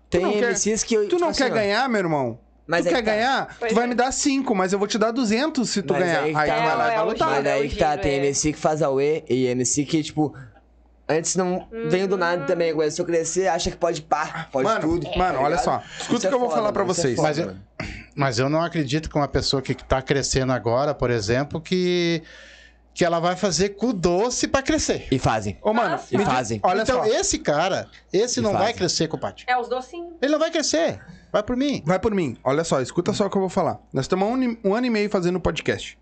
Tem 0.09 0.20
não 0.22 0.32
quer- 0.32 0.51
MCs 0.52 0.84
que 0.84 0.94
eu. 0.94 1.09
Tu 1.09 1.18
não 1.18 1.32
tipo 1.32 1.39
quer 1.39 1.44
assim, 1.44 1.52
ó, 1.52 1.55
ganhar, 1.55 1.89
meu 1.89 1.98
irmão? 1.98 2.39
Mas 2.64 2.84
tu 2.86 2.90
quer 2.90 2.97
que 2.98 3.02
tá. 3.02 3.10
ganhar? 3.16 3.56
Pois 3.59 3.72
tu 3.72 3.74
vai 3.74 3.84
é. 3.84 3.86
me 3.89 3.94
dar 3.97 4.12
5, 4.12 4.55
mas 4.55 4.72
eu 4.72 4.78
vou 4.78 4.86
te 4.86 4.97
dar 4.98 5.10
200 5.10 5.68
se 5.68 5.82
tu 5.82 5.94
Mas 5.94 6.05
ganhar. 6.05 6.22
aí 6.22 6.34
Aí, 6.36 6.48
tá. 6.48 6.55
tu 6.56 6.62
vai 6.62 6.76
lá 6.76 6.89
e 6.89 6.90
É, 6.93 6.94
vai 6.94 7.05
o 7.05 7.09
lutar. 7.09 7.28
Mas 7.30 7.47
aí 7.47 7.68
que 7.68 7.76
tá, 7.76 7.98
tem 7.98 8.12
é. 8.12 8.16
MC 8.18 8.52
que 8.52 8.59
faz 8.59 8.82
a 8.82 8.90
UE 8.90 9.24
e 9.28 9.47
MC 9.47 9.84
que, 9.84 10.01
tipo, 10.02 10.32
antes 11.12 11.36
não 11.36 11.68
veio 11.89 12.09
do 12.09 12.16
nada 12.16 12.44
também, 12.47 12.72
começou 12.72 13.02
a 13.05 13.06
crescer, 13.06 13.48
acha 13.48 13.70
que 13.70 13.76
pode 13.76 14.02
pá, 14.02 14.48
pode 14.51 14.66
Mano, 14.68 14.80
tudo. 14.80 15.06
mano, 15.16 15.39
tá 15.39 15.44
olha 15.44 15.59
só. 15.59 15.82
Escuta 16.01 16.26
o 16.26 16.28
que 16.28 16.34
eu 16.34 16.39
vou 16.40 16.48
foda, 16.51 16.62
falar 16.62 16.70
isso 16.72 16.80
é 16.80 16.84
vocês. 16.94 17.16
foda, 17.16 17.28
Mas 17.28 17.39
eu-. 17.39 17.56
Mas 18.14 18.39
eu 18.39 18.48
não 18.51 18.62
acredito 18.62 19.09
que 19.09 19.16
uma 19.16 19.28
pessoa 19.28 19.62
que 19.62 19.72
está 19.72 20.02
crescendo 20.02 20.52
agora, 20.52 20.94
por 20.94 21.10
exemplo, 21.10 21.60
que, 21.60 22.22
que 22.93 23.05
ela 23.05 23.18
vai 23.20 23.34
fazer 23.36 23.70
cu 23.70 23.93
doce 23.93 24.47
para 24.47 24.62
crescer. 24.62 25.09
E 25.10 25.18
fazem. 25.18 25.56
Ô, 25.62 25.72
mano, 25.72 25.93
Nossa. 25.93 26.14
E 26.14 26.18
fazem. 26.24 26.60
Olha 26.62 26.82
então, 26.82 27.02
só. 27.02 27.06
esse 27.10 27.39
cara, 27.39 27.89
esse 28.12 28.40
E 28.40 28.43
não 28.43 28.52
vai 28.52 28.60
fazem. 28.60 28.76
crescer, 28.76 29.09
compadre. 29.09 29.44
É 29.47 29.56
os 29.59 29.68
docinhos. 29.68 30.12
Ele 30.20 30.32
não 30.32 30.39
vai 30.39 30.51
crescer. 30.51 31.01
Vai 31.32 31.43
por 31.43 31.56
mim. 31.56 31.82
Vai 31.86 31.98
por 31.98 32.14
mim. 32.14 32.36
Olha 32.44 32.62
só, 32.64 32.82
escuta 32.82 33.12
só 33.14 33.26
o 33.26 33.30
que 33.30 33.36
eu 33.36 33.40
vou 33.40 33.48
falar. 33.48 33.80
Nós 33.93 34.05
estamos 34.05 34.28
um, 34.28 34.56
um 34.62 34.74
ano 34.74 34.86
e 34.86 34.90
meio 34.90 35.09
fazendo 35.09 35.40
podcast. 35.40 35.98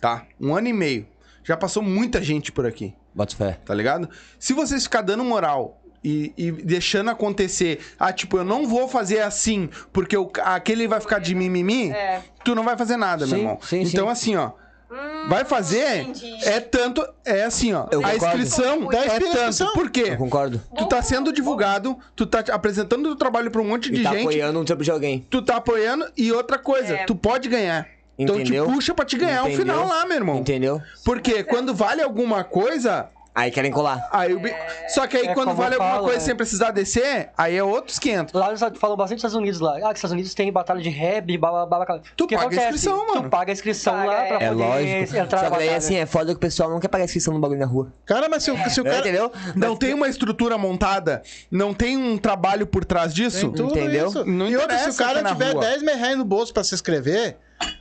Tá? 0.00 0.24
Um 0.40 0.54
ano 0.54 0.68
e 0.68 0.72
meio. 0.72 1.08
Já 1.42 1.56
passou 1.56 1.82
muita 1.82 2.22
gente 2.22 2.52
por 2.52 2.64
aqui, 2.64 2.94
Bota 3.14 3.36
fé. 3.36 3.58
tá 3.64 3.74
ligado? 3.74 4.08
Se 4.38 4.52
vocês 4.52 4.82
ficar 4.84 5.02
dando 5.02 5.22
moral 5.24 5.80
e, 6.02 6.32
e 6.36 6.50
deixando 6.52 7.10
acontecer, 7.10 7.80
ah, 7.98 8.12
tipo, 8.12 8.36
eu 8.38 8.44
não 8.44 8.66
vou 8.66 8.88
fazer 8.88 9.20
assim 9.20 9.68
porque 9.92 10.16
o, 10.16 10.30
aquele 10.42 10.86
vai 10.88 11.00
ficar 11.00 11.18
de 11.20 11.34
mimimi, 11.34 11.90
É. 11.92 12.20
tu 12.44 12.54
não 12.54 12.64
vai 12.64 12.76
fazer 12.76 12.96
nada, 12.96 13.26
meu 13.26 13.36
Sim, 13.36 13.40
irmão. 13.42 13.58
sim, 13.62 13.80
então, 13.82 14.06
sim. 14.06 14.12
assim, 14.12 14.36
ó. 14.36 14.50
Hum, 14.90 15.28
Vai 15.28 15.44
fazer 15.44 16.02
entendi. 16.02 16.36
é 16.44 16.60
tanto. 16.60 17.04
É 17.24 17.42
assim, 17.42 17.72
ó. 17.72 17.86
Eu 17.90 18.04
a 18.04 18.10
concordo. 18.12 18.36
inscrição 18.42 18.92
é 18.92 19.06
inscrição. 19.06 19.66
tanto. 19.66 19.72
Por 19.72 19.90
quê? 19.90 20.04
Eu 20.10 20.16
concordo. 20.18 20.60
Tu 20.76 20.86
tá 20.86 21.02
sendo 21.02 21.32
divulgado, 21.32 21.98
tu 22.14 22.26
tá 22.26 22.44
apresentando 22.52 23.06
o 23.10 23.16
trabalho 23.16 23.50
pra 23.50 23.60
um 23.60 23.64
monte 23.66 23.90
de 23.90 24.00
E 24.00 24.02
tá 24.04 24.10
gente. 24.12 24.20
apoiando 24.20 24.60
um 24.60 24.64
trampo 24.64 24.84
de 24.84 24.90
alguém. 24.92 25.26
Tu 25.28 25.42
tá 25.42 25.56
apoiando 25.56 26.06
e 26.16 26.30
outra 26.30 26.58
coisa, 26.58 26.94
É. 26.96 27.04
tu 27.06 27.14
pode 27.16 27.48
ganhar. 27.48 27.88
Então 28.18 28.38
Entendeu? 28.40 28.66
te 28.66 28.72
puxa 28.72 28.94
pra 28.94 29.04
te 29.04 29.16
ganhar 29.16 29.44
o 29.44 29.48
Entendeu? 29.48 29.74
final 29.76 29.88
lá, 29.88 30.06
meu 30.06 30.16
irmão. 30.16 30.36
Entendeu? 30.36 30.80
Porque 31.04 31.42
quando 31.44 31.74
vale 31.74 32.02
alguma 32.02 32.44
coisa, 32.44 33.08
Aí 33.36 33.50
querem 33.50 33.72
colar. 33.72 34.08
aí 34.12 34.32
o 34.32 34.38
bi- 34.38 34.54
Só 34.90 35.08
que 35.08 35.16
aí 35.16 35.26
É 35.26 35.34
quando 35.34 35.46
como 35.48 35.56
vale 35.56 35.74
alguma 35.74 35.90
falo, 35.94 36.04
coisa 36.04 36.18
é. 36.18 36.20
sem 36.20 36.36
precisar 36.36 36.70
descer, 36.70 37.30
aí 37.36 37.56
é 37.56 37.64
outros 37.64 37.98
500. 37.98 38.32
Lá 38.32 38.46
eles 38.50 38.60
falam 38.78 38.96
bastante 38.96 39.16
dos 39.16 39.24
Estados 39.24 39.34
Unidos 39.34 39.58
lá. 39.58 39.72
Ah, 39.78 39.80
que 39.80 39.86
os 39.88 39.94
Estados 39.96 40.12
Unidos 40.12 40.32
tem 40.34 40.52
batalha 40.52 40.80
de 40.80 40.88
rap, 40.88 41.36
blá, 41.36 41.50
blá, 41.50 41.66
blá, 41.66 41.84
blá. 41.84 42.00
Tu 42.16 42.22
O 42.22 42.26
que 42.28 42.36
paga 42.36 42.48
a 42.60 42.62
inscrição, 42.66 42.96
mano. 43.08 43.22
Tu 43.24 43.28
paga 43.30 43.50
a 43.50 43.52
inscrição 43.52 43.92
Paga, 43.94 44.06
lá 44.06 44.14
pra 44.14 44.22
é. 44.38 44.44
É 44.44 44.48
poder 44.50 44.54
lógico. 44.64 45.16
entrar 45.16 45.38
Só 45.38 45.44
na 45.46 45.50
que 45.50 45.56
daí, 45.56 45.66
batalha. 45.66 45.76
assim, 45.76 45.96
é 45.96 46.06
foda 46.06 46.26
que 46.26 46.36
o 46.36 46.38
pessoal 46.38 46.70
não 46.70 46.78
quer 46.78 46.86
pagar 46.86 47.04
inscrição 47.06 47.34
no 47.34 47.40
bagulho 47.40 47.58
na 47.58 47.66
rua. 47.66 47.92
Cara, 48.06 48.28
mas 48.28 48.44
se, 48.44 48.52
o- 48.52 48.70
se 48.70 48.80
o 48.80 48.86
É, 48.86 48.90
cara. 48.90 49.00
entendeu? 49.00 49.32
Não 49.56 49.74
tem 49.74 49.92
uma 49.94 50.06
estrutura 50.08 50.56
montada, 50.56 51.20
não 51.50 51.74
tem 51.74 51.96
um 51.96 52.16
trabalho 52.16 52.68
por 52.68 52.84
trás 52.84 53.12
disso. 53.12 53.40
Tem 53.40 53.50
tudo 53.52 53.76
Entendeu? 53.76 54.06
isso. 54.10 54.24
Não 54.24 54.48
e 54.48 54.56
outra, 54.56 54.78
se 54.78 54.90
o 54.90 54.94
cara 54.94 55.22
na 55.22 55.30
tiver 55.32 55.50
rua. 55.54 55.60
10 55.60 55.82
mil 55.82 55.96
reais 55.96 56.16
no 56.16 56.24
bolso 56.24 56.54
pra 56.54 56.62
se 56.62 56.72
inscrever, 56.72 57.36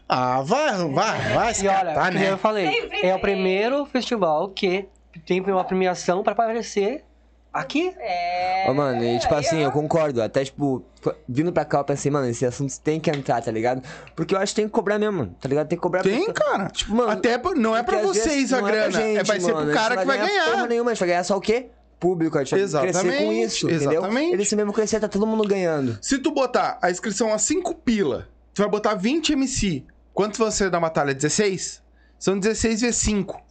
ah, 0.07 0.41
vai, 0.41 0.77
vai, 0.89 1.33
vai 1.33 1.53
se 1.53 1.65
E 1.65 1.67
olha, 1.67 1.77
catar, 1.93 2.11
né? 2.11 2.31
eu 2.31 2.37
falei, 2.37 2.89
é 3.01 3.13
o 3.15 3.19
primeiro 3.19 3.85
festival 3.85 4.49
que 4.49 4.87
tem 5.25 5.41
uma 5.41 5.63
premiação 5.63 6.23
pra 6.23 6.33
aparecer 6.33 7.03
aqui. 7.51 7.93
É. 7.99 8.65
Ô, 8.69 8.73
mano, 8.73 9.03
e 9.03 9.19
tipo 9.19 9.33
assim, 9.35 9.61
eu 9.61 9.71
concordo. 9.71 10.21
Até, 10.21 10.43
tipo, 10.43 10.83
vindo 11.29 11.51
pra 11.53 11.63
cá, 11.65 11.79
eu 11.79 11.83
pensei, 11.83 12.11
mano, 12.11 12.27
esse 12.27 12.45
assunto 12.45 12.79
tem 12.81 12.99
que 12.99 13.09
entrar, 13.11 13.41
tá 13.41 13.51
ligado? 13.51 13.81
Porque 14.15 14.33
eu 14.33 14.39
acho 14.39 14.53
que 14.53 14.61
tem 14.61 14.65
que 14.67 14.71
cobrar 14.73 14.97
mesmo, 14.97 15.19
mano, 15.19 15.35
tá 15.39 15.47
ligado? 15.47 15.67
Tem 15.67 15.77
que 15.77 15.81
cobrar. 15.81 16.01
Tem, 16.03 16.25
pra- 16.25 16.33
cara. 16.33 16.67
Tipo, 16.69 16.95
mano, 16.95 17.11
Até 17.11 17.37
por- 17.37 17.55
não 17.55 17.75
é 17.75 17.83
pra 17.83 17.99
vocês 17.99 18.51
a 18.53 18.57
é 18.57 18.61
grana, 18.61 18.85
é, 18.87 18.91
gente, 19.17 19.27
vai 19.27 19.39
ser 19.39 19.53
mano. 19.53 19.65
pro 19.67 19.75
cara 19.75 19.97
que 19.97 20.05
vai 20.05 20.17
Porra 20.17 20.29
ganhar. 20.29 20.67
nenhuma, 20.67 20.91
a 20.91 20.93
gente 20.93 20.99
vai 21.01 21.09
ganhar 21.09 21.23
só 21.23 21.37
o 21.37 21.41
quê? 21.41 21.67
Público, 21.99 22.37
a 22.37 22.43
gente 22.43 22.51
vai 22.51 22.59
crescer 22.59 22.77
com 22.81 22.85
Exatamente, 22.87 23.43
isso, 23.45 23.65
entendeu? 23.69 23.91
exatamente. 23.93 24.33
Ele 24.33 24.45
se 24.45 24.55
mesmo 24.57 24.73
crescer, 24.73 24.99
tá 24.99 25.07
todo 25.07 25.25
mundo 25.27 25.47
ganhando. 25.47 25.97
Se 26.01 26.17
tu 26.17 26.31
botar 26.31 26.77
a 26.81 26.91
inscrição 26.91 27.31
a 27.31 27.37
5 27.37 27.75
pila, 27.75 28.27
tu 28.53 28.61
vai 28.61 28.69
botar 28.69 28.95
20 28.95 29.33
MC. 29.33 29.83
Quanto 30.13 30.37
você 30.37 30.69
da 30.69 30.79
batalha? 30.79 31.13
16? 31.13 31.81
São 32.19 32.37
16 32.39 32.81
vezes 32.81 32.97
5. 32.97 33.41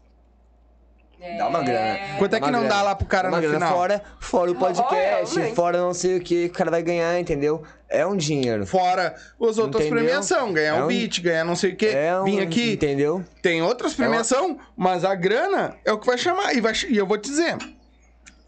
Dá 1.39 1.47
uma 1.49 1.63
grana. 1.63 1.99
Quanto 2.19 2.35
é 2.35 2.41
Dá 2.41 2.41
que 2.41 2.45
uma 2.47 2.51
não 2.51 2.61
grana. 2.65 2.75
dá 2.75 2.83
lá 2.83 2.95
pro 2.97 3.07
cara 3.07 3.31
Dá 3.31 3.37
uma 3.37 3.41
no 3.41 3.49
grana 3.49 3.67
final? 3.67 3.79
Fora, 3.79 4.03
fora 4.19 4.51
o 4.51 4.55
podcast, 4.57 5.35
realmente. 5.37 5.55
fora 5.55 5.79
não 5.79 5.95
sei 5.95 6.17
o 6.17 6.21
que, 6.21 6.47
o 6.47 6.51
cara 6.51 6.69
vai 6.69 6.83
ganhar, 6.83 7.17
entendeu? 7.21 7.63
É 7.89 8.05
um 8.05 8.17
dinheiro. 8.17 8.67
Fora 8.67 9.15
as 9.41 9.57
outras 9.57 9.85
Entendeu? 9.87 10.03
premiação, 10.05 10.53
ganhar 10.53 10.79
É 10.79 10.81
o 10.81 10.85
um- 10.85 10.89
beat, 10.89 11.21
ganhar 11.21 11.45
não 11.45 11.55
sei 11.55 11.73
o 11.73 11.77
quê. 11.77 11.87
É 11.95 12.19
um, 12.19 12.25
Vim 12.25 12.41
aqui, 12.41 12.73
Entendeu? 12.73 13.25
tem 13.41 13.63
outras 13.63 13.95
premiação, 13.95 14.59
mas 14.77 15.05
a 15.05 15.15
grana 15.15 15.77
é 15.85 15.93
o 15.93 15.99
que 15.99 16.07
vai 16.07 16.19
chamar. 16.19 16.55
E, 16.57 16.61
vai, 16.61 16.75
ch- 16.75 16.89
e 16.91 16.97
eu 16.97 17.07
vou 17.07 17.17
te 17.19 17.29
dizer, 17.31 17.57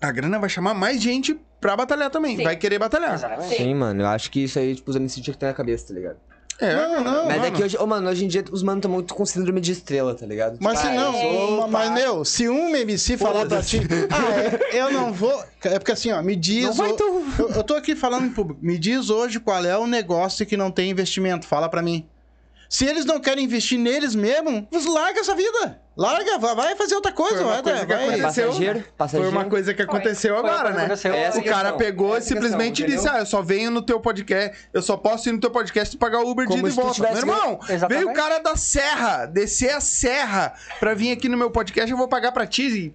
a 0.01 0.11
grana 0.11 0.41
vai 0.41 0.49
chamar 0.49 0.75
mais 0.75 1.01
gente 1.01 1.39
pra 1.61 1.77
batalhar 1.77 2.11
também. 2.11 2.37
Sim. 2.39 2.43
Vai 2.43 2.57
querer 2.57 2.81
batalhar. 2.81 3.15
Exatamente. 3.15 3.55
Sim, 3.57 3.73
mano, 3.75 4.03
eu 4.03 4.07
acho 4.09 4.29
que 4.33 4.43
isso 4.43 4.59
aí, 4.59 4.75
tipo, 4.75 4.91
os 4.91 4.97
MC 4.97 5.21
tinha 5.21 5.33
que 5.33 5.39
ter 5.39 5.47
na 5.47 5.55
cabeça, 5.55 5.87
tá 5.89 5.95
ligado? 5.95 6.17
É, 6.61 6.75
Não, 6.75 7.03
não, 7.03 7.25
Mas 7.27 7.37
mano. 7.37 7.47
é 7.47 7.51
que 7.51 7.63
hoje, 7.65 7.77
ô, 7.79 7.87
mano, 7.87 8.09
hoje 8.09 8.25
em 8.25 8.29
dia 8.29 8.45
os 8.53 8.63
manos 8.63 8.79
estão 8.79 8.91
muito 8.91 9.13
com 9.15 9.27
síndrome 9.27 9.61
de 9.61 9.73
estrela, 9.73 10.15
tá 10.15 10.25
ligado? 10.25 10.57
Mas 10.61 10.79
se 10.79 10.85
Tipo, 10.87 10.97
não, 11.01 11.13
ah, 11.15 11.25
eu 11.25 11.31
sou, 11.49 11.57
ma- 11.63 11.67
mas, 11.69 11.91
meu, 11.91 12.25
se 12.25 12.49
um 12.49 12.77
MC 12.77 13.17
falar 13.17 13.47
pra 13.47 13.61
ti, 13.63 13.81
ah, 14.11 14.41
é, 14.77 14.81
eu 14.81 14.93
não 14.93 15.13
vou. 15.13 15.43
É 15.65 15.79
porque 15.79 15.93
assim, 15.93 16.13
ó, 16.13 16.23
me 16.23 16.37
diz. 16.37 16.65
Não 16.67 16.73
vai 16.75 16.93
tu. 16.93 17.25
eu, 17.39 17.51
eu 17.51 17.65
tô 17.65 17.75
aqui 17.75 17.97
falando 17.97 18.27
em 18.27 18.31
público. 18.31 18.61
Me 18.65 18.79
diz 18.79 19.11
hoje 19.11 19.41
qual 19.41 19.65
é 19.65 19.77
o 19.77 19.87
negócio 19.87 20.47
que 20.47 20.57
não 20.57 20.71
tem 20.71 20.91
investimento. 20.91 21.47
Fala 21.47 21.69
pra 21.69 21.83
mim. 21.83 22.07
Se 22.75 22.85
eles 22.85 23.05
não 23.05 23.21
querem 23.21 23.45
investir 23.45 23.79
neles 23.79 24.17
mesmo, 24.17 24.67
pues 24.69 24.85
larga 24.85 25.21
essa 25.21 25.33
vida. 25.33 25.81
Larga, 25.97 26.39
vai, 26.39 26.75
fazer 26.75 26.97
outra 26.97 27.13
coisa. 27.13 27.37
Foi 27.37 27.45
uma 27.45 27.53
vai, 27.53 27.63
coisa 27.63 27.87
que 27.87 27.95
vai. 27.95 28.09
aconteceu. 28.19 28.47
Passageiro, 28.49 28.81
Foi 28.81 28.93
passageiro. 28.99 29.31
uma 29.31 29.45
coisa 29.45 29.75
que 29.75 29.83
aconteceu 29.83 30.37
Foi, 30.37 30.51
agora, 30.51 30.69
foi, 30.71 30.73
né? 30.79 30.85
aconteceu. 30.87 31.13
O 31.13 31.45
cara 31.45 31.71
questão, 31.71 31.77
pegou 31.77 32.15
e 32.15 32.19
essa 32.19 32.27
simplesmente 32.27 32.83
questão, 32.83 32.97
disse? 33.05 33.09
Ah, 33.17 33.21
eu 33.21 33.27
só 33.27 33.43
venho 33.43 33.71
no 33.71 33.81
teu 33.81 34.01
podcast, 34.01 34.69
eu 34.73 34.83
só 34.83 34.97
posso 34.97 35.29
ir 35.29 35.33
no 35.33 35.39
teu 35.39 35.53
podcast 35.53 35.95
e 35.95 35.99
pagar 36.01 36.19
o 36.25 36.29
Uber 36.29 36.49
de 36.49 36.59
ida 36.59 36.69
e 36.69 36.73
volta. 36.73 37.01
Meu 37.01 37.17
irmão, 37.17 37.61
Exatamente. 37.69 37.89
veio 38.07 38.11
o 38.11 38.13
cara 38.13 38.41
da 38.41 38.57
serra, 38.57 39.27
descer 39.27 39.71
a 39.71 39.81
serra 39.81 40.55
pra 40.81 40.95
vir 40.95 41.13
aqui 41.13 41.29
no 41.29 41.37
meu 41.39 41.53
podcast, 41.53 41.89
eu 41.89 41.97
vou 41.97 42.09
pagar 42.09 42.33
pra 42.33 42.45
ti. 42.45 42.93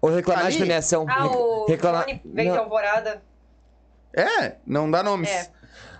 Ou 0.00 0.08
reclamar 0.08 0.44
Ali- 0.46 0.52
de 0.52 0.58
premiação. 0.60 1.04
Ah, 1.06 1.26
o 1.26 1.66
reclamar. 1.68 2.06
Veio 2.24 2.52
de 2.52 2.58
Alvorada. 2.58 3.20
É, 4.16 4.54
não 4.66 4.90
dá 4.90 5.02
nomes. 5.02 5.28
É. 5.28 5.50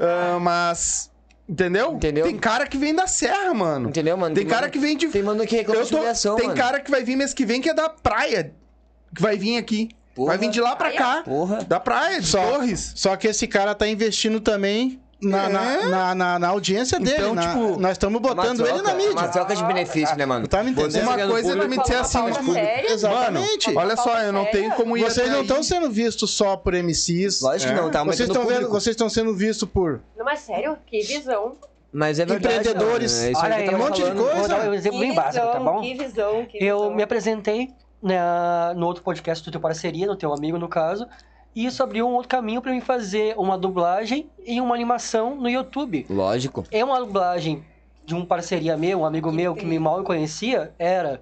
Ah, 0.01 0.39
mas. 0.41 1.11
Entendeu? 1.49 1.93
Entendeu? 1.95 2.25
Tem 2.27 2.37
cara 2.37 2.67
que 2.67 2.77
vem 2.77 2.95
da 2.95 3.07
serra, 3.07 3.55
mano. 3.55 3.89
Entendeu, 3.89 4.17
mano? 4.17 4.35
Tem 4.35 4.47
cara 4.47 4.63
mano- 4.63 4.73
que 4.73 4.79
vem 4.79 4.97
de. 4.97 5.09
Tem 5.09 5.23
mano 5.23 5.47
que 5.47 5.57
reclama 5.57 5.81
Eu 5.81 5.85
de 5.85 5.91
tô... 5.91 5.97
premiação, 5.97 6.37
Tem 6.37 6.47
mano. 6.49 6.59
cara 6.61 6.81
que 6.81 6.91
vai 6.91 7.03
vir 7.03 7.17
mês 7.17 7.33
que 7.33 7.47
vem 7.47 7.61
que 7.61 7.71
é 7.71 7.75
da 7.75 7.89
praia. 7.89 8.53
Que 9.15 9.23
vai 9.23 9.39
vir 9.39 9.57
aqui. 9.57 9.89
Porra. 10.15 10.29
Vai 10.29 10.39
vir 10.39 10.51
de 10.51 10.61
lá 10.61 10.77
pra 10.77 10.93
cá. 10.93 11.23
Porra. 11.25 11.65
Da 11.65 11.81
praia, 11.81 12.21
de 12.21 12.27
Só- 12.27 12.43
Torres. 12.53 12.93
Só 12.97 13.17
que 13.17 13.29
esse 13.29 13.47
cara 13.47 13.75
tá 13.75 13.89
investindo 13.89 14.41
também 14.41 15.01
na, 15.21 15.45
É. 15.45 15.49
na, 15.49 15.87
na, 15.89 16.15
na- 16.15 16.39
na 16.39 16.49
audiência 16.49 16.99
dele. 17.01 17.17
Então, 17.17 17.35
na- 17.35 17.43
tipo, 17.43 17.81
nós 17.81 17.93
estamos 17.93 18.21
botando 18.21 18.61
Uma 18.61 18.69
ele 18.69 18.77
na 18.79 18.83
troca- 18.85 18.97
mídia. 18.97 19.13
Uma 19.13 19.29
troca 19.29 19.57
de 19.57 19.65
benefício, 19.65 20.17
né, 20.17 20.25
mano? 20.27 20.47
Tá 20.47 20.63
me 20.63 20.71
entendendo? 20.71 21.03
Uma 21.03 21.17
coisa 21.27 21.49
é 21.49 21.53
público, 21.55 21.69
me 21.71 21.79
dizer 21.83 21.97
assim, 21.97 22.31
tipo? 22.33 22.53
Exatamente. 22.93 23.67
Mano, 23.73 23.81
olha 23.81 23.97
só, 23.97 24.19
eu 24.21 24.33
não 24.33 24.45
tenho 24.47 24.73
como 24.75 24.97
ir 24.97 25.03
Vocês 25.05 25.31
não 25.31 25.43
estão 25.43 25.63
sendo 25.63 25.91
vistos 25.91 26.31
só 26.31 26.57
por 26.57 26.75
MCs. 26.75 27.41
Lógico 27.41 27.73
que 27.73 27.79
É. 27.79 27.83
não, 27.83 27.91
tá 27.91 28.05
Vocês 28.05 28.29
estão 28.29 28.47
vendo, 28.47 28.69
vocês 28.69 28.95
estão 28.95 29.09
sendo 29.09 29.35
vistos 29.35 29.69
por 29.69 30.01
Não, 30.17 30.25
mas 30.25 30.41
sério? 30.41 30.77
Que 30.87 31.01
visão. 31.03 31.55
Mas 31.93 32.19
é 32.19 32.27
verdade, 32.27 32.55
Empreendedores. 32.69 33.23
é 33.25 33.33
Olha 33.35 33.55
aí, 33.57 33.69
um 33.75 33.79
monte 33.79 33.97
de 33.97 34.03
falando. 34.03 34.19
coisa. 34.23 34.39
Vou 34.39 34.49
dar 34.49 34.69
um 34.69 34.75
exemplo 34.75 34.99
que 35.01 35.07
bem 35.07 35.15
básico, 35.15 35.47
tá 35.47 35.59
bom? 35.59 35.81
Que 35.81 35.95
visão, 35.95 36.45
que 36.45 36.63
Eu 36.63 36.79
visão. 36.81 36.95
me 36.95 37.03
apresentei 37.03 37.71
né, 38.03 38.21
no 38.77 38.87
outro 38.87 39.03
podcast 39.03 39.43
do 39.45 39.51
teu 39.51 39.61
parceria, 39.61 40.07
no 40.07 40.15
teu 40.15 40.33
amigo 40.33 40.59
no 40.59 40.69
caso, 40.69 41.07
e 41.59 41.67
isso 41.67 41.83
abriu 41.83 42.07
um 42.09 42.13
outro 42.13 42.29
caminho 42.29 42.63
pra 42.63 42.71
mim 42.73 42.81
fazer 42.81 43.35
uma 43.37 43.59
dublagem 43.59 44.29
e 44.47 44.61
uma 44.61 44.75
animação 44.75 45.35
no 45.35 45.49
YouTube. 45.49 46.07
Lógico. 46.09 46.65
É 46.71 46.85
uma 46.85 46.99
dublagem 47.01 47.65
de 48.05 48.15
um 48.15 48.25
parceria 48.25 48.77
meu, 48.77 49.01
um 49.01 49.05
amigo 49.05 49.31
meu 49.33 49.55
que 49.55 49.67
me 49.67 49.79
mal 49.79 50.03
conhecia, 50.05 50.73
era. 50.79 51.21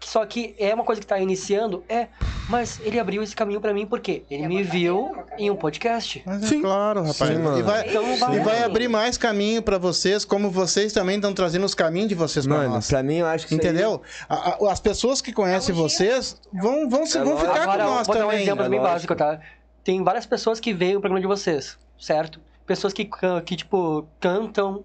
Só 0.00 0.24
que 0.24 0.54
é 0.58 0.72
uma 0.72 0.84
coisa 0.84 1.00
que 1.00 1.06
tá 1.06 1.18
iniciando, 1.18 1.82
é. 1.88 2.06
Mas 2.48 2.80
ele 2.82 2.98
abriu 3.00 3.22
esse 3.22 3.34
caminho 3.36 3.60
pra 3.60 3.74
mim 3.74 3.84
porque 3.84 4.22
ele 4.30 4.46
me 4.46 4.62
viu 4.62 5.12
em 5.36 5.50
um 5.50 5.56
podcast. 5.56 6.22
Mas 6.24 6.42
é 6.44 6.46
Sim. 6.46 6.62
claro, 6.62 7.00
rapaz. 7.00 7.30
Sim, 7.30 7.38
mano. 7.42 7.58
e 7.58 7.62
vai, 7.62 7.88
Então, 7.88 8.14
e 8.14 8.16
vai. 8.16 8.40
vai 8.40 8.62
abrir 8.62 8.88
mais 8.88 9.18
caminho 9.18 9.60
pra 9.60 9.76
vocês, 9.76 10.24
como 10.24 10.50
vocês 10.50 10.92
também 10.92 11.16
estão 11.16 11.34
trazendo 11.34 11.66
os 11.66 11.74
caminhos 11.74 12.08
de 12.08 12.14
vocês 12.14 12.46
pra 12.46 12.56
Mano, 12.56 12.70
nós. 12.76 12.86
pra 12.88 13.02
mim 13.02 13.16
eu 13.16 13.26
acho 13.26 13.46
que 13.46 13.54
aí- 13.54 13.58
Entendeu? 13.58 14.00
A- 14.28 14.50
a- 14.64 14.72
as 14.72 14.80
pessoas 14.80 15.20
que 15.20 15.30
conhecem 15.32 15.74
vocês 15.74 16.40
vão, 16.52 16.88
vão, 16.88 17.02
É 17.02 17.06
vão 17.06 17.24
lógico. 17.24 17.36
ficar 17.40 17.62
Agora, 17.62 17.84
com 17.84 17.90
nós 17.90 18.06
vou 18.06 18.16
dar 18.16 18.22
um 18.24 18.28
também. 18.30 18.42
exemplo 18.44 18.64
é 18.64 18.68
bem 18.68 18.80
básico, 18.80 19.14
tá? 19.14 19.40
Tem 19.88 20.04
várias 20.04 20.26
pessoas 20.26 20.60
que 20.60 20.74
veem 20.74 20.96
o 20.96 21.00
programa 21.00 21.18
de 21.18 21.26
vocês, 21.26 21.78
certo? 21.98 22.38
Pessoas 22.66 22.92
que, 22.92 23.08
que 23.46 23.56
tipo, 23.56 24.06
cantam, 24.20 24.84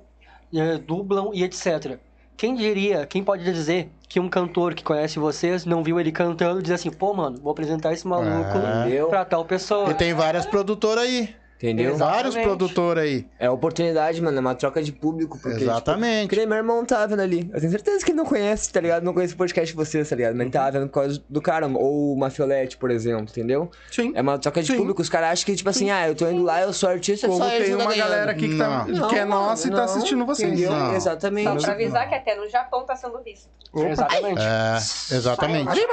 eh, 0.55 0.77
dublam 0.77 1.31
e 1.33 1.43
etc. 1.43 1.99
Quem 2.37 2.55
diria, 2.55 3.05
quem 3.05 3.21
pode 3.21 3.43
dizer 3.43 3.91
que 4.07 4.17
um 4.17 4.29
cantor 4.29 4.73
que 4.73 4.81
conhece 4.81 5.19
vocês 5.19 5.65
não 5.65 5.83
viu 5.83 5.99
ele 5.99 6.09
cantando 6.09 6.61
e 6.61 6.63
diz 6.63 6.71
assim, 6.71 6.89
pô, 6.89 7.13
mano, 7.13 7.37
vou 7.41 7.51
apresentar 7.51 7.91
esse 7.91 8.07
maluco 8.07 8.29
É. 8.29 9.05
Pra 9.09 9.25
tal 9.25 9.43
pessoa. 9.43 9.91
E 9.91 9.93
tem 9.93 10.13
várias 10.13 10.45
produtoras 10.45 11.03
aí. 11.03 11.35
Entendeu? 11.63 11.95
Vários 11.95 12.35
produtores 12.35 13.03
aí. 13.03 13.25
É 13.39 13.49
oportunidade, 13.49 14.21
mano. 14.21 14.37
É 14.37 14.41
uma 14.41 14.53
troca 14.53 14.83
de 14.83 14.91
público. 14.91 15.39
Porque, 15.41 15.63
Exatamente. 15.63 16.23
Tipo, 16.23 16.29
que 16.31 16.35
nem 16.35 16.45
meu 16.45 16.57
irmão 16.57 16.83
tava 16.85 17.07
vendo 17.07 17.21
ali. 17.21 17.49
Eu 17.53 17.59
tenho 17.61 17.71
certeza 17.71 18.03
que 18.03 18.11
ele 18.11 18.17
não 18.17 18.25
conhece, 18.25 18.69
tá 18.69 18.81
ligado? 18.81 19.03
Não 19.03 19.13
conhece 19.13 19.33
o 19.33 19.37
podcast 19.37 19.71
de 19.71 19.75
vocês, 19.77 20.09
tá 20.09 20.13
ligado? 20.15 20.33
Mas 20.33 20.41
ele 20.41 20.49
tava 20.51 20.71
vendo 20.71 20.87
por 20.89 20.95
causa 20.95 21.23
do 21.29 21.41
cara. 21.41 21.65
Ou 21.67 22.13
uma 22.13 22.29
Fiolete, 22.29 22.75
por 22.75 22.91
exemplo, 22.91 23.27
entendeu? 23.29 23.71
Sim. 23.89 24.11
É 24.13 24.21
uma 24.21 24.37
troca 24.37 24.61
de 24.61 24.67
Sim. 24.73 24.77
público. 24.77 25.01
Os 25.01 25.07
caras 25.07 25.29
acham 25.29 25.45
que, 25.45 25.55
tipo 25.55 25.69
assim, 25.69 25.89
ah, 25.89 26.05
eu 26.09 26.15
tô 26.15 26.29
indo 26.29 26.43
lá, 26.43 26.61
eu 26.61 26.73
sou 26.73 26.89
artista, 26.89 27.27
Como 27.27 27.39
só 27.39 27.49
tem 27.49 27.69
não 27.69 27.77
tá 27.77 27.83
uma 27.85 27.91
ganhando. 27.93 28.09
galera 28.09 28.31
aqui 28.31 28.49
que, 28.49 28.57
tá, 28.57 28.85
Não. 28.85 29.07
que 29.07 29.15
é 29.15 29.23
Não, 29.25 29.29
nossa 29.29 29.67
e 29.67 29.71
tá 29.71 29.77
não, 29.77 29.83
assistindo 29.85 30.25
vocês. 30.25 30.51
Entendeu? 30.51 30.71
Não. 30.71 30.93
Exatamente. 30.95 31.47
Só 31.61 31.67
pra 31.67 31.71
avisar 31.75 32.09
que 32.09 32.15
até 32.15 32.35
no 32.35 32.49
Japão 32.49 32.85
tá 32.85 32.95
sendo 32.97 33.21
visto. 33.23 33.47
Exatamente. 33.75 34.41
É, 34.41 35.15
exatamente. 35.15 35.87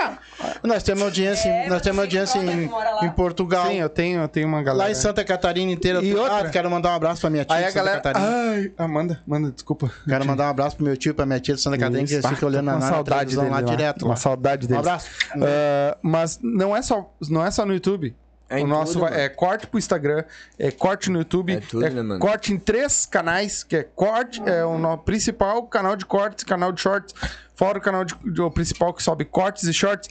Nós 0.63 0.83
temos 0.83 1.03
audiência, 1.05 1.49
É, 1.49 1.69
nós 1.69 1.81
temos 1.81 2.01
audiência 2.01 2.39
em, 2.39 2.69
lá. 2.69 3.05
em 3.07 3.11
Portugal. 3.11 3.67
Sim, 3.69 3.77
eu 3.81 3.89
tenho, 3.89 4.21
eu 4.21 4.29
tenho 4.29 4.49
uma 4.49 4.63
galera. 4.63 4.85
Lá 4.85 4.91
em 4.91 4.95
Santa 4.95 5.25
Catarina 5.25 5.60
inteira. 5.69 6.03
E 6.03 6.13
tô- 6.15 6.21
outra? 6.23 6.47
Ah, 6.47 6.51
quero 6.51 6.71
mandar 6.71 6.91
um 6.91 6.95
abraço 6.95 7.21
pra 7.21 7.31
minha 7.31 7.45
tia 7.45 7.55
Aí 7.57 7.63
de 7.63 7.69
a 7.69 7.73
Santa 7.73 7.85
galera. 7.85 8.01
Catarina. 8.01 8.33
Ai, 8.53 8.73
Amanda, 8.79 9.21
manda, 9.27 9.51
desculpa. 9.51 9.91
Quero 10.09 10.25
mandar 10.27 10.47
um 10.47 10.51
abraço 10.51 10.77
pro 10.77 10.85
meu 10.85 10.97
tio, 10.97 11.15
pra 11.15 11.27
minha 11.27 11.41
tia 11.41 11.55
de 11.55 11.61
Santa 11.61 11.77
Catarina, 11.77 12.07
que 12.07 12.15
eles 12.15 12.25
Isso. 12.25 12.35
ficam 12.35 12.49
olhando 12.49 12.67
Tô 12.67 12.73
na, 12.73 12.79
na 12.79 12.89
saudade 12.89 13.37
dele 13.37 13.49
lá 13.51 13.57
lá. 13.57 13.63
direto. 13.63 14.03
Uma 14.03 14.11
lá. 14.11 14.17
saudade 14.17 14.65
Um 14.67 14.69
deles. 14.69 14.87
abraço. 14.87 15.11
Ah, 15.43 15.99
mas 16.03 16.39
não 16.43 16.77
é 16.77 16.83
só, 16.83 17.13
não 17.29 17.45
é 17.45 17.51
só 17.51 17.67
no 17.67 17.75
YouTube. 17.75 18.15
É 18.53 18.61
o 18.61 18.67
nosso 18.67 18.95
tudo, 18.95 19.07
é 19.07 19.29
corte 19.29 19.69
pro 19.69 19.79
Instagram, 19.79 20.25
é 20.59 20.73
corte 20.73 21.09
no 21.09 21.19
YouTube, 21.21 21.53
É 21.53 21.61
tudo, 21.61 21.83
né, 21.89 21.91
mano? 22.03 22.19
corte 22.19 22.53
em 22.53 22.59
três 22.59 23.07
canais, 23.07 23.63
que 23.63 23.77
é 23.77 23.85
corte, 23.85 24.43
é 24.45 24.65
o 24.65 24.77
no- 24.77 24.99
principal 24.99 25.63
canal 25.69 25.95
de 25.95 26.05
cortes, 26.05 26.43
canal 26.43 26.73
de 26.73 26.81
shorts, 26.81 27.15
fora 27.55 27.79
o 27.79 27.81
canal 27.81 28.05
de, 28.05 28.13
de- 28.25 28.41
o 28.43 28.51
principal 28.51 28.93
que 28.93 29.05
sobe 29.05 29.25
cortes 29.25 29.63
e 29.69 29.73
shorts, 29.73 30.09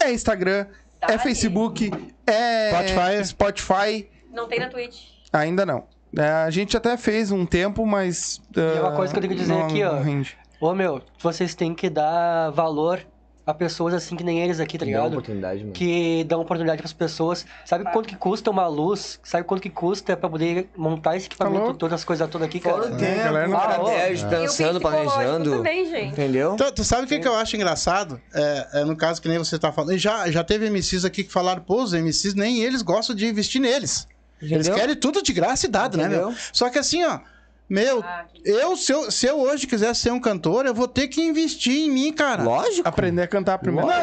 é 0.00 0.12
Instagram, 0.12 0.66
é 1.00 1.06
Tá 1.08 1.12
aí. 1.14 1.18
Facebook, 1.18 1.90
é 2.28 2.70
Spotify. 2.70 3.24
Spotify, 3.26 4.10
Não 4.32 4.46
tem 4.48 4.58
na 4.60 4.68
Twitch. 4.68 4.96
ainda 5.32 5.64
não. 5.66 5.84
É, 6.16 6.22
a 6.28 6.50
gente 6.50 6.76
até 6.76 6.96
fez 6.96 7.30
um 7.30 7.46
tempo, 7.46 7.86
mas. 7.86 8.40
E 8.56 8.80
uma 8.80 8.88
ah, 8.88 8.96
coisa 8.96 9.12
que 9.12 9.18
eu 9.18 9.22
tenho 9.22 9.34
que 9.34 9.40
dizer 9.40 9.52
não- 9.54 9.66
aqui, 9.66 9.84
ó. 9.84 10.00
rende. 10.00 10.36
Ô, 10.60 10.74
meu, 10.74 11.00
vocês 11.20 11.54
têm 11.54 11.72
que 11.74 11.88
dar 11.88 12.50
valor 12.50 13.00
a 13.46 13.54
pessoas 13.54 13.94
assim 13.94 14.14
que 14.16 14.22
nem 14.22 14.40
eles 14.42 14.60
aqui, 14.60 14.76
tá 14.76 14.84
Dá 14.84 14.90
uma 14.90 14.96
ligado? 14.98 15.12
oportunidade, 15.12 15.60
mano. 15.60 15.72
Que 15.72 16.22
dão 16.24 16.40
oportunidade 16.40 16.78
pras 16.82 16.92
pessoas. 16.92 17.46
Sabe 17.64 17.84
quanto 17.92 18.08
que 18.08 18.16
custa 18.16 18.50
uma 18.50 18.66
luz? 18.66 19.18
Sabe 19.24 19.44
quanto 19.44 19.62
que 19.62 19.70
custa 19.70 20.16
pra 20.16 20.28
poder 20.28 20.68
montar 20.76 21.16
esse 21.16 21.26
equipamento, 21.26 21.62
louco. 21.64 21.78
todas 21.78 22.00
as 22.00 22.04
coisas 22.04 22.28
todas 22.28 22.46
aqui, 22.46 22.60
cara? 22.60 22.76
Fora 22.76 22.90
o 22.90 22.94
É, 22.94 22.98
tempo, 22.98 23.24
galera 23.24 23.48
não 23.48 23.56
Ah, 23.56 23.60
estratégia, 24.10 24.26
o 24.26 24.30
pensando, 24.30 24.80
planejando. 24.80 25.50
também, 25.56 25.88
gente. 25.88 26.12
Entendeu? 26.12 26.56
Tu, 26.56 26.72
tu 26.72 26.84
sabe 26.84 27.04
o 27.04 27.06
que, 27.06 27.18
que 27.20 27.26
eu 27.28 27.34
acho 27.34 27.56
engraçado? 27.56 28.20
É, 28.34 28.80
é 28.80 28.84
no 28.84 28.96
caso 28.96 29.22
que 29.22 29.28
nem 29.28 29.38
você 29.38 29.58
tá 29.58 29.72
falando. 29.72 29.96
Já, 29.96 30.30
já 30.30 30.44
teve 30.44 30.68
MCs 30.68 31.04
aqui 31.04 31.24
que 31.24 31.32
falaram, 31.32 31.62
pô, 31.62 31.82
os 31.82 31.92
MCs 31.92 32.34
nem 32.34 32.62
eles 32.62 32.82
gostam 32.82 33.14
de 33.16 33.26
investir 33.26 33.60
neles. 33.60 34.06
Eles 34.40 34.66
Entendeu? 34.66 34.74
querem 34.74 34.96
tudo 34.96 35.22
de 35.22 35.32
graça 35.32 35.66
e 35.66 35.68
dado, 35.68 35.96
né, 35.98 36.08
meu? 36.08 36.22
Entendeu? 36.30 36.38
Só 36.52 36.70
que 36.70 36.78
assim, 36.78 37.04
ó. 37.04 37.20
Meu, 37.70 38.02
Ah, 38.04 38.24
eu 38.44 38.76
se, 38.76 38.92
eu, 38.92 39.12
se 39.12 39.26
eu 39.26 39.38
hoje 39.38 39.64
quiser 39.64 39.94
ser 39.94 40.10
um 40.10 40.18
cantor, 40.18 40.66
eu 40.66 40.74
vou 40.74 40.88
ter 40.88 41.06
que 41.06 41.22
investir 41.22 41.84
em 41.86 41.88
mim, 41.88 42.12
cara. 42.12 42.42
Lógico. 42.42 42.88
Aprender 42.88 43.22
a 43.22 43.28
cantar 43.28 43.58
primeiro. 43.58 43.86
Não, 43.86 43.96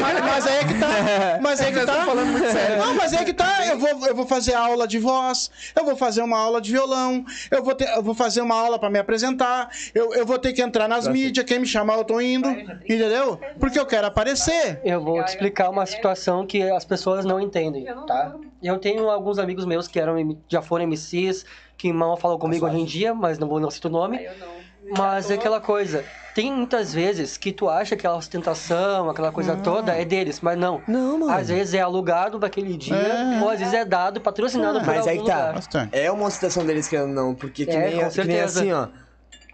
mas, 0.00 0.20
mas 0.24 0.46
aí 0.46 0.56
é 0.56 0.64
que 0.64 0.74
tá. 0.80 1.38
Mas 1.42 1.60
é 1.60 1.70
que 1.70 1.84
tá. 1.84 2.04
falando 2.06 2.28
muito 2.28 2.50
sério. 2.50 2.78
Não, 2.78 2.94
mas 2.94 3.12
é 3.12 3.22
que 3.22 3.34
tá. 3.34 3.66
Eu 3.66 3.78
vou, 3.78 4.06
eu 4.06 4.14
vou 4.14 4.26
fazer 4.26 4.54
aula 4.54 4.88
de 4.88 4.98
voz, 4.98 5.50
eu 5.76 5.84
vou 5.84 5.96
fazer 5.96 6.22
uma 6.22 6.38
aula 6.38 6.62
de 6.62 6.72
violão, 6.72 7.26
eu 7.50 7.62
vou, 7.62 7.74
ter, 7.74 7.88
eu 7.94 8.02
vou 8.02 8.14
fazer 8.14 8.40
uma 8.40 8.54
aula 8.54 8.78
pra 8.78 8.88
me 8.88 8.98
apresentar, 8.98 9.68
eu, 9.94 10.14
eu 10.14 10.24
vou 10.24 10.38
ter 10.38 10.54
que 10.54 10.62
entrar 10.62 10.88
nas 10.88 11.06
mídias, 11.06 11.44
quem 11.44 11.58
me 11.58 11.66
chamar 11.66 11.98
eu 11.98 12.04
tô 12.04 12.18
indo, 12.22 12.48
entendeu? 12.48 13.38
Porque 13.60 13.78
eu 13.78 13.84
quero 13.84 14.06
aparecer. 14.06 14.80
Eu 14.82 15.02
vou 15.02 15.22
te 15.22 15.28
explicar 15.28 15.68
uma 15.68 15.84
situação 15.84 16.46
que 16.46 16.62
as 16.70 16.86
pessoas 16.86 17.24
não 17.26 17.38
entendem, 17.38 17.84
tá? 18.06 18.34
Eu 18.62 18.78
tenho 18.78 19.10
alguns 19.10 19.38
amigos 19.38 19.66
meus 19.66 19.86
que 19.86 20.00
eram, 20.00 20.38
já 20.48 20.62
foram 20.62 20.86
MCs, 20.86 21.44
que 21.84 21.92
mal 21.92 22.16
falam 22.16 22.38
comigo 22.38 22.64
hoje 22.64 22.80
em 22.80 22.84
dia, 22.86 23.12
mas 23.12 23.38
não 23.38 23.46
vou 23.46 23.60
não 23.60 23.70
cito 23.70 23.88
o 23.88 23.90
nome. 23.90 24.24
Eu 24.24 24.32
não. 24.38 24.54
Mas 24.96 25.30
é 25.30 25.34
aquela 25.34 25.60
coisa, 25.60 26.02
tem 26.34 26.50
muitas 26.50 26.94
vezes 26.94 27.36
que 27.36 27.52
tu 27.52 27.68
acha 27.68 27.94
que 27.94 28.06
a 28.06 28.14
ostentação, 28.14 29.10
aquela 29.10 29.30
coisa 29.30 29.54
toda 29.56 29.92
é 29.92 30.02
deles, 30.02 30.40
mas 30.40 30.58
não. 30.58 30.80
Não, 30.88 31.18
mano. 31.18 31.30
Às 31.32 31.48
vezes 31.48 31.74
é 31.74 31.80
alugado 31.80 32.38
daquele 32.38 32.74
dia, 32.78 32.96
É. 32.96 33.42
ou 33.42 33.50
às 33.50 33.58
vezes 33.58 33.74
é 33.74 33.84
dado, 33.84 34.18
patrocinado 34.18 34.78
por 34.80 34.86
Mas 34.86 34.98
algum 35.00 35.10
aí 35.10 35.18
que 35.18 35.26
tá. 35.26 35.48
lugar. 35.48 35.88
É 35.92 36.10
uma 36.10 36.30
situação 36.30 36.64
deles 36.64 36.90
ou 36.94 37.06
não, 37.06 37.34
porque 37.34 37.66
que, 37.66 37.70
É, 37.72 37.90
nem, 37.90 38.00
com 38.02 38.08
que 38.10 38.24
nem 38.24 38.40
assim, 38.40 38.72
ó. 38.72 38.88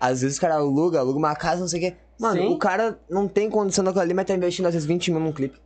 Às 0.01 0.23
vezes 0.23 0.39
o 0.39 0.41
cara 0.41 0.55
aluga, 0.55 1.01
aluga 1.01 1.19
uma 1.19 1.35
casa, 1.35 1.61
não 1.61 1.69
sei 1.69 1.81
o 1.81 1.83
quê. 1.91 1.97
Mano, 2.19 2.41
Sim. 2.43 2.49
o 2.55 2.59
cara 2.59 2.97
não 3.11 3.27
tem 3.27 3.51
condição 3.51 3.83
daquilo 3.85 4.03
ali, 4.03 4.15
mas 4.15 4.25
tá 4.27 4.35
investindo 4.35 4.67
às 4.67 4.75
vezes 4.75 4.87
20 4.87 5.11
mil 5.11 5.19
num 5.21 5.33
clipe. 5.33 5.59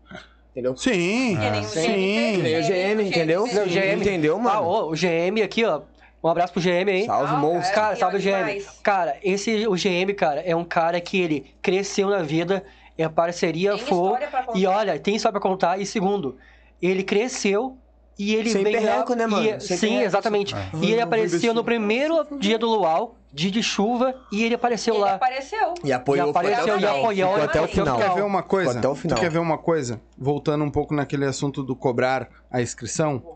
Entendeu? 0.51 0.77
Sim. 0.77 1.37
Que 1.37 1.59
o 1.59 1.65
sim. 1.65 1.81
GM 1.81 2.37
Que 2.37 2.43
nem 2.43 2.61
o 2.61 2.63
GM, 2.63 3.03
entendeu? 3.09 3.47
Não, 3.53 3.63
o 3.65 3.67
GM. 3.67 4.01
Entendeu, 4.01 4.37
Ah, 4.37 4.41
mano? 4.41 4.63
ô, 4.63 4.91
o 4.91 4.95
GM 4.95 5.43
aqui, 5.43 5.65
ó. 5.65 5.81
Um 6.25 6.29
abraço 6.31 6.55
pro 6.55 6.63
GM 6.63 6.91
aí. 6.91 7.05
Salve, 7.05 7.37
monstro. 7.37 7.75
Cara, 7.75 7.95
Sim, 7.95 8.01
salve 8.01 8.17
o 8.17 8.21
GM. 8.21 8.65
Cara, 8.83 9.17
esse, 9.23 9.67
o 9.69 9.73
GM, 9.75 10.15
cara, 10.17 10.41
é 10.41 10.57
um 10.57 10.65
cara 10.65 10.99
que 10.99 11.21
ele 11.21 11.55
cresceu 11.61 12.09
na 12.09 12.23
vida, 12.23 12.65
é 12.97 13.07
parceria 13.11 13.77
Tem 13.77 13.85
contar. 13.85 14.31
E 14.55 14.67
olha, 14.67 14.99
tem 14.99 15.17
história 15.17 15.39
pra 15.39 15.41
contar. 15.51 15.79
E 15.79 15.85
segundo, 15.85 16.39
ele 16.81 17.03
cresceu 17.03 17.77
e 18.19 18.35
ele 18.35 18.49
Sem 18.49 18.65
veio. 18.65 18.79
perreco, 18.79 19.15
né, 19.15 19.27
mano? 19.27 19.47
e- 19.47 19.61
Sem 19.61 19.77
sim, 19.77 19.87
perreco. 19.89 20.07
exatamente. 20.07 20.55
Ah. 20.55 20.71
E 20.81 20.93
ele 20.93 21.01
apareceu 21.03 21.53
no 21.53 21.63
primeiro 21.63 22.27
dia 22.39 22.59
do 22.59 22.71
luau, 22.71 23.17
dia 23.31 23.51
de 23.51 23.63
chuva, 23.63 24.15
e 24.33 24.45
ele 24.45 24.55
apareceu 24.55 24.95
Ele 24.95 25.03
lá. 25.05 25.15
apareceu. 25.17 25.75
E 25.85 25.93
apoiou, 25.93 26.31
E 26.31 26.33
foi 26.33 26.41
até 26.41 26.49
o 26.49 26.53
apareceu, 26.53 26.81
e 26.81 26.87
apoiou, 26.87 27.31
Ficou 27.33 27.45
até 27.45 27.61
o 27.61 27.65
e 27.65 27.69
final. 27.69 27.97
Tu 27.99 28.03
quer 28.03 28.15
ver 28.15 28.23
uma 28.23 28.43
coisa? 28.43 28.69
Ficou 28.71 28.79
até 28.81 28.89
o 28.89 28.95
final. 28.95 29.19
Tu 29.19 29.21
quer 29.21 29.31
ver 29.31 29.39
uma 29.41 29.59
coisa? 29.59 30.01
Voltando 30.17 30.65
um 30.65 30.71
pouco 30.71 30.95
naquele 30.95 31.27
assunto 31.27 31.63
do 31.63 31.77
cobrar 31.77 32.29
a 32.51 32.63
inscrição. 32.63 33.34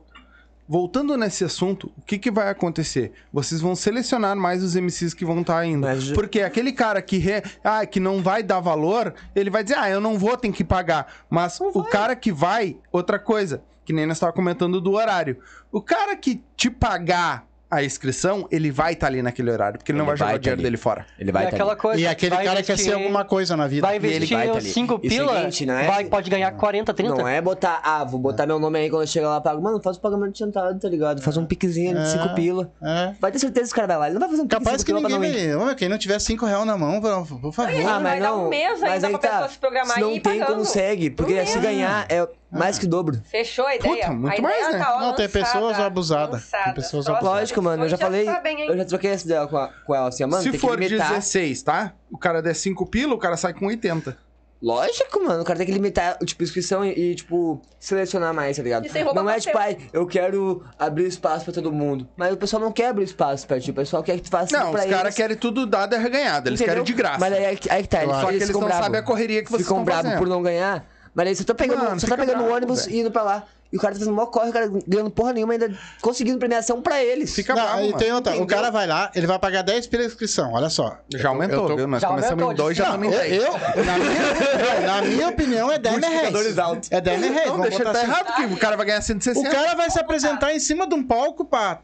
Voltando 0.68 1.16
nesse 1.16 1.44
assunto, 1.44 1.90
o 1.96 2.02
que, 2.02 2.18
que 2.18 2.30
vai 2.30 2.50
acontecer? 2.50 3.12
Vocês 3.32 3.58
vão 3.60 3.74
selecionar 3.74 4.36
mais 4.36 4.62
os 4.62 4.74
MCs 4.76 5.14
que 5.14 5.24
vão 5.24 5.40
estar 5.40 5.64
indo. 5.64 5.86
Mas- 5.86 6.12
Porque 6.12 6.42
aquele 6.42 6.72
cara 6.72 7.00
que, 7.00 7.16
re... 7.16 7.42
ah, 7.64 7.86
que 7.86 7.98
não 7.98 8.22
vai 8.22 8.42
dar 8.42 8.60
valor, 8.60 9.14
ele 9.34 9.48
vai 9.48 9.62
dizer, 9.64 9.78
ah, 9.78 9.88
eu 9.88 10.00
não 10.00 10.18
vou, 10.18 10.36
tem 10.36 10.52
que 10.52 10.62
pagar. 10.62 11.06
Mas 11.30 11.58
o 11.60 11.82
cara 11.82 12.14
que 12.14 12.30
vai, 12.30 12.76
outra 12.92 13.18
coisa, 13.18 13.62
que 13.84 13.94
nem 13.94 14.04
nós 14.04 14.18
estávamos 14.18 14.36
comentando 14.36 14.78
do 14.78 14.92
horário. 14.92 15.38
O 15.72 15.80
cara 15.80 16.14
que 16.14 16.42
te 16.54 16.68
pagar 16.68 17.46
a 17.70 17.82
inscrição, 17.84 18.48
ele 18.50 18.70
vai 18.70 18.94
estar 18.94 19.08
ali 19.08 19.20
naquele 19.22 19.50
horário, 19.50 19.78
porque 19.78 19.92
ele, 19.92 19.98
não 19.98 20.04
Ele 20.06 20.08
vai 20.10 20.16
jogar 20.16 20.26
vai 20.30 20.36
o 20.36 20.38
dinheiro 20.38 20.56
tá 20.56 20.60
ali. 20.60 20.70
dele 20.70 20.76
fora. 20.78 21.06
Ele 21.18 21.30
vai 21.32 21.42
e 21.44 21.48
tá 21.50 21.54
aquela 21.56 21.72
ali. 21.72 21.80
coisa. 21.80 22.00
E 22.00 22.06
aquele 22.06 22.34
vai 22.34 22.44
cara 22.44 22.62
quer 22.62 22.78
ser 22.78 22.92
alguma 22.94 23.24
coisa 23.24 23.56
na 23.56 23.66
vida. 23.66 23.86
Vai 23.86 23.96
ele 23.96 24.06
investir 24.08 24.36
vai 24.36 24.46
tá 24.46 24.52
uns 24.54 24.56
ali. 24.58 24.70
5 24.70 24.92
E 24.92 24.96
o 24.96 25.00
pila, 25.10 25.36
seguinte, 25.38 25.66
não 25.66 25.74
é? 25.74 25.86
vai, 25.86 26.04
pode 26.06 26.30
ganhar 26.30 26.50
40, 26.52 26.94
30. 26.94 27.14
Não 27.14 27.28
é 27.28 27.40
botar, 27.42 27.80
ah, 27.84 28.04
vou 28.04 28.18
botar 28.18 28.46
meu 28.46 28.58
nome 28.58 28.78
aí 28.78 28.88
quando 28.90 29.02
eu 29.02 29.06
chegar 29.06 29.28
lá, 29.28 29.40
pago. 29.40 29.60
Mano, 29.62 29.80
faz 29.82 29.96
o 29.96 30.00
pagamento 30.00 30.30
adiantado, 30.30 30.78
tá 30.80 30.88
ligado? 30.88 31.20
Faz 31.20 31.36
um 31.36 31.44
piquezinho 31.44 31.94
de 31.94 32.00
É. 32.00 32.06
5 32.06 32.34
pila. 32.34 32.70
É. 32.82 33.12
Vai 33.20 33.30
ter 33.32 33.38
certeza 33.38 33.66
que 33.66 33.72
o 33.72 33.76
cara 33.76 33.86
vai 33.88 33.98
lá. 33.98 34.06
Ele 34.06 34.14
não 34.14 34.20
vai 34.20 34.30
fazer 34.30 34.42
um 34.42 34.46
pique 34.46 34.58
de 34.58 34.64
Capaz 34.64 34.80
5 34.82 34.86
que 34.86 34.92
ninguém 35.02 35.52
não 35.52 35.60
vai. 35.66 35.72
Ô, 35.72 35.76
Quem 35.76 35.88
não 35.88 35.98
tiver 35.98 36.18
5 36.18 36.46
reais 36.46 36.64
na 36.66 36.76
mão, 36.78 37.00
por 37.00 37.52
favor. 37.52 37.68
Ah, 37.86 37.98
vai 37.98 38.18
dar 38.20 38.34
um 38.34 38.48
mês 38.48 38.80
mas 38.80 39.04
ainda 39.04 39.18
pra 39.18 39.28
tá. 39.28 39.34
pessoa 39.36 39.48
se 39.50 39.58
programar 39.58 40.00
não 40.00 40.10
e 40.12 40.16
ir 40.16 40.20
tem, 40.20 40.38
pagando. 40.40 40.58
consegue. 40.58 41.10
Porque 41.10 41.44
se 41.44 41.58
ganhar 41.58 42.06
é 42.08 42.26
mais 42.50 42.78
que 42.78 42.86
o 42.86 42.88
dobro. 42.88 43.20
Fechou 43.30 43.66
a 43.66 43.74
ideia? 43.76 43.94
Puta, 43.94 44.10
muito 44.12 44.38
a 44.38 44.42
mais, 44.42 44.56
ideia 44.58 44.72
né? 44.72 44.84
Tá, 44.84 44.96
ó, 44.96 45.00
Não, 45.00 45.14
tem 45.14 45.28
pessoas 45.28 45.78
abusadas. 45.78 46.44
Tem 46.50 46.74
pessoas 46.74 47.04
Próximas 47.04 47.32
Lógico, 47.32 47.62
mano. 47.62 47.84
Eu 47.84 47.88
já 47.88 47.98
falei. 47.98 48.26
hein? 48.28 48.66
Eu 48.68 48.76
já 48.78 48.84
troquei 48.84 49.10
essa 49.10 49.24
ideia 49.26 49.46
com, 49.46 49.56
a- 49.56 49.68
com 49.86 49.94
ela 49.94 50.08
assim, 50.08 50.24
mano. 50.26 50.42
Se 50.42 50.50
tem 50.50 50.60
for 50.60 50.78
que 50.78 50.88
limitar. 50.88 51.08
16, 51.10 51.62
tá? 51.62 51.92
O 52.10 52.16
cara 52.18 52.40
der 52.42 52.54
5 52.54 52.86
pila, 52.86 53.14
o 53.14 53.18
cara 53.18 53.36
sai 53.36 53.52
com 53.52 53.66
80. 53.66 54.16
Lógico, 54.60 55.22
mano. 55.22 55.42
O 55.42 55.44
cara 55.44 55.56
tem 55.56 55.66
que 55.66 55.72
limitar, 55.72 56.18
tipo, 56.18 56.42
inscrição 56.42 56.84
e, 56.84 56.90
e, 56.90 57.14
tipo, 57.14 57.62
selecionar 57.78 58.34
mais, 58.34 58.56
tá 58.56 58.62
ligado? 58.64 58.86
E 58.86 59.04
Não 59.14 59.30
é 59.30 59.38
tipo, 59.38 59.56
ai, 59.56 59.78
eu 59.92 60.04
quero 60.04 60.64
abrir 60.76 61.06
espaço 61.06 61.44
pra 61.44 61.54
todo 61.54 61.70
mundo. 61.70 62.08
Mas 62.16 62.32
o 62.32 62.36
pessoal 62.36 62.60
não 62.60 62.72
quer 62.72 62.88
abrir 62.88 63.04
espaço 63.04 63.46
pra 63.46 63.60
ti. 63.60 63.70
O 63.70 63.74
pessoal 63.74 64.02
quer 64.02 64.16
que 64.16 64.22
tu 64.22 64.30
faça 64.30 64.58
Não, 64.58 64.72
pra 64.72 64.80
os 64.84 64.90
caras 64.90 65.14
querem 65.14 65.36
tudo 65.36 65.64
dado 65.64 65.94
e 65.94 65.98
reganhado. 65.98 66.48
Eles 66.48 66.60
Entendeu? 66.60 66.82
querem 66.82 66.84
de 66.84 66.92
graça. 66.92 67.18
Mas 67.20 67.32
aí, 67.34 67.44
aí 67.46 67.56
que- 67.56 67.70
aí 67.70 67.82
que 67.84 67.88
tá, 67.88 68.02
eles, 68.02 68.16
Só 68.16 68.22
que 68.22 68.30
eles 68.32 68.36
eles 68.42 68.46
ficam 68.48 68.62
não 68.62 68.68
sabem 68.76 68.98
a 68.98 69.02
correria 69.04 69.44
que 69.44 69.50
vocês 69.50 69.62
Ficam 69.62 69.82
estão 69.82 69.84
bravos 70.02 70.18
por 70.18 70.26
não 70.26 70.42
ganhar. 70.42 70.84
Mas 71.18 71.26
aí 71.26 71.34
você 71.34 71.42
tá 71.42 71.52
pegando, 71.52 71.82
Mano, 71.82 71.98
você 72.00 72.06
tá 72.06 72.16
pegando 72.16 72.36
o 72.36 72.42
bravo, 72.44 72.54
ônibus 72.54 72.84
velho. 72.84 72.96
e 72.96 73.00
indo 73.00 73.10
pra 73.10 73.22
lá. 73.22 73.42
E 73.72 73.76
o 73.76 73.80
cara 73.80 73.92
tá 73.92 73.98
fazendo 73.98 74.14
mó 74.14 74.24
corre, 74.26 74.50
o 74.50 74.52
cara 74.52 74.70
ganhando 74.86 75.10
porra 75.10 75.32
nenhuma, 75.32 75.52
ainda 75.52 75.76
conseguindo 76.00 76.38
premiação 76.38 76.80
pra 76.80 77.02
eles. 77.02 77.34
Fica 77.34 77.54
Não, 77.56 77.62
bravo, 77.62 77.78
aí 77.78 77.86
mano. 77.88 77.98
tem 77.98 78.12
outra. 78.12 78.36
O 78.40 78.46
cara 78.46 78.70
vai 78.70 78.86
lá, 78.86 79.10
ele 79.16 79.26
vai 79.26 79.36
pagar 79.36 79.62
10 79.62 79.88
pela 79.88 80.04
inscrição. 80.04 80.52
Olha 80.52 80.70
só. 80.70 80.96
Já 81.12 81.30
aumentou, 81.30 81.64
eu 81.64 81.68
tô- 81.70 81.76
viu? 81.76 81.86
Nós 81.88 82.04
começamos 82.04 82.42
aumentou 82.44 82.52
em 82.52 82.54
2, 82.54 82.76
de- 82.76 82.82
já 82.82 82.84
estamos 82.86 83.08
em 83.08 83.10
eu, 83.12 83.18
10. 83.18 83.42
eu- 83.42 83.84
na, 83.84 83.98
minha, 83.98 84.80
na 84.86 85.02
minha 85.02 85.28
opinião, 85.28 85.72
é 85.72 85.78
10 85.78 85.96
Multiplicadores 85.96 86.54
reais. 86.54 86.58
altos. 86.70 86.88
É 86.92 87.00
10 87.00 87.20
reais. 87.20 87.36
Não, 87.48 87.56
vamos 87.56 87.68
deixa 87.68 87.84
tá 87.84 87.90
assim. 87.90 88.00
errado, 88.06 88.34
que 88.36 88.44
o 88.54 88.56
cara 88.56 88.76
vai 88.76 88.86
ganhar 88.86 89.00
O 89.00 89.02
160. 89.02 89.50
cara 89.50 89.74
vai 89.74 89.90
se 89.90 89.98
apresentar 89.98 90.52
em 90.54 90.60
cima 90.60 90.86
de 90.88 90.94
um 90.94 91.02
palco 91.02 91.44
pra 91.44 91.80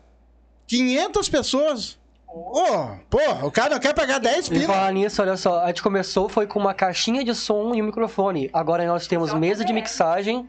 500 0.68 1.28
pessoas. 1.28 1.98
Ô, 2.36 2.88
porra, 3.08 3.46
o 3.46 3.50
cara 3.50 3.70
não 3.70 3.78
quer 3.78 3.94
pagar 3.94 4.18
10 4.18 4.46
E 4.46 4.50
pila. 4.50 4.66
falar 4.66 4.92
nisso, 4.92 5.22
olha 5.22 5.36
só, 5.36 5.62
a 5.62 5.68
gente 5.68 5.82
começou 5.82 6.28
foi 6.28 6.46
com 6.48 6.58
uma 6.58 6.74
caixinha 6.74 7.22
de 7.24 7.32
som 7.34 7.72
e 7.74 7.80
um 7.80 7.86
microfone. 7.86 8.50
Agora 8.52 8.84
nós 8.86 9.06
temos 9.06 9.32
mesa 9.32 9.64
de 9.64 9.72
mixagem, 9.72 10.48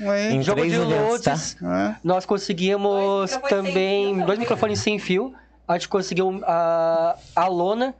Ué, 0.00 0.30
Em 0.32 0.42
jogo 0.42 0.64
de 0.64 0.76
tá? 0.76 0.84
loads. 0.84 1.56
é. 1.62 1.96
Nós 2.02 2.24
conseguimos 2.26 3.30
Dois 3.30 3.30
microfones 3.30 3.30
sem 3.30 3.48
também 3.48 4.14
fio, 4.16 4.26
dois 4.26 4.38
microfones 4.38 4.78
sem 4.80 4.98
fio. 4.98 5.34
A 5.66 5.74
gente 5.74 5.88
conseguiu 5.88 6.40
a, 6.44 7.16
a 7.34 7.46
lona. 7.46 7.94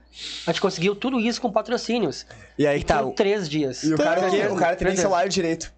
A 0.46 0.50
gente 0.50 0.60
conseguiu 0.60 0.94
tudo 0.94 1.18
isso 1.18 1.40
com 1.40 1.50
patrocínios. 1.50 2.26
E 2.58 2.66
aí 2.66 2.82
tá. 2.84 3.02
Por 3.02 3.12
três 3.14 3.48
dias. 3.48 3.82
E 3.84 3.94
o 3.94 3.96
cara, 3.96 4.28
que, 4.28 4.36
o 4.46 4.54
cara 4.56 4.76
tem 4.76 4.86
nem 4.86 4.94
três 4.94 5.00
celular 5.00 5.28
direito. 5.28 5.72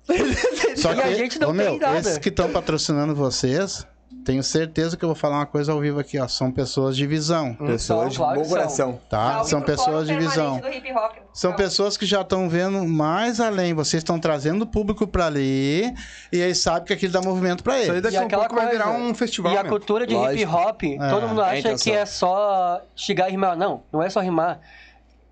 Só 0.77 0.93
E 0.93 0.97
que, 0.97 1.01
a 1.03 1.15
gente 1.15 1.39
não 1.39 1.51
ô, 1.51 1.53
meu, 1.53 1.70
tem 1.73 1.78
nada. 1.81 1.99
esses 2.01 2.19
que 2.19 2.28
estão 2.31 2.51
patrocinando 2.51 3.15
vocês, 3.15 3.87
tenho 4.27 4.43
certeza 4.43 4.97
que 4.97 5.05
eu 5.05 5.09
vou 5.09 5.15
falar 5.16 5.36
uma 5.36 5.47
coisa 5.47 5.70
ao 5.73 5.81
vivo 5.81 6.01
aqui, 6.01 6.19
ó. 6.19 6.27
São 6.27 6.51
pessoas 6.51 6.97
de 6.97 7.07
visão, 7.07 7.55
Pessoas 7.55 8.12
de 8.12 8.19
bom 8.19 8.43
coração. 8.43 9.01
tá? 9.09 9.32
Salve 9.35 9.51
São 9.51 9.62
pessoas 9.62 10.07
de 10.09 10.16
visão. 10.16 10.57
hip. 10.59 10.93
São 11.32 11.51
Não. 11.53 11.57
pessoas 11.57 11.97
que 11.97 12.05
já 12.05 12.23
estão 12.23 12.48
vendo 12.48 12.85
mais 12.86 13.40
além. 13.40 13.73
Vocês 13.73 14.01
estão 14.03 14.19
trazendo 14.19 14.62
o 14.62 14.66
público 14.66 15.07
para 15.07 15.27
ali 15.27 15.94
e 16.32 16.43
aí 16.43 16.55
sabe 16.55 16.86
que 16.86 16.93
aquilo 16.93 17.12
dá 17.12 17.23
movimento 17.23 17.62
para 17.62 17.78
Isso 17.81 17.90
aí 17.93 17.97
ele. 17.98 18.01
daqui 18.01 18.16
E 18.16 18.19
a 18.19 18.23
um 18.23 18.27
aquela 18.27 18.43
pouco 18.48 18.57
vai 18.62 18.70
virar 18.73 18.85
coisa, 18.86 18.98
um 19.01 19.15
festival. 19.15 19.53
E 19.53 19.57
a 19.57 19.62
né? 19.62 19.69
cultura 19.69 20.07
de 20.07 20.15
hip 20.15 20.20
Lógico. 20.44 20.53
hop, 20.57 20.82
todo 21.11 21.28
mundo 21.28 21.40
é 21.40 21.44
a 21.44 21.47
acha 21.48 21.59
intenção. 21.61 21.93
que 21.93 21.98
é 21.98 22.05
só 22.05 22.82
chegar 22.97 23.28
e 23.28 23.31
rimar. 23.31 23.57
Não, 23.57 23.82
não 23.93 24.03
é 24.03 24.11
só 24.11 24.20
rimar. 24.20 24.61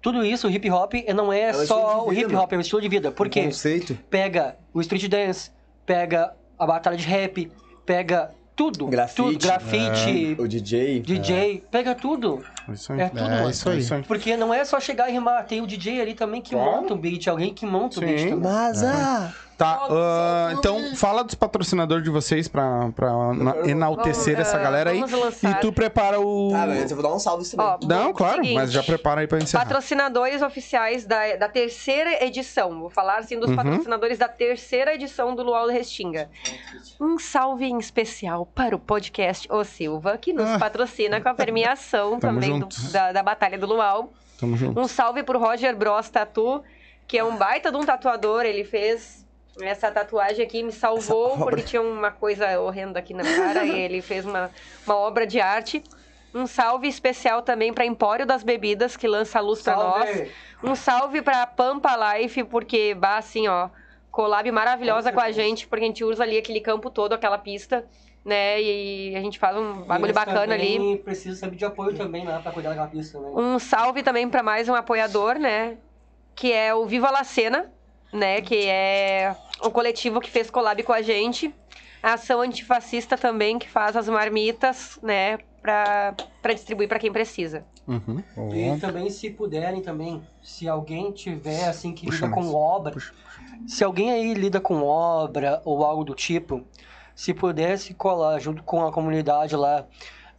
Tudo 0.00 0.24
isso, 0.24 0.46
o 0.46 0.50
hip 0.50 0.70
hop, 0.70 0.92
não 1.14 1.32
é, 1.32 1.44
É 1.48 1.52
só 1.66 2.06
o 2.06 2.10
vida, 2.10 2.26
hip 2.28 2.36
hop, 2.36 2.52
é 2.52 2.56
um 2.56 2.60
estilo 2.60 2.80
de 2.80 2.88
vida. 2.88 3.10
Por 3.10 3.26
Um 3.26 3.30
quê? 3.30 3.44
Conceito. 3.44 3.98
Pega 4.10 4.54
o 4.72 4.80
street 4.80 5.08
dance, 5.08 5.50
pega 5.84 6.32
a 6.58 6.66
batalha 6.66 6.96
de 6.96 7.04
rap, 7.06 7.50
pega 7.86 8.30
tudo. 8.56 8.86
Grafite. 8.86 9.16
Tudo, 9.16 9.38
grafite, 9.38 10.36
O 10.38 10.46
DJ. 10.48 11.00
DJ, 11.00 11.64
pega 11.70 11.94
tudo. 11.94 12.44
Isso 12.72 12.92
aí. 12.92 13.00
É 13.00 13.08
tudo, 13.08 13.20
É 13.20 13.28
mano. 13.28 13.50
isso 13.50 13.68
aí. 13.68 14.02
Porque 14.02 14.36
não 14.36 14.52
é 14.54 14.64
só 14.64 14.78
chegar 14.80 15.08
e 15.08 15.12
rimar, 15.12 15.44
tem 15.46 15.60
o 15.60 15.66
DJ 15.66 16.00
ali 16.00 16.14
também 16.14 16.40
que 16.40 16.50
Claro. 16.54 16.70
monta 16.82 16.94
o 16.94 16.96
beat, 16.96 17.26
alguém 17.28 17.52
que 17.52 17.66
monta 17.66 17.96
Sim. 18.00 18.04
o 18.04 18.06
beat 18.08 18.20
também. 18.30 18.36
Mas, 18.38 18.82
ah... 18.82 19.32
Tá, 19.56 19.86
ah, 19.88 20.52
então 20.58 20.96
fala 20.96 21.22
dos 21.22 21.36
patrocinadores 21.36 22.02
de 22.02 22.10
vocês 22.10 22.48
pra, 22.48 22.90
pra 22.90 23.32
na- 23.32 23.56
enaltecer 23.68 24.34
Vamos, 24.34 24.48
essa 24.48 24.56
ah, 24.58 24.60
galera 24.62 24.90
aí. 24.90 25.00
vamos 25.00 25.18
lançar. 25.20 25.50
E 25.52 25.54
tu 25.60 25.72
prepara 25.72 26.20
o. 26.20 26.50
Tá, 26.50 26.66
mas 26.66 26.90
eu 26.90 26.96
vou 26.96 27.08
dar 27.08 27.14
um 27.14 27.18
salve 27.20 27.48
também. 27.48 27.64
Ó, 27.66 27.78
Não, 27.86 28.06
bom, 28.08 28.14
claro, 28.14 28.36
seguinte, 28.36 28.54
mas 28.54 28.72
já 28.72 28.82
prepara 28.82 29.20
aí 29.20 29.28
pra 29.28 29.38
encerrar. 29.38 29.62
Patrocinadores 29.64 30.42
oficiais 30.42 31.06
da, 31.06 31.36
da 31.36 31.48
terceira 31.48 32.24
edição. 32.24 32.80
Vou 32.80 32.90
falar 32.90 33.18
assim 33.18 33.38
dos 33.38 33.48
Uhum. 33.50 33.56
patrocinadores 33.56 34.18
da 34.18 34.26
terceira 34.28 34.92
edição 34.94 35.36
do 35.36 35.42
Luau 35.44 35.66
do 35.66 35.72
Restinga. 35.72 36.28
Um 37.00 37.16
salve 37.18 37.64
em 37.66 37.78
especial 37.78 38.46
para 38.46 38.74
o 38.74 38.78
podcast 38.78 39.46
O 39.52 39.62
Silva, 39.62 40.18
que 40.18 40.32
nos 40.32 40.50
Ah. 40.50 40.58
patrocina 40.58 41.20
com 41.20 41.28
a 41.28 41.34
premiação 41.34 42.18
também 42.18 42.58
do- 42.58 42.68
da, 42.90 43.12
da 43.12 43.22
Batalha 43.22 43.56
do 43.56 43.66
Luau. 43.66 44.12
Tamo 44.40 44.56
junto. 44.56 44.80
Um 44.80 44.88
salve 44.88 45.22
pro 45.22 45.38
Roger 45.38 45.76
Bros 45.76 46.08
Tatu, 46.10 46.60
que 47.06 47.16
é 47.16 47.22
um 47.24 47.36
baita 47.36 47.70
de 47.70 47.76
um 47.76 47.84
tatuador. 47.84 48.42
Ele 48.44 48.64
fez 48.64 49.23
essa 49.60 49.90
tatuagem 49.90 50.44
aqui, 50.44 50.62
me 50.62 50.72
salvou, 50.72 51.38
porque 51.38 51.62
tinha 51.62 51.82
uma 51.82 52.10
coisa 52.10 52.60
horrenda 52.60 52.98
aqui 52.98 53.14
na 53.14 53.22
cara, 53.22 53.64
e 53.64 53.78
ele 53.78 54.02
fez 54.02 54.24
uma, 54.24 54.50
uma 54.86 54.96
obra 54.96 55.26
de 55.26 55.40
arte. 55.40 55.82
Um 56.34 56.48
salve 56.48 56.88
especial 56.88 57.42
também 57.42 57.72
para 57.72 57.86
Empório 57.86 58.26
das 58.26 58.42
Bebidas, 58.42 58.96
que 58.96 59.06
lança 59.06 59.38
a 59.38 59.42
luz 59.42 59.62
para 59.62 59.76
nós. 59.76 60.28
Um 60.62 60.74
salve 60.74 61.22
pra 61.22 61.46
Pampa 61.46 61.94
Life, 62.16 62.42
porque, 62.44 62.92
bah, 62.94 63.18
assim, 63.18 63.46
ó, 63.46 63.68
collab 64.10 64.50
maravilhosa 64.50 65.12
com 65.12 65.20
a 65.20 65.30
gente, 65.30 65.68
porque 65.68 65.84
a 65.84 65.86
gente 65.86 66.02
usa 66.02 66.24
ali 66.24 66.36
aquele 66.36 66.60
campo 66.60 66.90
todo, 66.90 67.12
aquela 67.12 67.38
pista, 67.38 67.84
né? 68.24 68.60
E 68.60 69.14
a 69.14 69.20
gente 69.20 69.38
faz 69.38 69.56
um 69.56 69.82
bagulho 69.82 70.12
bacana 70.12 70.54
ali. 70.54 70.74
também 70.74 70.96
Precisa 70.96 71.36
saber 71.36 71.56
de 71.56 71.64
apoio 71.64 71.94
também, 71.96 72.24
né? 72.24 72.40
Pra 72.42 72.50
cuidar 72.50 72.70
daquela 72.70 72.88
pista, 72.88 73.20
né? 73.20 73.28
Um 73.34 73.58
salve 73.60 74.02
também 74.02 74.28
para 74.28 74.42
mais 74.42 74.68
um 74.68 74.74
apoiador, 74.74 75.38
né? 75.38 75.76
Que 76.34 76.52
é 76.52 76.74
o 76.74 76.84
Viva 76.86 77.10
La 77.10 77.22
Cena, 77.22 77.70
né? 78.14 78.40
Que 78.40 78.66
é 78.66 79.36
um 79.62 79.70
coletivo 79.70 80.20
que 80.20 80.30
fez 80.30 80.50
collab 80.50 80.82
com 80.82 80.92
a 80.92 81.02
gente. 81.02 81.54
A 82.02 82.14
ação 82.14 82.40
antifascista 82.40 83.16
também, 83.16 83.58
que 83.58 83.68
faz 83.68 83.96
as 83.96 84.08
marmitas, 84.08 84.98
né? 85.02 85.38
Pra, 85.60 86.14
pra 86.42 86.52
distribuir 86.52 86.88
para 86.88 86.98
quem 86.98 87.10
precisa. 87.10 87.64
Uhum. 87.88 88.22
E 88.52 88.78
também, 88.78 89.10
se 89.10 89.30
puderem 89.30 89.80
também, 89.80 90.22
se 90.42 90.68
alguém 90.68 91.10
tiver, 91.10 91.66
assim, 91.66 91.92
que 91.92 92.06
Puxa 92.06 92.26
lida 92.26 92.36
mais. 92.36 92.46
com 92.46 92.54
obra, 92.54 92.94
se 93.66 93.82
alguém 93.82 94.12
aí 94.12 94.34
lida 94.34 94.60
com 94.60 94.82
obra 94.82 95.62
ou 95.64 95.82
algo 95.82 96.04
do 96.04 96.14
tipo, 96.14 96.62
se 97.14 97.32
pudesse 97.32 97.94
colar 97.94 98.38
junto 98.38 98.62
com 98.62 98.86
a 98.86 98.92
comunidade 98.92 99.56
lá 99.56 99.86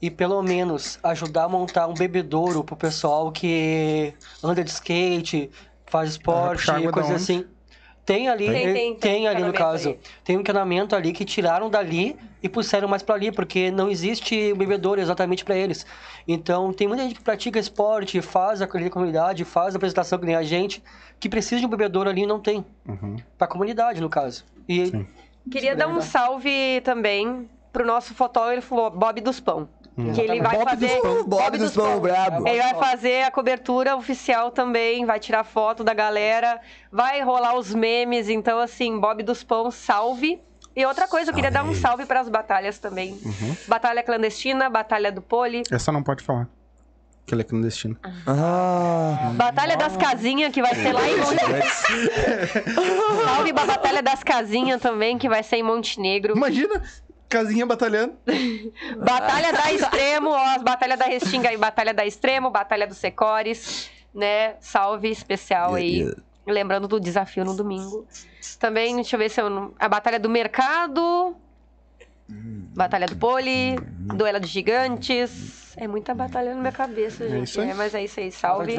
e 0.02 0.12
pelo 0.12 0.42
menos 0.44 1.00
ajudar 1.02 1.46
a 1.46 1.50
montar 1.50 1.88
um 1.88 1.94
bebedouro 1.94 2.64
pro 2.64 2.76
pessoal 2.76 3.32
que 3.32 4.14
anda 4.44 4.64
de 4.64 4.70
skate, 4.70 5.50
faz 5.86 6.12
esporte, 6.12 6.66
coisa 6.92 7.10
onde? 7.10 7.16
assim. 7.16 7.46
Tem 8.06 8.30
ali, 8.30 8.48
Tem, 8.48 8.68
eh, 8.68 8.74
tem, 8.74 8.96
tem 8.96 9.28
ali 9.28 9.42
no 9.42 9.52
caso. 9.52 9.90
ali. 9.90 10.00
Tem 10.24 10.38
um 10.38 10.42
encanamento 10.42 10.96
ali 10.96 11.12
que 11.12 11.26
tiraram 11.26 11.70
dali 11.70 12.16
e 12.44 12.48
puseram 12.48 12.88
mais 12.88 13.02
pra 13.02 13.16
ali, 13.16 13.32
porque 13.32 13.72
não 13.72 13.90
existe 13.90 14.54
um 14.54 14.58
bebedouro 14.58 15.02
exatamente 15.02 15.44
pra 15.44 15.56
eles. 15.56 15.86
Então, 16.28 16.72
tem 16.72 16.88
muita 16.88 17.04
gente 17.04 17.16
que 17.16 17.22
pratica 17.22 17.58
esporte, 17.58 18.22
faz 18.22 18.62
a 18.62 18.68
comunidade, 18.68 19.44
faz 19.44 19.74
a 19.74 19.78
apresentação 19.78 20.20
que 20.20 20.26
nem 20.26 20.36
a 20.36 20.44
gente, 20.44 20.84
que 21.20 21.28
precisa 21.28 21.60
de 21.60 21.66
um 21.66 21.70
bebedouro 21.70 22.08
ali 22.08 22.22
e 22.22 22.28
não 22.28 22.40
tem. 22.40 22.64
Uhum. 22.88 23.16
Pra 23.38 23.48
comunidade, 23.48 24.00
no 24.00 24.10
caso. 24.10 24.46
E 24.70 24.86
Sim. 24.86 25.08
Queria 25.50 25.76
dar 25.76 25.88
um 25.88 26.02
salve 26.02 26.82
também 26.84 27.50
pro 27.72 27.86
nosso 27.86 28.14
fotógrafo 28.14 28.90
Bob 28.90 29.22
dos 29.22 29.40
Pão. 29.40 29.68
Que 29.96 30.22
ele 30.22 30.42
vai 30.42 30.58
Bob 30.58 30.70
fazer. 30.70 30.88
dos 30.88 31.02
Pão. 31.02 31.24
Bob 31.24 31.58
dos 31.58 31.74
Pão, 31.74 32.00
brabo. 32.02 32.48
Ele 32.48 32.62
vai 32.62 32.76
fazer 32.76 33.24
a 33.24 33.32
cobertura 33.32 33.96
oficial 33.96 34.52
também, 34.52 35.06
vai 35.06 35.20
tirar 35.20 35.46
foto 35.46 35.86
da 35.86 35.94
galera, 35.94 36.60
vai 36.92 37.22
rolar 37.22 37.56
os 37.58 37.74
memes. 37.74 38.28
Então, 38.28 38.60
assim, 38.60 39.00
Bob 39.00 39.24
dos 39.24 39.42
Pão, 39.44 39.72
salve. 39.72 40.42
E 40.76 40.86
outra 40.86 41.08
coisa, 41.08 41.32
eu 41.32 41.36
queria 41.36 41.50
dar 41.50 41.64
um 41.64 41.74
salve 41.74 42.06
para 42.06 42.20
as 42.20 42.28
batalhas 42.28 42.78
também. 42.78 43.18
Uhum. 43.24 43.56
Batalha 43.68 44.04
clandestina, 44.04 44.70
Batalha 44.70 45.10
do 45.10 45.22
Poli, 45.22 45.64
Essa 45.72 45.90
não 45.92 46.04
pode 46.04 46.22
falar. 46.22 46.50
Que 47.26 47.34
ele 47.34 47.42
é 47.42 47.46
clandestino. 47.46 47.98
Ah... 48.28 49.32
Batalha 49.36 49.78
das 49.78 49.98
Casinhas, 49.98 50.52
que 50.52 50.62
vai 50.62 50.76
ser 50.76 50.92
lá 50.92 51.08
em 51.08 51.18
Montenegro. 51.18 51.70
salve 53.26 53.54
pra 53.54 53.66
Batalha 53.66 54.04
das 54.04 54.22
Casinhas 54.22 54.80
também, 54.82 55.18
que 55.18 55.28
vai 55.28 55.42
ser 55.42 55.56
em 55.56 55.64
Montenegro. 55.64 56.36
Imagina, 56.36 56.84
casinha 57.30 57.66
batalhando. 57.66 58.14
Batalha 59.04 59.52
da 59.52 59.72
Extremo, 59.72 60.30
ó, 60.30 60.56
as 60.56 60.64
Batalha 60.64 60.98
da 60.98 61.06
Restinga 61.06 61.50
aí, 61.50 61.58
Batalha 61.58 61.94
da 61.94 62.06
Extremo, 62.06 62.50
Batalha 62.50 62.88
do 62.88 62.94
Secores, 62.94 63.90
né? 64.14 64.56
Salve 64.60 65.10
especial 65.10 65.76
aí. 65.76 66.12
Lembrando 66.46 66.88
do 66.88 67.00
desafio 67.00 67.44
no 67.44 67.56
domingo. 67.56 68.08
Também, 68.60 68.96
deixa 68.96 69.16
eu 69.16 69.20
ver 69.20 69.30
se 69.30 69.42
eu 69.42 69.50
não... 69.50 69.74
A 69.80 69.90
Batalha 69.90 70.20
do 70.20 70.30
Mercado. 70.30 71.36
Batalha 72.30 73.08
do 73.08 73.16
Poli. 73.16 73.76
Duela 74.16 74.40
dos 74.40 74.50
Gigantes. 74.50 75.74
É 75.78 75.88
muita 75.88 76.14
batalha 76.14 76.54
na 76.54 76.62
minha 76.62 76.72
cabeça, 76.72 77.28
gente. 77.28 77.50
isso 77.50 77.62
aí. 77.62 77.70
É, 77.70 77.74
mas 77.74 77.94
é 77.94 78.04
isso 78.04 78.20
aí, 78.20 78.32
salve. 78.32 78.76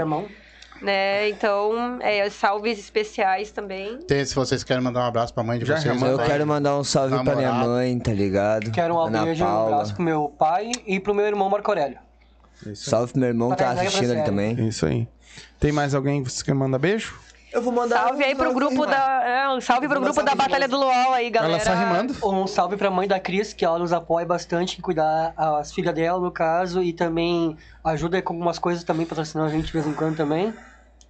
Né? 0.82 1.28
Então, 1.30 1.98
é, 2.00 2.28
salves 2.30 2.78
especiais 2.78 3.50
também. 3.50 3.98
Tem, 4.02 4.24
se 4.24 4.34
vocês 4.34 4.62
querem 4.62 4.82
mandar 4.82 5.00
um 5.00 5.04
abraço 5.08 5.32
pra 5.32 5.42
mãe 5.42 5.58
de 5.58 5.64
Já, 5.64 5.78
vocês. 5.78 5.98
já 6.00 6.06
Eu 6.06 6.18
quero 6.18 6.46
mandar 6.46 6.76
um 6.78 6.84
salve 6.84 7.14
pra 7.24 7.34
minha 7.36 7.48
Namorado. 7.48 7.70
mãe, 7.70 7.98
tá 7.98 8.12
ligado? 8.12 8.70
Quero 8.70 8.94
um 8.96 9.10
beijo, 9.10 9.42
um 9.44 9.46
Paula. 9.46 9.72
abraço 9.74 9.94
pro 9.94 10.02
meu 10.02 10.28
pai 10.38 10.70
e 10.86 11.00
pro 11.00 11.14
meu 11.14 11.26
irmão 11.26 11.48
Marco 11.48 11.70
Aurélio. 11.70 11.98
Salve 12.74 13.12
pro 13.12 13.20
meu 13.20 13.28
irmão 13.30 13.50
que 13.50 13.56
tá 13.56 13.72
pra 13.72 13.82
assistindo 13.82 14.12
ali 14.12 14.22
também. 14.24 14.68
Isso 14.68 14.86
aí. 14.86 15.06
Tem 15.58 15.72
mais 15.72 15.94
alguém 15.94 16.22
que 16.22 16.30
você 16.30 16.44
quer 16.44 16.54
mandar 16.54 16.78
beijo? 16.78 17.14
Eu 17.52 17.62
vou 17.62 17.72
mandar 17.72 18.02
Salve 18.02 18.24
aí 18.24 18.34
pro 18.34 18.52
grupo 18.52 18.86
da. 18.86 19.24
É, 19.24 19.48
um 19.48 19.60
salve 19.60 19.88
pro 19.88 20.00
grupo 20.00 20.22
da 20.22 20.34
Batalha 20.34 20.68
do 20.68 20.76
Luau 20.76 21.12
aí, 21.12 21.30
galera. 21.30 21.54
Ela 21.54 21.62
está 21.62 21.74
rimando? 21.74 22.14
Um 22.26 22.46
salve 22.46 22.76
pra 22.76 22.90
mãe 22.90 23.06
da 23.06 23.18
Cris, 23.20 23.52
que 23.52 23.64
ela 23.64 23.78
nos 23.78 23.92
apoia 23.92 24.26
bastante 24.26 24.78
em 24.78 24.80
cuidar 24.82 25.32
as 25.36 25.72
filhas 25.72 25.94
dela, 25.94 26.20
no 26.20 26.30
caso, 26.30 26.82
e 26.82 26.92
também 26.92 27.56
ajuda 27.84 28.20
com 28.20 28.34
algumas 28.34 28.58
coisas 28.58 28.84
também, 28.84 29.06
patrocinando 29.06 29.48
a 29.48 29.52
gente 29.52 29.66
de 29.66 29.72
vez 29.72 29.86
em 29.86 29.92
quando 29.92 30.16
também. 30.16 30.52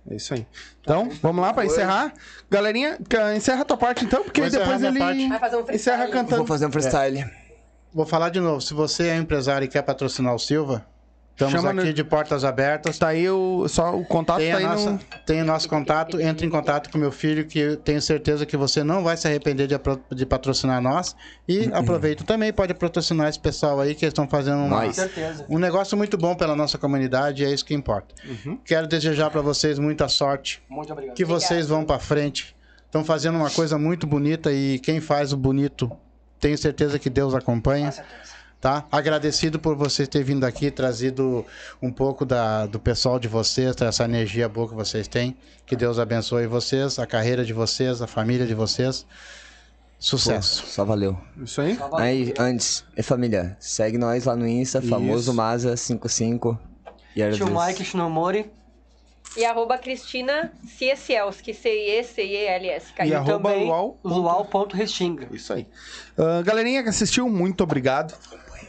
É 0.09 0.15
isso 0.15 0.35
aí. 0.35 0.47
Então, 0.81 1.11
vamos 1.21 1.43
lá 1.43 1.53
pra 1.53 1.65
encerrar. 1.65 2.13
Galerinha, 2.49 2.99
encerra 3.35 3.63
a 3.63 3.65
tua 3.65 3.77
parte 3.77 4.05
então, 4.05 4.23
porque 4.23 4.41
Vou 4.41 4.51
depois 4.51 4.83
ele 4.83 4.99
parte. 4.99 5.29
Vai 5.29 5.39
fazer 5.41 5.57
um 5.57 5.65
freestyle. 5.67 5.97
encerra 5.97 6.13
cantando. 6.13 6.37
Vou 6.37 6.47
fazer 6.47 6.67
um 6.67 6.71
freestyle. 6.71 7.31
Vou 7.93 8.07
falar 8.07 8.29
de 8.29 8.39
novo. 8.39 8.61
Se 8.61 8.73
você 8.73 9.09
é 9.09 9.17
empresário 9.17 9.65
e 9.65 9.69
quer 9.69 9.83
patrocinar 9.83 10.35
o 10.35 10.39
Silva, 10.39 10.87
estamos 11.37 11.53
Chama 11.55 11.71
aqui 11.71 11.89
no- 11.89 11.93
de 11.93 12.03
portas 12.03 12.45
abertas. 12.45 12.99
Tá 12.99 13.09
aí 13.09 13.29
o, 13.29 13.69
só 13.69 13.95
o 13.95 14.05
contato 14.05 14.39
Tem, 14.39 14.51
tá 14.53 14.57
aí 14.59 14.65
nossa, 14.65 14.91
no... 14.93 15.01
tem 15.27 15.43
o 15.43 15.45
nosso 15.45 15.69
contato, 15.69 16.19
entre 16.21 16.47
em 16.47 16.51
contato 16.51 16.91
com 16.91 16.97
meu 16.97 17.13
filho, 17.13 17.45
que 17.47 17.59
eu 17.59 17.77
tenho 17.77 18.01
certeza 18.01 18.47
que 18.47 18.57
você 18.57 18.83
não 18.83 19.05
vai 19.05 19.17
se 19.17 19.29
arrepender 19.29 19.67
de, 19.67 19.75
de 20.15 20.27
patrocinar 20.27 20.81
nós. 20.81 21.15
E 21.47 21.71
aproveita 21.73 22.25
também, 22.25 22.53
pode 22.53 22.73
patrocinar 22.75 23.29
esse 23.29 23.39
pessoal 23.39 23.79
aí 23.81 23.95
que 23.95 24.07
estão 24.07 24.27
fazendo 24.27 24.59
uma-. 24.65 24.87
Com 24.87 24.93
certeza. 24.93 25.45
um 25.49 25.59
negócio 25.59 25.97
muito 25.97 26.17
bom 26.17 26.35
pela 26.35 26.57
nossa 26.57 26.79
comunidade, 26.79 27.43
e 27.43 27.47
é 27.47 27.51
isso 27.53 27.65
que 27.65 27.75
importa. 27.75 28.15
Quero 28.65 28.87
desejar 28.87 29.31
para 29.31 29.43
vocês 29.43 29.79
muita 29.79 30.09
sorte, 30.09 30.63
Muito 30.69 30.93
obrigado. 30.93 31.15
que 31.15 31.25
vocês 31.25 31.69
vão 31.69 31.85
para 31.85 31.99
frente. 31.99 32.57
Estão 32.87 33.05
fazendo 33.05 33.37
uma 33.37 33.51
coisa 33.51 33.77
muito 33.77 34.07
bonita 34.07 34.51
e 34.53 34.79
quem 34.79 35.01
faz 35.01 35.33
o 35.33 35.37
bonito, 35.37 35.91
tenho 36.41 36.57
certeza 36.57 36.99
que 36.99 37.11
Deus 37.11 37.35
acompanha. 37.35 37.93
Tá? 38.61 38.87
Agradecido 38.91 39.59
por 39.59 39.77
vocês 39.77 40.09
terem 40.09 40.27
vindo 40.27 40.45
aqui, 40.45 40.71
trazido 40.71 41.45
um 41.81 41.93
pouco 41.93 42.25
da, 42.25 42.67
do 42.67 42.81
pessoal 42.81 43.19
de 43.19 43.29
vocês, 43.29 43.75
essa 43.81 44.05
energia 44.05 44.49
boa 44.49 44.69
que 44.69 44.75
vocês 44.75 45.07
têm. 45.07 45.37
Que 45.67 45.77
Deus 45.77 45.99
abençoe 45.99 46.47
vocês, 46.47 46.99
a 46.99 47.07
carreira 47.07 47.45
de 47.45 47.53
vocês, 47.53 48.01
a 48.01 48.07
família 48.07 48.47
de 48.47 48.55
vocês. 48.55 49.07
Sucesso. 49.99 50.67
Só 50.67 50.85
valeu. 50.85 51.19
Isso 51.43 51.61
aí. 51.61 51.79
Aí, 51.95 52.35
antes, 52.39 52.85
é 52.97 53.03
família, 53.03 53.57
segue 53.59 53.99
nós 53.99 54.25
lá 54.25 54.37
no 54.37 54.47
Insta, 54.47 54.81
famoso 54.83 55.33
Maza55. 55.33 56.59
E 57.15 57.23
era 57.23 57.33
Tio 57.33 57.47
Mike 57.47 57.85
Shinomori. 57.85 58.51
E 59.37 59.45
arroba 59.45 59.77
Cristina 59.77 60.53
Ciesielski, 60.67 61.53
C-I-E-C-I-E-L-S. 61.53 62.87
E 63.01 63.09
E 63.09 63.15
arroba 63.15 63.51
também 63.51 63.67
luau. 63.67 63.99
luau.restinga. 64.03 65.29
Isso 65.31 65.53
aí. 65.53 65.67
Ah, 66.17 66.43
galerinha 66.43 66.83
que 66.83 66.89
assistiu, 66.89 67.29
muito 67.29 67.63
obrigado. 67.63 68.15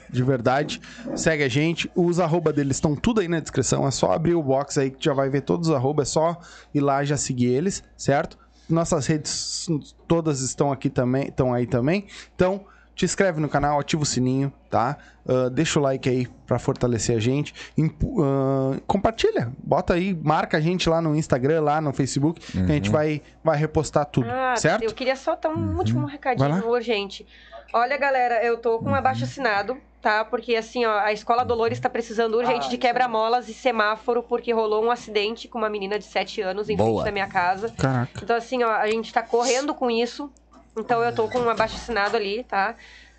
De 0.09 0.23
verdade. 0.23 0.81
Segue 1.15 1.43
a 1.43 1.47
gente. 1.47 1.89
Os 1.95 2.19
arroba 2.19 2.51
deles 2.53 2.77
estão 2.77 2.95
tudo 2.95 3.21
aí 3.21 3.27
na 3.27 3.39
descrição. 3.39 3.87
É 3.87 3.91
só 3.91 4.11
abrir 4.13 4.35
o 4.35 4.43
box 4.43 4.77
aí 4.77 4.91
que 4.91 5.03
já 5.03 5.13
vai 5.13 5.29
ver 5.29 5.41
todos 5.41 5.69
os 5.69 5.75
arroba. 5.75 6.03
É 6.03 6.05
só 6.05 6.37
ir 6.73 6.79
lá 6.81 7.03
e 7.03 7.05
já 7.05 7.17
seguir 7.17 7.47
eles, 7.47 7.83
certo? 7.95 8.37
Nossas 8.69 9.07
redes 9.07 9.67
todas 10.07 10.41
estão 10.41 10.71
aqui 10.71 10.89
também, 10.89 11.27
estão 11.29 11.53
aí 11.53 11.65
também. 11.65 12.05
Então, 12.35 12.65
te 12.93 13.05
inscreve 13.05 13.39
no 13.39 13.47
canal, 13.47 13.79
ativa 13.79 14.01
o 14.01 14.05
sininho, 14.05 14.51
tá? 14.69 14.97
Ah, 15.25 15.49
deixa 15.49 15.79
o 15.79 15.81
like 15.83 16.09
aí 16.09 16.27
pra 16.47 16.57
fortalecer 16.57 17.15
a 17.15 17.19
gente. 17.19 17.53
Impu- 17.77 18.21
ah, 18.23 18.77
compartilha, 18.87 19.53
bota 19.63 19.93
aí, 19.93 20.13
marca 20.21 20.57
a 20.57 20.59
gente 20.59 20.89
lá 20.89 20.99
no 21.01 21.15
Instagram, 21.15 21.61
lá 21.61 21.79
no 21.79 21.93
Facebook, 21.93 22.41
que 22.41 22.59
a 22.59 22.75
gente 22.75 22.89
vai, 22.89 23.21
vai 23.43 23.55
repostar 23.57 24.05
tudo, 24.05 24.27
Ah, 24.29 24.55
certo? 24.57 24.83
eu 24.83 24.93
queria 24.93 25.15
só 25.15 25.35
dar 25.35 25.49
um 25.49 25.77
último 25.77 26.01
Vai 26.01 26.11
recadinho 26.13 26.67
urgente. 26.67 27.25
Olha, 27.73 27.97
galera, 27.97 28.43
eu 28.43 28.57
tô 28.57 28.79
com 28.79 28.89
um 28.89 28.95
abaixo 28.95 29.23
assinado, 29.25 29.79
tá? 30.01 30.23
Porque 30.23 30.55
assim, 30.55 30.85
ó, 30.85 30.99
a 30.99 31.11
Escola 31.11 31.43
Dolores 31.43 31.79
tá 31.79 31.89
precisando 31.89 32.35
urgente 32.35 32.67
Ah, 32.67 32.69
de 32.69 32.77
quebra-molas 32.77 33.49
e 33.49 33.53
semáforo, 33.53 34.23
porque 34.23 34.53
rolou 34.53 34.83
um 34.83 34.91
acidente 34.91 35.47
com 35.47 35.57
uma 35.57 35.69
menina 35.69 35.99
de 35.99 36.05
7 36.05 36.41
anos 36.41 36.69
em 36.69 36.75
Boa. 36.77 36.89
frente 36.89 37.05
da 37.05 37.11
minha 37.11 37.27
casa. 37.27 37.69
Caraca. 37.77 38.11
Então, 38.23 38.35
assim, 38.35 38.63
ó, 38.63 38.71
a 38.71 38.87
gente 38.87 39.11
tá 39.13 39.21
correndo 39.21 39.73
com 39.75 39.91
isso. 39.91 40.31
Então, 40.77 41.03
eu 41.03 41.13
tô 41.13 41.27
com 41.27 41.39
um 41.39 41.49
abaixo 41.49 41.75
assinado 41.75 42.15
ali, 42.15 42.43
tá? 42.43 42.75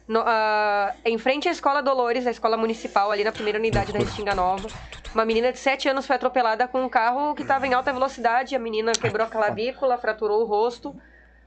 No- 0.06 0.22
ah, 0.24 0.94
em 1.04 1.18
frente 1.18 1.48
à 1.48 1.52
Escola 1.52 1.82
Dolores, 1.82 2.26
a 2.26 2.30
escola 2.30 2.56
municipal, 2.56 3.10
ali 3.10 3.22
na 3.24 3.32
primeira 3.32 3.58
unidade 3.58 3.92
da 3.92 3.98
Restinga 3.98 4.34
Nova. 4.34 4.72
Uma 5.14 5.24
menina 5.24 5.52
de 5.52 5.58
7 5.58 5.88
anos 5.88 6.06
foi 6.06 6.16
atropelada 6.16 6.66
com 6.68 6.82
um 6.82 6.88
carro 6.88 7.34
que 7.34 7.44
tava 7.44 7.66
em 7.66 7.74
alta 7.74 7.92
velocidade. 7.92 8.54
A 8.56 8.58
menina 8.58 8.96
quebrou 8.96 9.26
a 9.26 9.30
clavícula, 9.30 9.98
fraturou 9.98 10.42
o 10.42 10.44
rosto. 10.46 10.94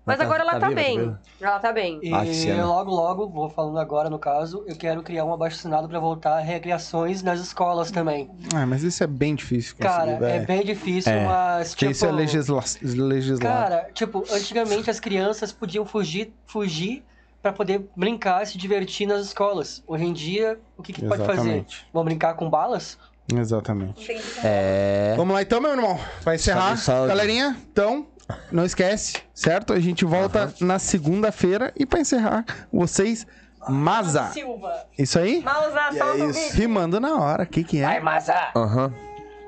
Mas 0.06 0.18
tá- 0.18 0.24
agora 0.24 0.42
ela 0.42 0.54
tá 0.54 0.60
tá, 0.62 0.70
tá 0.70 0.76
bem. 0.76 0.98
viva? 1.00 1.22
Ela 1.40 1.60
tá 1.60 1.72
bem. 1.72 2.00
E 2.02 2.12
Ah, 2.14 2.66
logo, 2.66 2.90
logo, 2.92 3.30
vou 3.30 3.50
falando 3.50 3.78
agora 3.80 4.10
no 4.10 4.18
caso, 4.18 4.64
eu 4.68 4.76
quero 4.76 5.04
criar 5.04 5.26
um 5.26 5.34
abaixo-assinado 5.34 5.88
pra 5.88 6.00
voltar 6.00 6.38
a 6.38 6.40
recreações 6.40 7.22
nas 7.22 7.40
escolas 7.40 7.92
também. 7.92 8.30
Ah, 8.56 8.66
mas 8.66 8.82
isso 8.84 9.04
é 9.04 9.08
bem 9.08 9.36
difícil 9.36 9.76
Cara, 9.78 10.12
é 10.12 10.40
bem 10.46 10.64
difícil, 10.66 11.12
É. 11.12 11.26
mas 11.26 11.70
Porque 11.70 11.86
tipo... 11.86 11.92
isso 11.92 12.06
é 12.06 12.12
legisla 12.12 12.64
legislado. 12.82 13.42
Cara, 13.70 13.90
tipo, 13.94 14.24
antigamente 14.32 14.90
as 14.90 15.00
crianças 15.00 15.52
podiam 15.52 15.86
fugir, 15.86 16.34
fugir 16.48 17.04
para 17.42 17.54
poder 17.54 17.88
brincar, 17.96 18.46
se 18.48 18.58
divertir 18.58 19.08
nas 19.08 19.22
escolas. 19.26 19.84
Hoje 19.88 20.04
em 20.06 20.14
dia, 20.14 20.60
o 20.78 20.84
que, 20.84 20.94
que 20.94 21.06
pode 21.06 21.24
fazer? 21.26 21.66
Vão 21.94 22.04
brincar 22.04 22.34
com 22.36 22.50
balas? 22.50 22.98
Exatamente. 23.34 24.12
É. 24.44 25.14
Vamos 25.16 25.34
lá 25.34 25.42
então, 25.42 25.62
meu 25.62 25.72
irmão. 25.72 26.00
Vai 26.24 26.36
encerrar. 26.36 26.76
Salve, 26.78 26.82
salve. 26.82 27.08
Galerinha, 27.08 27.58
então, 27.72 28.06
não 28.52 28.66
esquece, 28.66 29.18
certo? 29.34 29.74
A 29.74 29.80
gente 29.80 30.04
volta 30.06 30.54
na 30.60 30.80
segunda-feira 30.80 31.72
e 31.78 31.86
pra 31.86 32.00
encerrar, 32.00 32.46
vocês, 32.72 33.26
Maza. 33.68 34.26
Silva. 34.34 34.72
Isso 34.98 35.20
aí? 35.20 35.42
Mausa, 35.44 35.80
solta 35.98 36.24
o 36.24 36.34
vídeo. 36.34 36.52
Rimando 36.54 37.00
na 37.00 37.16
hora, 37.20 37.44
o 37.44 37.48
que 37.48 37.64
que 37.64 37.82
Vai, 37.82 37.98
é? 37.98 38.00
Maza! 38.00 38.36
Aham. 38.56 38.94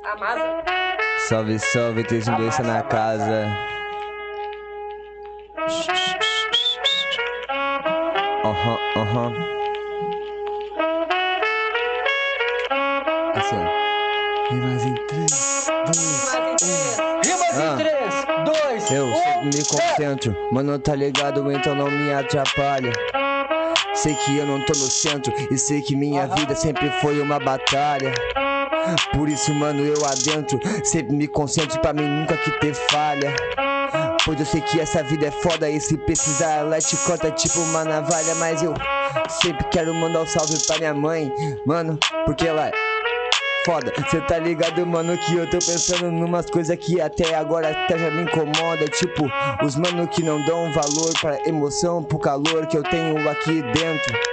A 0.06 0.18
Maza. 0.18 0.64
Salve, 1.28 1.58
salve, 1.60 2.04
três 2.04 2.28
um 2.28 2.36
tá 2.36 2.64
na 2.64 2.82
casa. 2.84 3.46
Aham, 8.46 8.78
aham. 8.98 9.34
Assim, 13.36 13.56
ó. 13.56 13.84
Mais 14.54 14.84
em 14.86 14.94
três, 15.08 15.68
dois, 15.86 16.34
Rimas 17.26 17.60
Ah. 17.60 17.74
em 17.74 17.78
3, 17.78 18.26
2, 18.26 18.26
Eu 18.92 19.08
1. 19.08 19.16
sempre 19.16 19.58
me 19.58 19.66
concentro, 19.66 20.36
mano, 20.52 20.78
tá 20.80 20.96
ligado, 20.96 21.52
então 21.52 21.76
não 21.76 21.90
me 21.90 22.14
atrapalha. 22.14 22.92
Sei 23.94 24.16
que 24.16 24.38
eu 24.38 24.46
não 24.46 24.60
tô 24.66 24.74
no 24.74 24.90
centro 24.90 25.34
e 25.52 25.58
sei 25.58 25.82
que 25.82 25.96
minha 25.96 26.28
vida 26.28 26.56
sempre 26.56 26.90
foi 27.00 27.22
uma 27.22 27.40
batalha. 27.40 28.14
Por 29.14 29.30
isso, 29.30 29.54
mano, 29.54 29.82
eu 29.84 30.06
adentro, 30.06 30.60
sempre 30.84 31.16
me 31.16 31.28
concentro 31.28 31.80
pra 31.80 31.94
mim 31.94 32.08
nunca 32.08 32.36
que 32.38 32.52
ter 32.60 32.74
falha. 32.74 33.34
Pois 34.26 34.40
eu 34.40 34.46
sei 34.46 34.62
que 34.62 34.80
essa 34.80 35.04
vida 35.04 35.28
é 35.28 35.32
foda 35.32 35.70
e 35.70 35.80
se 35.80 35.98
precisar 35.98 36.60
ela 36.60 36.80
te 36.80 36.98
corta 36.98 37.32
tipo 37.32 37.60
uma 37.62 37.84
navalha. 37.84 38.36
Mas 38.36 38.64
eu 38.64 38.74
sempre 39.30 39.64
quero 39.66 39.94
mandar 39.94 40.22
um 40.22 40.28
salve 40.28 40.58
pra 40.66 40.78
minha 40.78 40.94
mãe, 40.94 41.32
mano, 41.66 41.98
porque 42.26 42.48
ela 42.48 42.72
foda. 43.66 43.92
Cê 44.10 44.22
tá 44.22 44.38
ligado, 44.38 44.86
mano, 44.86 45.18
que 45.18 45.36
eu 45.36 45.50
tô 45.50 45.58
pensando 45.58 46.12
numas 46.12 46.50
coisas 46.50 46.78
que 46.78 47.02
até 47.02 47.36
agora 47.36 47.70
até 47.70 47.98
já 47.98 48.12
me 48.12 48.24
incomoda. 48.24 48.88
Tipo, 48.90 49.26
os 49.64 49.76
mano 49.76 50.08
que 50.08 50.24
não 50.24 50.44
dão 50.46 50.72
valor 50.72 51.14
pra 51.20 51.48
emoção, 51.48 52.04
pro 52.04 52.20
calor 52.20 52.68
que 52.68 52.78
eu 52.78 52.84
tenho 52.84 53.30
aqui 53.30 53.62
dentro. 53.62 54.33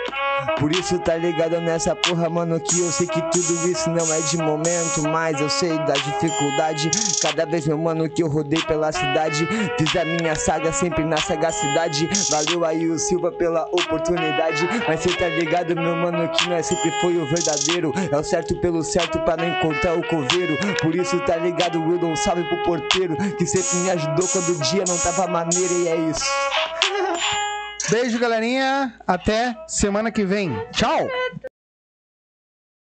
Por 0.58 0.72
isso 0.72 0.98
tá 0.98 1.16
ligado 1.16 1.60
nessa 1.60 1.96
porra, 1.96 2.28
mano, 2.28 2.60
que 2.60 2.80
eu 2.80 2.90
sei 2.90 3.06
que 3.06 3.20
tudo 3.30 3.68
isso 3.68 3.88
não 3.90 4.12
é 4.12 4.20
de 4.20 4.36
momento, 4.36 5.02
mas 5.10 5.40
eu 5.40 5.48
sei 5.48 5.78
da 5.78 5.94
dificuldade. 5.94 6.90
Cada 7.22 7.46
vez, 7.46 7.66
meu 7.66 7.78
mano, 7.78 8.08
que 8.08 8.22
eu 8.22 8.28
rodei 8.28 8.60
pela 8.62 8.92
cidade, 8.92 9.48
fiz 9.78 9.96
a 9.96 10.04
minha 10.04 10.34
saga 10.34 10.72
sempre 10.72 11.04
na 11.04 11.16
sagacidade. 11.16 12.08
Valeu 12.30 12.64
aí 12.64 12.88
o 12.88 12.98
Silva 12.98 13.32
pela 13.32 13.66
oportunidade, 13.72 14.68
mas 14.86 15.00
cê 15.00 15.10
tá 15.10 15.28
ligado, 15.28 15.74
meu 15.74 15.96
mano, 15.96 16.28
que 16.28 16.48
nós 16.48 16.66
sempre 16.66 16.90
foi 17.00 17.16
o 17.16 17.26
verdadeiro. 17.26 17.92
É 18.10 18.16
o 18.16 18.22
certo 18.22 18.54
pelo 18.60 18.82
certo 18.82 19.18
pra 19.20 19.36
não 19.36 19.48
encontrar 19.48 19.94
o 19.94 20.06
coveiro. 20.06 20.58
Por 20.82 20.94
isso 20.94 21.18
tá 21.20 21.36
ligado, 21.36 21.80
dou 21.98 22.10
um 22.10 22.16
salve 22.16 22.44
pro 22.44 22.62
porteiro, 22.62 23.16
que 23.36 23.46
sempre 23.46 23.76
me 23.78 23.90
ajudou 23.90 24.28
quando 24.28 24.50
o 24.50 24.62
dia 24.62 24.84
não 24.86 24.98
tava 24.98 25.26
maneiro, 25.26 25.72
e 25.72 25.88
é 25.88 25.96
isso. 25.96 26.24
Beijo, 27.90 28.20
galerinha. 28.20 28.94
Até 29.04 29.56
semana 29.66 30.12
que 30.12 30.24
vem. 30.24 30.50
Tchau. 30.70 31.08